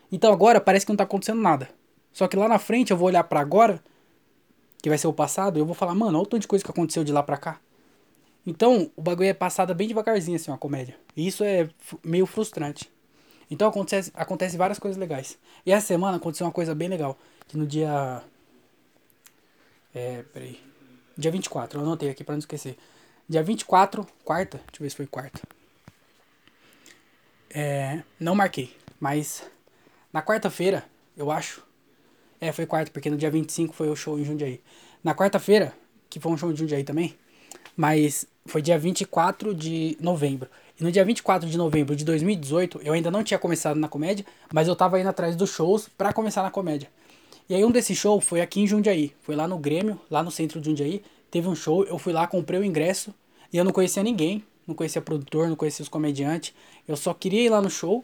Então 0.10 0.32
agora 0.32 0.62
parece 0.62 0.86
que 0.86 0.92
não 0.94 0.96
tá 0.96 1.04
acontecendo 1.04 1.42
nada. 1.42 1.68
Só 2.14 2.30
que 2.30 2.38
lá 2.38 2.48
na 2.48 2.58
frente 2.58 2.92
eu 2.92 2.98
vou 2.98 3.10
olhar 3.10 3.26
para 3.26 3.42
agora, 3.42 3.84
que 4.82 4.88
vai 4.88 4.98
ser 4.98 5.08
o 5.08 5.12
passado, 5.12 5.60
eu 5.60 5.66
vou 5.66 5.76
falar, 5.76 5.94
mano, 5.94 6.18
olha 6.18 6.24
o 6.24 6.26
tanto 6.26 6.40
de 6.40 6.48
coisa 6.48 6.64
que 6.64 6.72
aconteceu 6.72 7.04
de 7.04 7.12
lá 7.12 7.22
pra 7.22 7.36
cá. 7.36 7.60
Então, 8.48 8.90
o 8.96 9.02
bagulho 9.02 9.28
é 9.28 9.34
passado 9.34 9.76
bem 9.76 9.86
devagarzinho, 9.86 10.38
assim, 10.38 10.50
uma 10.50 10.58
comédia. 10.58 10.96
E 11.14 11.28
isso 11.28 11.44
é 11.44 11.70
meio 12.06 12.26
frustrante. 12.26 12.90
Então 13.50 13.68
acontece, 13.68 14.14
acontece 14.14 14.56
várias 14.56 14.80
coisas 14.80 14.98
legais. 14.98 15.38
E 15.66 15.74
essa 15.74 15.88
semana 15.88 16.16
aconteceu 16.16 16.48
uma 16.48 16.54
coisa 16.54 16.74
bem 16.74 16.88
legal. 16.88 17.18
Que 17.50 17.58
no 17.58 17.68
dia. 17.68 18.24
É, 19.94 20.24
peraí. 20.32 20.58
Dia 21.18 21.32
24, 21.32 21.82
eu 21.82 21.84
anotei 21.84 22.10
aqui 22.10 22.24
pra 22.24 22.34
não 22.34 22.40
esquecer. 22.40 22.78
Dia 23.32 23.42
24, 23.42 24.06
quarta. 24.26 24.58
Deixa 24.58 24.82
eu 24.82 24.84
ver 24.84 24.90
se 24.90 24.96
foi 24.98 25.08
quarta. 25.08 25.40
É, 27.50 28.02
não 28.20 28.36
marquei, 28.36 28.76
mas 29.00 29.42
na 30.12 30.22
quarta-feira, 30.22 30.84
eu 31.16 31.32
acho. 31.32 31.64
É, 32.42 32.52
foi 32.52 32.66
quarta, 32.66 32.92
porque 32.92 33.10
no 33.10 33.16
dia 33.16 33.32
25 33.32 33.74
foi 33.74 33.88
o 33.88 33.96
show 33.96 34.20
em 34.20 34.26
Jundiaí. 34.26 34.60
Na 35.02 35.16
quarta-feira, 35.16 35.74
que 36.10 36.20
foi 36.20 36.30
um 36.30 36.36
show 36.36 36.52
em 36.52 36.58
Jundiaí 36.58 36.84
também, 36.84 37.16
mas 37.74 38.28
foi 38.48 38.62
dia 38.62 38.78
24 38.78 39.56
de 39.56 39.96
novembro. 40.02 40.50
E 40.78 40.84
no 40.84 40.92
dia 40.92 41.06
24 41.06 41.50
de 41.50 41.58
novembro 41.58 41.96
de 41.96 42.04
2018, 42.04 42.82
eu 42.84 42.92
ainda 42.92 43.10
não 43.10 43.24
tinha 43.24 43.40
começado 43.40 43.78
na 43.78 43.88
comédia, 43.88 44.26
mas 44.54 44.68
eu 44.68 44.76
tava 44.76 45.00
indo 45.00 45.08
atrás 45.08 45.38
dos 45.38 45.52
shows 45.52 45.88
para 45.88 46.12
começar 46.12 46.44
na 46.44 46.52
comédia. 46.52 46.90
E 47.48 47.56
aí 47.56 47.64
um 47.64 47.72
desses 47.72 47.98
shows 47.98 48.26
foi 48.26 48.42
aqui 48.42 48.60
em 48.60 48.68
Jundiaí. 48.68 49.16
Foi 49.22 49.38
lá 49.38 49.48
no 49.48 49.58
Grêmio, 49.58 50.02
lá 50.10 50.22
no 50.22 50.32
centro 50.32 50.60
de 50.60 50.70
Jundiaí. 50.70 51.02
Teve 51.30 51.48
um 51.48 51.56
show, 51.56 51.86
eu 51.86 51.98
fui 51.98 52.12
lá, 52.12 52.28
comprei 52.28 52.60
o 52.60 52.64
ingresso 52.66 53.14
e 53.52 53.58
eu 53.58 53.64
não 53.64 53.72
conhecia 53.72 54.04
ninguém. 54.04 54.44
Não 54.66 54.76
conhecia 54.76 55.02
produtor, 55.02 55.50
não 55.50 55.56
conhecia 55.56 55.84
os 55.84 55.90
comediantes. 55.90 56.54
Eu 56.88 56.96
só 56.96 57.14
queria 57.14 57.42
ir 57.42 57.50
lá 57.50 57.62
no 57.62 57.70
show 57.70 58.02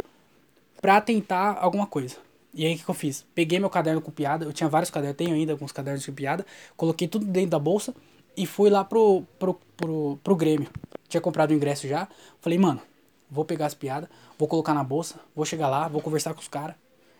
pra 0.81 0.99
tentar 0.99 1.57
alguma 1.59 1.85
coisa. 1.87 2.17
E 2.53 2.65
aí 2.65 2.73
o 2.73 2.77
que, 2.77 2.83
que 2.83 2.89
eu 2.89 2.95
fiz? 2.95 3.25
Peguei 3.35 3.59
meu 3.59 3.69
caderno 3.69 4.01
com 4.01 4.11
piada, 4.11 4.45
eu 4.45 4.51
tinha 4.51 4.67
vários 4.67 4.89
cadernos, 4.89 5.17
tenho 5.17 5.33
ainda 5.33 5.51
alguns 5.51 5.71
cadernos 5.71 6.05
com 6.05 6.11
piada, 6.13 6.45
coloquei 6.75 7.07
tudo 7.07 7.25
dentro 7.25 7.51
da 7.51 7.59
bolsa 7.59 7.93
e 8.35 8.45
fui 8.45 8.69
lá 8.69 8.83
pro, 8.83 9.23
pro, 9.37 9.59
pro, 9.75 10.19
pro 10.23 10.35
Grêmio. 10.35 10.67
Tinha 11.07 11.21
comprado 11.21 11.51
o 11.51 11.53
ingresso 11.53 11.87
já. 11.87 12.07
Falei, 12.41 12.57
mano, 12.57 12.81
vou 13.29 13.45
pegar 13.45 13.67
as 13.67 13.73
piadas, 13.73 14.09
vou 14.37 14.47
colocar 14.47 14.73
na 14.73 14.83
bolsa, 14.83 15.19
vou 15.35 15.45
chegar 15.45 15.69
lá, 15.69 15.87
vou 15.87 16.01
conversar 16.01 16.33
com 16.33 16.41
os 16.41 16.47
caras. 16.47 16.75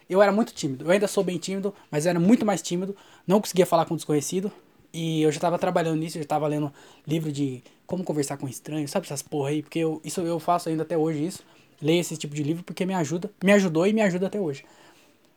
Eu 0.09 0.21
era 0.21 0.32
muito 0.32 0.53
tímido, 0.53 0.86
eu 0.86 0.91
ainda 0.91 1.07
sou 1.07 1.23
bem 1.23 1.38
tímido, 1.38 1.73
mas 1.91 2.05
era 2.05 2.19
muito 2.19 2.45
mais 2.45 2.61
tímido, 2.61 2.95
não 3.25 3.41
conseguia 3.41 3.65
falar 3.65 3.86
com 3.86 3.95
desconhecido. 3.95 4.51
E 4.98 5.22
eu 5.22 5.32
já 5.32 5.39
tava 5.39 5.60
trabalhando 5.60 6.00
nisso, 6.00 6.18
eu 6.18 6.24
já 6.24 6.28
tava 6.28 6.48
lendo 6.48 6.74
livro 7.06 7.32
de 7.32 7.62
como 7.86 8.04
conversar 8.04 8.36
com 8.36 8.48
estranhos, 8.48 8.89
sabe 8.89 9.06
essas 9.06 9.22
porra 9.22 9.50
aí? 9.50 9.62
Porque 9.62 9.78
eu, 9.78 10.02
isso 10.04 10.22
eu 10.22 10.39
faço 10.39 10.70
ainda 10.70 10.82
até 10.82 10.98
hoje 10.98 11.24
isso. 11.24 11.43
Leio 11.80 12.02
esse 12.02 12.18
tipo 12.18 12.34
de 12.34 12.41
livro 12.41 12.64
porque 12.64 12.84
me 12.84 12.95
ajuda, 12.95 13.30
me 13.43 13.52
ajudou 13.52 13.86
e 13.86 13.93
me 13.93 14.02
ajuda 14.02 14.26
até 14.26 14.39
hoje. 14.39 14.66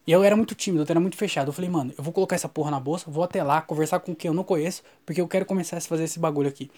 E 0.06 0.12
eu 0.12 0.24
era 0.24 0.34
muito 0.34 0.54
tímido, 0.54 0.82
eu 0.82 0.86
era 0.88 0.98
muito 0.98 1.14
fechado. 1.14 1.50
Eu 1.50 1.52
falei, 1.52 1.68
mano, 1.68 1.92
eu 1.98 2.02
vou 2.02 2.10
colocar 2.10 2.36
essa 2.36 2.48
porra 2.48 2.70
na 2.70 2.80
bolsa, 2.80 3.10
vou 3.10 3.22
até 3.22 3.42
lá, 3.42 3.60
conversar 3.60 4.00
com 4.00 4.14
quem 4.14 4.30
eu 4.30 4.34
não 4.34 4.44
conheço, 4.44 4.82
porque 5.04 5.20
eu 5.20 5.28
quero 5.28 5.44
começar 5.44 5.76
a 5.76 5.80
fazer 5.82 6.04
esse 6.04 6.18
bagulho 6.18 6.48
aqui. 6.48 6.70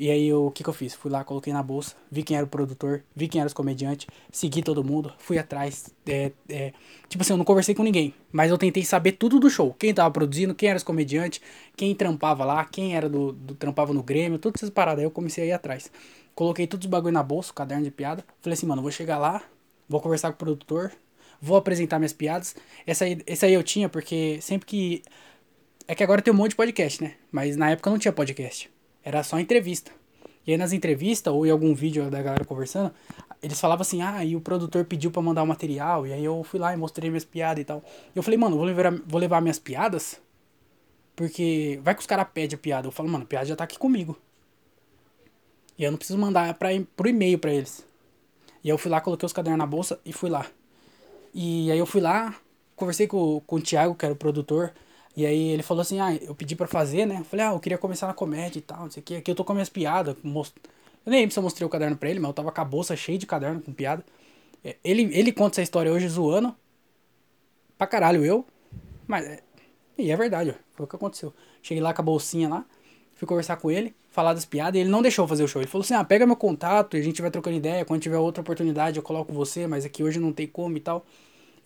E 0.00 0.10
aí 0.10 0.32
o 0.32 0.50
que, 0.50 0.64
que 0.64 0.70
eu 0.70 0.72
fiz? 0.72 0.94
Fui 0.94 1.10
lá, 1.10 1.22
coloquei 1.22 1.52
na 1.52 1.62
bolsa, 1.62 1.94
vi 2.10 2.22
quem 2.22 2.34
era 2.34 2.46
o 2.46 2.48
produtor, 2.48 3.04
vi 3.14 3.28
quem 3.28 3.38
era 3.38 3.46
os 3.46 3.52
comediantes, 3.52 4.06
segui 4.32 4.62
todo 4.62 4.82
mundo, 4.82 5.12
fui 5.18 5.36
atrás. 5.36 5.94
É, 6.06 6.32
é, 6.48 6.72
tipo 7.06 7.20
assim, 7.20 7.34
eu 7.34 7.36
não 7.36 7.44
conversei 7.44 7.74
com 7.74 7.82
ninguém, 7.82 8.14
mas 8.32 8.50
eu 8.50 8.56
tentei 8.56 8.82
saber 8.82 9.12
tudo 9.12 9.38
do 9.38 9.50
show. 9.50 9.74
Quem 9.78 9.92
tava 9.92 10.10
produzindo, 10.10 10.54
quem 10.54 10.70
era 10.70 10.78
os 10.78 10.82
comediantes, 10.82 11.42
quem 11.76 11.94
trampava 11.94 12.46
lá, 12.46 12.64
quem 12.64 12.96
era 12.96 13.10
do, 13.10 13.32
do 13.32 13.54
trampava 13.54 13.92
no 13.92 14.02
Grêmio, 14.02 14.38
todas 14.38 14.62
essas 14.62 14.70
paradas. 14.70 15.00
Aí 15.00 15.04
eu 15.04 15.10
comecei 15.10 15.44
a 15.44 15.46
ir 15.48 15.52
atrás. 15.52 15.92
Coloquei 16.34 16.66
todos 16.66 16.86
os 16.86 16.90
bagulho 16.90 17.12
na 17.12 17.22
bolsa, 17.22 17.52
caderno 17.52 17.84
de 17.84 17.90
piada. 17.90 18.24
Falei 18.40 18.54
assim, 18.54 18.64
mano, 18.64 18.80
vou 18.80 18.90
chegar 18.90 19.18
lá, 19.18 19.42
vou 19.86 20.00
conversar 20.00 20.28
com 20.28 20.36
o 20.36 20.38
produtor, 20.38 20.92
vou 21.42 21.58
apresentar 21.58 21.98
minhas 21.98 22.14
piadas. 22.14 22.56
Essa 22.86 23.04
aí, 23.04 23.20
essa 23.26 23.44
aí 23.44 23.52
eu 23.52 23.62
tinha 23.62 23.86
porque 23.86 24.38
sempre 24.40 24.66
que. 24.66 25.02
É 25.86 25.94
que 25.94 26.02
agora 26.02 26.22
tem 26.22 26.32
um 26.32 26.36
monte 26.38 26.52
de 26.52 26.56
podcast, 26.56 27.04
né? 27.04 27.16
Mas 27.30 27.54
na 27.54 27.68
época 27.68 27.90
não 27.90 27.98
tinha 27.98 28.14
podcast. 28.14 28.70
Era 29.04 29.22
só 29.22 29.38
entrevista. 29.38 29.92
E 30.46 30.52
aí 30.52 30.58
nas 30.58 30.72
entrevistas, 30.72 31.32
ou 31.32 31.46
em 31.46 31.50
algum 31.50 31.74
vídeo 31.74 32.10
da 32.10 32.22
galera 32.22 32.44
conversando, 32.44 32.92
eles 33.42 33.60
falavam 33.60 33.82
assim, 33.82 34.02
ah, 34.02 34.24
e 34.24 34.36
o 34.36 34.40
produtor 34.40 34.84
pediu 34.84 35.10
para 35.10 35.22
mandar 35.22 35.42
o 35.42 35.46
material, 35.46 36.06
e 36.06 36.12
aí 36.12 36.24
eu 36.24 36.42
fui 36.44 36.58
lá 36.58 36.72
e 36.72 36.76
mostrei 36.76 37.10
minhas 37.10 37.24
piadas 37.24 37.62
e 37.62 37.64
tal. 37.64 37.82
Eu 38.14 38.22
falei, 38.22 38.38
mano, 38.38 38.56
vou 38.56 38.64
levar, 38.64 38.92
vou 39.06 39.20
levar 39.20 39.40
minhas 39.40 39.58
piadas, 39.58 40.20
porque 41.14 41.78
vai 41.82 41.94
que 41.94 42.00
os 42.00 42.06
caras 42.06 42.26
pedem 42.32 42.56
a 42.56 42.58
piada. 42.58 42.88
Eu 42.88 42.92
falo, 42.92 43.08
mano, 43.08 43.24
a 43.24 43.26
piada 43.26 43.46
já 43.46 43.56
tá 43.56 43.64
aqui 43.64 43.78
comigo. 43.78 44.16
E 45.78 45.84
eu 45.84 45.90
não 45.90 45.98
preciso 45.98 46.18
mandar 46.18 46.52
pra, 46.54 46.68
pro 46.96 47.08
e-mail 47.08 47.38
para 47.38 47.52
eles. 47.52 47.84
E 48.62 48.68
aí 48.68 48.74
eu 48.74 48.78
fui 48.78 48.90
lá, 48.90 49.00
coloquei 49.00 49.26
os 49.26 49.32
cadernos 49.32 49.58
na 49.58 49.66
bolsa 49.66 49.98
e 50.04 50.12
fui 50.12 50.28
lá. 50.28 50.46
E 51.32 51.70
aí 51.70 51.78
eu 51.78 51.86
fui 51.86 52.00
lá, 52.00 52.34
conversei 52.76 53.06
com, 53.06 53.40
com 53.46 53.56
o 53.56 53.60
Thiago, 53.60 53.94
que 53.94 54.04
era 54.04 54.12
o 54.12 54.16
produtor, 54.16 54.72
e 55.20 55.26
aí 55.26 55.48
ele 55.48 55.62
falou 55.62 55.82
assim, 55.82 56.00
ah, 56.00 56.14
eu 56.14 56.34
pedi 56.34 56.56
pra 56.56 56.66
fazer, 56.66 57.06
né? 57.06 57.18
Eu 57.20 57.24
falei, 57.24 57.46
ah, 57.46 57.52
eu 57.52 57.60
queria 57.60 57.76
começar 57.76 58.06
na 58.06 58.14
comédia 58.14 58.58
e 58.58 58.62
tal, 58.62 58.80
não 58.80 58.90
sei 58.90 59.00
o 59.02 59.04
que. 59.04 59.16
Aqui 59.16 59.30
eu 59.30 59.34
tô 59.34 59.44
com 59.44 59.52
minhas 59.52 59.68
piadas. 59.68 60.16
Most... 60.22 60.54
Eu 61.04 61.10
nem 61.10 61.20
lembro 61.20 61.32
se 61.32 61.38
eu 61.38 61.42
mostrei 61.42 61.66
o 61.66 61.68
caderno 61.68 61.96
pra 61.96 62.08
ele, 62.08 62.18
mas 62.18 62.28
eu 62.28 62.34
tava 62.34 62.50
com 62.50 62.60
a 62.60 62.64
bolsa 62.64 62.96
cheia 62.96 63.18
de 63.18 63.26
caderno 63.26 63.60
com 63.60 63.72
piada. 63.72 64.04
É, 64.64 64.76
ele, 64.82 65.02
ele 65.12 65.32
conta 65.32 65.54
essa 65.54 65.62
história 65.62 65.92
hoje 65.92 66.08
zoando. 66.08 66.54
Pra 67.76 67.86
caralho 67.86 68.24
eu. 68.24 68.46
Mas 69.06 69.26
é. 69.26 69.40
E 69.98 70.10
é 70.10 70.16
verdade. 70.16 70.54
Foi 70.74 70.84
o 70.84 70.88
que 70.88 70.96
aconteceu. 70.96 71.34
Cheguei 71.62 71.82
lá 71.82 71.92
com 71.92 72.00
a 72.00 72.04
bolsinha 72.04 72.48
lá. 72.48 72.64
Fui 73.14 73.28
conversar 73.28 73.56
com 73.56 73.70
ele, 73.70 73.94
falar 74.08 74.32
das 74.32 74.46
piadas, 74.46 74.78
e 74.78 74.80
ele 74.80 74.88
não 74.88 75.02
deixou 75.02 75.28
fazer 75.28 75.44
o 75.44 75.48
show. 75.48 75.60
Ele 75.60 75.70
falou 75.70 75.84
assim: 75.84 75.92
ah, 75.92 76.02
pega 76.02 76.24
meu 76.26 76.36
contato 76.36 76.96
e 76.96 77.00
a 77.00 77.02
gente 77.02 77.20
vai 77.20 77.30
trocando 77.30 77.56
ideia. 77.58 77.84
Quando 77.84 78.00
tiver 78.00 78.16
outra 78.16 78.40
oportunidade, 78.40 78.96
eu 78.96 79.02
coloco 79.02 79.30
você, 79.32 79.66
mas 79.66 79.84
aqui 79.84 80.02
hoje 80.02 80.18
não 80.18 80.32
tem 80.32 80.46
como 80.46 80.76
e 80.76 80.80
tal. 80.80 81.04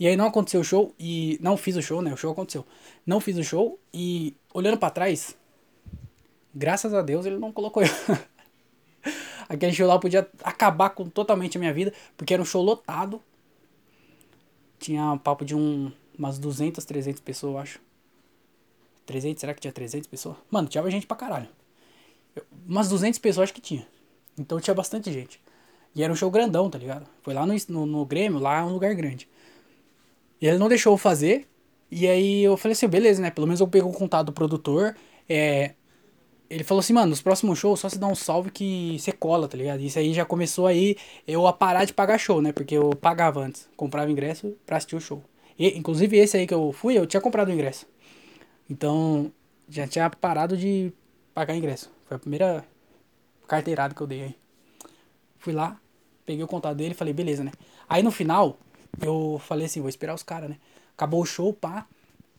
E 0.05 0.07
aí 0.07 0.19
não 0.19 0.27
aconteceu 0.27 0.61
o 0.61 0.65
show 0.65 0.95
e 1.01 1.39
não 1.41 1.57
fiz 1.57 1.77
o 1.77 1.81
show, 1.81 2.03
né? 2.03 2.13
O 2.13 2.17
show 2.19 2.31
aconteceu. 2.31 2.67
Não 3.07 3.21
fiz 3.21 3.39
o 3.39 3.43
show 3.43 3.81
e 3.91 4.37
olhando 4.53 4.77
para 4.77 4.91
trás, 4.91 5.35
graças 6.55 6.93
a 6.93 7.01
Deus 7.01 7.25
ele 7.25 7.39
não 7.39 7.51
colocou 7.51 7.83
eu. 7.83 7.89
Aquele 9.49 9.73
show 9.73 9.89
lá 9.89 9.99
podia 9.99 10.29
acabar 10.43 10.91
com 10.91 11.09
totalmente 11.09 11.57
a 11.57 11.59
minha 11.59 11.73
vida, 11.73 11.91
porque 12.19 12.35
era 12.35 12.43
um 12.43 12.45
show 12.45 12.63
lotado. 12.63 13.19
Tinha 14.79 15.13
um 15.13 15.17
papo 15.17 15.43
de 15.43 15.55
um, 15.55 15.91
umas 16.19 16.39
200, 16.39 16.85
300 16.85 17.23
pessoas, 17.23 17.55
eu 17.55 17.59
acho. 17.59 17.81
300, 19.07 19.41
será 19.41 19.55
que 19.55 19.63
tinha 19.63 19.73
300 19.73 20.07
pessoas? 20.07 20.37
Mano, 20.51 20.69
tinha 20.69 20.87
gente 20.91 21.07
pra 21.07 21.17
caralho. 21.17 21.49
Eu, 22.37 22.45
umas 22.69 22.91
200 22.91 23.19
pessoas 23.21 23.45
acho 23.45 23.55
que 23.55 23.63
tinha. 23.63 23.89
Então 24.39 24.61
tinha 24.61 24.75
bastante 24.75 25.11
gente. 25.11 25.41
E 25.95 26.03
era 26.03 26.13
um 26.13 26.17
show 26.17 26.31
grandão, 26.31 26.69
tá 26.69 26.77
ligado? 26.77 27.09
Foi 27.23 27.33
lá 27.33 27.47
no, 27.47 27.55
no, 27.71 27.87
no 27.87 28.05
Grêmio, 28.05 28.39
lá 28.39 28.59
é 28.59 28.63
um 28.65 28.75
lugar 28.75 28.95
grande. 28.95 29.33
E 30.45 30.47
ele 30.47 30.59
não 30.59 30.69
deixou 30.69 30.93
eu 30.93 30.99
fazer. 30.99 31.49
E 31.91 32.07
aí 32.07 32.45
eu 32.45 32.55
falei 32.59 32.75
assim, 32.75 32.87
beleza, 32.87 33.23
né? 33.23 33.31
Pelo 33.31 33.47
menos 33.47 33.61
eu 33.61 33.67
peguei 33.67 33.89
o 33.89 33.91
contato 33.91 34.27
do 34.27 34.33
produtor. 34.35 34.95
É, 35.27 35.73
ele 36.51 36.63
falou 36.63 36.81
assim, 36.81 36.93
mano, 36.93 37.09
nos 37.09 37.23
próximos 37.23 37.59
shows 37.59 37.81
só 37.81 37.89
se 37.89 37.99
dá 37.99 38.07
um 38.07 38.15
salve 38.15 38.51
que 38.51 38.99
você 38.99 39.11
cola, 39.11 39.49
tá 39.49 39.57
ligado? 39.57 39.81
Isso 39.81 39.99
aí 39.99 40.13
já 40.13 40.23
começou 40.23 40.67
aí 40.67 40.97
eu 41.27 41.47
a 41.47 41.53
parar 41.55 41.87
de 41.87 41.95
pagar 41.95 42.19
show, 42.19 42.43
né? 42.43 42.53
Porque 42.53 42.77
eu 42.77 42.91
pagava 42.91 43.41
antes, 43.41 43.71
comprava 43.75 44.11
ingresso 44.11 44.55
pra 44.67 44.77
assistir 44.77 44.97
o 44.97 45.01
show. 45.01 45.23
E, 45.59 45.79
inclusive 45.79 46.15
esse 46.19 46.37
aí 46.37 46.47
que 46.47 46.53
eu 46.53 46.73
fui, 46.73 46.99
eu 46.99 47.07
tinha 47.07 47.23
comprado 47.23 47.49
o 47.49 47.53
ingresso. 47.53 47.87
Então, 48.69 49.33
já 49.67 49.87
tinha 49.87 50.11
parado 50.11 50.59
de 50.59 50.93
pagar 51.33 51.57
ingresso. 51.57 51.91
Foi 52.05 52.19
a 52.19 52.21
primeira 52.21 52.67
carteirada 53.49 53.95
que 53.95 54.01
eu 54.03 54.07
dei 54.07 54.25
aí. 54.25 54.37
Fui 55.39 55.55
lá, 55.55 55.81
peguei 56.27 56.45
o 56.45 56.47
contato 56.47 56.77
dele 56.77 56.91
e 56.93 56.95
falei, 56.95 57.15
beleza, 57.15 57.43
né? 57.43 57.53
Aí 57.89 58.03
no 58.03 58.11
final, 58.11 58.59
eu 59.01 59.41
falei 59.45 59.67
assim, 59.67 59.81
vou 59.81 59.89
esperar 59.89 60.15
os 60.15 60.23
caras, 60.23 60.51
né? 60.51 60.59
Acabou 60.97 61.23
o 61.23 61.27
show, 61.27 61.53
pá. 61.53 61.87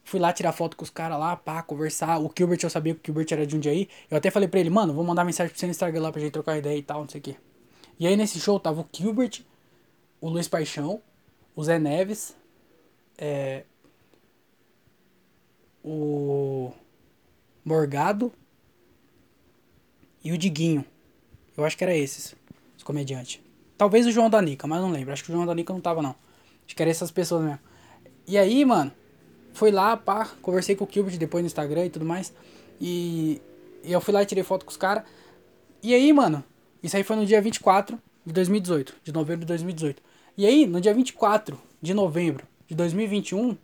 Fui 0.03 0.19
lá 0.19 0.31
tirar 0.31 0.51
foto 0.51 0.77
com 0.77 0.83
os 0.83 0.89
caras 0.89 1.17
lá, 1.19 1.35
pá, 1.35 1.63
conversar. 1.63 2.19
O 2.19 2.31
Gilbert, 2.37 2.59
eu 2.61 2.69
sabia 2.69 2.93
que 2.93 3.09
o 3.09 3.13
Gilbert 3.13 3.27
era 3.31 3.45
de 3.45 3.55
um 3.55 3.59
dia 3.59 3.71
aí. 3.71 3.89
Eu 4.09 4.17
até 4.17 4.29
falei 4.29 4.47
pra 4.47 4.59
ele, 4.59 4.69
mano, 4.69 4.93
vou 4.93 5.03
mandar 5.03 5.25
mensagem 5.25 5.49
pra 5.51 5.59
você 5.59 5.65
no 5.65 5.71
Instagram 5.71 6.01
lá 6.01 6.11
pra 6.11 6.21
gente 6.21 6.31
trocar 6.31 6.57
ideia 6.57 6.77
e 6.77 6.83
tal, 6.83 7.01
não 7.01 7.09
sei 7.09 7.19
o 7.19 7.23
quê. 7.23 7.35
E 7.99 8.05
aí 8.05 8.15
nesse 8.15 8.39
show 8.39 8.59
tava 8.59 8.81
o 8.81 8.87
Gilbert, 8.91 9.41
o 10.21 10.29
Luiz 10.29 10.47
Paixão, 10.47 11.01
o 11.55 11.63
Zé 11.63 11.79
Neves, 11.79 12.35
é, 13.17 13.63
o 15.83 16.71
Morgado 17.63 18.31
e 20.23 20.31
o 20.31 20.37
Diguinho. 20.37 20.83
Eu 21.55 21.63
acho 21.63 21.77
que 21.77 21.83
era 21.83 21.95
esses, 21.95 22.35
os 22.77 22.83
comediantes. 22.83 23.39
Talvez 23.77 24.05
o 24.05 24.11
João 24.11 24.29
Danica, 24.29 24.67
mas 24.67 24.81
não 24.81 24.91
lembro. 24.91 25.13
Acho 25.13 25.23
que 25.23 25.31
o 25.31 25.33
João 25.33 25.45
Danica 25.45 25.73
não 25.73 25.81
tava, 25.81 26.01
não. 26.01 26.15
Acho 26.65 26.75
que 26.75 26.81
era 26.81 26.89
essas 26.89 27.11
pessoas 27.11 27.43
mesmo. 27.43 27.59
E 28.27 28.37
aí, 28.37 28.65
mano, 28.65 28.91
fui 29.53 29.71
lá, 29.71 29.95
pá, 29.95 30.29
conversei 30.41 30.75
com 30.75 30.85
o 30.85 30.87
Gilbert 30.91 31.17
depois 31.17 31.43
no 31.43 31.47
Instagram 31.47 31.85
e 31.85 31.89
tudo 31.89 32.05
mais. 32.05 32.33
E, 32.79 33.41
e 33.83 33.91
eu 33.91 34.01
fui 34.01 34.13
lá 34.13 34.21
e 34.21 34.25
tirei 34.25 34.43
foto 34.43 34.65
com 34.65 34.71
os 34.71 34.77
caras. 34.77 35.03
E 35.81 35.93
aí, 35.93 36.11
mano, 36.11 36.43
isso 36.81 36.97
aí 36.97 37.03
foi 37.03 37.15
no 37.15 37.25
dia 37.25 37.41
24 37.41 37.99
de 38.25 38.33
2018, 38.33 38.95
de 39.03 39.11
novembro 39.11 39.41
de 39.41 39.47
2018. 39.47 40.01
E 40.37 40.45
aí, 40.45 40.65
no 40.65 40.81
dia 40.81 40.93
24 40.93 41.57
de 41.81 41.93
novembro 41.93 42.45
de 42.67 42.75
2021, 42.75 43.55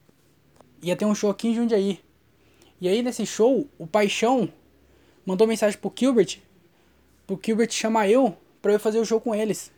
ia 0.81 0.95
ter 0.95 1.05
um 1.05 1.15
show 1.15 1.29
aqui 1.29 1.47
em 1.47 1.55
Jundiaí. 1.55 1.99
E 2.79 2.87
aí, 2.87 3.01
nesse 3.01 3.25
show, 3.25 3.67
o 3.77 3.85
Paixão 3.85 4.51
mandou 5.25 5.47
mensagem 5.47 5.77
pro 5.77 5.93
Gilbert, 5.95 6.39
pro 7.27 7.39
Gilbert 7.43 7.71
chamar 7.71 8.09
eu 8.09 8.35
pra 8.61 8.73
eu 8.73 8.79
fazer 8.79 8.99
o 8.99 9.05
show 9.05 9.19
com 9.19 9.33
eles. 9.33 9.71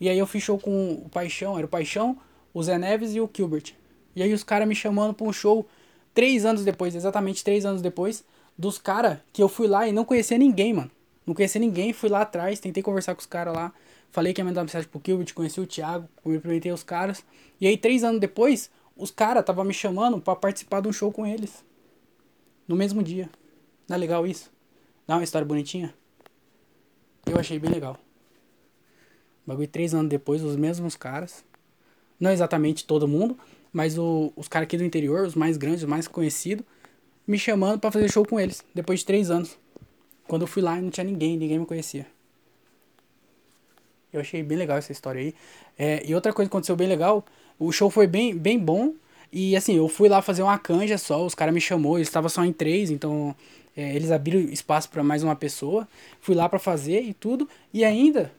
E 0.00 0.08
aí 0.08 0.18
eu 0.18 0.26
fiz 0.26 0.42
show 0.42 0.58
com 0.58 0.92
o 1.04 1.08
Paixão, 1.08 1.56
era 1.56 1.66
o 1.66 1.68
Paixão, 1.68 2.18
o 2.54 2.62
Zé 2.62 2.78
Neves 2.78 3.14
e 3.14 3.20
o 3.20 3.30
Gilbert. 3.34 3.74
E 4.14 4.22
aí 4.22 4.32
os 4.32 4.44
caras 4.44 4.66
me 4.66 4.74
chamando 4.74 5.14
pra 5.14 5.26
um 5.26 5.32
show 5.32 5.66
três 6.14 6.44
anos 6.44 6.64
depois, 6.64 6.94
exatamente 6.94 7.44
três 7.44 7.64
anos 7.64 7.82
depois, 7.82 8.24
dos 8.56 8.78
caras 8.78 9.18
que 9.32 9.42
eu 9.42 9.48
fui 9.48 9.68
lá 9.68 9.86
e 9.86 9.92
não 9.92 10.04
conhecia 10.04 10.38
ninguém, 10.38 10.72
mano. 10.72 10.90
Não 11.26 11.34
conhecia 11.34 11.60
ninguém, 11.60 11.92
fui 11.92 12.08
lá 12.08 12.22
atrás, 12.22 12.58
tentei 12.58 12.82
conversar 12.82 13.14
com 13.14 13.20
os 13.20 13.26
caras 13.26 13.54
lá. 13.54 13.72
Falei 14.10 14.32
que 14.32 14.40
ia 14.40 14.44
mandar 14.44 14.62
mensagem 14.62 14.88
pro 14.88 15.00
Gilbert, 15.04 15.34
conheci 15.34 15.60
o 15.60 15.66
Thiago, 15.66 16.08
cumprimentei 16.22 16.72
os 16.72 16.82
caras. 16.82 17.22
E 17.60 17.66
aí, 17.66 17.76
três 17.76 18.02
anos 18.02 18.20
depois, 18.20 18.70
os 18.96 19.10
caras 19.10 19.42
estavam 19.42 19.64
me 19.64 19.74
chamando 19.74 20.20
para 20.20 20.34
participar 20.34 20.80
de 20.80 20.88
um 20.88 20.92
show 20.92 21.12
com 21.12 21.26
eles. 21.26 21.62
No 22.66 22.74
mesmo 22.74 23.02
dia. 23.02 23.28
Não 23.86 23.96
é 23.96 23.98
legal 23.98 24.26
isso? 24.26 24.50
Dá 25.06 25.16
uma 25.16 25.24
história 25.24 25.46
bonitinha? 25.46 25.94
Eu 27.26 27.38
achei 27.38 27.58
bem 27.58 27.70
legal. 27.70 27.98
Bagulho 29.48 29.66
três 29.66 29.94
anos 29.94 30.10
depois, 30.10 30.42
os 30.42 30.56
mesmos 30.56 30.94
caras. 30.94 31.42
Não 32.20 32.30
exatamente 32.30 32.84
todo 32.84 33.08
mundo, 33.08 33.34
mas 33.72 33.96
o, 33.96 34.30
os 34.36 34.46
caras 34.46 34.66
aqui 34.66 34.76
do 34.76 34.84
interior, 34.84 35.26
os 35.26 35.34
mais 35.34 35.56
grandes, 35.56 35.84
os 35.84 35.88
mais 35.88 36.06
conhecidos, 36.06 36.66
me 37.26 37.38
chamando 37.38 37.80
para 37.80 37.90
fazer 37.90 38.12
show 38.12 38.26
com 38.26 38.38
eles, 38.38 38.62
depois 38.74 39.00
de 39.00 39.06
três 39.06 39.30
anos. 39.30 39.56
Quando 40.26 40.42
eu 40.42 40.46
fui 40.46 40.60
lá, 40.60 40.76
não 40.76 40.90
tinha 40.90 41.02
ninguém, 41.02 41.38
ninguém 41.38 41.58
me 41.58 41.64
conhecia. 41.64 42.06
Eu 44.12 44.20
achei 44.20 44.42
bem 44.42 44.58
legal 44.58 44.76
essa 44.76 44.92
história 44.92 45.22
aí. 45.22 45.34
É, 45.78 46.02
e 46.06 46.14
outra 46.14 46.30
coisa 46.34 46.46
que 46.46 46.54
aconteceu 46.54 46.76
bem 46.76 46.86
legal, 46.86 47.24
o 47.58 47.72
show 47.72 47.88
foi 47.88 48.06
bem, 48.06 48.36
bem 48.36 48.58
bom. 48.58 48.92
E 49.32 49.56
assim, 49.56 49.76
eu 49.76 49.88
fui 49.88 50.10
lá 50.10 50.20
fazer 50.20 50.42
uma 50.42 50.58
canja 50.58 50.98
só, 50.98 51.24
os 51.24 51.34
caras 51.34 51.54
me 51.54 51.60
chamou, 51.60 51.96
eles 51.96 52.08
estavam 52.08 52.28
só 52.28 52.44
em 52.44 52.52
três, 52.52 52.90
então 52.90 53.34
é, 53.74 53.96
eles 53.96 54.10
abriram 54.10 54.40
espaço 54.40 54.90
para 54.90 55.02
mais 55.02 55.22
uma 55.22 55.34
pessoa. 55.34 55.88
Fui 56.20 56.34
lá 56.34 56.50
para 56.50 56.58
fazer 56.58 57.00
e 57.00 57.14
tudo. 57.14 57.48
E 57.72 57.82
ainda 57.82 58.30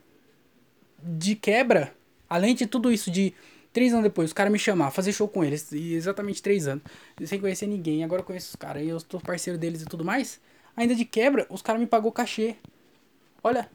de 1.03 1.35
quebra, 1.35 1.93
além 2.29 2.55
de 2.55 2.65
tudo 2.65 2.91
isso, 2.91 3.09
de 3.09 3.33
três 3.71 3.93
anos 3.93 4.03
depois, 4.03 4.29
os 4.29 4.33
caras 4.33 4.51
me 4.51 4.59
chamar, 4.59 4.91
fazer 4.91 5.13
show 5.13 5.27
com 5.27 5.43
eles, 5.43 5.71
e 5.71 5.93
exatamente 5.93 6.41
três 6.41 6.67
anos, 6.67 6.83
sem 7.25 7.39
conhecer 7.39 7.67
ninguém, 7.67 8.03
agora 8.03 8.21
eu 8.21 8.25
conheço 8.25 8.49
os 8.49 8.55
caras, 8.55 8.83
e 8.83 8.87
eu 8.87 8.99
sou 8.99 9.19
parceiro 9.19 9.59
deles 9.59 9.81
e 9.81 9.85
tudo 9.85 10.03
mais, 10.03 10.39
ainda 10.75 10.95
de 10.95 11.05
quebra, 11.05 11.45
os 11.49 11.61
caras 11.61 11.79
me 11.79 11.87
pagou 11.87 12.11
cachê. 12.11 12.55
Olha. 13.43 13.69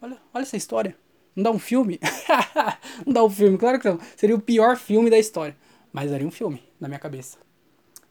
Olha, 0.00 0.18
olha 0.34 0.42
essa 0.42 0.56
história. 0.56 0.96
Não 1.34 1.44
dá 1.44 1.50
um 1.50 1.58
filme? 1.58 1.98
não 3.06 3.12
dá 3.12 3.24
um 3.24 3.30
filme, 3.30 3.56
claro 3.56 3.78
que 3.80 3.88
não. 3.88 3.98
Seria 4.16 4.36
o 4.36 4.40
pior 4.40 4.76
filme 4.76 5.08
da 5.08 5.18
história. 5.18 5.56
Mas 5.92 6.10
daria 6.10 6.26
um 6.26 6.30
filme, 6.30 6.62
na 6.80 6.88
minha 6.88 6.98
cabeça. 6.98 7.38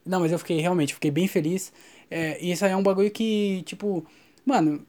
Não, 0.06 0.20
mas 0.20 0.32
eu 0.32 0.40
fiquei, 0.40 0.60
realmente, 0.60 0.94
fiquei 0.94 1.12
bem 1.12 1.28
feliz. 1.28 1.72
É, 2.10 2.44
e 2.44 2.52
isso 2.52 2.66
aí 2.66 2.72
é 2.72 2.76
um 2.76 2.84
bagulho 2.84 3.12
que, 3.12 3.64
tipo, 3.66 4.06
mano, 4.46 4.86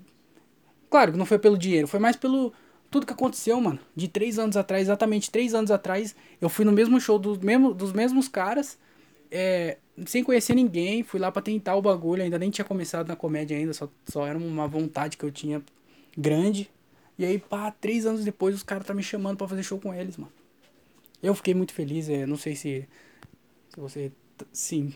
claro 0.93 1.13
que 1.13 1.19
não 1.19 1.27
foi 1.27 1.39
pelo 1.39 1.59
dinheiro, 1.59 1.89
foi 1.89 2.01
mais 2.01 2.17
pelo, 2.17 2.53
tudo 2.91 3.07
que 3.07 3.13
aconteceu, 3.13 3.61
mano. 3.61 3.81
De 3.97 4.09
três 4.09 4.39
anos 4.39 4.57
atrás, 4.57 4.83
exatamente 4.85 5.31
três 5.31 5.55
anos 5.55 5.71
atrás, 5.71 6.15
eu 6.41 6.49
fui 6.49 6.65
no 6.65 6.73
mesmo 6.73 7.01
show 7.01 7.19
dos, 7.19 7.39
mesmo, 7.39 7.75
dos 7.75 7.93
mesmos 7.93 8.29
caras. 8.29 8.79
é, 9.31 9.79
sem 10.07 10.23
conhecer 10.25 10.55
ninguém, 10.55 11.03
fui 11.03 11.19
lá 11.21 11.31
pra 11.33 11.43
tentar 11.43 11.77
o 11.77 11.83
bagulho, 11.83 12.23
ainda 12.23 12.39
nem 12.39 12.51
tinha 12.51 12.65
começado 12.65 13.09
na 13.09 13.17
comédia 13.17 13.57
ainda, 13.57 13.73
só, 13.73 13.89
só 14.09 14.27
era 14.27 14.39
uma 14.39 14.69
vontade 14.69 15.17
que 15.17 15.25
eu 15.25 15.31
tinha 15.31 15.63
grande. 16.17 16.71
E 17.19 17.25
aí, 17.25 17.39
pá, 17.39 17.71
três 17.71 18.07
anos 18.07 18.25
depois 18.25 18.55
os 18.55 18.63
caras 18.63 18.87
tá 18.87 18.95
me 18.95 19.03
chamando 19.03 19.37
pra 19.39 19.49
fazer 19.49 19.63
show 19.63 19.79
com 19.81 19.95
eles, 19.95 20.17
mano. 20.17 20.33
Eu 21.23 21.35
fiquei 21.35 21.55
muito 21.55 21.73
feliz, 21.75 22.09
é, 22.09 22.27
não 22.27 22.37
sei 22.37 22.57
se, 22.57 22.89
se 23.71 23.81
você, 23.81 24.13
sim, 24.53 24.95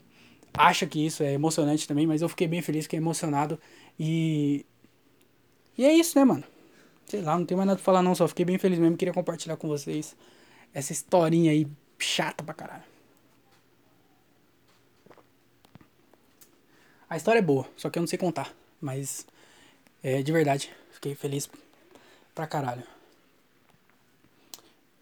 acha 0.54 0.86
que 0.86 1.04
isso 1.06 1.22
é 1.22 1.32
emocionante 1.34 1.88
também, 1.88 2.06
mas 2.06 2.22
eu 2.22 2.28
fiquei 2.28 2.48
bem 2.48 2.62
feliz, 2.62 2.84
fiquei 2.86 2.98
emocionado 2.98 3.60
e... 3.98 4.66
E 5.76 5.84
é 5.84 5.92
isso, 5.92 6.18
né, 6.18 6.24
mano? 6.24 6.44
Sei 7.06 7.22
lá, 7.22 7.38
não 7.38 7.46
tem 7.46 7.56
mais 7.56 7.66
nada 7.66 7.76
pra 7.76 7.84
falar 7.84 8.02
não, 8.02 8.14
só 8.14 8.26
fiquei 8.26 8.44
bem 8.44 8.58
feliz 8.58 8.78
mesmo, 8.78 8.96
queria 8.96 9.14
compartilhar 9.14 9.56
com 9.56 9.68
vocês 9.68 10.16
essa 10.74 10.92
historinha 10.92 11.52
aí 11.52 11.66
chata 11.98 12.42
pra 12.42 12.54
caralho. 12.54 12.84
A 17.08 17.16
história 17.16 17.38
é 17.38 17.42
boa, 17.42 17.66
só 17.76 17.88
que 17.88 17.98
eu 17.98 18.02
não 18.02 18.06
sei 18.06 18.18
contar. 18.18 18.52
Mas, 18.80 19.26
é, 20.02 20.22
de 20.22 20.32
verdade, 20.32 20.72
fiquei 20.90 21.14
feliz 21.14 21.48
pra 22.34 22.46
caralho. 22.46 22.82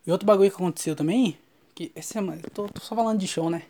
E 0.06 0.12
outro 0.12 0.26
bagulho 0.26 0.50
que 0.50 0.56
aconteceu 0.56 0.94
também, 0.94 1.38
que 1.74 1.90
essa 1.94 2.12
semana, 2.12 2.42
tô, 2.52 2.68
tô 2.68 2.80
só 2.80 2.94
falando 2.94 3.18
de 3.18 3.26
show, 3.26 3.48
né? 3.48 3.62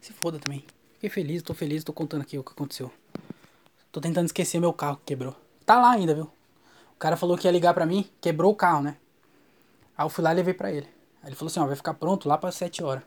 Se 0.00 0.12
foda 0.12 0.38
também. 0.38 0.64
Fiquei 0.94 1.08
feliz, 1.08 1.42
tô 1.42 1.54
feliz, 1.54 1.84
tô 1.84 1.92
contando 1.92 2.22
aqui 2.22 2.36
o 2.36 2.42
que 2.42 2.50
aconteceu. 2.50 2.92
Tô 3.92 4.00
tentando 4.00 4.26
esquecer 4.26 4.60
meu 4.60 4.72
carro 4.72 4.96
que 4.96 5.04
quebrou. 5.06 5.36
Tá 5.64 5.80
lá 5.80 5.92
ainda, 5.92 6.14
viu? 6.14 6.30
O 6.98 7.00
cara 7.00 7.16
falou 7.16 7.38
que 7.38 7.46
ia 7.46 7.52
ligar 7.52 7.72
pra 7.72 7.86
mim, 7.86 8.10
quebrou 8.20 8.52
o 8.52 8.56
carro, 8.56 8.82
né? 8.82 8.96
Aí 9.96 10.04
eu 10.04 10.10
fui 10.10 10.22
lá 10.22 10.32
e 10.32 10.36
levei 10.36 10.52
pra 10.52 10.70
ele. 10.70 10.88
Aí 11.22 11.30
ele 11.30 11.36
falou 11.36 11.48
assim, 11.50 11.60
ó, 11.60 11.66
vai 11.66 11.76
ficar 11.76 11.94
pronto 11.94 12.28
lá 12.28 12.36
pra 12.36 12.52
7 12.52 12.84
horas. 12.84 13.02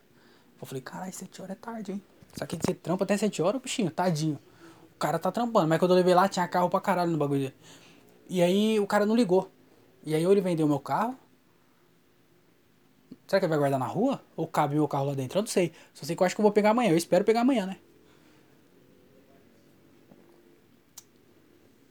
Eu 0.59 0.65
falei, 0.65 0.81
caralho, 0.81 1.13
7 1.13 1.41
horas 1.41 1.57
é 1.57 1.59
tarde, 1.59 1.91
hein? 1.91 2.03
Só 2.33 2.45
que 2.45 2.57
você 2.57 2.73
trampa 2.73 3.03
até 3.03 3.17
7 3.17 3.41
horas, 3.41 3.61
bichinho, 3.61 3.91
tadinho 3.91 4.39
cara 5.01 5.17
tá 5.17 5.31
trampando. 5.31 5.67
Mas 5.67 5.79
quando 5.79 5.91
eu 5.91 5.97
levei 5.97 6.13
lá, 6.13 6.29
tinha 6.29 6.47
carro 6.47 6.69
pra 6.69 6.79
caralho 6.79 7.11
no 7.11 7.17
bagulho 7.17 7.41
dele. 7.41 7.55
E 8.29 8.41
aí 8.41 8.79
o 8.79 8.85
cara 8.85 9.05
não 9.05 9.15
ligou. 9.15 9.51
E 10.05 10.13
aí 10.13 10.25
ou 10.25 10.31
ele 10.31 10.41
vendeu 10.41 10.67
meu 10.67 10.79
carro. 10.79 11.17
Será 13.27 13.39
que 13.39 13.45
ele 13.45 13.49
vai 13.49 13.57
guardar 13.57 13.79
na 13.79 13.87
rua? 13.87 14.21
Ou 14.35 14.47
cabe 14.47 14.75
meu 14.75 14.87
carro 14.87 15.05
lá 15.05 15.13
dentro? 15.13 15.39
Eu 15.39 15.41
não 15.41 15.47
sei. 15.47 15.73
Só 15.93 16.05
sei 16.05 16.15
que 16.15 16.21
eu 16.21 16.25
acho 16.25 16.35
que 16.35 16.41
eu 16.41 16.43
vou 16.43 16.51
pegar 16.51 16.69
amanhã. 16.69 16.91
Eu 16.91 16.97
espero 16.97 17.25
pegar 17.25 17.41
amanhã, 17.41 17.65
né? 17.65 17.77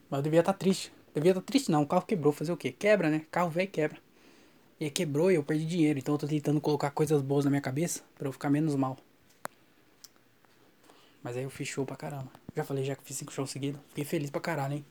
Mas 0.09 0.19
eu 0.19 0.23
devia 0.23 0.41
estar 0.41 0.53
tá 0.53 0.59
triste. 0.59 0.93
Devia 1.15 1.33
estar 1.33 1.41
tá 1.41 1.47
triste 1.47 1.71
não. 1.71 1.83
O 1.83 1.87
carro 1.87 2.03
quebrou. 2.07 2.33
Fazer 2.33 2.53
o 2.53 2.57
quê? 2.57 2.73
Quebra, 2.73 3.11
né? 3.11 3.27
Carro 3.31 3.51
velho 3.51 3.69
quebra. 3.71 3.99
E 4.79 4.89
quebrou 4.91 5.31
e 5.31 5.35
eu 5.35 5.43
perdi 5.43 5.67
dinheiro. 5.67 5.99
Então 5.99 6.15
eu 6.15 6.19
tô 6.19 6.27
tentando 6.27 6.61
colocar 6.61 6.91
coisas 6.91 7.21
boas 7.23 7.45
na 7.45 7.51
minha 7.51 7.61
cabeça. 7.61 8.03
para 8.17 8.29
eu 8.29 8.33
ficar 8.33 8.51
menos 8.51 8.75
mal. 8.75 8.97
Mas 11.23 11.37
aí 11.37 11.43
eu 11.43 11.51
fiz 11.51 11.69
show 11.69 11.85
pra 11.85 11.97
caramba. 11.97 12.31
Já 12.57 12.65
falei 12.65 12.85
já 12.85 12.97
que 12.97 13.05
fiz 13.05 13.17
cinco 13.17 13.33
shows 13.33 13.51
seguidos. 13.51 13.81
Fiquei 13.89 14.05
feliz 14.05 14.31
pra 14.31 14.41
caralho, 14.41 14.75
hein? 14.75 14.85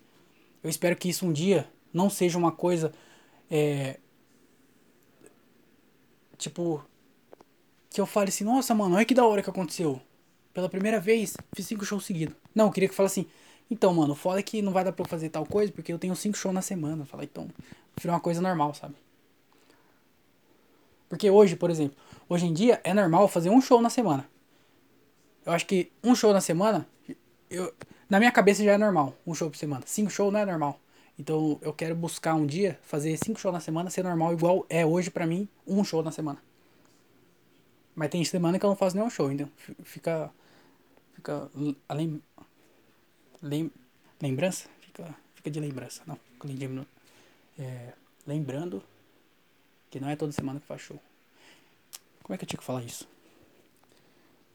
Eu 0.64 0.70
espero 0.70 0.96
que 0.96 1.10
isso 1.10 1.26
um 1.26 1.34
dia 1.34 1.68
não 1.94 2.10
seja 2.10 2.38
uma 2.38 2.52
coisa. 2.52 2.94
É. 3.50 3.98
Tipo. 6.38 6.84
Que 7.90 8.00
eu 8.00 8.06
fale 8.06 8.30
assim, 8.30 8.44
nossa, 8.44 8.76
mano, 8.76 8.96
olha 8.96 9.06
que 9.06 9.16
da 9.16 9.26
hora 9.26 9.42
que 9.42 9.50
aconteceu. 9.50 10.00
Pela 10.54 10.70
primeira 10.70 11.00
vez, 11.00 11.36
fiz 11.56 11.66
cinco 11.66 11.84
shows 11.84 12.06
seguidos. 12.06 12.36
Não, 12.54 12.66
eu 12.66 12.72
queria 12.72 12.88
que 12.88 12.94
falasse 12.94 13.22
assim. 13.22 13.30
Então, 13.70 13.94
mano, 13.94 14.16
foda 14.16 14.42
que 14.42 14.62
não 14.62 14.72
vai 14.72 14.84
dar 14.84 14.92
pra 14.92 15.04
eu 15.04 15.10
fazer 15.10 15.30
tal 15.30 15.46
coisa 15.46 15.72
porque 15.72 15.94
eu 15.94 16.00
tenho 16.00 16.16
cinco 16.16 16.38
shows 16.38 16.54
na 16.54 16.62
semana. 16.62 17.06
Falar, 17.06 17.24
então, 17.24 17.48
prefiro 17.94 18.14
uma 18.14 18.20
coisa 18.20 18.42
normal, 18.42 18.74
sabe? 18.74 18.96
Porque 21.08 21.30
hoje, 21.30 21.56
por 21.56 21.70
exemplo, 21.70 21.98
hoje 22.28 22.46
em 22.46 22.54
dia 22.54 22.82
é 22.84 22.94
normal 22.94 23.28
fazer 23.28 23.50
um 23.50 23.62
show 23.62 23.82
na 23.82 23.90
semana. 23.90 24.28
Eu 25.46 25.54
acho 25.54 25.66
que 25.66 25.92
um 26.04 26.16
show 26.16 26.34
na 26.34 26.42
semana, 26.42 26.88
eu, 27.50 27.74
na 28.10 28.20
minha 28.20 28.32
cabeça 28.32 28.64
já 28.64 28.74
é 28.74 28.78
normal, 28.78 29.16
um 29.26 29.34
show 29.34 29.50
por 29.50 29.58
semana. 29.58 29.84
Cinco 29.86 30.12
shows 30.12 30.32
não 30.32 30.40
é 30.40 30.46
normal. 30.46 30.80
Então 31.18 31.60
eu 31.62 31.74
quero 31.74 31.96
buscar 31.96 32.34
um 32.36 32.46
dia, 32.46 32.80
fazer 32.82 33.18
cinco 33.18 33.40
shows 33.40 33.54
na 33.54 33.60
semana, 33.60 33.90
ser 33.90 34.04
normal, 34.04 34.34
igual 34.34 34.66
é 34.70 34.86
hoje 34.86 35.10
pra 35.10 35.26
mim, 35.26 35.48
um 35.68 35.84
show 35.84 36.04
na 36.04 36.12
semana. 36.12 36.40
Mas 37.96 38.10
tem 38.10 38.24
semana 38.24 38.58
que 38.58 38.66
eu 38.66 38.70
não 38.70 38.78
faço 38.78 38.96
nenhum 38.96 39.10
show, 39.10 39.32
então 39.32 39.50
fica. 39.84 40.32
Fica. 41.14 41.52
Além. 41.88 42.22
Lem, 43.42 43.72
lembrança? 44.22 44.68
Fica, 44.82 45.16
fica 45.36 45.50
de 45.50 45.60
lembrança. 45.60 46.02
Não, 46.06 46.20
é, 47.58 47.94
lembrando 48.26 48.84
que 49.90 50.00
não 50.00 50.10
é 50.10 50.16
toda 50.16 50.32
semana 50.32 50.60
que 50.60 50.66
faz 50.66 50.82
show. 50.82 51.00
Como 52.24 52.36
é 52.36 52.38
que 52.38 52.44
eu 52.44 52.48
tinha 52.48 52.60
que 52.60 52.64
falar 52.64 52.84
isso? 52.84 53.08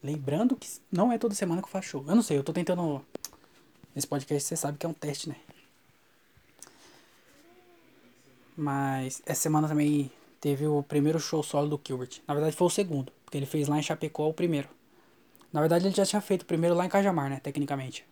Lembrando 0.05 0.55
que 0.55 0.67
não 0.91 1.11
é 1.11 1.17
toda 1.17 1.33
semana 1.33 1.61
que 1.61 1.69
faço 1.69 1.89
show. 1.89 2.05
Eu 2.07 2.15
não 2.15 2.21
sei, 2.21 2.37
eu 2.37 2.43
tô 2.43 2.53
tentando. 2.53 3.03
Nesse 3.93 4.07
podcast 4.07 4.47
você 4.47 4.55
sabe 4.55 4.77
que 4.77 4.85
é 4.85 4.89
um 4.89 4.93
teste, 4.93 5.27
né? 5.27 5.35
Mas 8.55 9.21
essa 9.25 9.41
semana 9.41 9.67
também 9.67 10.11
teve 10.39 10.67
o 10.67 10.83
primeiro 10.83 11.19
show 11.19 11.41
solo 11.41 11.67
do 11.67 11.81
Gilbert. 11.83 12.21
Na 12.27 12.33
verdade 12.33 12.55
foi 12.55 12.67
o 12.67 12.69
segundo, 12.69 13.11
porque 13.25 13.37
ele 13.37 13.45
fez 13.45 13.67
lá 13.67 13.79
em 13.79 13.83
Chapecó 13.83 14.29
o 14.29 14.33
primeiro. 14.33 14.69
Na 15.51 15.59
verdade 15.59 15.87
ele 15.87 15.95
já 15.95 16.05
tinha 16.05 16.21
feito 16.21 16.43
o 16.43 16.45
primeiro 16.45 16.75
lá 16.75 16.85
em 16.85 16.89
Cajamar, 16.89 17.29
né? 17.29 17.39
Tecnicamente. 17.41 18.05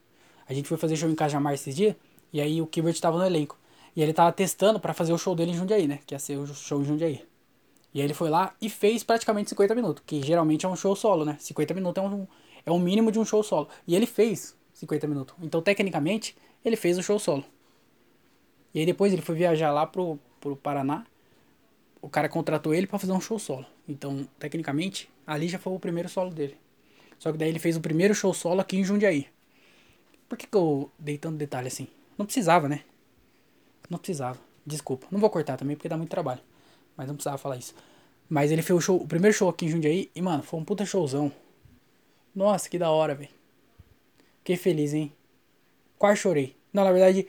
A 0.47 0.53
gente 0.53 0.67
foi 0.67 0.77
fazer 0.77 0.95
show 0.95 1.09
em 1.09 1.15
Cajamar 1.15 1.53
esses 1.53 1.75
dias, 1.75 1.95
e 2.31 2.41
aí 2.41 2.61
o 2.61 2.69
Gilbert 2.73 2.99
tava 2.99 3.17
no 3.17 3.25
elenco. 3.25 3.57
E 3.95 4.01
ele 4.01 4.13
tava 4.13 4.31
testando 4.31 4.79
para 4.79 4.93
fazer 4.93 5.13
o 5.13 5.17
show 5.17 5.35
dele 5.35 5.51
em 5.51 5.55
Jundiaí, 5.55 5.87
né? 5.87 5.99
Que 6.05 6.15
ia 6.15 6.19
ser 6.19 6.37
o 6.37 6.47
show 6.47 6.81
em 6.81 6.85
Jundiaí. 6.85 7.23
E 7.93 7.99
aí 7.99 8.07
ele 8.07 8.13
foi 8.13 8.29
lá 8.29 8.55
e 8.59 8.69
fez 8.69 9.03
praticamente 9.03 9.49
50 9.49 9.75
minutos, 9.75 10.03
que 10.05 10.21
geralmente 10.21 10.65
é 10.65 10.69
um 10.69 10.75
show 10.75 10.95
solo, 10.95 11.23
né? 11.23 11.37
50 11.39 11.73
minutos 11.75 12.03
é 12.03 12.07
um, 12.07 12.27
é 12.65 12.71
um 12.71 12.79
mínimo 12.79 13.11
de 13.11 13.19
um 13.19 13.25
show 13.25 13.43
solo. 13.43 13.67
E 13.87 13.95
ele 13.95 14.07
fez 14.07 14.55
50 14.73 15.07
minutos. 15.07 15.35
Então, 15.41 15.61
tecnicamente, 15.61 16.35
ele 16.65 16.75
fez 16.75 16.97
o 16.97 17.03
show 17.03 17.19
solo. 17.19 17.45
E 18.73 18.79
aí 18.79 18.85
depois 18.85 19.13
ele 19.13 19.21
foi 19.21 19.35
viajar 19.35 19.71
lá 19.71 19.85
pro, 19.85 20.17
pro 20.41 20.55
Paraná. 20.55 21.05
O 22.01 22.09
cara 22.09 22.27
contratou 22.27 22.73
ele 22.73 22.87
para 22.87 22.97
fazer 22.97 23.13
um 23.13 23.21
show 23.21 23.37
solo. 23.37 23.65
Então, 23.87 24.27
tecnicamente, 24.39 25.07
ali 25.27 25.47
já 25.47 25.59
foi 25.59 25.73
o 25.73 25.79
primeiro 25.79 26.09
solo 26.09 26.31
dele. 26.31 26.57
Só 27.19 27.31
que 27.31 27.37
daí 27.37 27.49
ele 27.49 27.59
fez 27.59 27.77
o 27.77 27.81
primeiro 27.81 28.15
show 28.15 28.33
solo 28.33 28.59
aqui 28.59 28.77
em 28.77 28.83
Jundiaí. 28.83 29.27
Por 30.33 30.37
que, 30.39 30.47
que 30.47 30.57
eu 30.57 30.89
dei 30.97 31.15
tanto 31.15 31.37
detalhe 31.37 31.67
assim? 31.67 31.87
Não 32.17 32.25
precisava, 32.25 32.67
né? 32.67 32.81
Não 33.87 33.99
precisava. 33.99 34.39
Desculpa. 34.65 35.05
Não 35.11 35.19
vou 35.19 35.29
cortar 35.29 35.57
também 35.57 35.75
porque 35.75 35.87
dá 35.87 35.95
muito 35.95 36.09
trabalho. 36.09 36.41
Mas 36.97 37.07
não 37.07 37.13
precisava 37.13 37.37
falar 37.37 37.57
isso. 37.57 37.75
Mas 38.27 38.51
ele 38.51 38.63
fez 38.63 38.75
o, 38.75 38.81
show, 38.81 38.97
o 38.97 39.07
primeiro 39.07 39.37
show 39.37 39.47
aqui 39.47 39.67
em 39.67 39.69
Jundiaí 39.69 40.09
e, 40.15 40.21
mano, 40.23 40.41
foi 40.41 40.59
um 40.59 40.65
puta 40.65 40.87
showzão. 40.87 41.31
Nossa, 42.33 42.67
que 42.67 42.79
da 42.79 42.89
hora, 42.89 43.13
velho. 43.13 43.29
Fiquei 44.39 44.57
feliz, 44.57 44.91
hein? 44.95 45.13
Quase 45.99 46.21
chorei. 46.21 46.57
Não, 46.73 46.83
na 46.83 46.91
verdade, 46.91 47.27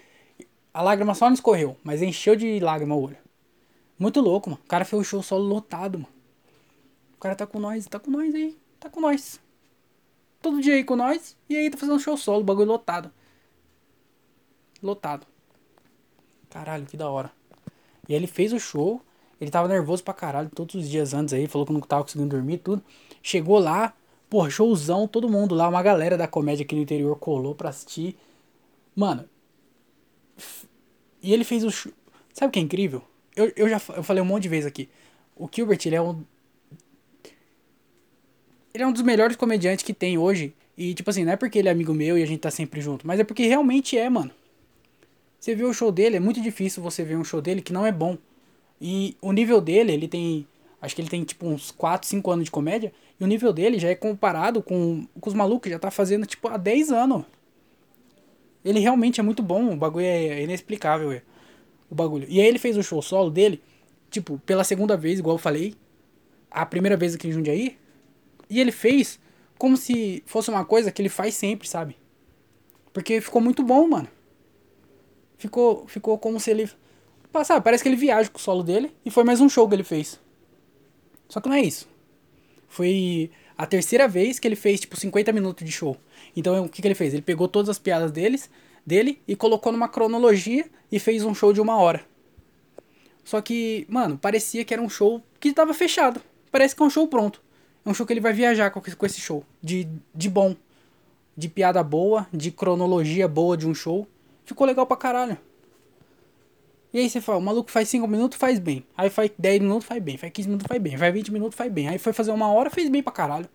a 0.73 0.81
lágrima 0.81 1.15
só 1.15 1.27
não 1.27 1.35
escorreu, 1.35 1.77
mas 1.85 2.01
encheu 2.01 2.35
de 2.35 2.59
lágrima 2.59 2.95
o 2.95 3.03
olho. 3.03 3.19
Muito 3.99 4.23
louco, 4.23 4.49
mano. 4.49 4.63
O 4.65 4.67
cara 4.67 4.87
fez 4.87 5.03
o 5.03 5.05
show 5.05 5.23
solo 5.23 5.45
lotado, 5.45 5.99
mano. 5.99 6.15
O 7.15 7.21
cara 7.21 7.37
tá 7.37 7.47
com 7.47 7.59
nós, 7.59 7.85
tá 7.85 8.01
com 8.01 8.11
nós 8.11 8.35
aí. 8.35 8.57
Tá 8.81 8.89
com 8.89 9.03
nós. 9.03 9.43
Todo 10.45 10.61
dia 10.61 10.74
aí 10.74 10.84
com 10.84 10.95
nós. 10.95 11.34
E 11.49 11.57
aí 11.57 11.70
tá 11.70 11.78
fazendo 11.78 11.99
show 11.99 12.18
solo, 12.18 12.45
bagulho 12.45 12.68
lotado. 12.68 13.11
Lotado. 14.82 15.26
Caralho, 16.51 16.84
que 16.84 16.99
da 16.99 17.09
hora. 17.09 17.32
E 18.07 18.12
ele 18.12 18.26
fez 18.26 18.53
o 18.53 18.61
show. 18.61 19.01
Ele 19.40 19.51
tava 19.51 19.66
nervoso 19.68 20.05
pra 20.05 20.12
caralho 20.12 20.51
todos 20.51 20.74
os 20.74 20.86
dias 20.86 21.14
antes 21.14 21.32
aí, 21.32 21.47
falou 21.47 21.66
que 21.66 21.72
não 21.72 21.80
tava 21.80 22.03
conseguindo 22.03 22.28
dormir 22.28 22.59
tudo. 22.59 22.84
Chegou 23.22 23.59
lá, 23.59 23.95
pô, 24.28 24.49
showzão, 24.51 25.09
todo 25.09 25.30
mundo 25.30 25.55
lá, 25.55 25.66
uma 25.66 25.82
galera 25.82 26.14
da 26.14 26.28
comédia 26.28 26.62
aqui 26.62 26.74
no 26.74 26.82
interior 26.82 27.18
colou 27.18 27.55
pra 27.55 27.70
assistir. 27.70 28.14
Mano. 28.95 29.26
E 31.22 31.32
ele 31.32 31.45
fez 31.45 31.64
o. 31.64 31.70
Show... 31.70 31.90
Sabe 32.34 32.51
o 32.51 32.53
que 32.53 32.59
é 32.59 32.62
incrível? 32.62 33.03
Eu, 33.34 33.51
eu 33.57 33.66
já 33.66 33.80
eu 33.97 34.03
falei 34.03 34.22
um 34.22 34.26
monte 34.26 34.42
de 34.42 34.51
vezes 34.51 34.66
aqui. 34.66 34.90
O 35.34 35.49
Gilbert, 35.51 35.80
ele 35.86 35.97
é 35.97 36.03
um. 36.03 36.22
Ele 38.75 38.83
é 38.83 38.87
um 38.89 38.93
dos 38.93 39.03
melhores 39.03 39.37
comediantes 39.37 39.85
que 39.85 39.95
tem 39.95 40.18
hoje. 40.18 40.53
E, 40.77 40.95
tipo 40.95 41.09
assim, 41.09 41.25
não 41.25 41.33
é 41.33 41.37
porque 41.37 41.61
ele 41.61 41.68
é 41.68 41.70
amigo 41.70 41.95
meu 41.95 42.18
e 42.18 42.25
a 42.25 42.27
gente 42.27 42.41
tá 42.41 42.51
sempre 42.51 42.81
junto, 42.81 43.07
mas 43.07 43.20
é 43.20 43.25
porque 43.25 43.47
realmente 43.47 43.97
é, 43.97 44.11
mano. 44.11 44.33
Você 45.39 45.55
vê 45.55 45.62
o 45.62 45.72
show 45.72 45.93
dele, 45.93 46.16
é 46.16 46.20
muito 46.20 46.43
difícil 46.43 46.83
você 46.83 47.05
ver 47.05 47.16
um 47.16 47.22
show 47.22 47.41
dele 47.41 47.62
que 47.62 47.72
não 47.72 47.87
é 47.87 47.93
bom. 47.93 48.18
E 48.81 49.16
o 49.20 49.31
nível 49.31 49.61
dele, 49.61 49.93
ele 49.93 50.09
tem. 50.09 50.45
Acho 50.83 50.97
que 50.97 51.01
ele 51.01 51.09
tem 51.09 51.22
tipo 51.22 51.47
uns 51.47 51.70
4, 51.70 52.09
5 52.09 52.29
anos 52.33 52.47
de 52.47 52.51
comédia. 52.51 52.93
E 53.20 53.22
o 53.22 53.29
nível 53.29 53.53
dele 53.53 53.79
já 53.79 53.89
é 53.89 53.95
comparado 53.95 54.61
com, 54.61 55.07
com 55.20 55.31
os 55.31 55.35
malucos 55.35 55.62
que 55.62 55.70
já 55.70 55.79
tá 55.79 55.93
fazendo 55.93 56.27
tipo 56.27 56.49
há 56.49 56.57
10 56.57 56.91
anos. 56.91 57.25
Ele 58.64 58.81
realmente 58.81 59.20
é 59.20 59.22
muito 59.22 59.41
bom. 59.43 59.72
O 59.72 59.77
bagulho 59.77 60.05
é 60.05 60.43
inexplicável, 60.43 61.12
é. 61.12 61.22
O 61.89 61.95
bagulho. 61.95 62.27
E 62.29 62.41
aí 62.41 62.47
ele 62.49 62.59
fez 62.59 62.77
o 62.77 62.83
show 62.83 63.01
solo 63.01 63.31
dele, 63.31 63.62
tipo, 64.11 64.37
pela 64.45 64.64
segunda 64.64 64.97
vez, 64.97 65.20
igual 65.20 65.37
eu 65.37 65.41
falei. 65.41 65.77
A 66.51 66.66
primeira 66.66 66.97
vez 66.97 67.14
aqui 67.14 67.29
em 67.29 67.33
Jundiaí. 67.33 67.84
E 68.49 68.61
ele 68.61 68.72
fez 68.72 69.18
como 69.59 69.76
se 69.76 70.22
fosse 70.26 70.51
uma 70.51 70.64
coisa 70.64 70.90
que 70.90 71.01
ele 71.01 71.09
faz 71.09 71.34
sempre, 71.34 71.68
sabe? 71.68 71.97
Porque 72.92 73.20
ficou 73.20 73.40
muito 73.40 73.62
bom, 73.62 73.88
mano. 73.88 74.09
Ficou, 75.36 75.86
ficou 75.86 76.18
como 76.18 76.38
se 76.38 76.51
ele 76.51 76.70
Sabe, 77.42 77.64
parece 77.64 77.82
que 77.82 77.88
ele 77.88 77.97
viaja 77.97 78.30
com 78.30 78.38
o 78.38 78.40
solo 78.40 78.62
dele 78.62 78.95
e 79.05 79.11
foi 79.11 79.24
mais 79.24 79.40
um 79.40 79.49
show 79.49 79.68
que 79.68 79.74
ele 79.74 79.82
fez. 79.82 80.20
Só 81.28 81.40
que 81.40 81.49
não 81.49 81.57
é 81.57 81.62
isso. 81.62 81.88
Foi 82.68 83.28
a 83.59 83.66
terceira 83.66 84.07
vez 84.07 84.38
que 84.38 84.47
ele 84.47 84.55
fez, 84.55 84.80
tipo, 84.80 84.97
50 84.97 85.32
minutos 85.32 85.64
de 85.64 85.72
show. 85.72 85.97
Então, 86.36 86.64
o 86.64 86.68
que, 86.68 86.80
que 86.80 86.86
ele 86.86 86.95
fez? 86.95 87.12
Ele 87.12 87.22
pegou 87.22 87.49
todas 87.49 87.68
as 87.68 87.78
piadas 87.78 88.12
deles, 88.12 88.49
dele 88.86 89.20
e 89.26 89.34
colocou 89.34 89.72
numa 89.72 89.88
cronologia 89.88 90.66
e 90.92 91.01
fez 91.01 91.24
um 91.24 91.34
show 91.34 91.53
de 91.53 91.61
uma 91.61 91.76
hora. 91.76 92.07
Só 93.24 93.40
que, 93.40 93.84
mano, 93.88 94.16
parecia 94.16 94.64
que 94.64 94.72
era 94.72 94.82
um 94.82 94.88
show 94.88 95.20
que 95.40 95.53
tava 95.53 95.74
fechado. 95.74 96.20
Parece 96.53 96.76
que 96.76 96.82
é 96.82 96.86
um 96.86 96.90
show 96.90 97.09
pronto. 97.09 97.42
É 97.85 97.91
um 97.91 97.95
show 97.95 98.07
que 98.07 98.12
ele 98.12 98.20
vai 98.20 98.32
viajar 98.32 98.70
com, 98.70 98.80
com 98.80 99.07
esse 99.07 99.20
show. 99.20 99.45
De, 99.62 99.89
de 100.14 100.30
bom. 100.30 100.57
De 101.37 101.49
piada 101.49 101.82
boa, 101.82 102.26
de 102.32 102.51
cronologia 102.51 103.28
boa 103.28 103.57
de 103.57 103.66
um 103.66 103.74
show. 103.74 104.07
Ficou 104.45 104.66
legal 104.66 104.87
pra 104.87 104.97
caralho. 104.97 105.37
E 106.93 106.99
aí 107.01 107.11
você 107.11 107.20
fala, 107.20 107.39
o 107.39 107.43
maluco 107.43 107.72
faz 107.72 107.89
5 107.89 108.07
minutos, 108.07 108.39
faz 108.39 108.61
bem. 108.61 108.87
Aí 108.97 109.11
faz 109.11 109.30
10 109.37 109.61
minutos, 109.61 109.85
faz 109.85 110.01
bem. 110.01 110.16
Faz 110.16 110.32
15 110.32 110.49
minutos, 110.49 110.68
faz 110.68 110.80
bem. 110.80 110.97
Faz 110.97 111.12
20 111.12 111.32
minutos, 111.32 111.57
faz 111.57 111.72
bem. 111.72 111.89
Aí 111.89 111.99
foi 111.99 112.12
fazer 112.12 112.30
uma 112.30 112.49
hora, 112.53 112.70
fez 112.70 112.89
bem 112.89 113.03
pra 113.03 113.12
caralho. 113.12 113.49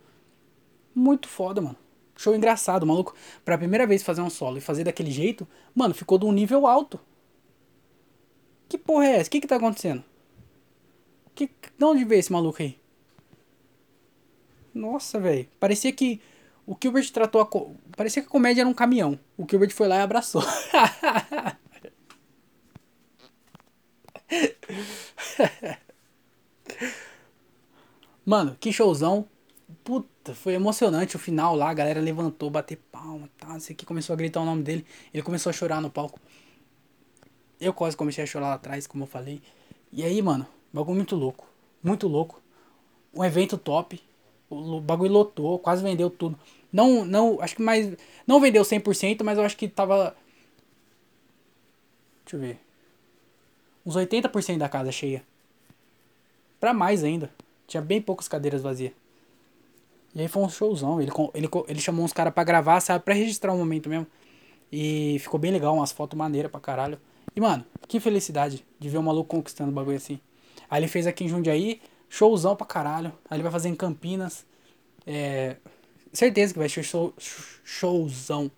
Muito 0.93 1.29
foda, 1.29 1.61
mano. 1.61 1.77
Show 2.17 2.35
engraçado, 2.35 2.85
maluco. 2.85 3.15
Pra 3.45 3.57
primeira 3.57 3.87
vez 3.87 4.03
fazer 4.03 4.19
um 4.21 4.29
solo 4.29 4.57
e 4.57 4.61
fazer 4.61 4.83
daquele 4.83 5.09
jeito, 5.09 5.47
mano, 5.73 5.93
ficou 5.93 6.17
de 6.17 6.25
um 6.25 6.33
nível 6.33 6.67
alto. 6.67 6.99
Que 8.67 8.77
porra 8.77 9.05
é 9.05 9.15
essa? 9.15 9.29
O 9.29 9.31
que 9.31 9.39
que 9.39 9.47
tá 9.47 9.55
acontecendo? 9.55 10.03
Que, 11.33 11.47
de 11.47 11.85
onde 11.85 12.03
veio 12.03 12.19
esse 12.19 12.31
maluco 12.33 12.61
aí? 12.61 12.77
Nossa, 14.79 15.19
velho. 15.19 15.45
Parecia 15.59 15.91
que 15.91 16.21
o 16.65 16.77
Gilbert 16.81 17.11
tratou 17.11 17.41
a. 17.41 17.45
Co... 17.45 17.75
Parecia 17.97 18.21
que 18.21 18.29
a 18.29 18.31
comédia 18.31 18.61
era 18.61 18.69
um 18.69 18.73
caminhão. 18.73 19.19
O 19.37 19.45
Gilbert 19.49 19.71
foi 19.71 19.89
lá 19.89 19.97
e 19.97 20.01
abraçou. 20.01 20.41
Mano, 28.25 28.55
que 28.59 28.71
showzão. 28.71 29.27
Puta, 29.83 30.33
foi 30.33 30.53
emocionante 30.53 31.17
o 31.17 31.19
final 31.19 31.55
lá. 31.55 31.69
A 31.69 31.73
galera 31.73 31.99
levantou, 31.99 32.49
bateu 32.49 32.77
palma, 32.89 33.29
tá? 33.37 33.49
Não 33.49 33.59
sei 33.59 33.75
que 33.75 33.85
começou 33.85 34.13
a 34.13 34.17
gritar 34.17 34.39
o 34.39 34.45
nome 34.45 34.63
dele. 34.63 34.85
Ele 35.13 35.23
começou 35.23 35.49
a 35.49 35.53
chorar 35.53 35.81
no 35.81 35.89
palco. 35.89 36.19
Eu 37.59 37.73
quase 37.73 37.97
comecei 37.97 38.23
a 38.23 38.27
chorar 38.27 38.47
lá 38.47 38.53
atrás, 38.53 38.87
como 38.87 39.03
eu 39.03 39.07
falei. 39.07 39.41
E 39.91 40.03
aí, 40.03 40.21
mano, 40.21 40.47
bagulho 40.71 40.95
muito 40.95 41.17
louco. 41.17 41.45
Muito 41.83 42.07
louco. 42.07 42.41
Um 43.13 43.25
evento 43.25 43.57
top. 43.57 44.01
O 44.49 44.81
bagulho 44.81 45.11
lotou, 45.11 45.59
quase 45.59 45.83
vendeu 45.83 46.09
tudo. 46.09 46.37
Não, 46.71 47.05
não, 47.05 47.39
acho 47.41 47.55
que 47.55 47.61
mais. 47.61 47.95
Não 48.25 48.39
vendeu 48.39 48.63
100%, 48.63 49.23
mas 49.23 49.37
eu 49.37 49.43
acho 49.43 49.57
que 49.57 49.67
tava. 49.67 50.15
Deixa 52.25 52.35
eu 52.35 52.39
ver 52.39 52.69
uns 53.89 53.95
80% 53.95 54.57
da 54.57 54.69
casa 54.69 54.91
cheia. 54.91 55.23
Pra 56.59 56.73
mais 56.73 57.03
ainda. 57.03 57.31
Tinha 57.67 57.81
bem 57.81 58.01
poucas 58.01 58.27
cadeiras 58.27 58.61
vazias. 58.61 58.93
E 60.13 60.21
aí 60.21 60.27
foi 60.27 60.43
um 60.43 60.49
showzão. 60.49 61.01
Ele, 61.01 61.11
ele, 61.33 61.49
ele 61.67 61.79
chamou 61.79 62.05
uns 62.05 62.13
caras 62.13 62.33
pra 62.33 62.43
gravar, 62.43 62.79
sabe? 62.79 63.03
Pra 63.03 63.13
registrar 63.13 63.51
o 63.51 63.55
um 63.55 63.59
momento 63.59 63.89
mesmo. 63.89 64.07
E 64.71 65.17
ficou 65.19 65.39
bem 65.39 65.51
legal, 65.51 65.75
umas 65.75 65.91
fotos 65.91 66.17
maneiras 66.17 66.51
pra 66.51 66.59
caralho. 66.59 66.99
E, 67.35 67.41
mano, 67.41 67.65
que 67.87 67.99
felicidade 67.99 68.65
de 68.79 68.89
ver 68.89 68.97
o 68.97 69.03
maluco 69.03 69.35
conquistando 69.35 69.71
o 69.71 69.73
bagulho 69.73 69.97
assim. 69.97 70.19
Aí 70.69 70.79
ele 70.79 70.87
fez 70.87 71.07
aqui 71.07 71.23
em 71.23 71.27
Jundiaí, 71.27 71.81
showzão 72.09 72.55
pra 72.55 72.65
caralho. 72.65 73.13
Aí 73.29 73.37
ele 73.37 73.43
vai 73.43 73.51
fazer 73.51 73.69
em 73.69 73.75
Campinas. 73.75 74.45
É. 75.05 75.57
Certeza 76.11 76.53
que 76.53 76.59
vai 76.59 76.67
ser 76.67 76.83
show, 76.83 77.13
showzão. 77.63 78.51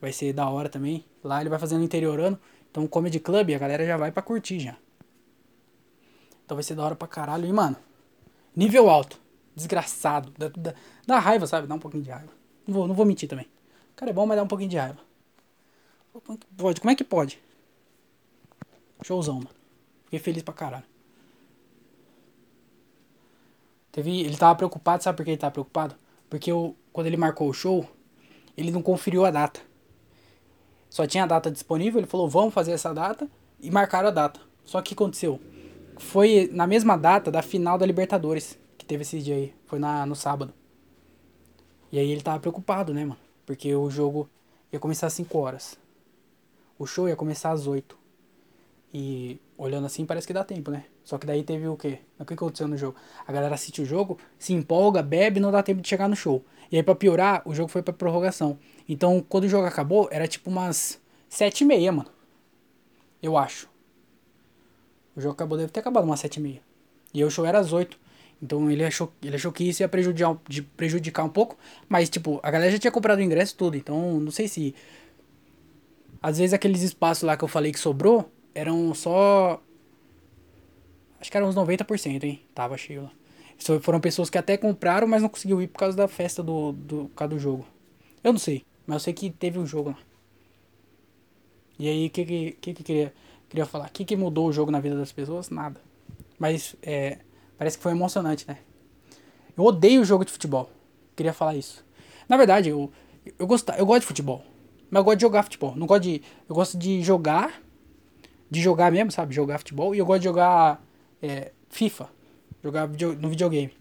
Vai 0.00 0.12
ser 0.12 0.32
da 0.32 0.48
hora 0.48 0.68
também. 0.68 1.04
Lá 1.24 1.40
ele 1.40 1.50
vai 1.50 1.58
fazer 1.58 1.76
no 1.76 1.84
interiorano. 1.84 2.38
Então, 2.70 2.86
Comedy 2.86 3.18
Club, 3.18 3.50
a 3.50 3.58
galera 3.58 3.84
já 3.84 3.96
vai 3.96 4.12
pra 4.12 4.22
curtir 4.22 4.60
já. 4.60 4.76
Então 6.44 6.56
vai 6.56 6.62
ser 6.62 6.74
da 6.74 6.84
hora 6.84 6.94
pra 6.94 7.08
caralho. 7.08 7.46
E, 7.46 7.52
mano, 7.52 7.76
nível 8.54 8.88
alto. 8.88 9.20
Desgraçado. 9.54 10.32
Dá, 10.38 10.48
dá, 10.48 10.74
dá 11.06 11.18
raiva, 11.18 11.46
sabe? 11.46 11.66
Dá 11.66 11.74
um 11.74 11.78
pouquinho 11.78 12.04
de 12.04 12.10
raiva. 12.10 12.32
Não 12.66 12.74
vou, 12.74 12.86
não 12.88 12.94
vou 12.94 13.06
mentir 13.06 13.28
também. 13.28 13.46
O 13.92 13.96
cara 13.96 14.10
é 14.10 14.14
bom, 14.14 14.26
mas 14.26 14.36
dá 14.36 14.42
um 14.42 14.48
pouquinho 14.48 14.70
de 14.70 14.76
raiva. 14.76 14.98
Pode, 16.56 16.80
como 16.80 16.90
é 16.90 16.94
que 16.94 17.04
pode? 17.04 17.40
Showzão, 19.02 19.36
mano. 19.36 19.50
Fiquei 20.04 20.18
feliz 20.18 20.42
pra 20.42 20.54
caralho. 20.54 20.89
Teve, 23.92 24.20
ele 24.20 24.36
tava 24.36 24.54
preocupado, 24.54 25.02
sabe 25.02 25.16
por 25.16 25.24
que 25.24 25.30
ele 25.30 25.36
tava 25.38 25.52
preocupado? 25.52 25.94
Porque 26.28 26.50
eu, 26.50 26.76
quando 26.92 27.08
ele 27.08 27.16
marcou 27.16 27.48
o 27.48 27.52
show, 27.52 27.88
ele 28.56 28.70
não 28.70 28.82
conferiu 28.82 29.24
a 29.24 29.30
data. 29.30 29.60
Só 30.88 31.06
tinha 31.06 31.24
a 31.24 31.26
data 31.26 31.50
disponível, 31.50 32.00
ele 32.00 32.06
falou, 32.06 32.28
vamos 32.28 32.54
fazer 32.54 32.72
essa 32.72 32.92
data, 32.92 33.28
e 33.60 33.70
marcaram 33.70 34.08
a 34.08 34.12
data. 34.12 34.40
Só 34.64 34.80
que 34.80 34.88
o 34.92 34.96
que 34.96 35.02
aconteceu? 35.02 35.40
Foi 35.98 36.48
na 36.52 36.66
mesma 36.66 36.96
data 36.96 37.30
da 37.30 37.42
final 37.42 37.76
da 37.76 37.84
Libertadores, 37.84 38.58
que 38.78 38.84
teve 38.84 39.02
esse 39.02 39.20
dia 39.20 39.34
aí. 39.34 39.54
Foi 39.66 39.78
na, 39.78 40.06
no 40.06 40.16
sábado. 40.16 40.52
E 41.92 41.98
aí 41.98 42.10
ele 42.10 42.22
tava 42.22 42.40
preocupado, 42.40 42.94
né, 42.94 43.04
mano? 43.04 43.20
Porque 43.44 43.74
o 43.74 43.90
jogo 43.90 44.28
ia 44.72 44.78
começar 44.78 45.08
às 45.08 45.12
5 45.12 45.38
horas. 45.38 45.78
O 46.78 46.86
show 46.86 47.08
ia 47.08 47.16
começar 47.16 47.50
às 47.50 47.66
8. 47.66 47.98
E 48.94 49.40
olhando 49.58 49.86
assim 49.86 50.06
parece 50.06 50.26
que 50.26 50.32
dá 50.32 50.44
tempo, 50.44 50.70
né? 50.70 50.84
Só 51.04 51.18
que 51.18 51.26
daí 51.26 51.42
teve 51.42 51.66
o 51.66 51.76
quê? 51.76 51.98
O 52.18 52.24
que 52.24 52.34
aconteceu 52.34 52.68
no 52.68 52.76
jogo? 52.76 52.96
A 53.26 53.32
galera 53.32 53.54
assiste 53.54 53.82
o 53.82 53.84
jogo, 53.84 54.18
se 54.38 54.52
empolga, 54.52 55.02
bebe, 55.02 55.40
não 55.40 55.50
dá 55.50 55.62
tempo 55.62 55.80
de 55.80 55.88
chegar 55.88 56.08
no 56.08 56.16
show. 56.16 56.44
E 56.70 56.76
aí 56.76 56.82
pra 56.82 56.94
piorar, 56.94 57.42
o 57.44 57.54
jogo 57.54 57.68
foi 57.68 57.82
pra 57.82 57.92
prorrogação. 57.92 58.58
Então, 58.88 59.24
quando 59.28 59.44
o 59.44 59.48
jogo 59.48 59.66
acabou, 59.66 60.08
era 60.12 60.28
tipo 60.28 60.50
umas 60.50 61.00
sete 61.28 61.62
e 61.62 61.64
meia, 61.64 61.90
mano. 61.90 62.10
Eu 63.22 63.36
acho. 63.36 63.68
O 65.16 65.20
jogo 65.20 65.32
acabou, 65.32 65.58
deve 65.58 65.70
ter 65.70 65.80
acabado 65.80 66.04
umas 66.04 66.20
sete 66.20 66.36
e 66.36 66.40
meia. 66.40 66.62
E 67.12 67.24
o 67.24 67.30
show 67.30 67.44
era 67.44 67.58
às 67.58 67.72
oito. 67.72 67.98
Então 68.42 68.70
ele 68.70 68.84
achou, 68.84 69.12
ele 69.22 69.36
achou 69.36 69.52
que 69.52 69.64
isso 69.68 69.82
ia 69.82 69.88
prejudicar, 69.88 70.36
de 70.48 70.62
prejudicar 70.62 71.24
um 71.24 71.28
pouco. 71.28 71.58
Mas, 71.88 72.08
tipo, 72.08 72.40
a 72.42 72.50
galera 72.50 72.70
já 72.70 72.78
tinha 72.78 72.90
comprado 72.90 73.18
o 73.18 73.22
ingresso 73.22 73.56
tudo. 73.56 73.76
Então, 73.76 74.18
não 74.20 74.30
sei 74.30 74.48
se. 74.48 74.74
Às 76.22 76.38
vezes 76.38 76.52
aqueles 76.52 76.82
espaços 76.82 77.22
lá 77.24 77.36
que 77.36 77.44
eu 77.44 77.48
falei 77.48 77.72
que 77.72 77.78
sobrou 77.78 78.30
eram 78.54 78.94
só. 78.94 79.60
Acho 81.20 81.30
que 81.30 81.36
eram 81.36 81.48
uns 81.48 81.54
90%, 81.54 82.24
hein? 82.24 82.40
Tava 82.54 82.76
cheio 82.78 83.02
lá. 83.02 83.12
Foram 83.80 84.00
pessoas 84.00 84.30
que 84.30 84.38
até 84.38 84.56
compraram, 84.56 85.06
mas 85.06 85.20
não 85.20 85.28
conseguiu 85.28 85.60
ir 85.60 85.68
por 85.68 85.78
causa 85.80 85.94
da 85.94 86.08
festa 86.08 86.42
do, 86.42 86.72
do, 86.72 87.04
por 87.04 87.14
causa 87.14 87.34
do 87.34 87.38
jogo. 87.38 87.66
Eu 88.24 88.32
não 88.32 88.38
sei. 88.38 88.64
Mas 88.86 88.94
eu 88.96 89.00
sei 89.00 89.12
que 89.12 89.30
teve 89.30 89.58
um 89.58 89.66
jogo 89.66 89.90
lá. 89.90 89.98
E 91.78 91.88
aí, 91.88 92.06
o 92.06 92.10
que 92.10 92.24
que, 92.24 92.52
que 92.52 92.74
que 92.74 92.82
queria, 92.82 93.14
queria 93.48 93.66
falar? 93.66 93.88
O 93.88 93.92
que 93.92 94.04
que 94.04 94.16
mudou 94.16 94.48
o 94.48 94.52
jogo 94.52 94.70
na 94.70 94.80
vida 94.80 94.96
das 94.96 95.12
pessoas? 95.12 95.50
Nada. 95.50 95.80
Mas, 96.38 96.74
é, 96.82 97.18
parece 97.58 97.76
que 97.76 97.82
foi 97.82 97.92
emocionante, 97.92 98.46
né? 98.48 98.58
Eu 99.56 99.64
odeio 99.64 100.00
o 100.00 100.04
jogo 100.04 100.24
de 100.24 100.32
futebol. 100.32 100.70
Queria 101.14 101.34
falar 101.34 101.54
isso. 101.54 101.84
Na 102.26 102.38
verdade, 102.38 102.70
eu, 102.70 102.90
eu, 103.38 103.46
gosto, 103.46 103.70
eu 103.72 103.84
gosto 103.84 104.00
de 104.00 104.06
futebol. 104.06 104.42
Mas 104.90 105.00
eu 105.00 105.04
gosto 105.04 105.18
de 105.18 105.22
jogar 105.22 105.42
futebol. 105.42 105.76
Não 105.76 105.86
gosto 105.86 106.02
de. 106.02 106.22
Eu 106.48 106.54
gosto 106.54 106.78
de 106.78 107.02
jogar. 107.02 107.60
De 108.50 108.60
jogar 108.60 108.90
mesmo, 108.90 109.10
sabe? 109.10 109.34
Jogar 109.34 109.58
futebol. 109.58 109.94
E 109.94 109.98
eu 109.98 110.06
gosto 110.06 110.20
de 110.20 110.24
jogar 110.24 110.82
é, 111.22 111.52
FIFA. 111.68 112.08
Jogar 112.62 112.86
video, 112.86 113.14
no 113.14 113.28
videogame. 113.28 113.72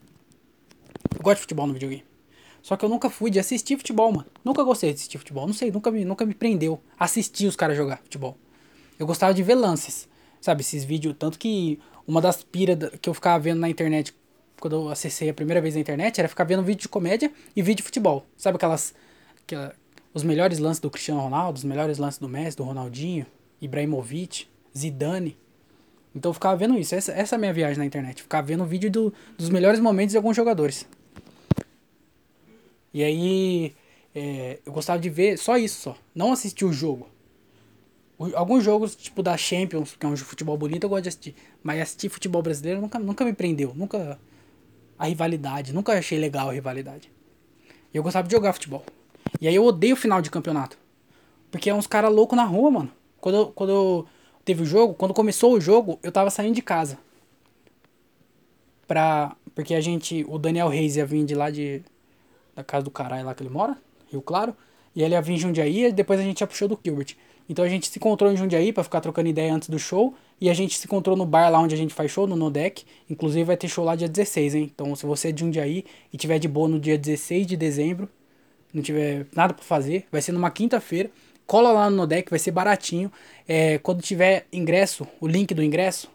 Eu 1.16 1.22
gosto 1.22 1.38
de 1.38 1.42
futebol 1.42 1.68
no 1.68 1.74
videogame. 1.74 2.04
Só 2.62 2.76
que 2.76 2.86
eu 2.86 2.90
nunca 2.90 3.10
fui 3.10 3.32
de 3.32 3.40
assistir 3.40 3.78
futebol, 3.78 4.12
mano. 4.12 4.26
Nunca 4.44 4.64
gostei 4.64 4.92
de 4.92 4.96
assistir 4.96 5.18
futebol. 5.18 5.48
Não 5.48 5.54
sei, 5.54 5.72
nunca 5.72 5.92
me, 5.92 6.04
nunca 6.06 6.26
me 6.26 6.34
prendeu 6.34 6.82
assistir 7.00 7.48
os 7.48 7.56
caras 7.56 7.78
jogar 7.78 7.98
futebol. 7.98 8.38
Eu 8.98 9.08
gostava 9.08 9.34
de 9.34 9.42
ver 9.42 9.56
lances. 9.56 10.08
Sabe, 10.42 10.62
esses 10.62 10.84
vídeos. 10.84 11.16
Tanto 11.18 11.40
que 11.40 11.80
uma 12.08 12.22
das 12.22 12.44
piras 12.44 12.78
que 13.02 13.10
eu 13.10 13.14
ficava 13.14 13.40
vendo 13.40 13.60
na 13.60 13.70
internet 13.70 14.14
quando 14.60 14.76
eu 14.76 14.90
acessei 14.90 15.30
a 15.30 15.34
primeira 15.34 15.62
vez 15.62 15.76
na 15.76 15.82
internet 15.82 16.20
era 16.20 16.28
ficar 16.28 16.44
vendo 16.44 16.62
vídeo 16.64 16.82
de 16.82 16.90
comédia 16.90 17.32
e 17.56 17.62
vídeo 17.62 17.78
de 17.78 17.84
futebol. 17.84 18.26
Sabe 18.38 18.58
aquelas. 18.58 18.94
Aquela, 19.44 19.74
os 20.14 20.24
melhores 20.24 20.60
lances 20.60 20.80
do 20.80 20.90
Cristiano 20.90 21.22
Ronaldo, 21.22 21.58
os 21.58 21.64
melhores 21.64 21.98
lances 21.98 22.20
do 22.20 22.28
Messi, 22.28 22.58
do 22.58 22.64
Ronaldinho, 22.64 23.26
Ibrahimovic, 23.62 24.48
Zidane. 24.78 25.38
Então 26.16 26.30
eu 26.30 26.34
ficava 26.34 26.56
vendo 26.56 26.78
isso. 26.78 26.96
Essa, 26.96 27.12
essa 27.12 27.36
é 27.36 27.38
a 27.38 27.40
minha 27.40 27.54
viagem 27.54 27.78
na 27.78 27.86
internet. 27.86 28.24
Ficava 28.24 28.46
vendo 28.46 28.66
vídeo 28.66 28.90
do, 28.90 29.14
dos 29.38 29.50
melhores 29.50 29.80
momentos 29.80 30.12
de 30.12 30.18
alguns 30.18 30.36
jogadores. 30.36 30.88
E 32.94 33.04
aí 33.04 33.76
é, 34.14 34.60
eu 34.66 34.74
gostava 34.74 35.00
de 35.00 35.10
ver 35.10 35.38
só 35.38 35.58
isso, 35.58 35.82
só. 35.82 35.98
Não 36.14 36.32
assistir 36.32 36.66
o 36.66 36.74
jogo. 36.74 37.08
O, 38.18 38.36
alguns 38.36 38.64
jogos, 38.64 38.96
tipo 38.96 39.22
da 39.22 39.38
Champions, 39.38 39.96
que 39.98 40.06
é 40.06 40.10
um 40.10 40.18
futebol 40.18 40.58
bonito, 40.58 40.84
eu 40.84 40.90
gosto 40.90 41.04
de 41.04 41.10
assistir. 41.10 41.36
Mas 41.64 41.82
assistir 41.82 42.10
futebol 42.10 42.42
brasileiro 42.42 42.82
nunca, 42.82 42.98
nunca 43.00 43.24
me 43.24 43.34
prendeu. 43.34 43.74
Nunca. 43.76 44.20
A 44.98 45.06
rivalidade. 45.06 45.74
Nunca 45.74 45.94
achei 45.94 46.20
legal 46.20 46.50
a 46.50 46.54
rivalidade. 46.54 47.12
E 47.94 47.98
eu 47.98 48.04
gostava 48.04 48.28
de 48.28 48.34
jogar 48.34 48.54
futebol. 48.54 48.84
E 49.40 49.48
aí 49.48 49.56
eu 49.56 49.64
odeio 49.64 49.94
o 49.94 49.98
final 49.98 50.22
de 50.22 50.30
campeonato. 50.30 50.78
Porque 51.52 51.70
é 51.70 51.74
uns 51.74 51.88
caras 51.88 52.12
loucos 52.12 52.36
na 52.36 52.44
rua, 52.44 52.70
mano. 52.70 52.92
Quando, 53.20 53.48
quando 53.48 53.70
eu 53.70 54.08
teve 54.50 54.64
o 54.64 54.66
jogo, 54.66 54.96
quando 54.96 55.14
começou 55.14 55.54
o 55.54 55.62
jogo, 55.62 56.00
eu 56.02 56.12
tava 56.12 56.32
saindo 56.32 56.56
de 56.56 56.62
casa. 56.64 56.98
Pra. 58.88 59.36
Porque 59.54 59.76
a 59.76 59.82
gente. 59.82 60.26
O 60.28 60.40
Daniel 60.40 60.68
Reis 60.68 60.96
ia 60.96 61.06
vir 61.06 61.24
de 61.24 61.36
lá 61.36 61.52
de 61.52 61.84
da 62.56 62.64
casa 62.64 62.84
do 62.84 62.90
caralho 62.90 63.28
lá 63.28 63.36
que 63.36 63.44
ele 63.44 63.50
mora, 63.52 63.78
Rio 64.12 64.24
Claro. 64.24 64.56
E 64.96 65.04
ele 65.04 65.14
ia 65.14 65.22
vir 65.22 65.34
em 65.34 65.38
Jundiaí 65.38 65.86
e 65.86 65.92
depois 65.92 66.20
a 66.20 66.24
gente 66.24 66.42
ia 66.42 66.48
pro 66.48 66.58
show 66.58 66.68
do 66.68 66.80
Gilbert. 66.84 67.16
Então 67.48 67.64
a 67.64 67.70
gente 67.70 67.88
se 67.88 68.00
encontrou 68.00 68.32
em 68.32 68.36
Jundiaí 68.36 68.74
para 68.74 68.84
ficar 68.84 69.02
trocando 69.02 69.30
ideia 69.30 69.54
antes 69.54 69.70
do 69.70 69.78
show. 69.78 70.16
E 70.42 70.50
a 70.50 70.54
gente 70.56 70.80
se 70.80 70.88
encontrou 70.88 71.16
no 71.16 71.28
bar 71.28 71.52
lá 71.52 71.60
onde 71.60 71.76
a 71.76 71.78
gente 71.78 71.94
faz 71.94 72.10
show, 72.10 72.26
no 72.26 72.36
Nodec. 72.36 72.84
Inclusive 73.08 73.44
vai 73.44 73.56
ter 73.56 73.68
show 73.68 73.86
lá 73.86 73.96
dia 73.96 74.10
16, 74.10 74.56
hein? 74.56 74.72
Então 74.74 74.96
se 74.96 75.06
você 75.06 75.28
é 75.28 75.32
de 75.32 75.42
Jundiaí 75.42 75.86
e 76.12 76.18
tiver 76.18 76.40
de 76.40 76.48
boa 76.48 76.68
no 76.68 76.80
dia 76.80 76.98
16 76.98 77.46
de 77.46 77.56
dezembro, 77.56 78.10
não 78.74 78.82
tiver 78.82 79.28
nada 79.36 79.54
para 79.54 79.64
fazer, 79.64 80.08
vai 80.12 80.24
ser 80.24 80.32
numa 80.32 80.50
quinta-feira. 80.50 81.12
Cola 81.50 81.72
lá 81.72 81.90
no 81.90 81.96
Nodec, 81.96 82.30
vai 82.30 82.38
ser 82.38 82.52
baratinho. 82.52 83.12
É, 83.48 83.80
quando 83.80 84.04
tiver 84.04 84.46
ingresso, 84.54 85.08
o 85.20 85.26
link 85.26 85.52
do 85.56 85.64
ingresso, 85.64 86.08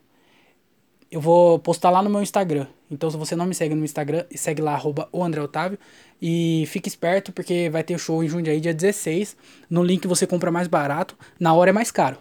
eu 1.10 1.20
vou 1.20 1.58
postar 1.58 1.90
lá 1.90 2.00
no 2.00 2.08
meu 2.08 2.22
Instagram. 2.22 2.68
Então, 2.88 3.10
se 3.10 3.16
você 3.16 3.34
não 3.34 3.44
me 3.44 3.52
segue 3.52 3.74
no 3.74 3.84
Instagram, 3.84 4.24
segue 4.32 4.62
lá, 4.62 4.74
arroba 4.74 5.08
o 5.10 5.24
André 5.24 5.40
Otávio. 5.40 5.76
E 6.22 6.62
fique 6.68 6.88
esperto, 6.88 7.32
porque 7.32 7.68
vai 7.68 7.82
ter 7.82 7.98
show 7.98 8.22
em 8.22 8.28
Jundiaí 8.28 8.60
dia 8.60 8.72
16. 8.72 9.36
No 9.68 9.82
link 9.82 10.06
você 10.06 10.24
compra 10.24 10.52
mais 10.52 10.68
barato, 10.68 11.18
na 11.40 11.52
hora 11.52 11.70
é 11.70 11.72
mais 11.72 11.90
caro. 11.90 12.16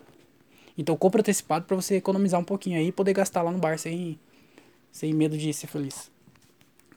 Então, 0.76 0.98
compra 0.98 1.22
antecipado 1.22 1.66
para 1.66 1.76
você 1.76 1.98
economizar 1.98 2.40
um 2.40 2.44
pouquinho 2.44 2.80
aí 2.80 2.88
e 2.88 2.92
poder 2.92 3.14
gastar 3.14 3.44
lá 3.44 3.52
no 3.52 3.60
bar 3.60 3.78
sem, 3.78 4.20
sem 4.92 5.14
medo 5.14 5.38
de 5.38 5.54
ser 5.54 5.68
feliz. 5.68 6.10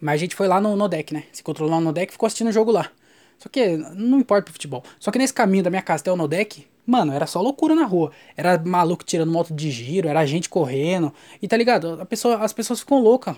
Mas 0.00 0.14
a 0.14 0.16
gente 0.16 0.34
foi 0.34 0.48
lá 0.48 0.62
no, 0.62 0.76
no 0.76 0.88
deck, 0.88 1.12
né? 1.12 1.24
Se 1.30 1.42
encontrou 1.42 1.68
lá 1.68 1.78
no 1.78 1.92
deck 1.92 2.10
ficou 2.10 2.26
assistindo 2.26 2.48
o 2.48 2.52
jogo 2.52 2.70
lá. 2.70 2.90
Só 3.38 3.48
que 3.48 3.76
não 3.76 4.18
importa 4.20 4.44
pro 4.44 4.52
futebol. 4.52 4.82
Só 4.98 5.10
que 5.10 5.18
nesse 5.18 5.32
caminho 5.32 5.64
da 5.64 5.70
minha 5.70 5.82
casa 5.82 6.02
até 6.02 6.12
o 6.12 6.16
Nodec, 6.16 6.66
mano, 6.86 7.12
era 7.12 7.26
só 7.26 7.40
loucura 7.40 7.74
na 7.74 7.84
rua. 7.84 8.12
Era 8.36 8.58
maluco 8.58 9.04
tirando 9.04 9.30
moto 9.30 9.54
de 9.54 9.70
giro, 9.70 10.08
era 10.08 10.24
gente 10.26 10.48
correndo. 10.48 11.12
E 11.40 11.48
tá 11.48 11.56
ligado? 11.56 12.00
A 12.00 12.06
pessoa, 12.06 12.38
as 12.38 12.52
pessoas 12.52 12.80
ficam 12.80 13.00
loucas. 13.00 13.36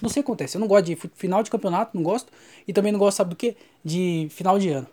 Não 0.00 0.08
sei 0.08 0.20
o 0.20 0.24
que 0.24 0.30
acontece. 0.30 0.56
Eu 0.56 0.60
não 0.60 0.68
gosto 0.68 0.86
de 0.86 0.96
final 1.14 1.42
de 1.42 1.50
campeonato, 1.50 1.96
não 1.96 2.02
gosto. 2.02 2.32
E 2.66 2.72
também 2.72 2.92
não 2.92 2.98
gosto, 2.98 3.18
sabe 3.18 3.30
do 3.30 3.36
que? 3.36 3.56
De 3.84 4.28
final 4.30 4.58
de 4.58 4.68
ano. 4.70 4.86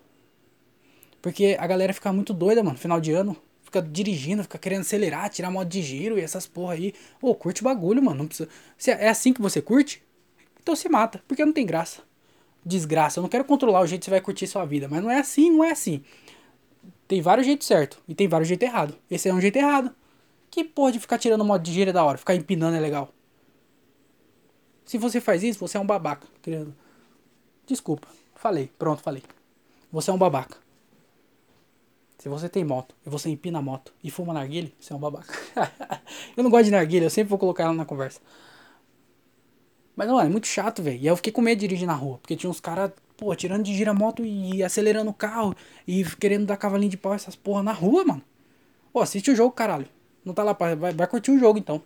Porque 1.22 1.58
a 1.60 1.68
galera 1.68 1.94
fica 1.94 2.12
muito 2.14 2.34
doida, 2.34 2.64
mano, 2.64 2.78
final 2.78 3.00
de 3.02 3.12
ano. 3.12 3.36
Fica 3.64 3.82
dirigindo, 3.82 4.42
fica 4.42 4.58
querendo 4.58 4.82
acelerar, 4.82 5.30
tirar 5.30 5.52
moto 5.52 5.68
de 5.68 5.82
giro 5.82 6.18
e 6.18 6.22
essas 6.22 6.48
porra 6.48 6.74
aí. 6.74 6.94
Ô, 7.22 7.36
curte 7.36 7.62
o 7.62 7.66
bagulho, 7.66 8.02
mano. 8.02 8.20
Não 8.20 8.28
precisa... 8.28 8.50
Se 8.78 8.92
é 8.92 9.10
assim 9.10 9.32
que 9.32 9.42
você 9.42 9.62
curte, 9.62 10.02
então 10.62 10.76
se 10.76 10.90
mata. 10.90 11.22
Porque 11.28 11.46
não 11.46 11.54
tem 11.54 11.66
graça 11.66 12.09
desgraça. 12.70 13.20
Eu 13.20 13.24
não 13.24 13.30
quero 13.30 13.43
controlar 13.43 13.82
o 13.82 13.88
jeito 13.88 14.01
que 14.01 14.05
você 14.05 14.11
vai 14.11 14.22
curtir 14.22 14.47
sua 14.47 14.65
vida. 14.65 14.88
Mas 14.88 15.03
não 15.03 15.11
é 15.11 15.20
assim, 15.20 15.51
não 15.51 15.63
é 15.63 15.72
assim. 15.72 16.03
Tem 17.07 17.22
vários 17.22 17.45
jeitos 17.45 17.67
certo 17.67 18.01
e 18.07 18.15
tem 18.15 18.28
vários 18.28 18.47
jeitos 18.47 18.67
errado. 18.67 18.95
Esse 19.09 19.28
é 19.28 19.34
um 19.34 19.41
jeito 19.41 19.57
errado. 19.57 19.93
Que 20.49 20.63
porra 20.63 20.91
de 20.91 20.99
ficar 20.99 21.17
tirando 21.17 21.43
modo 21.43 21.61
de 21.61 21.72
gíria 21.72 21.91
da 21.91 22.03
hora, 22.03 22.17
ficar 22.17 22.36
empinando 22.36 22.78
é 22.78 22.80
legal. 22.80 23.11
Se 24.86 24.97
você 24.97 25.20
faz 25.20 25.43
isso, 25.43 25.59
você 25.59 25.78
é 25.78 25.80
um 25.80 25.86
babaca. 25.86 26.28
Querendo. 26.41 26.74
Desculpa. 27.65 28.07
Falei. 28.36 28.72
Pronto, 28.80 29.01
falei. 29.01 29.24
Você 29.91 30.09
é 30.09 30.13
um 30.13 30.17
babaca. 30.17 30.57
Se 32.20 32.28
você 32.28 32.49
tem 32.49 32.65
moto 32.65 32.93
e 33.05 33.09
você 33.09 33.30
empina 33.30 33.59
a 33.59 33.61
moto 33.61 33.93
e 34.03 34.11
fuma 34.11 34.34
narguilha, 34.34 34.72
você 34.80 34.91
é 34.91 34.95
um 34.95 34.99
babaca. 34.99 35.34
eu 36.36 36.43
não 36.43 36.51
gosto 36.51 36.65
de 36.65 36.72
narguilha, 36.72 37.05
eu 37.05 37.09
sempre 37.09 37.30
vou 37.30 37.39
colocar 37.39 37.63
ela 37.63 37.74
na 37.74 37.86
conversa. 37.86 38.20
Mas, 40.00 40.08
mano, 40.08 40.22
é 40.22 40.30
muito 40.30 40.47
chato, 40.47 40.82
velho. 40.82 40.95
E 40.95 41.02
aí 41.02 41.08
eu 41.08 41.16
fiquei 41.18 41.30
com 41.30 41.41
medo 41.41 41.60
de 41.60 41.68
dirigir 41.68 41.86
na 41.86 41.93
rua. 41.93 42.20
Porque 42.20 42.34
tinha 42.34 42.50
uns 42.50 42.62
caras, 42.62 42.89
pô, 43.18 43.36
tirando 43.36 43.66
de 43.66 43.76
gira-moto 43.76 44.26
e 44.26 44.64
acelerando 44.64 45.10
o 45.10 45.14
carro. 45.14 45.54
E 45.86 46.06
querendo 46.06 46.45
dar 46.45 46.56
cavalinho 46.56 46.89
de 46.89 46.95
pau 46.95 47.14
essas 47.14 47.36
porra 47.36 47.62
na 47.62 47.74
rua, 47.74 48.06
mano. 48.06 48.22
Pô, 48.93 49.02
assiste 49.02 49.30
o 49.30 49.36
jogo, 49.36 49.52
caralho. 49.52 49.89
Não 50.24 50.34
tá 50.34 50.41
lá 50.41 50.54
pra. 50.54 50.74
Vai, 50.74 50.93
vai 50.93 51.06
curtir 51.06 51.32
o 51.32 51.38
jogo, 51.38 51.60
então. 51.60 51.84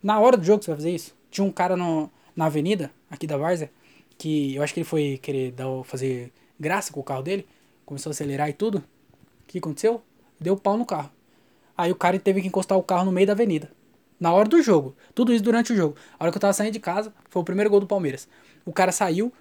Na 0.00 0.20
hora 0.20 0.36
do 0.36 0.44
jogo 0.44 0.62
você 0.62 0.70
vai 0.70 0.76
fazer 0.76 0.94
isso. 0.94 1.16
Tinha 1.32 1.44
um 1.44 1.50
cara 1.50 1.76
no, 1.76 2.08
na 2.36 2.46
avenida, 2.46 2.92
aqui 3.10 3.26
da 3.26 3.36
Várzea, 3.36 3.72
que 4.16 4.54
eu 4.54 4.62
acho 4.62 4.72
que 4.72 4.78
ele 4.78 4.84
foi 4.88 5.18
querer 5.20 5.50
dar, 5.50 5.66
fazer 5.82 6.32
graça 6.60 6.92
com 6.92 7.00
o 7.00 7.02
carro 7.02 7.24
dele. 7.24 7.44
Começou 7.84 8.10
a 8.10 8.12
acelerar 8.12 8.48
e 8.48 8.52
tudo. 8.52 8.78
O 8.78 8.82
que 9.48 9.58
aconteceu? 9.58 10.00
Deu 10.38 10.56
pau 10.56 10.76
no 10.76 10.86
carro. 10.86 11.10
Aí 11.76 11.90
o 11.90 11.96
cara 11.96 12.16
teve 12.20 12.40
que 12.40 12.46
encostar 12.46 12.78
o 12.78 12.84
carro 12.84 13.04
no 13.04 13.10
meio 13.10 13.26
da 13.26 13.32
avenida. 13.32 13.68
Na 14.18 14.32
hora 14.32 14.48
do 14.48 14.62
jogo. 14.62 14.96
Tudo 15.14 15.32
isso 15.32 15.42
durante 15.42 15.72
o 15.72 15.76
jogo. 15.76 15.96
A 16.18 16.24
hora 16.24 16.32
que 16.32 16.36
eu 16.36 16.40
tava 16.40 16.52
saindo 16.52 16.72
de 16.72 16.80
casa, 16.80 17.12
foi 17.28 17.42
o 17.42 17.44
primeiro 17.44 17.70
gol 17.70 17.80
do 17.80 17.86
Palmeiras. 17.86 18.28
O 18.64 18.72
cara 18.72 18.92
saiu 18.92 19.32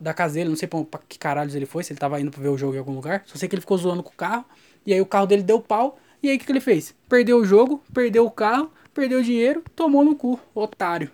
da 0.00 0.14
casa 0.14 0.34
dele, 0.34 0.48
não 0.48 0.56
sei 0.56 0.68
pra, 0.68 0.84
pra 0.84 1.00
que 1.08 1.18
caralhos 1.18 1.54
ele 1.54 1.66
foi, 1.66 1.82
se 1.82 1.92
ele 1.92 1.98
tava 1.98 2.20
indo 2.20 2.30
pra 2.30 2.40
ver 2.40 2.48
o 2.48 2.58
jogo 2.58 2.74
em 2.74 2.78
algum 2.78 2.94
lugar. 2.94 3.22
Só 3.26 3.36
sei 3.36 3.48
que 3.48 3.54
ele 3.54 3.60
ficou 3.60 3.76
zoando 3.78 4.02
com 4.02 4.10
o 4.10 4.16
carro. 4.16 4.44
E 4.86 4.92
aí 4.92 5.00
o 5.00 5.06
carro 5.06 5.26
dele 5.26 5.42
deu 5.42 5.60
pau. 5.60 5.98
E 6.22 6.28
aí 6.28 6.36
o 6.36 6.38
que, 6.38 6.46
que 6.46 6.52
ele 6.52 6.60
fez? 6.60 6.94
Perdeu 7.08 7.38
o 7.38 7.44
jogo, 7.44 7.82
perdeu 7.92 8.26
o 8.26 8.30
carro, 8.30 8.70
perdeu 8.92 9.20
o 9.20 9.22
dinheiro, 9.22 9.62
tomou 9.74 10.04
no 10.04 10.14
cu. 10.14 10.38
Otário. 10.54 11.10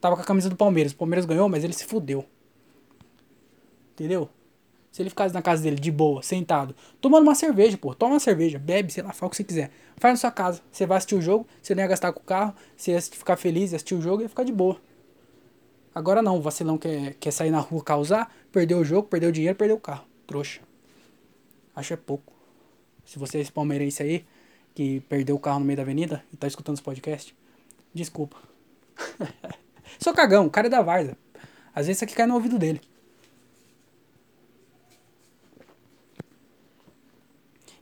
Tava 0.00 0.16
com 0.16 0.22
a 0.22 0.24
camisa 0.24 0.48
do 0.48 0.56
Palmeiras. 0.56 0.92
O 0.92 0.96
Palmeiras 0.96 1.26
ganhou, 1.26 1.48
mas 1.48 1.62
ele 1.62 1.72
se 1.72 1.84
fudeu. 1.84 2.24
Entendeu? 3.92 4.30
Se 4.90 5.02
ele 5.02 5.08
ficasse 5.08 5.32
na 5.32 5.40
casa 5.40 5.62
dele 5.62 5.76
de 5.76 5.90
boa, 5.90 6.20
sentado, 6.22 6.74
tomando 7.00 7.22
uma 7.22 7.34
cerveja, 7.34 7.78
pô, 7.78 7.94
toma 7.94 8.14
uma 8.14 8.20
cerveja, 8.20 8.58
bebe, 8.58 8.92
sei 8.92 9.04
lá, 9.04 9.12
fala 9.12 9.28
o 9.28 9.30
que 9.30 9.36
você 9.36 9.44
quiser. 9.44 9.70
Faz 9.96 10.14
na 10.14 10.16
sua 10.16 10.32
casa. 10.32 10.60
Você 10.70 10.84
vai 10.84 10.98
assistir 10.98 11.14
o 11.14 11.22
jogo, 11.22 11.46
você 11.62 11.74
não 11.74 11.82
ia 11.82 11.88
gastar 11.88 12.12
com 12.12 12.20
o 12.20 12.24
carro, 12.24 12.54
você 12.76 12.92
ia 12.92 13.00
ficar 13.00 13.36
feliz, 13.36 13.70
ia 13.70 13.76
assistir 13.76 13.94
o 13.94 14.02
jogo 14.02 14.22
e 14.22 14.24
ia 14.24 14.28
ficar 14.28 14.42
de 14.42 14.52
boa. 14.52 14.80
Agora 15.94 16.22
não, 16.22 16.38
o 16.38 16.40
vacilão 16.40 16.76
quer, 16.76 17.14
quer 17.14 17.30
sair 17.30 17.50
na 17.50 17.60
rua 17.60 17.82
causar, 17.84 18.34
perdeu 18.50 18.78
o 18.78 18.84
jogo, 18.84 19.08
perdeu 19.08 19.28
o 19.28 19.32
dinheiro, 19.32 19.56
perdeu 19.56 19.76
o 19.76 19.80
carro. 19.80 20.04
Trouxa. 20.26 20.60
Acho 21.74 21.94
é 21.94 21.96
pouco. 21.96 22.32
Se 23.04 23.18
você 23.18 23.38
é 23.38 23.40
esse 23.40 23.52
palmeirense 23.52 24.02
aí, 24.02 24.24
que 24.74 25.00
perdeu 25.08 25.36
o 25.36 25.38
carro 25.38 25.60
no 25.60 25.64
meio 25.64 25.76
da 25.76 25.82
avenida 25.82 26.24
e 26.32 26.36
tá 26.36 26.46
escutando 26.46 26.76
esse 26.76 26.82
podcast, 26.82 27.34
desculpa. 27.92 28.36
Sou 29.98 30.14
cagão, 30.14 30.46
o 30.46 30.50
cara 30.50 30.66
é 30.68 30.70
da 30.70 30.82
Varza. 30.82 31.16
Às 31.74 31.86
vezes 31.86 31.98
isso 31.98 32.04
aqui 32.04 32.14
cai 32.14 32.26
no 32.26 32.34
ouvido 32.34 32.58
dele. 32.58 32.80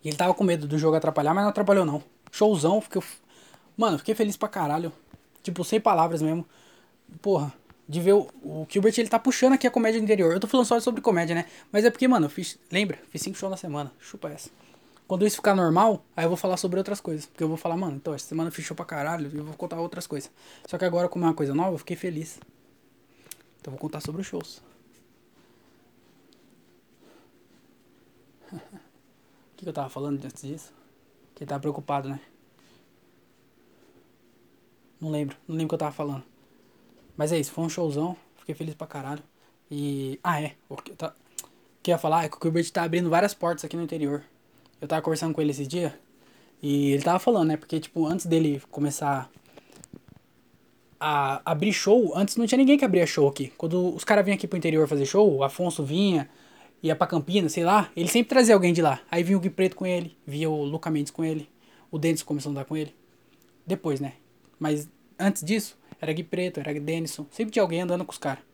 Ele 0.09 0.17
tava 0.17 0.35
com 0.35 0.45
medo 0.45 0.67
do 0.67 0.79
jogo 0.79 0.97
atrapalhar, 0.97 1.35
mas 1.35 1.45
não 1.45 1.51
atrapalhou 1.51 1.85
não. 1.85 2.03
Showzão, 2.31 2.81
fiquei. 2.81 3.03
Mano, 3.77 3.99
fiquei 3.99 4.15
feliz 4.15 4.37
pra 4.37 4.49
caralho. 4.49 4.93
Tipo, 5.43 5.65
sem 5.65 5.81
palavras 5.81 6.21
mesmo. 6.21 6.47
Porra, 7.23 7.53
de 7.89 8.01
ver 8.01 8.13
o, 8.13 8.29
o 8.43 8.67
Gilbert, 8.69 8.95
ele 8.99 9.09
tá 9.09 9.19
puxando 9.19 9.55
aqui 9.55 9.67
a 9.67 9.71
comédia 9.71 9.99
interior. 9.99 10.33
Eu 10.33 10.41
tô 10.41 10.47
falando 10.47 10.67
só 10.67 10.79
sobre 10.81 11.01
comédia, 11.01 11.35
né? 11.35 11.47
Mas 11.73 11.85
é 11.85 11.91
porque, 11.91 12.07
mano, 12.07 12.27
eu 12.27 12.31
fiz. 12.31 12.59
Lembra? 12.71 12.99
Fiz 13.11 13.23
cinco 13.23 13.39
shows 13.39 13.51
na 13.51 13.57
semana. 13.57 13.91
Chupa 13.99 14.29
essa. 14.29 14.51
Quando 15.07 15.27
isso 15.27 15.37
ficar 15.37 15.55
normal, 15.55 16.05
aí 16.15 16.27
eu 16.27 16.29
vou 16.29 16.37
falar 16.37 16.59
sobre 16.59 16.79
outras 16.79 17.01
coisas. 17.01 17.25
Porque 17.25 17.43
eu 17.43 17.49
vou 17.49 17.57
falar, 17.57 17.79
mano, 17.79 17.97
então, 17.97 18.13
essa 18.13 18.27
semana 18.27 18.51
show 18.51 18.77
pra 18.77 18.85
caralho. 18.85 19.31
E 19.33 19.39
eu 19.39 19.45
vou 19.45 19.55
contar 19.55 19.81
outras 19.81 20.07
coisas. 20.07 20.31
Só 20.67 20.77
que 20.77 20.85
agora, 20.85 21.09
como 21.09 21.25
é 21.25 21.29
uma 21.29 21.35
coisa 21.35 21.55
nova, 21.55 21.73
eu 21.75 21.79
fiquei 21.79 21.97
feliz. 21.97 22.39
Então 23.61 23.73
eu 23.73 23.79
vou 23.79 23.79
contar 23.79 24.01
sobre 24.01 24.21
os 24.21 24.27
shows. 24.27 24.63
Que, 29.59 29.65
que 29.65 29.69
eu 29.69 29.73
tava 29.73 29.89
falando 29.89 30.25
antes 30.25 30.41
disso? 30.41 30.73
Que 31.35 31.43
ele 31.43 31.49
tava 31.49 31.61
preocupado, 31.61 32.09
né? 32.09 32.21
Não 35.01 35.11
lembro, 35.11 35.37
não 35.49 35.57
lembro 35.57 35.67
o 35.67 35.69
que 35.71 35.75
eu 35.75 35.79
tava 35.79 35.93
falando. 35.93 36.23
Mas 37.17 37.33
é 37.33 37.41
isso, 37.41 37.51
foi 37.51 37.65
um 37.65 37.69
showzão, 37.69 38.17
fiquei 38.37 38.55
feliz 38.55 38.77
pra 38.77 38.87
caralho. 38.87 39.23
E. 39.69 40.21
Ah, 40.23 40.41
é. 40.41 40.55
O 40.69 40.77
que 40.77 40.93
eu, 40.93 40.97
tá... 40.97 41.09
o 41.09 41.83
que 41.83 41.91
eu 41.91 41.95
ia 41.95 41.99
falar 41.99 42.25
é 42.25 42.29
que 42.29 42.37
o 42.37 42.41
Gilbert 42.41 42.71
tá 42.71 42.85
abrindo 42.85 43.11
várias 43.11 43.35
portas 43.35 43.65
aqui 43.65 43.77
no 43.77 43.83
interior. 43.83 44.23
Eu 44.81 44.87
tava 44.87 45.03
conversando 45.03 45.35
com 45.35 45.41
ele 45.41 45.51
esse 45.51 45.67
dia. 45.67 45.99
E 46.63 46.93
ele 46.93 47.03
tava 47.03 47.19
falando, 47.19 47.49
né? 47.49 47.57
Porque, 47.57 47.81
tipo, 47.81 48.07
antes 48.07 48.27
dele 48.27 48.63
começar 48.71 49.29
a 51.01 51.43
abrir 51.45 51.73
show, 51.73 52.17
antes 52.17 52.37
não 52.37 52.47
tinha 52.47 52.59
ninguém 52.59 52.79
que 52.79 52.85
abria 52.85 53.07
show 53.09 53.27
aqui. 53.27 53.53
Quando 53.59 53.93
os 53.93 54.05
caras 54.05 54.25
vinham 54.25 54.37
aqui 54.37 54.47
pro 54.47 54.57
interior 54.57 54.87
fazer 54.87 55.05
show, 55.05 55.37
o 55.37 55.43
Afonso 55.43 55.85
vinha, 55.85 56.31
ia 56.83 56.95
pra 56.95 57.07
Campinas, 57.07 57.53
sei 57.53 57.65
lá, 57.65 57.91
ele 57.97 58.09
sempre 58.09 58.31
trazia 58.31 58.55
alguém 58.55 58.73
de 58.73 58.83
lá. 58.83 59.01
Aí 59.11 59.23
vinha 59.23 59.37
o 59.37 59.41
Gui 59.41 59.51
Preto 59.51 59.77
com 59.77 59.87
ele, 59.87 60.17
via 60.27 60.49
o 60.49 60.65
Luca 60.65 60.91
Mendes 60.91 61.11
com 61.11 61.25
ele, 61.25 61.49
o 61.91 61.99
Denison 61.99 62.25
começou 62.25 62.51
a 62.51 62.53
andar 62.53 62.65
com 62.65 62.77
ele. 62.77 62.95
Depois, 63.67 64.01
né? 64.01 64.15
Mas 64.59 64.89
antes 65.19 65.43
disso, 65.43 65.77
era 66.01 66.13
Gui 66.13 66.23
Preto, 66.23 66.61
era 66.61 66.79
Denison, 66.79 67.27
sempre 67.31 67.53
tinha 67.53 67.63
alguém 67.63 67.83
andando 67.83 68.05
com 68.05 68.13
os 68.13 68.19
caras. 68.19 68.49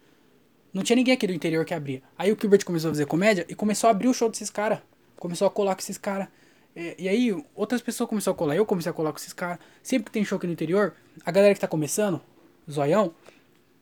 Não 0.74 0.82
tinha 0.82 0.96
ninguém 0.96 1.14
aqui 1.14 1.24
do 1.24 1.32
interior 1.32 1.64
que 1.64 1.72
abria. 1.72 2.02
Aí 2.18 2.32
o 2.32 2.38
Gilbert 2.38 2.64
começou 2.64 2.90
a 2.90 2.92
fazer 2.94 3.06
comédia 3.06 3.46
e 3.48 3.54
começou 3.54 3.86
a 3.86 3.92
abrir 3.92 4.08
o 4.08 4.12
show 4.12 4.28
desses 4.28 4.50
caras. 4.50 4.80
Começou 5.14 5.46
a 5.46 5.50
colar 5.50 5.76
com 5.76 5.80
esses 5.80 5.96
caras. 5.96 6.26
E, 6.74 6.96
e, 6.98 7.08
aí 7.08 7.44
outras 7.54 7.80
pessoas 7.80 8.08
começaram 8.08 8.34
a 8.34 8.38
colar. 8.38 8.56
Eu 8.56 8.66
comecei 8.66 8.90
a 8.90 8.92
colar 8.92 9.12
com 9.12 9.18
esses 9.18 9.32
caras. 9.32 9.60
Sempre 9.84 10.06
que 10.06 10.10
tem 10.10 10.24
show 10.24 10.36
aqui 10.36 10.48
no 10.48 10.52
interior, 10.52 10.94
a 11.24 11.30
galera 11.30 11.54
que 11.54 11.60
tá 11.60 11.68
começando, 11.68 12.20
zoião, 12.68 13.14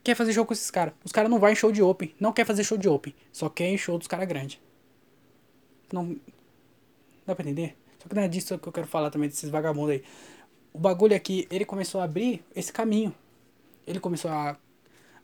quer 0.02 0.14
fazer 0.14 0.32
show 0.32 0.44
com 0.44 0.52
esses 0.52 0.70
caras. 0.70 0.94
Os 1.04 1.12
caras 1.12 1.30
não 1.30 1.38
vai 1.38 1.52
em 1.52 1.54
show 1.54 1.70
de 1.70 1.82
open. 1.82 2.14
Não 2.18 2.32
quer 2.32 2.44
fazer 2.44 2.64
show 2.64 2.76
de 2.76 2.88
open. 2.88 3.14
Só 3.32 3.48
quer 3.48 3.68
em 3.68 3.78
show 3.78 3.98
dos 3.98 4.08
caras 4.08 4.26
grandes. 4.26 4.60
Não. 5.92 6.16
Dá 7.26 7.34
pra 7.34 7.44
entender? 7.44 7.76
Só 8.02 8.08
que 8.08 8.14
não 8.14 8.22
é 8.22 8.28
disso 8.28 8.58
que 8.58 8.68
eu 8.68 8.72
quero 8.72 8.86
falar 8.86 9.10
também, 9.10 9.28
desses 9.28 9.48
vagabundos 9.48 9.90
aí. 9.90 10.02
O 10.72 10.78
bagulho 10.78 11.14
aqui, 11.14 11.46
ele 11.50 11.64
começou 11.64 12.00
a 12.00 12.04
abrir 12.04 12.44
esse 12.54 12.72
caminho. 12.72 13.14
Ele 13.86 14.00
começou 14.00 14.30
a, 14.30 14.56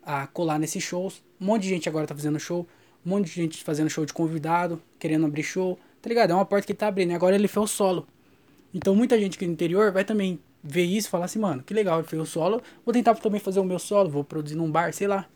a 0.03 0.27
colar 0.29 0.59
nesses 0.59 0.83
shows. 0.83 1.23
Um 1.41 1.47
monte 1.47 1.63
de 1.63 1.71
gente 1.71 1.89
agora 1.89 2.07
tá 2.07 2.15
fazendo 2.15 2.39
show. 2.39 2.67
Um 3.05 3.11
monte 3.11 3.27
de 3.27 3.33
gente 3.33 3.65
fazendo 3.65 3.89
show 3.89 4.05
de 4.05 4.13
convidado, 4.13 4.81
querendo 4.99 5.27
abrir 5.27 5.43
show. 5.43 5.79
Tá 6.01 6.09
ligado? 6.09 6.31
É 6.31 6.35
uma 6.35 6.45
porta 6.45 6.67
que 6.67 6.75
tá 6.75 6.87
abrindo. 6.87 7.13
Agora 7.13 7.35
ele 7.35 7.49
fez 7.49 7.65
o 7.65 7.67
solo. 7.67 8.07
Então 8.73 8.95
muita 8.95 9.19
gente 9.19 9.37
aqui 9.37 9.47
no 9.47 9.53
interior 9.53 9.91
vai 9.91 10.05
também 10.05 10.39
ver 10.63 10.85
isso 10.85 11.09
e 11.09 11.11
falar 11.11 11.27
assim, 11.27 11.39
mano, 11.39 11.63
que 11.63 11.73
legal, 11.73 11.99
ele 11.99 12.09
fez 12.09 12.21
o 12.21 12.27
solo, 12.27 12.63
vou 12.85 12.93
tentar 12.93 13.15
também 13.17 13.41
fazer 13.41 13.61
o 13.61 13.65
meu 13.65 13.79
solo, 13.79 14.11
vou 14.11 14.25
produzir 14.25 14.57
num 14.57 14.71
bar, 14.71 14.93
sei 14.93 15.07
lá. 15.07 15.27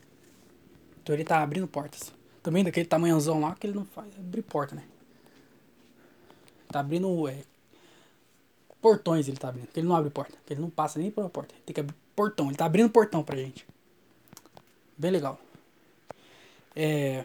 Então 1.02 1.14
ele 1.14 1.24
tá 1.24 1.42
abrindo 1.42 1.66
portas. 1.66 2.12
Também 2.42 2.64
daquele 2.64 2.86
tamanhozão 2.86 3.40
lá 3.40 3.54
que 3.54 3.66
ele 3.66 3.74
não 3.74 3.84
faz 3.84 4.08
abrir 4.18 4.42
porta, 4.42 4.74
né? 4.74 4.84
Tá 6.68 6.80
abrindo 6.80 7.28
é, 7.28 7.42
portões, 8.82 9.28
ele 9.28 9.36
tá 9.36 9.48
abrindo. 9.48 9.66
Porque 9.66 9.80
ele 9.80 9.86
não 9.86 9.94
abre 9.94 10.10
porta. 10.10 10.36
Ele 10.50 10.60
não 10.60 10.68
passa 10.68 10.98
nem 10.98 11.10
pela 11.10 11.30
porta. 11.30 11.54
Tem 11.64 11.72
que 11.72 11.80
abrir 11.80 11.94
portão. 12.16 12.48
Ele 12.48 12.56
tá 12.56 12.64
abrindo 12.64 12.90
portão 12.90 13.22
pra 13.22 13.36
gente. 13.36 13.64
Bem 14.98 15.10
legal. 15.12 15.38
É. 16.74 17.24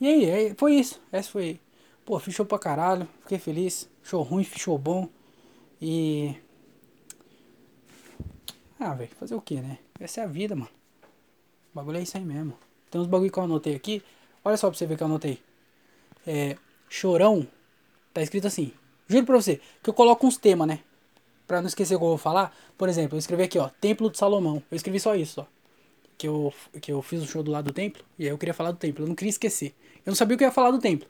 E 0.00 0.06
aí, 0.06 0.24
é, 0.24 0.54
foi 0.54 0.74
isso. 0.74 1.00
Essa 1.12 1.30
foi. 1.30 1.60
Pô, 2.04 2.18
fechou 2.18 2.46
pra 2.46 2.58
caralho. 2.58 3.06
Fiquei 3.22 3.38
feliz. 3.38 3.88
Show 4.02 4.22
ruim, 4.22 4.42
fechou 4.42 4.78
bom. 4.78 5.08
E. 5.80 6.34
Ah, 8.86 8.92
velho, 8.92 9.10
fazer 9.18 9.34
o 9.34 9.40
que, 9.40 9.62
né? 9.62 9.78
Essa 9.98 10.20
é 10.20 10.24
a 10.24 10.26
vida, 10.26 10.54
mano. 10.54 10.68
O 11.72 11.74
bagulho 11.74 11.96
é 11.96 12.02
isso 12.02 12.18
aí 12.18 12.24
mesmo. 12.24 12.52
Tem 12.90 13.00
uns 13.00 13.06
bagulho 13.06 13.32
que 13.32 13.38
eu 13.38 13.42
anotei 13.42 13.74
aqui. 13.74 14.02
Olha 14.44 14.58
só 14.58 14.68
pra 14.68 14.76
você 14.76 14.84
ver 14.84 14.98
que 14.98 15.02
eu 15.02 15.06
anotei. 15.06 15.38
É. 16.26 16.58
Chorão. 16.86 17.46
Tá 18.12 18.20
escrito 18.20 18.46
assim. 18.46 18.74
Juro 19.08 19.24
pra 19.24 19.36
você. 19.36 19.58
Que 19.82 19.88
eu 19.88 19.94
coloco 19.94 20.26
uns 20.26 20.36
temas, 20.36 20.68
né? 20.68 20.80
Pra 21.46 21.62
não 21.62 21.68
esquecer 21.68 21.94
o 21.94 21.98
que 21.98 22.04
eu 22.04 22.08
vou 22.10 22.18
falar. 22.18 22.54
Por 22.76 22.86
exemplo, 22.90 23.16
eu 23.16 23.18
escrevi 23.18 23.44
aqui, 23.44 23.58
ó. 23.58 23.70
Templo 23.80 24.10
de 24.10 24.18
Salomão. 24.18 24.62
Eu 24.70 24.76
escrevi 24.76 25.00
só 25.00 25.14
isso, 25.14 25.40
ó. 25.40 25.46
Que 26.18 26.28
eu, 26.28 26.52
que 26.82 26.92
eu 26.92 27.00
fiz 27.00 27.22
o 27.22 27.26
show 27.26 27.42
do 27.42 27.50
lado 27.50 27.64
do 27.64 27.72
templo. 27.72 28.04
E 28.18 28.24
aí 28.24 28.28
eu 28.28 28.36
queria 28.36 28.52
falar 28.52 28.70
do 28.70 28.76
templo. 28.76 29.02
Eu 29.02 29.08
não 29.08 29.14
queria 29.14 29.30
esquecer. 29.30 29.74
Eu 30.04 30.10
não 30.10 30.14
sabia 30.14 30.34
o 30.34 30.38
que 30.38 30.44
eu 30.44 30.48
ia 30.48 30.52
falar 30.52 30.70
do 30.70 30.78
templo. 30.78 31.08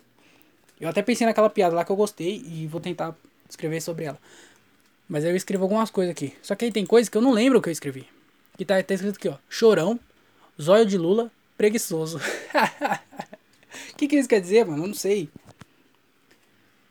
Eu 0.80 0.88
até 0.88 1.02
pensei 1.02 1.26
naquela 1.26 1.50
piada 1.50 1.74
lá 1.74 1.84
que 1.84 1.90
eu 1.90 1.96
gostei. 1.96 2.40
E 2.46 2.68
vou 2.68 2.80
tentar 2.80 3.16
escrever 3.50 3.80
sobre 3.82 4.04
ela. 4.04 4.20
Mas 5.08 5.24
aí 5.24 5.30
eu 5.30 5.36
escrevo 5.36 5.64
algumas 5.64 5.90
coisas 5.90 6.12
aqui. 6.12 6.34
Só 6.42 6.54
que 6.54 6.64
aí 6.64 6.72
tem 6.72 6.86
coisas 6.86 7.08
que 7.08 7.16
eu 7.16 7.22
não 7.22 7.32
lembro 7.32 7.58
o 7.58 7.62
que 7.62 7.68
eu 7.68 7.72
escrevi. 7.72 8.08
Que 8.56 8.64
tá, 8.64 8.82
tá 8.82 8.94
escrito 8.94 9.16
aqui, 9.16 9.28
ó. 9.28 9.36
Chorão, 9.48 9.98
zóio 10.60 10.86
de 10.86 10.96
Lula, 10.96 11.30
preguiçoso. 11.56 12.18
O 12.18 13.96
que, 13.96 14.08
que 14.08 14.16
isso 14.16 14.28
quer 14.28 14.40
dizer, 14.40 14.64
mano? 14.64 14.84
Eu 14.84 14.88
não 14.88 14.94
sei. 14.94 15.28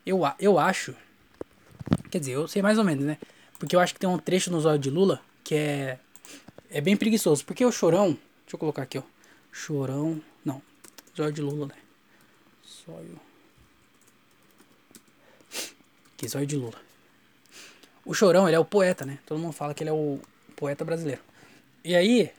Eu, 0.05 0.21
eu 0.39 0.59
acho. 0.59 0.95
Quer 2.11 2.19
dizer, 2.19 2.33
eu 2.33 2.47
sei 2.47 2.61
mais 2.61 2.77
ou 2.77 2.83
menos, 2.83 3.05
né? 3.05 3.17
Porque 3.57 3.75
eu 3.75 3.79
acho 3.79 3.93
que 3.93 3.99
tem 3.99 4.09
um 4.09 4.17
trecho 4.17 4.51
no 4.51 4.59
zóio 4.59 4.77
de 4.77 4.89
Lula 4.89 5.21
que 5.43 5.55
é. 5.55 5.99
É 6.69 6.81
bem 6.81 6.97
preguiçoso. 6.97 7.45
Porque 7.45 7.65
o 7.65 7.71
chorão. 7.71 8.17
Deixa 8.43 8.55
eu 8.55 8.59
colocar 8.59 8.83
aqui, 8.83 8.97
ó. 8.97 9.03
Chorão. 9.51 10.21
Não. 10.43 10.61
Zóio 11.15 11.31
de 11.31 11.41
Lula, 11.41 11.67
né? 11.67 11.75
Zóio. 12.85 13.19
Que 16.17 16.27
zóio 16.27 16.45
de 16.45 16.55
Lula. 16.55 16.92
O 18.05 18.13
Chorão, 18.13 18.47
ele 18.47 18.55
é 18.55 18.59
o 18.59 18.65
poeta, 18.65 19.05
né? 19.05 19.19
Todo 19.25 19.39
mundo 19.39 19.53
fala 19.53 19.73
que 19.73 19.83
ele 19.83 19.89
é 19.89 19.93
o 19.93 20.19
poeta 20.55 20.83
brasileiro. 20.83 21.21
E 21.83 21.95
aí, 21.95 22.31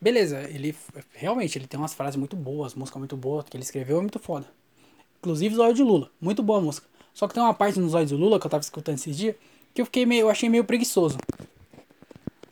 beleza, 0.00 0.40
ele 0.50 0.74
realmente 1.12 1.58
ele 1.58 1.66
tem 1.66 1.78
umas 1.78 1.94
frases 1.94 2.16
muito 2.16 2.36
boas, 2.36 2.74
música 2.74 2.98
muito 2.98 3.16
boa, 3.16 3.42
que 3.44 3.56
ele 3.56 3.64
escreveu 3.64 3.98
é 3.98 4.00
muito 4.00 4.18
foda. 4.18 4.46
Inclusive 5.18 5.54
Zóio 5.54 5.74
de 5.74 5.82
Lula, 5.82 6.10
muito 6.20 6.42
boa 6.42 6.60
música. 6.60 6.86
Só 7.12 7.28
que 7.28 7.34
tem 7.34 7.42
uma 7.42 7.54
parte 7.54 7.78
no 7.78 7.88
Zóio 7.88 8.06
de 8.06 8.14
Lula 8.14 8.40
que 8.40 8.46
eu 8.46 8.50
tava 8.50 8.62
escutando 8.62 8.96
esses 8.96 9.16
dias 9.16 9.36
que 9.74 9.80
eu 9.80 9.86
fiquei 9.86 10.06
meio, 10.06 10.22
eu 10.22 10.30
achei 10.30 10.48
meio 10.48 10.64
preguiçoso. 10.64 11.18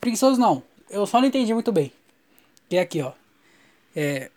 Preguiçoso 0.00 0.40
não, 0.40 0.62
eu 0.90 1.06
só 1.06 1.20
não 1.20 1.28
entendi 1.28 1.54
muito 1.54 1.70
bem. 1.70 1.92
Que 2.68 2.76
é 2.76 2.80
aqui, 2.80 3.00
ó. 3.00 3.12
É. 3.94 4.30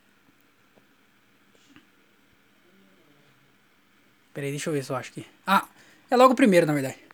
Peraí, 4.34 4.51
deixa 4.51 4.70
eu 4.70 4.74
ver 4.74 4.84
se 4.84 4.91
eu 4.91 4.95
acho 4.95 5.11
aqui. 5.11 5.26
Ah, 5.47 5.66
é 6.09 6.16
logo 6.16 6.34
o 6.34 6.36
primeiro, 6.36 6.66
na 6.66 6.74
verdade. 6.74 7.05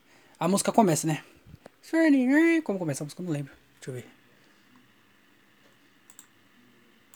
A 0.42 0.48
música 0.48 0.72
começa, 0.72 1.06
né? 1.06 1.24
Como 2.64 2.80
começa 2.80 3.04
a 3.04 3.06
música? 3.06 3.22
Eu 3.22 3.26
não 3.28 3.32
lembro. 3.32 3.54
Deixa 3.76 3.92
eu 3.92 3.94
ver. 3.94 4.10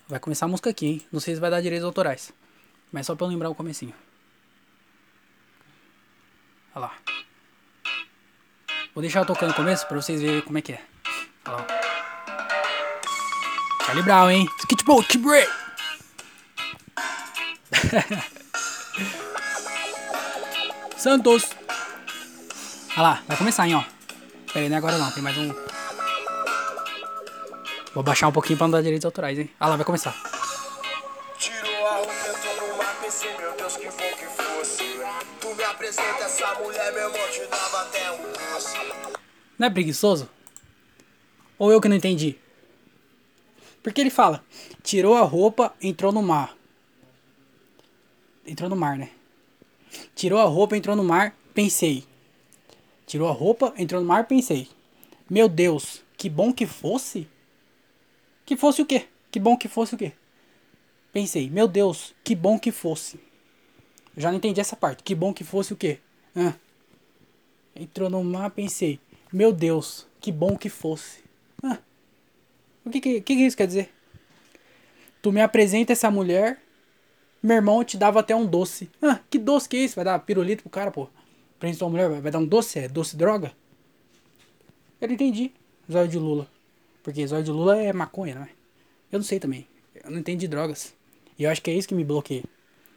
Vai 0.07 0.19
começar 0.19 0.45
a 0.45 0.47
música 0.47 0.69
aqui, 0.69 0.85
hein? 0.85 1.01
Não 1.11 1.19
sei 1.19 1.33
se 1.33 1.41
vai 1.41 1.49
dar 1.49 1.59
direitos 1.59 1.83
autorais. 1.83 2.31
Mas 2.91 3.07
só 3.07 3.15
pra 3.15 3.25
eu 3.25 3.31
lembrar 3.31 3.49
o 3.49 3.55
comecinho. 3.55 3.95
Olha 6.75 6.85
lá. 6.85 6.95
Vou 8.93 9.01
deixar 9.01 9.25
tocando 9.25 9.49
no 9.49 9.55
começo 9.55 9.87
pra 9.87 9.99
vocês 9.99 10.21
verem 10.21 10.41
como 10.41 10.59
é 10.59 10.61
que 10.61 10.73
é. 10.73 10.85
Olha 11.47 11.57
lá. 11.57 11.65
Charlie 13.87 14.03
Brown, 14.03 14.29
hein? 14.29 14.47
Skateboard 14.59 15.17
Break! 15.17 15.51
Santos! 20.95 21.64
Olha 22.97 23.01
lá, 23.01 23.23
vai 23.27 23.35
começar, 23.35 23.67
hein, 23.67 23.75
ó. 23.75 23.83
Pera 24.53 24.61
aí, 24.61 24.69
não 24.69 24.75
é 24.75 24.77
agora 24.77 24.97
não, 24.97 25.11
tem 25.11 25.21
mais 25.21 25.37
um. 25.37 25.53
Vou 27.93 28.01
baixar 28.01 28.29
um 28.29 28.31
pouquinho 28.31 28.57
pra 28.57 28.67
não 28.67 28.71
dar 28.71 28.81
direitos 28.81 29.03
autorais, 29.03 29.37
hein. 29.37 29.49
Olha 29.59 29.71
lá, 29.71 29.75
vai 29.75 29.85
começar. 29.85 30.15
Tirou 31.37 31.87
a 31.87 31.97
meu 31.97 33.55
Deus, 33.57 33.75
que 33.75 33.87
bom 33.87 34.17
que 34.17 34.25
fosse. 34.41 34.97
Tu 35.41 35.55
me 35.55 35.63
apresenta 35.65 36.23
essa 36.23 36.55
mulher, 36.55 36.93
meu 36.93 37.09
irmão, 37.09 37.31
te 37.31 37.45
dava 37.47 37.81
até 37.81 38.11
um 38.11 38.31
doce. 38.31 38.77
Não 39.59 39.67
é 39.67 39.69
preguiçoso? 39.69 40.29
Ou 41.59 41.73
eu 41.73 41.81
que 41.81 41.89
não 41.89 41.97
entendi? 41.97 42.39
Porque 43.83 43.99
ele 43.99 44.09
fala, 44.09 44.41
tirou 44.81 45.15
a 45.17 45.21
roupa, 45.21 45.73
entrou 45.81 46.13
no 46.13 46.23
mar. 46.23 46.55
Entrou 48.47 48.69
no 48.69 48.75
mar, 48.77 48.97
né? 48.97 49.09
Tirou 50.15 50.39
a 50.39 50.45
roupa, 50.45 50.77
entrou 50.77 50.95
no 50.95 51.03
mar, 51.03 51.35
pensei. 51.53 52.05
Tirou 53.05 53.27
a 53.29 53.31
roupa, 53.31 53.73
entrou 53.77 54.01
no 54.01 54.07
mar, 54.07 54.27
pensei. 54.27 54.67
Meu 55.29 55.47
Deus, 55.47 56.03
que 56.17 56.29
bom 56.29 56.51
que 56.51 56.65
fosse. 56.65 57.27
Que 58.45 58.57
fosse 58.57 58.81
o 58.81 58.85
quê? 58.85 59.07
Que 59.31 59.39
bom 59.39 59.55
que 59.55 59.67
fosse 59.67 59.95
o 59.95 59.97
quê? 59.97 60.13
Pensei, 61.11 61.49
meu 61.49 61.67
Deus, 61.67 62.15
que 62.23 62.35
bom 62.35 62.57
que 62.57 62.71
fosse. 62.71 63.19
Eu 64.15 64.21
já 64.21 64.29
não 64.29 64.37
entendi 64.37 64.59
essa 64.59 64.75
parte. 64.75 65.03
Que 65.03 65.13
bom 65.13 65.33
que 65.33 65.43
fosse 65.43 65.73
o 65.73 65.77
quê? 65.77 65.99
Entrou 67.75 68.09
no 68.09 68.23
mar, 68.23 68.49
pensei, 68.51 68.99
meu 69.31 69.51
Deus, 69.51 70.07
que 70.19 70.31
bom 70.31 70.57
que 70.57 70.69
fosse. 70.69 71.23
O 72.83 72.89
que 72.89 73.01
que, 73.01 73.21
que 73.21 73.35
que 73.35 73.45
isso 73.45 73.57
quer 73.57 73.67
dizer? 73.67 73.91
Tu 75.21 75.31
me 75.31 75.41
apresenta 75.41 75.91
essa 75.91 76.11
mulher, 76.11 76.61
meu 77.41 77.55
irmão 77.55 77.83
te 77.83 77.97
dava 77.97 78.19
até 78.19 78.35
um 78.35 78.45
doce. 78.45 78.89
Ah, 79.01 79.19
que 79.29 79.39
doce 79.39 79.67
que 79.67 79.75
é 79.75 79.79
isso? 79.79 79.95
Vai 79.95 80.05
dar 80.05 80.19
pirulito 80.19 80.61
pro 80.61 80.69
cara, 80.69 80.91
pô 80.91 81.09
prende 81.59 81.77
sua 81.77 81.89
mulher, 81.89 82.09
vai 82.21 82.31
dar 82.31 82.39
um 82.39 82.45
doce? 82.45 82.79
É 82.79 82.87
doce 82.87 83.15
droga? 83.15 83.51
Eu 84.99 85.07
não 85.07 85.15
entendi. 85.15 85.51
Zóio 85.91 86.07
de 86.07 86.17
Lula. 86.17 86.47
Porque 87.03 87.25
zóio 87.27 87.43
de 87.43 87.51
Lula 87.51 87.77
é 87.77 87.93
maconha, 87.93 88.35
né? 88.35 88.49
Eu 89.11 89.19
não 89.19 89.23
sei 89.23 89.39
também. 89.39 89.67
Eu 90.03 90.11
não 90.11 90.19
entendi 90.19 90.47
drogas. 90.47 90.93
E 91.37 91.43
eu 91.43 91.51
acho 91.51 91.61
que 91.61 91.69
é 91.69 91.73
isso 91.73 91.87
que 91.87 91.95
me 91.95 92.03
bloqueia. 92.03 92.43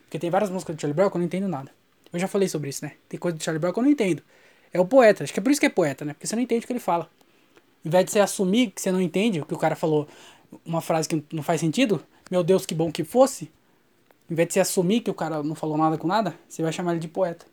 Porque 0.04 0.18
tem 0.18 0.30
várias 0.30 0.50
músicas 0.50 0.74
do 0.74 0.80
Charlie 0.80 0.94
Brown 0.94 1.10
que 1.10 1.16
eu 1.16 1.18
não 1.18 1.26
entendo 1.26 1.48
nada. 1.48 1.70
Eu 2.12 2.18
já 2.18 2.26
falei 2.26 2.48
sobre 2.48 2.70
isso, 2.70 2.84
né? 2.84 2.92
Tem 3.08 3.20
coisa 3.20 3.36
do 3.36 3.42
Charlie 3.42 3.60
Brown 3.60 3.72
que 3.72 3.78
eu 3.78 3.82
não 3.82 3.90
entendo. 3.90 4.22
É 4.72 4.80
o 4.80 4.86
poeta. 4.86 5.24
Acho 5.24 5.32
que 5.32 5.40
é 5.40 5.42
por 5.42 5.50
isso 5.50 5.60
que 5.60 5.66
é 5.66 5.70
poeta, 5.70 6.04
né? 6.04 6.14
Porque 6.14 6.26
você 6.26 6.34
não 6.34 6.42
entende 6.42 6.64
o 6.64 6.66
que 6.66 6.72
ele 6.72 6.80
fala. 6.80 7.10
Em 7.84 7.90
vez 7.90 8.06
de 8.06 8.12
você 8.12 8.20
assumir 8.20 8.70
que 8.70 8.80
você 8.80 8.90
não 8.90 9.00
entende 9.00 9.40
o 9.40 9.46
que 9.46 9.54
o 9.54 9.58
cara 9.58 9.76
falou, 9.76 10.08
uma 10.64 10.80
frase 10.80 11.08
que 11.08 11.22
não 11.32 11.42
faz 11.42 11.60
sentido, 11.60 12.02
meu 12.30 12.42
Deus, 12.42 12.64
que 12.64 12.74
bom 12.74 12.90
que 12.90 13.04
fosse. 13.04 13.50
Em 14.30 14.34
vez 14.34 14.48
de 14.48 14.54
você 14.54 14.60
assumir 14.60 15.00
que 15.00 15.10
o 15.10 15.14
cara 15.14 15.42
não 15.42 15.54
falou 15.54 15.76
nada 15.76 15.96
com 15.96 16.06
nada, 16.06 16.34
você 16.48 16.62
vai 16.62 16.72
chamar 16.72 16.92
ele 16.92 17.00
de 17.00 17.08
poeta. 17.08 17.46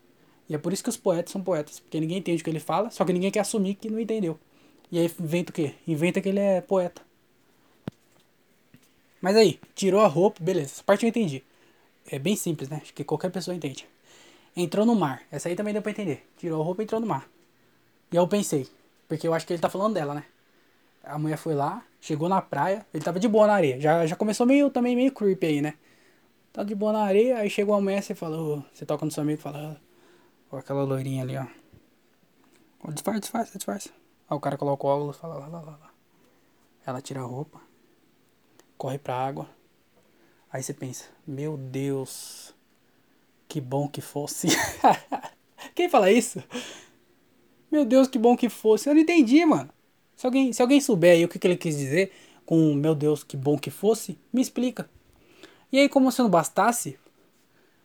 E 0.49 0.55
é 0.55 0.57
por 0.57 0.71
isso 0.71 0.83
que 0.83 0.89
os 0.89 0.97
poetas 0.97 1.31
são 1.31 1.41
poetas, 1.41 1.79
porque 1.79 1.99
ninguém 1.99 2.17
entende 2.19 2.41
o 2.41 2.43
que 2.43 2.49
ele 2.49 2.59
fala, 2.59 2.89
só 2.91 3.03
que 3.03 3.13
ninguém 3.13 3.31
quer 3.31 3.39
assumir 3.39 3.75
que 3.75 3.89
não 3.89 3.99
entendeu. 3.99 4.39
E 4.91 4.99
aí 4.99 5.11
inventa 5.19 5.51
o 5.51 5.53
quê? 5.53 5.73
Inventa 5.87 6.21
que 6.21 6.29
ele 6.29 6.39
é 6.39 6.61
poeta. 6.61 7.01
Mas 9.21 9.35
aí, 9.35 9.59
tirou 9.73 10.01
a 10.01 10.07
roupa, 10.07 10.43
beleza, 10.43 10.73
essa 10.73 10.83
parte 10.83 11.03
eu 11.03 11.09
entendi. 11.09 11.43
É 12.11 12.19
bem 12.19 12.35
simples, 12.35 12.69
né? 12.69 12.79
Acho 12.83 12.93
que 12.93 13.03
qualquer 13.03 13.31
pessoa 13.31 13.55
entende. 13.55 13.87
Entrou 14.55 14.85
no 14.85 14.95
mar, 14.95 15.23
essa 15.31 15.49
aí 15.49 15.55
também 15.55 15.73
deu 15.73 15.81
pra 15.81 15.91
entender. 15.91 16.23
Tirou 16.37 16.61
a 16.61 16.63
roupa 16.63 16.81
e 16.81 16.85
entrou 16.85 17.01
no 17.01 17.07
mar. 17.07 17.27
E 18.11 18.17
aí 18.17 18.23
eu 18.23 18.27
pensei, 18.27 18.67
porque 19.07 19.27
eu 19.27 19.33
acho 19.33 19.47
que 19.47 19.53
ele 19.53 19.61
tá 19.61 19.69
falando 19.69 19.95
dela, 19.95 20.13
né? 20.13 20.25
A 21.03 21.17
mulher 21.17 21.37
foi 21.37 21.55
lá, 21.55 21.83
chegou 21.99 22.29
na 22.29 22.41
praia, 22.41 22.85
ele 22.93 23.03
tava 23.03 23.19
de 23.19 23.27
boa 23.27 23.47
na 23.47 23.53
areia. 23.53 23.81
Já, 23.81 24.05
já 24.05 24.15
começou 24.15 24.45
meio 24.45 24.69
também 24.69 24.95
meio 24.95 25.11
creepy 25.11 25.47
aí, 25.47 25.61
né? 25.61 25.73
Tá 26.53 26.63
de 26.63 26.73
boa 26.75 26.93
na 26.93 27.03
areia, 27.03 27.39
aí 27.39 27.49
chegou 27.49 27.75
a 27.75 27.81
mulher, 27.81 28.01
você 28.01 28.15
falou, 28.15 28.63
você 28.71 28.85
toca 28.85 29.05
no 29.05 29.11
seu 29.11 29.23
amigo 29.23 29.39
e 29.39 29.41
fala, 29.41 29.81
com 30.55 30.59
aquela 30.59 30.83
loirinha 30.83 31.21
ali, 31.21 31.35
ó. 31.37 31.45
Disfarça, 32.91 33.19
disfarça, 33.19 33.57
disfarça. 33.57 33.89
Aí 34.29 34.37
o 34.37 34.39
cara 34.39 34.57
coloca 34.57 34.87
o 34.87 34.89
óculos 34.89 35.17
e 35.17 35.19
fala 35.19 35.35
lá, 35.35 35.47
lá, 35.47 35.59
lá, 35.59 35.71
lá. 35.71 35.91
Ela 36.85 37.01
tira 37.01 37.19
a 37.19 37.23
roupa, 37.23 37.59
corre 38.77 38.97
pra 38.97 39.15
água. 39.15 39.49
Aí 40.49 40.63
você 40.63 40.73
pensa, 40.73 41.05
meu 41.27 41.57
Deus, 41.57 42.55
que 43.49 43.59
bom 43.59 43.87
que 43.87 43.99
fosse. 43.99 44.47
Quem 45.75 45.89
fala 45.89 46.09
isso? 46.09 46.41
Meu 47.69 47.83
Deus, 47.83 48.07
que 48.07 48.17
bom 48.17 48.37
que 48.37 48.47
fosse. 48.47 48.87
Eu 48.87 48.93
não 48.93 49.01
entendi, 49.01 49.45
mano. 49.45 49.69
Se 50.15 50.25
alguém, 50.25 50.53
se 50.53 50.61
alguém 50.61 50.79
souber 50.79 51.15
aí 51.15 51.25
o 51.25 51.27
que, 51.27 51.37
que 51.37 51.47
ele 51.47 51.57
quis 51.57 51.77
dizer 51.77 52.13
com 52.45 52.73
meu 52.75 52.95
Deus, 52.95 53.23
que 53.25 53.35
bom 53.35 53.57
que 53.57 53.69
fosse, 53.69 54.17
me 54.31 54.41
explica. 54.41 54.89
E 55.69 55.79
aí, 55.79 55.89
como 55.89 56.09
se 56.11 56.21
não 56.21 56.29
bastasse, 56.29 56.97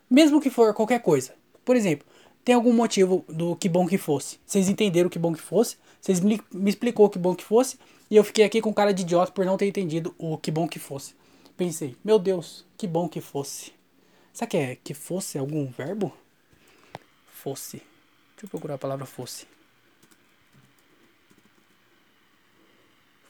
mesmo 0.08 0.40
que 0.40 0.50
for 0.50 0.72
qualquer 0.72 1.00
coisa. 1.00 1.34
Por 1.64 1.74
exemplo, 1.74 2.06
tem 2.44 2.54
algum 2.54 2.72
motivo 2.72 3.24
do 3.28 3.54
que 3.56 3.68
bom 3.68 3.86
que 3.86 3.98
fosse. 3.98 4.38
Vocês 4.46 4.68
entenderam 4.68 5.08
o 5.08 5.10
que 5.10 5.18
bom 5.18 5.32
que 5.32 5.40
fosse, 5.40 5.76
vocês 6.00 6.20
me, 6.20 6.40
me 6.52 6.70
explicou 6.70 7.06
o 7.06 7.10
que 7.10 7.18
bom 7.18 7.34
que 7.34 7.44
fosse, 7.44 7.78
e 8.10 8.16
eu 8.16 8.24
fiquei 8.24 8.44
aqui 8.44 8.60
com 8.60 8.72
cara 8.72 8.92
de 8.92 9.02
idiota 9.02 9.32
por 9.32 9.44
não 9.44 9.56
ter 9.56 9.66
entendido 9.66 10.14
o 10.18 10.36
que 10.36 10.50
bom 10.50 10.66
que 10.66 10.78
fosse. 10.78 11.14
Pensei, 11.56 11.96
meu 12.02 12.18
Deus, 12.18 12.64
que 12.76 12.86
bom 12.86 13.08
que 13.08 13.20
fosse. 13.20 13.72
Será 14.32 14.46
que 14.46 14.56
é 14.56 14.76
que 14.76 14.94
fosse 14.94 15.36
algum 15.38 15.66
verbo? 15.66 16.12
Fosse. 17.28 17.76
Deixa 17.76 18.46
eu 18.46 18.48
procurar 18.48 18.74
a 18.74 18.78
palavra 18.78 19.04
fosse. 19.04 19.46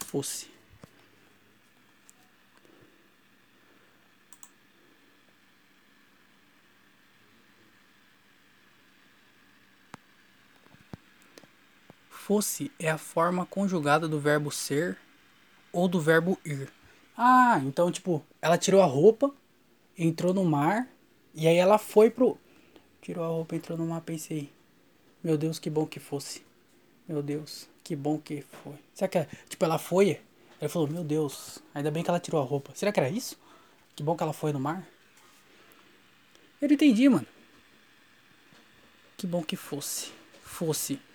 Fosse. 0.06 0.59
Fosse 12.30 12.70
é 12.78 12.88
a 12.88 12.96
forma 12.96 13.44
conjugada 13.44 14.06
do 14.06 14.20
verbo 14.20 14.52
ser 14.52 14.96
ou 15.72 15.88
do 15.88 16.00
verbo 16.00 16.38
ir. 16.44 16.72
Ah, 17.18 17.60
então 17.64 17.90
tipo, 17.90 18.24
ela 18.40 18.56
tirou 18.56 18.80
a 18.80 18.86
roupa, 18.86 19.34
entrou 19.98 20.32
no 20.32 20.44
mar 20.44 20.86
e 21.34 21.48
aí 21.48 21.56
ela 21.56 21.76
foi 21.76 22.08
pro. 22.08 22.38
Tirou 23.02 23.24
a 23.24 23.26
roupa, 23.26 23.56
entrou 23.56 23.76
no 23.76 23.84
mar, 23.84 24.00
pensei. 24.02 24.48
Meu 25.24 25.36
Deus, 25.36 25.58
que 25.58 25.68
bom 25.68 25.84
que 25.84 25.98
fosse. 25.98 26.46
Meu 27.08 27.20
Deus, 27.20 27.68
que 27.82 27.96
bom 27.96 28.16
que 28.16 28.42
foi. 28.62 28.76
Será 28.94 29.08
que, 29.08 29.26
tipo, 29.48 29.64
ela 29.64 29.76
foi? 29.76 30.20
Ela 30.60 30.68
falou, 30.68 30.86
meu 30.86 31.02
Deus, 31.02 31.58
ainda 31.74 31.90
bem 31.90 32.04
que 32.04 32.10
ela 32.10 32.20
tirou 32.20 32.40
a 32.40 32.44
roupa. 32.44 32.70
Será 32.76 32.92
que 32.92 33.00
era 33.00 33.10
isso? 33.10 33.36
Que 33.96 34.04
bom 34.04 34.16
que 34.16 34.22
ela 34.22 34.32
foi 34.32 34.52
no 34.52 34.60
mar? 34.60 34.86
Eu 36.62 36.70
entendi, 36.70 37.08
mano. 37.08 37.26
Que 39.16 39.26
bom 39.26 39.42
que 39.42 39.56
fosse. 39.56 40.12
Fosse. 40.44 41.09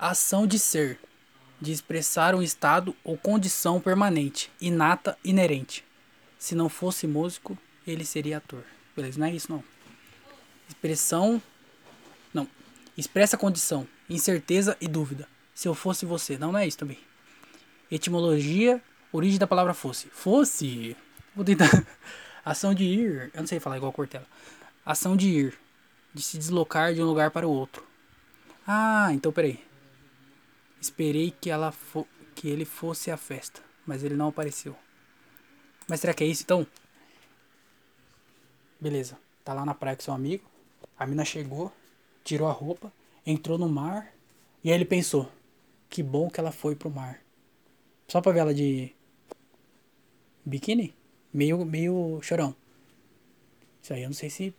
Ação 0.00 0.46
de 0.46 0.58
ser. 0.58 0.98
De 1.60 1.70
expressar 1.70 2.34
um 2.34 2.40
estado 2.40 2.96
ou 3.04 3.18
condição 3.18 3.78
permanente, 3.78 4.50
inata, 4.58 5.18
inerente. 5.22 5.84
Se 6.38 6.54
não 6.54 6.70
fosse 6.70 7.06
músico, 7.06 7.58
ele 7.86 8.06
seria 8.06 8.38
ator. 8.38 8.64
Beleza, 8.96 9.20
não 9.20 9.26
é 9.26 9.34
isso 9.34 9.52
não. 9.52 9.62
Expressão. 10.66 11.42
Não. 12.32 12.48
Expressa 12.96 13.36
condição, 13.36 13.86
incerteza 14.08 14.74
e 14.80 14.88
dúvida. 14.88 15.28
Se 15.54 15.68
eu 15.68 15.74
fosse 15.74 16.06
você. 16.06 16.38
Não, 16.38 16.50
não 16.50 16.58
é 16.58 16.66
isso 16.66 16.78
também. 16.78 16.98
Etimologia, 17.90 18.82
origem 19.12 19.38
da 19.38 19.46
palavra 19.46 19.74
fosse. 19.74 20.06
Fosse. 20.06 20.96
Vou 21.36 21.44
tentar. 21.44 21.68
Ação 22.42 22.72
de 22.72 22.84
ir. 22.84 23.30
Eu 23.34 23.40
não 23.40 23.46
sei 23.46 23.60
falar 23.60 23.76
igual 23.76 23.90
a 23.90 23.94
Cortella. 23.94 24.26
Ação 24.82 25.14
de 25.14 25.28
ir. 25.28 25.58
De 26.14 26.22
se 26.22 26.38
deslocar 26.38 26.94
de 26.94 27.02
um 27.02 27.06
lugar 27.06 27.30
para 27.30 27.46
o 27.46 27.52
outro. 27.52 27.84
Ah, 28.66 29.10
então 29.12 29.30
peraí. 29.30 29.68
Esperei 30.80 31.30
que, 31.30 31.50
ela 31.50 31.70
fo 31.70 32.06
que 32.34 32.48
ele 32.48 32.64
fosse 32.64 33.10
à 33.10 33.16
festa, 33.16 33.62
mas 33.86 34.02
ele 34.02 34.14
não 34.14 34.28
apareceu. 34.28 34.74
Mas 35.86 36.00
será 36.00 36.14
que 36.14 36.24
é 36.24 36.26
isso 36.26 36.42
então? 36.42 36.66
Beleza. 38.80 39.18
Tá 39.44 39.52
lá 39.52 39.64
na 39.64 39.74
praia 39.74 39.96
com 39.96 40.02
seu 40.02 40.14
amigo. 40.14 40.44
A 40.98 41.06
mina 41.06 41.24
chegou, 41.24 41.72
tirou 42.24 42.48
a 42.48 42.52
roupa, 42.52 42.92
entrou 43.26 43.58
no 43.58 43.68
mar. 43.68 44.14
E 44.64 44.70
aí 44.70 44.74
ele 44.74 44.84
pensou: 44.84 45.30
que 45.88 46.02
bom 46.02 46.30
que 46.30 46.40
ela 46.40 46.52
foi 46.52 46.74
pro 46.74 46.90
mar. 46.90 47.20
Só 48.08 48.20
pra 48.20 48.32
ver 48.32 48.40
ela 48.40 48.54
de 48.54 48.94
biquíni? 50.44 50.94
Meio, 51.32 51.64
meio 51.64 52.20
chorão. 52.22 52.54
Isso 53.82 53.92
aí 53.92 54.02
eu 54.02 54.08
não 54.08 54.14
sei 54.14 54.30
se. 54.30 54.54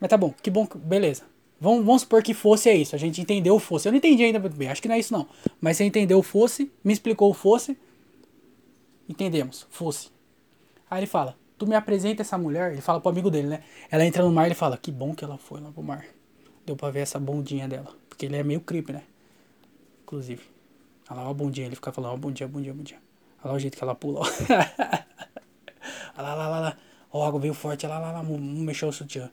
Mas 0.00 0.10
tá 0.10 0.16
bom, 0.16 0.32
que 0.32 0.50
bom. 0.50 0.66
Beleza. 0.74 1.31
Vamos, 1.62 1.86
vamos 1.86 2.02
supor 2.02 2.24
que 2.24 2.34
fosse 2.34 2.68
é 2.68 2.74
isso. 2.74 2.96
A 2.96 2.98
gente 2.98 3.20
entendeu 3.20 3.54
o 3.54 3.58
fosse. 3.60 3.86
Eu 3.86 3.92
não 3.92 3.98
entendi 3.98 4.24
ainda 4.24 4.40
muito 4.40 4.56
bem. 4.56 4.66
Acho 4.66 4.82
que 4.82 4.88
não 4.88 4.96
é 4.96 4.98
isso 4.98 5.12
não. 5.12 5.28
Mas 5.60 5.76
você 5.76 5.84
entendeu 5.84 6.18
o 6.18 6.22
fosse, 6.22 6.72
me 6.82 6.92
explicou 6.92 7.30
o 7.30 7.32
fosse. 7.32 7.78
Entendemos. 9.08 9.64
Fosse. 9.70 10.10
Aí 10.90 10.98
ele 10.98 11.06
fala: 11.06 11.38
Tu 11.56 11.64
me 11.64 11.76
apresenta 11.76 12.22
essa 12.22 12.36
mulher. 12.36 12.72
Ele 12.72 12.80
fala 12.80 13.00
pro 13.00 13.10
amigo 13.10 13.30
dele, 13.30 13.46
né? 13.46 13.62
Ela 13.92 14.04
entra 14.04 14.24
no 14.24 14.32
mar 14.32 14.42
e 14.42 14.46
ele 14.48 14.56
fala: 14.56 14.76
Que 14.76 14.90
bom 14.90 15.14
que 15.14 15.24
ela 15.24 15.38
foi 15.38 15.60
lá 15.60 15.70
pro 15.70 15.84
mar. 15.84 16.04
Deu 16.66 16.74
pra 16.74 16.90
ver 16.90 16.98
essa 16.98 17.20
bundinha 17.20 17.68
dela. 17.68 17.94
Porque 18.08 18.26
ele 18.26 18.36
é 18.36 18.42
meio 18.42 18.60
creep, 18.60 18.90
né? 18.90 19.04
Inclusive. 20.02 20.42
Olha 21.08 21.20
lá, 21.20 21.30
ó, 21.30 21.32
bom 21.32 21.48
dia. 21.48 21.66
Ele 21.66 21.76
fica 21.76 21.92
falando: 21.92 22.26
Ó, 22.26 22.30
dia, 22.32 22.48
bom 22.48 22.60
dia. 22.60 22.74
Olha 23.40 23.52
lá 23.52 23.54
o 23.54 23.58
jeito 23.60 23.76
que 23.76 23.84
ela 23.84 23.94
pula, 23.94 24.18
ó. 24.18 24.24
Olha 26.18 26.28
lá, 26.28 26.34
lá, 26.34 26.48
lá, 26.48 26.58
lá. 26.58 26.76
Ó, 27.12 27.22
a 27.22 27.28
água 27.28 27.38
veio 27.38 27.54
forte. 27.54 27.86
Olha 27.86 28.00
lá, 28.00 28.10
lá, 28.10 28.20
lá. 28.20 28.24
Mexeu 28.24 28.88
o 28.88 28.92
sutiã. 28.92 29.30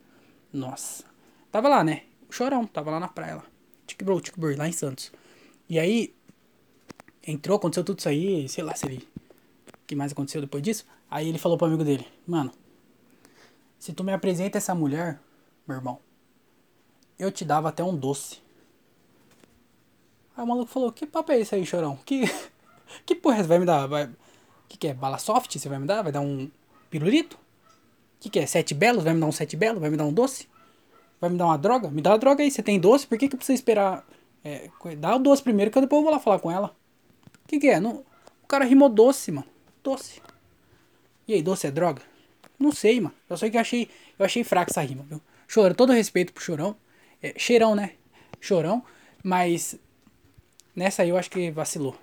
Nossa. 0.53 1.03
Tava 1.51 1.67
lá, 1.67 1.83
né? 1.83 2.03
Chorão. 2.29 2.65
Tava 2.65 2.91
lá 2.91 2.99
na 2.99 3.07
praia, 3.07 3.35
lá. 3.35 3.45
Tickbro, 3.87 4.21
Tickbro, 4.21 4.55
lá 4.57 4.67
em 4.67 4.71
Santos. 4.71 5.11
E 5.67 5.79
aí. 5.79 6.13
Entrou, 7.25 7.57
aconteceu 7.57 7.83
tudo 7.83 7.99
isso 7.99 8.09
aí. 8.09 8.47
Sei 8.47 8.63
lá 8.63 8.75
se 8.75 8.85
ele. 8.85 9.07
O 9.73 9.87
que 9.87 9.95
mais 9.95 10.11
aconteceu 10.11 10.41
depois 10.41 10.63
disso? 10.63 10.85
Aí 11.09 11.27
ele 11.27 11.37
falou 11.37 11.57
pro 11.57 11.67
amigo 11.67 11.83
dele: 11.83 12.05
Mano, 12.27 12.51
se 13.77 13.93
tu 13.93 14.03
me 14.03 14.13
apresenta 14.13 14.57
essa 14.57 14.75
mulher, 14.75 15.19
meu 15.67 15.77
irmão, 15.77 15.99
eu 17.17 17.31
te 17.31 17.43
dava 17.43 17.69
até 17.69 17.83
um 17.83 17.95
doce. 17.95 18.41
Aí 20.35 20.43
o 20.43 20.47
maluco 20.47 20.71
falou: 20.71 20.91
Que 20.91 21.05
papo 21.05 21.31
é 21.31 21.39
esse 21.39 21.55
aí, 21.55 21.65
chorão? 21.65 21.97
Que, 22.05 22.23
que 23.05 23.15
porra 23.15 23.37
é 23.37 23.39
essa? 23.39 23.47
Vai 23.47 23.59
me 23.59 23.65
dar. 23.65 23.87
Vai... 23.87 24.09
Que 24.67 24.77
que 24.77 24.87
é? 24.87 24.93
Bala 24.93 25.17
soft? 25.17 25.57
Você 25.57 25.67
vai 25.67 25.79
me 25.79 25.87
dar? 25.87 26.03
Vai 26.03 26.11
dar 26.11 26.21
um 26.21 26.49
pirulito? 26.89 27.37
Que 28.19 28.29
que 28.29 28.39
é? 28.39 28.45
Sete 28.45 28.73
belos? 28.73 29.03
Vai 29.03 29.13
me 29.13 29.19
dar 29.19 29.27
um 29.27 29.31
sete 29.31 29.57
belo? 29.57 29.79
Vai 29.79 29.89
me 29.89 29.97
dar 29.97 30.05
um 30.05 30.13
doce? 30.13 30.47
Vai 31.19 31.29
me 31.29 31.37
dar 31.37 31.45
uma 31.45 31.57
droga? 31.57 31.89
Me 31.89 32.01
dá 32.01 32.11
uma 32.11 32.17
droga 32.17 32.43
aí. 32.43 32.51
Você 32.51 32.63
tem 32.63 32.79
doce? 32.79 33.05
Por 33.05 33.17
que 33.17 33.27
que 33.27 33.35
eu 33.35 33.37
preciso 33.37 33.55
esperar? 33.55 34.05
É, 34.43 34.69
dá 34.97 35.15
o 35.15 35.19
doce 35.19 35.43
primeiro 35.43 35.69
que 35.69 35.77
eu 35.77 35.81
depois 35.81 36.01
vou 36.01 36.11
lá 36.11 36.19
falar 36.19 36.39
com 36.39 36.49
ela. 36.49 36.75
Que 37.47 37.59
que 37.59 37.67
é? 37.67 37.79
Não... 37.79 38.05
O 38.43 38.47
cara 38.47 38.65
rimou 38.65 38.89
doce, 38.89 39.31
mano. 39.31 39.47
Doce. 39.83 40.21
E 41.27 41.33
aí, 41.33 41.41
doce 41.41 41.67
é 41.67 41.71
droga? 41.71 42.01
Não 42.57 42.71
sei, 42.71 42.99
mano. 42.99 43.13
Eu 43.29 43.37
sei 43.37 43.49
que 43.49 43.57
eu 43.57 43.61
achei, 43.61 43.89
eu 44.17 44.25
achei 44.25 44.43
fraca 44.43 44.71
essa 44.71 44.81
rima, 44.81 45.03
viu? 45.03 45.21
Chorão, 45.47 45.75
todo 45.75 45.93
respeito 45.93 46.33
pro 46.33 46.43
chorão. 46.43 46.75
É, 47.21 47.33
cheirão, 47.37 47.75
né? 47.75 47.93
Chorão. 48.39 48.83
Mas 49.23 49.77
nessa 50.75 51.03
aí 51.03 51.09
eu 51.09 51.17
acho 51.17 51.29
que 51.29 51.51
vacilou. 51.51 51.95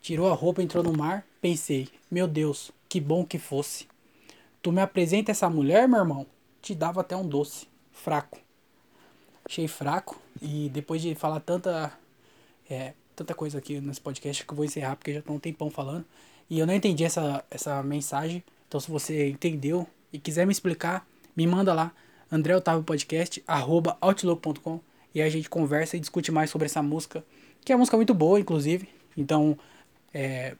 Tirou 0.00 0.30
a 0.30 0.34
roupa, 0.34 0.62
entrou 0.62 0.82
no 0.84 0.92
mar. 0.92 1.26
Pensei, 1.40 1.88
meu 2.10 2.28
Deus, 2.28 2.70
que 2.88 3.00
bom 3.00 3.24
que 3.24 3.38
fosse. 3.38 3.86
Tu 4.62 4.70
me 4.72 4.80
apresenta 4.80 5.30
essa 5.30 5.48
mulher, 5.48 5.88
meu 5.88 6.00
irmão? 6.00 6.26
Te 6.60 6.74
dava 6.74 7.00
até 7.00 7.16
um 7.16 7.26
doce. 7.26 7.66
Fraco. 7.96 8.38
Achei 9.44 9.66
fraco. 9.66 10.20
E 10.40 10.68
depois 10.68 11.02
de 11.02 11.14
falar 11.14 11.40
tanta. 11.40 11.92
É, 12.68 12.92
tanta 13.14 13.34
coisa 13.34 13.58
aqui 13.58 13.80
nesse 13.80 14.00
podcast 14.00 14.44
que 14.44 14.52
eu 14.52 14.56
vou 14.56 14.64
encerrar 14.64 14.96
porque 14.96 15.14
já 15.14 15.22
tô 15.22 15.32
um 15.32 15.38
tempão 15.38 15.70
falando. 15.70 16.04
E 16.48 16.58
eu 16.58 16.66
não 16.66 16.74
entendi 16.74 17.04
essa, 17.04 17.44
essa 17.50 17.82
mensagem. 17.82 18.44
Então 18.68 18.78
se 18.78 18.90
você 18.90 19.30
entendeu 19.30 19.86
e 20.12 20.18
quiser 20.18 20.46
me 20.46 20.52
explicar, 20.52 21.06
me 21.34 21.46
manda 21.46 21.72
lá. 21.72 21.92
André 22.30 22.54
Otávio 22.56 22.82
Podcast, 22.82 23.42
arroba 23.46 23.96
outlook.com. 24.00 24.80
E 25.14 25.22
a 25.22 25.28
gente 25.30 25.48
conversa 25.48 25.96
e 25.96 26.00
discute 26.00 26.30
mais 26.30 26.50
sobre 26.50 26.66
essa 26.66 26.82
música. 26.82 27.24
Que 27.64 27.72
é 27.72 27.74
uma 27.74 27.80
música 27.80 27.96
muito 27.96 28.12
boa, 28.12 28.38
inclusive. 28.38 28.88
Então, 29.16 29.58
é. 30.12 30.54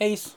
É 0.00 0.08
isso. 0.08 0.36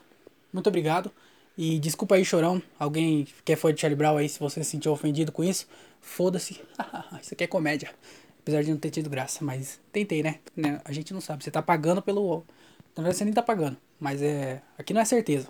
Muito 0.53 0.67
obrigado. 0.67 1.11
E 1.57 1.79
desculpa 1.79 2.15
aí, 2.15 2.25
chorão. 2.25 2.61
Alguém 2.79 3.27
que 3.43 3.53
é 3.53 3.55
fã 3.55 3.73
de 3.73 3.79
Charlie 3.81 3.97
Brown 3.97 4.17
aí, 4.17 4.29
se 4.29 4.39
você 4.39 4.63
se 4.63 4.71
sentiu 4.71 4.91
ofendido 4.91 5.31
com 5.31 5.43
isso, 5.43 5.67
foda-se. 5.99 6.59
isso 7.21 7.33
aqui 7.33 7.43
é 7.43 7.47
comédia. 7.47 7.93
Apesar 8.39 8.63
de 8.63 8.71
não 8.71 8.77
ter 8.77 8.89
tido 8.89 9.09
graça, 9.09 9.43
mas 9.43 9.79
tentei, 9.91 10.23
né? 10.23 10.39
A 10.83 10.91
gente 10.91 11.13
não 11.13 11.21
sabe. 11.21 11.43
Você 11.43 11.51
tá 11.51 11.61
pagando 11.61 12.01
pelo. 12.01 12.43
Na 12.95 13.03
verdade, 13.03 13.17
você 13.17 13.25
nem 13.25 13.33
tá 13.33 13.43
pagando. 13.43 13.77
Mas 13.99 14.21
é. 14.21 14.61
Aqui 14.77 14.93
não 14.93 15.01
é 15.01 15.05
certeza. 15.05 15.47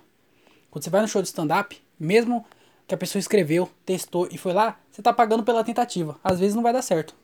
Quando 0.69 0.83
você 0.83 0.89
vai 0.89 1.01
no 1.01 1.07
show 1.07 1.21
de 1.21 1.27
stand-up, 1.27 1.81
mesmo 1.99 2.45
que 2.87 2.95
a 2.95 2.97
pessoa 2.97 3.19
escreveu, 3.19 3.69
testou 3.85 4.27
e 4.31 4.37
foi 4.37 4.53
lá, 4.53 4.77
você 4.91 5.01
tá 5.01 5.13
pagando 5.13 5.43
pela 5.43 5.63
tentativa. 5.63 6.19
Às 6.23 6.39
vezes 6.39 6.55
não 6.55 6.63
vai 6.63 6.73
dar 6.73 6.81
certo. 6.81 7.15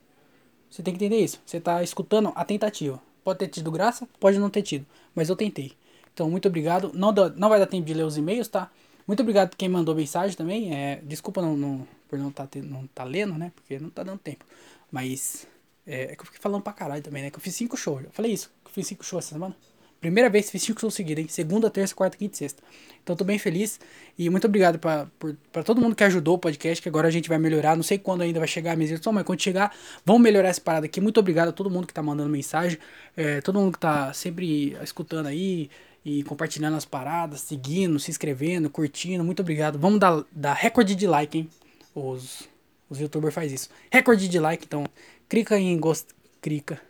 Você 0.69 0.82
tem 0.82 0.93
que 0.93 1.03
entender 1.03 1.21
isso. 1.21 1.41
Você 1.45 1.59
tá 1.59 1.84
escutando 1.84 2.32
a 2.36 2.45
tentativa. 2.45 3.01
Pode 3.23 3.39
ter 3.39 3.47
tido 3.47 3.69
graça, 3.69 4.07
pode 4.19 4.39
não 4.39 4.49
ter 4.49 4.61
tido. 4.61 4.86
Mas 5.13 5.30
eu 5.30 5.36
tentei. 5.36 5.73
Então, 6.18 6.32
muito 6.32 6.47
obrigado. 6.47 6.89
Não, 6.95 7.13
dá, 7.13 7.30
não 7.30 7.47
vai 7.47 7.59
dar 7.59 7.68
tempo 7.68 7.86
de 7.86 7.93
ler 7.93 8.01
os 8.01 8.18
e-mails, 8.18 8.47
tá? 8.47 8.72
Muito 9.05 9.20
obrigado 9.20 9.55
quem 9.55 9.70
mandou 9.70 9.93
mensagem 9.93 10.36
também. 10.36 10.74
É, 10.74 10.99
desculpa 11.03 11.43
não, 11.43 11.55
não, 11.55 11.88
por 12.09 12.18
não 12.18 12.32
tá, 12.32 12.47
não 12.63 12.88
tá 12.88 13.03
lendo, 13.03 13.36
né? 13.36 13.51
Porque 13.55 13.78
não 13.78 13.91
tá 13.91 14.01
dando 14.01 14.18
tempo. 14.18 14.43
Mas 14.91 15.45
é, 15.86 16.05
é, 16.05 16.15
que 16.15 16.22
eu 16.24 16.26
fiquei 16.26 16.41
falando 16.41 16.63
pra 16.63 16.74
caralho 16.74 17.03
também, 17.03 17.22
né? 17.22 17.30
Que 17.30 17.38
eu 17.38 17.39
fiz 17.39 17.53
cinco 17.53 17.78
shows. 17.78 18.03
Eu 18.03 18.09
falei 18.09 18.34
isso, 18.34 18.49
que 18.63 18.70
eu 18.72 18.74
fiz 18.74 18.88
cinco 18.88 19.05
shows 19.05 19.26
essa 19.26 19.36
semana. 19.36 19.55
Primeira 20.01 20.28
vez 20.28 20.47
que 20.47 20.53
fiz 20.53 20.63
cinco 20.63 20.82
shows 20.82 20.95
seguidos, 20.95 21.22
hein? 21.22 21.28
Segunda, 21.30 21.70
terça, 21.70 21.93
quarta, 21.93 22.18
quinta 22.18 22.34
e 22.34 22.38
sexta. 22.39 22.63
Então 23.03 23.15
tô 23.15 23.24
bem 23.24 23.38
feliz. 23.38 23.80
E 24.18 24.28
muito 24.28 24.47
obrigado 24.47 24.80
pra, 24.80 25.05
por, 25.20 25.38
pra 25.51 25.61
todo 25.61 25.80
mundo 25.80 25.95
que 25.95 26.03
ajudou 26.03 26.34
o 26.34 26.39
podcast, 26.39 26.82
que 26.82 26.89
agora 26.89 27.07
a 27.07 27.11
gente 27.11 27.30
vai 27.30 27.38
melhorar. 27.38 27.76
Não 27.76 27.84
sei 27.84 27.99
quando 27.99 28.22
ainda 28.24 28.39
vai 28.39 28.47
chegar 28.47 28.72
a 28.72 28.76
mesa 28.76 28.99
mas 29.13 29.24
quando 29.24 29.39
chegar, 29.39 29.72
vamos 30.03 30.24
melhorar 30.24 30.49
essa 30.49 30.61
parada 30.61 30.88
aqui. 30.88 30.99
Muito 30.99 31.20
obrigado 31.20 31.49
a 31.49 31.51
todo 31.51 31.70
mundo 31.70 31.86
que 31.86 31.93
tá 31.93 32.01
mandando 32.01 32.30
mensagem. 32.30 32.80
É, 33.15 33.39
todo 33.41 33.59
mundo 33.59 33.74
que 33.74 33.80
tá 33.80 34.11
sempre 34.13 34.76
escutando 34.82 35.28
aí 35.28 35.70
e 36.07 36.23
compartilhando 36.23 36.77
as 36.77 36.85
paradas, 36.85 37.41
seguindo, 37.41 37.99
se 37.99 38.09
inscrevendo, 38.09 38.69
curtindo. 38.69 39.25
Muito 39.25 39.41
obrigado. 39.41 39.77
Vamos 39.77 39.99
dar, 39.99 40.23
dar 40.31 40.53
recorde 40.53 40.95
de 40.95 41.05
like, 41.05 41.39
hein? 41.39 41.49
Os, 41.93 42.47
os 42.89 42.97
youtubers 42.97 43.35
fazem 43.35 43.55
isso. 43.55 43.69
Recorde 43.91 44.29
de 44.29 44.39
like, 44.39 44.63
então 44.63 44.85
clica 45.27 45.59
em 45.59 45.77
gost... 45.77 46.07
Clica. 46.41 46.81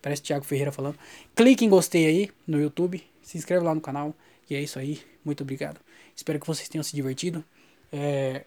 Parece 0.00 0.22
Thiago 0.22 0.44
Ferreira 0.44 0.70
falando. 0.70 0.96
Clique 1.34 1.64
em 1.64 1.68
gostei 1.68 2.06
aí 2.06 2.30
no 2.46 2.60
YouTube. 2.60 3.04
Se 3.22 3.36
inscreve 3.36 3.64
lá 3.64 3.74
no 3.74 3.80
canal. 3.80 4.14
E 4.48 4.54
é 4.54 4.62
isso 4.62 4.78
aí. 4.78 5.02
Muito 5.24 5.42
obrigado. 5.42 5.80
Espero 6.14 6.38
que 6.38 6.46
vocês 6.46 6.68
tenham 6.68 6.84
se 6.84 6.94
divertido. 6.94 7.44
É... 7.92 8.44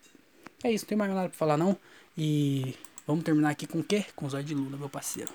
É 0.63 0.71
isso, 0.71 0.85
não 0.85 0.89
tem 0.89 0.97
mais 0.97 1.13
nada 1.13 1.27
pra 1.27 1.37
falar 1.37 1.57
não. 1.57 1.75
E 2.17 2.75
vamos 3.05 3.25
terminar 3.25 3.49
aqui 3.49 3.67
com 3.67 3.79
o 3.79 3.83
quê? 3.83 4.05
Com 4.15 4.25
o 4.25 4.29
Zóio 4.29 4.45
de 4.45 4.55
Lula, 4.55 4.77
meu 4.77 4.87
parceiro. 4.87 5.33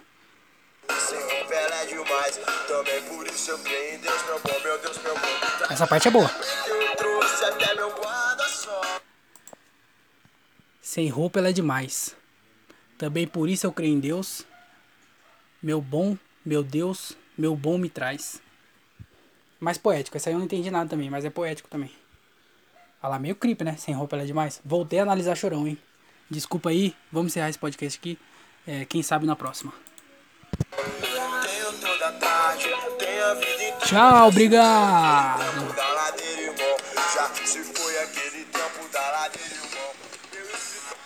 Essa 5.70 5.86
parte 5.86 6.08
é 6.08 6.10
boa. 6.10 6.30
Sem 10.80 11.08
roupa 11.08 11.38
ela 11.38 11.50
é 11.50 11.52
demais. 11.52 12.16
Também 12.96 13.26
por 13.26 13.48
isso 13.48 13.66
eu 13.66 13.72
creio 13.72 13.94
em 13.94 14.00
Deus. 14.00 14.44
Meu 15.62 15.80
bom, 15.80 16.16
meu 16.44 16.62
Deus, 16.62 17.12
meu 17.36 17.54
bom 17.54 17.76
me 17.76 17.90
traz. 17.90 18.40
Mais 19.60 19.78
poético, 19.78 20.16
essa 20.16 20.30
aí 20.30 20.34
eu 20.34 20.38
não 20.38 20.46
entendi 20.46 20.70
nada 20.70 20.88
também, 20.88 21.10
mas 21.10 21.24
é 21.24 21.30
poético 21.30 21.68
também. 21.68 21.90
Lá, 23.02 23.18
meio 23.18 23.36
creep, 23.36 23.60
né? 23.62 23.76
Sem 23.76 23.94
roupa 23.94 24.16
ela 24.16 24.24
é 24.24 24.26
demais. 24.26 24.60
Voltei 24.64 24.98
a 24.98 25.02
analisar 25.02 25.36
chorão, 25.36 25.66
hein? 25.66 25.78
Desculpa 26.28 26.70
aí, 26.70 26.94
vamos 27.12 27.32
encerrar 27.32 27.48
esse 27.48 27.58
podcast 27.58 27.98
aqui. 27.98 28.18
É, 28.66 28.84
quem 28.84 29.02
sabe 29.02 29.26
na 29.26 29.36
próxima. 29.36 29.72
Tchau, 33.86 34.26
obrigado. 34.26 35.44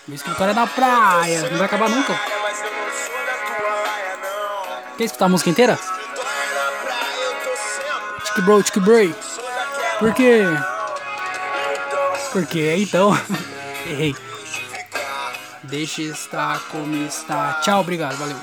Meu 0.08 0.16
escritório 0.16 0.52
é 0.52 0.54
na 0.54 0.66
praia, 0.66 1.42
não 1.50 1.58
vai 1.58 1.66
acabar 1.66 1.90
nunca. 1.90 2.18
Quer 4.96 5.04
escutar 5.04 5.26
a 5.26 5.28
música 5.28 5.50
inteira? 5.50 5.78
Tiki 8.24 8.40
bro, 8.40 8.62
tiki 8.62 8.80
bro. 8.80 9.14
Por 9.98 10.14
quê? 10.14 10.42
Por? 12.46 12.76
Então, 12.78 13.10
errei. 13.86 14.16
Deixa 15.64 16.00
estar 16.00 16.58
como 16.70 16.96
está. 17.06 17.60
Tchau, 17.60 17.82
obrigado, 17.82 18.16
valeu. 18.16 18.38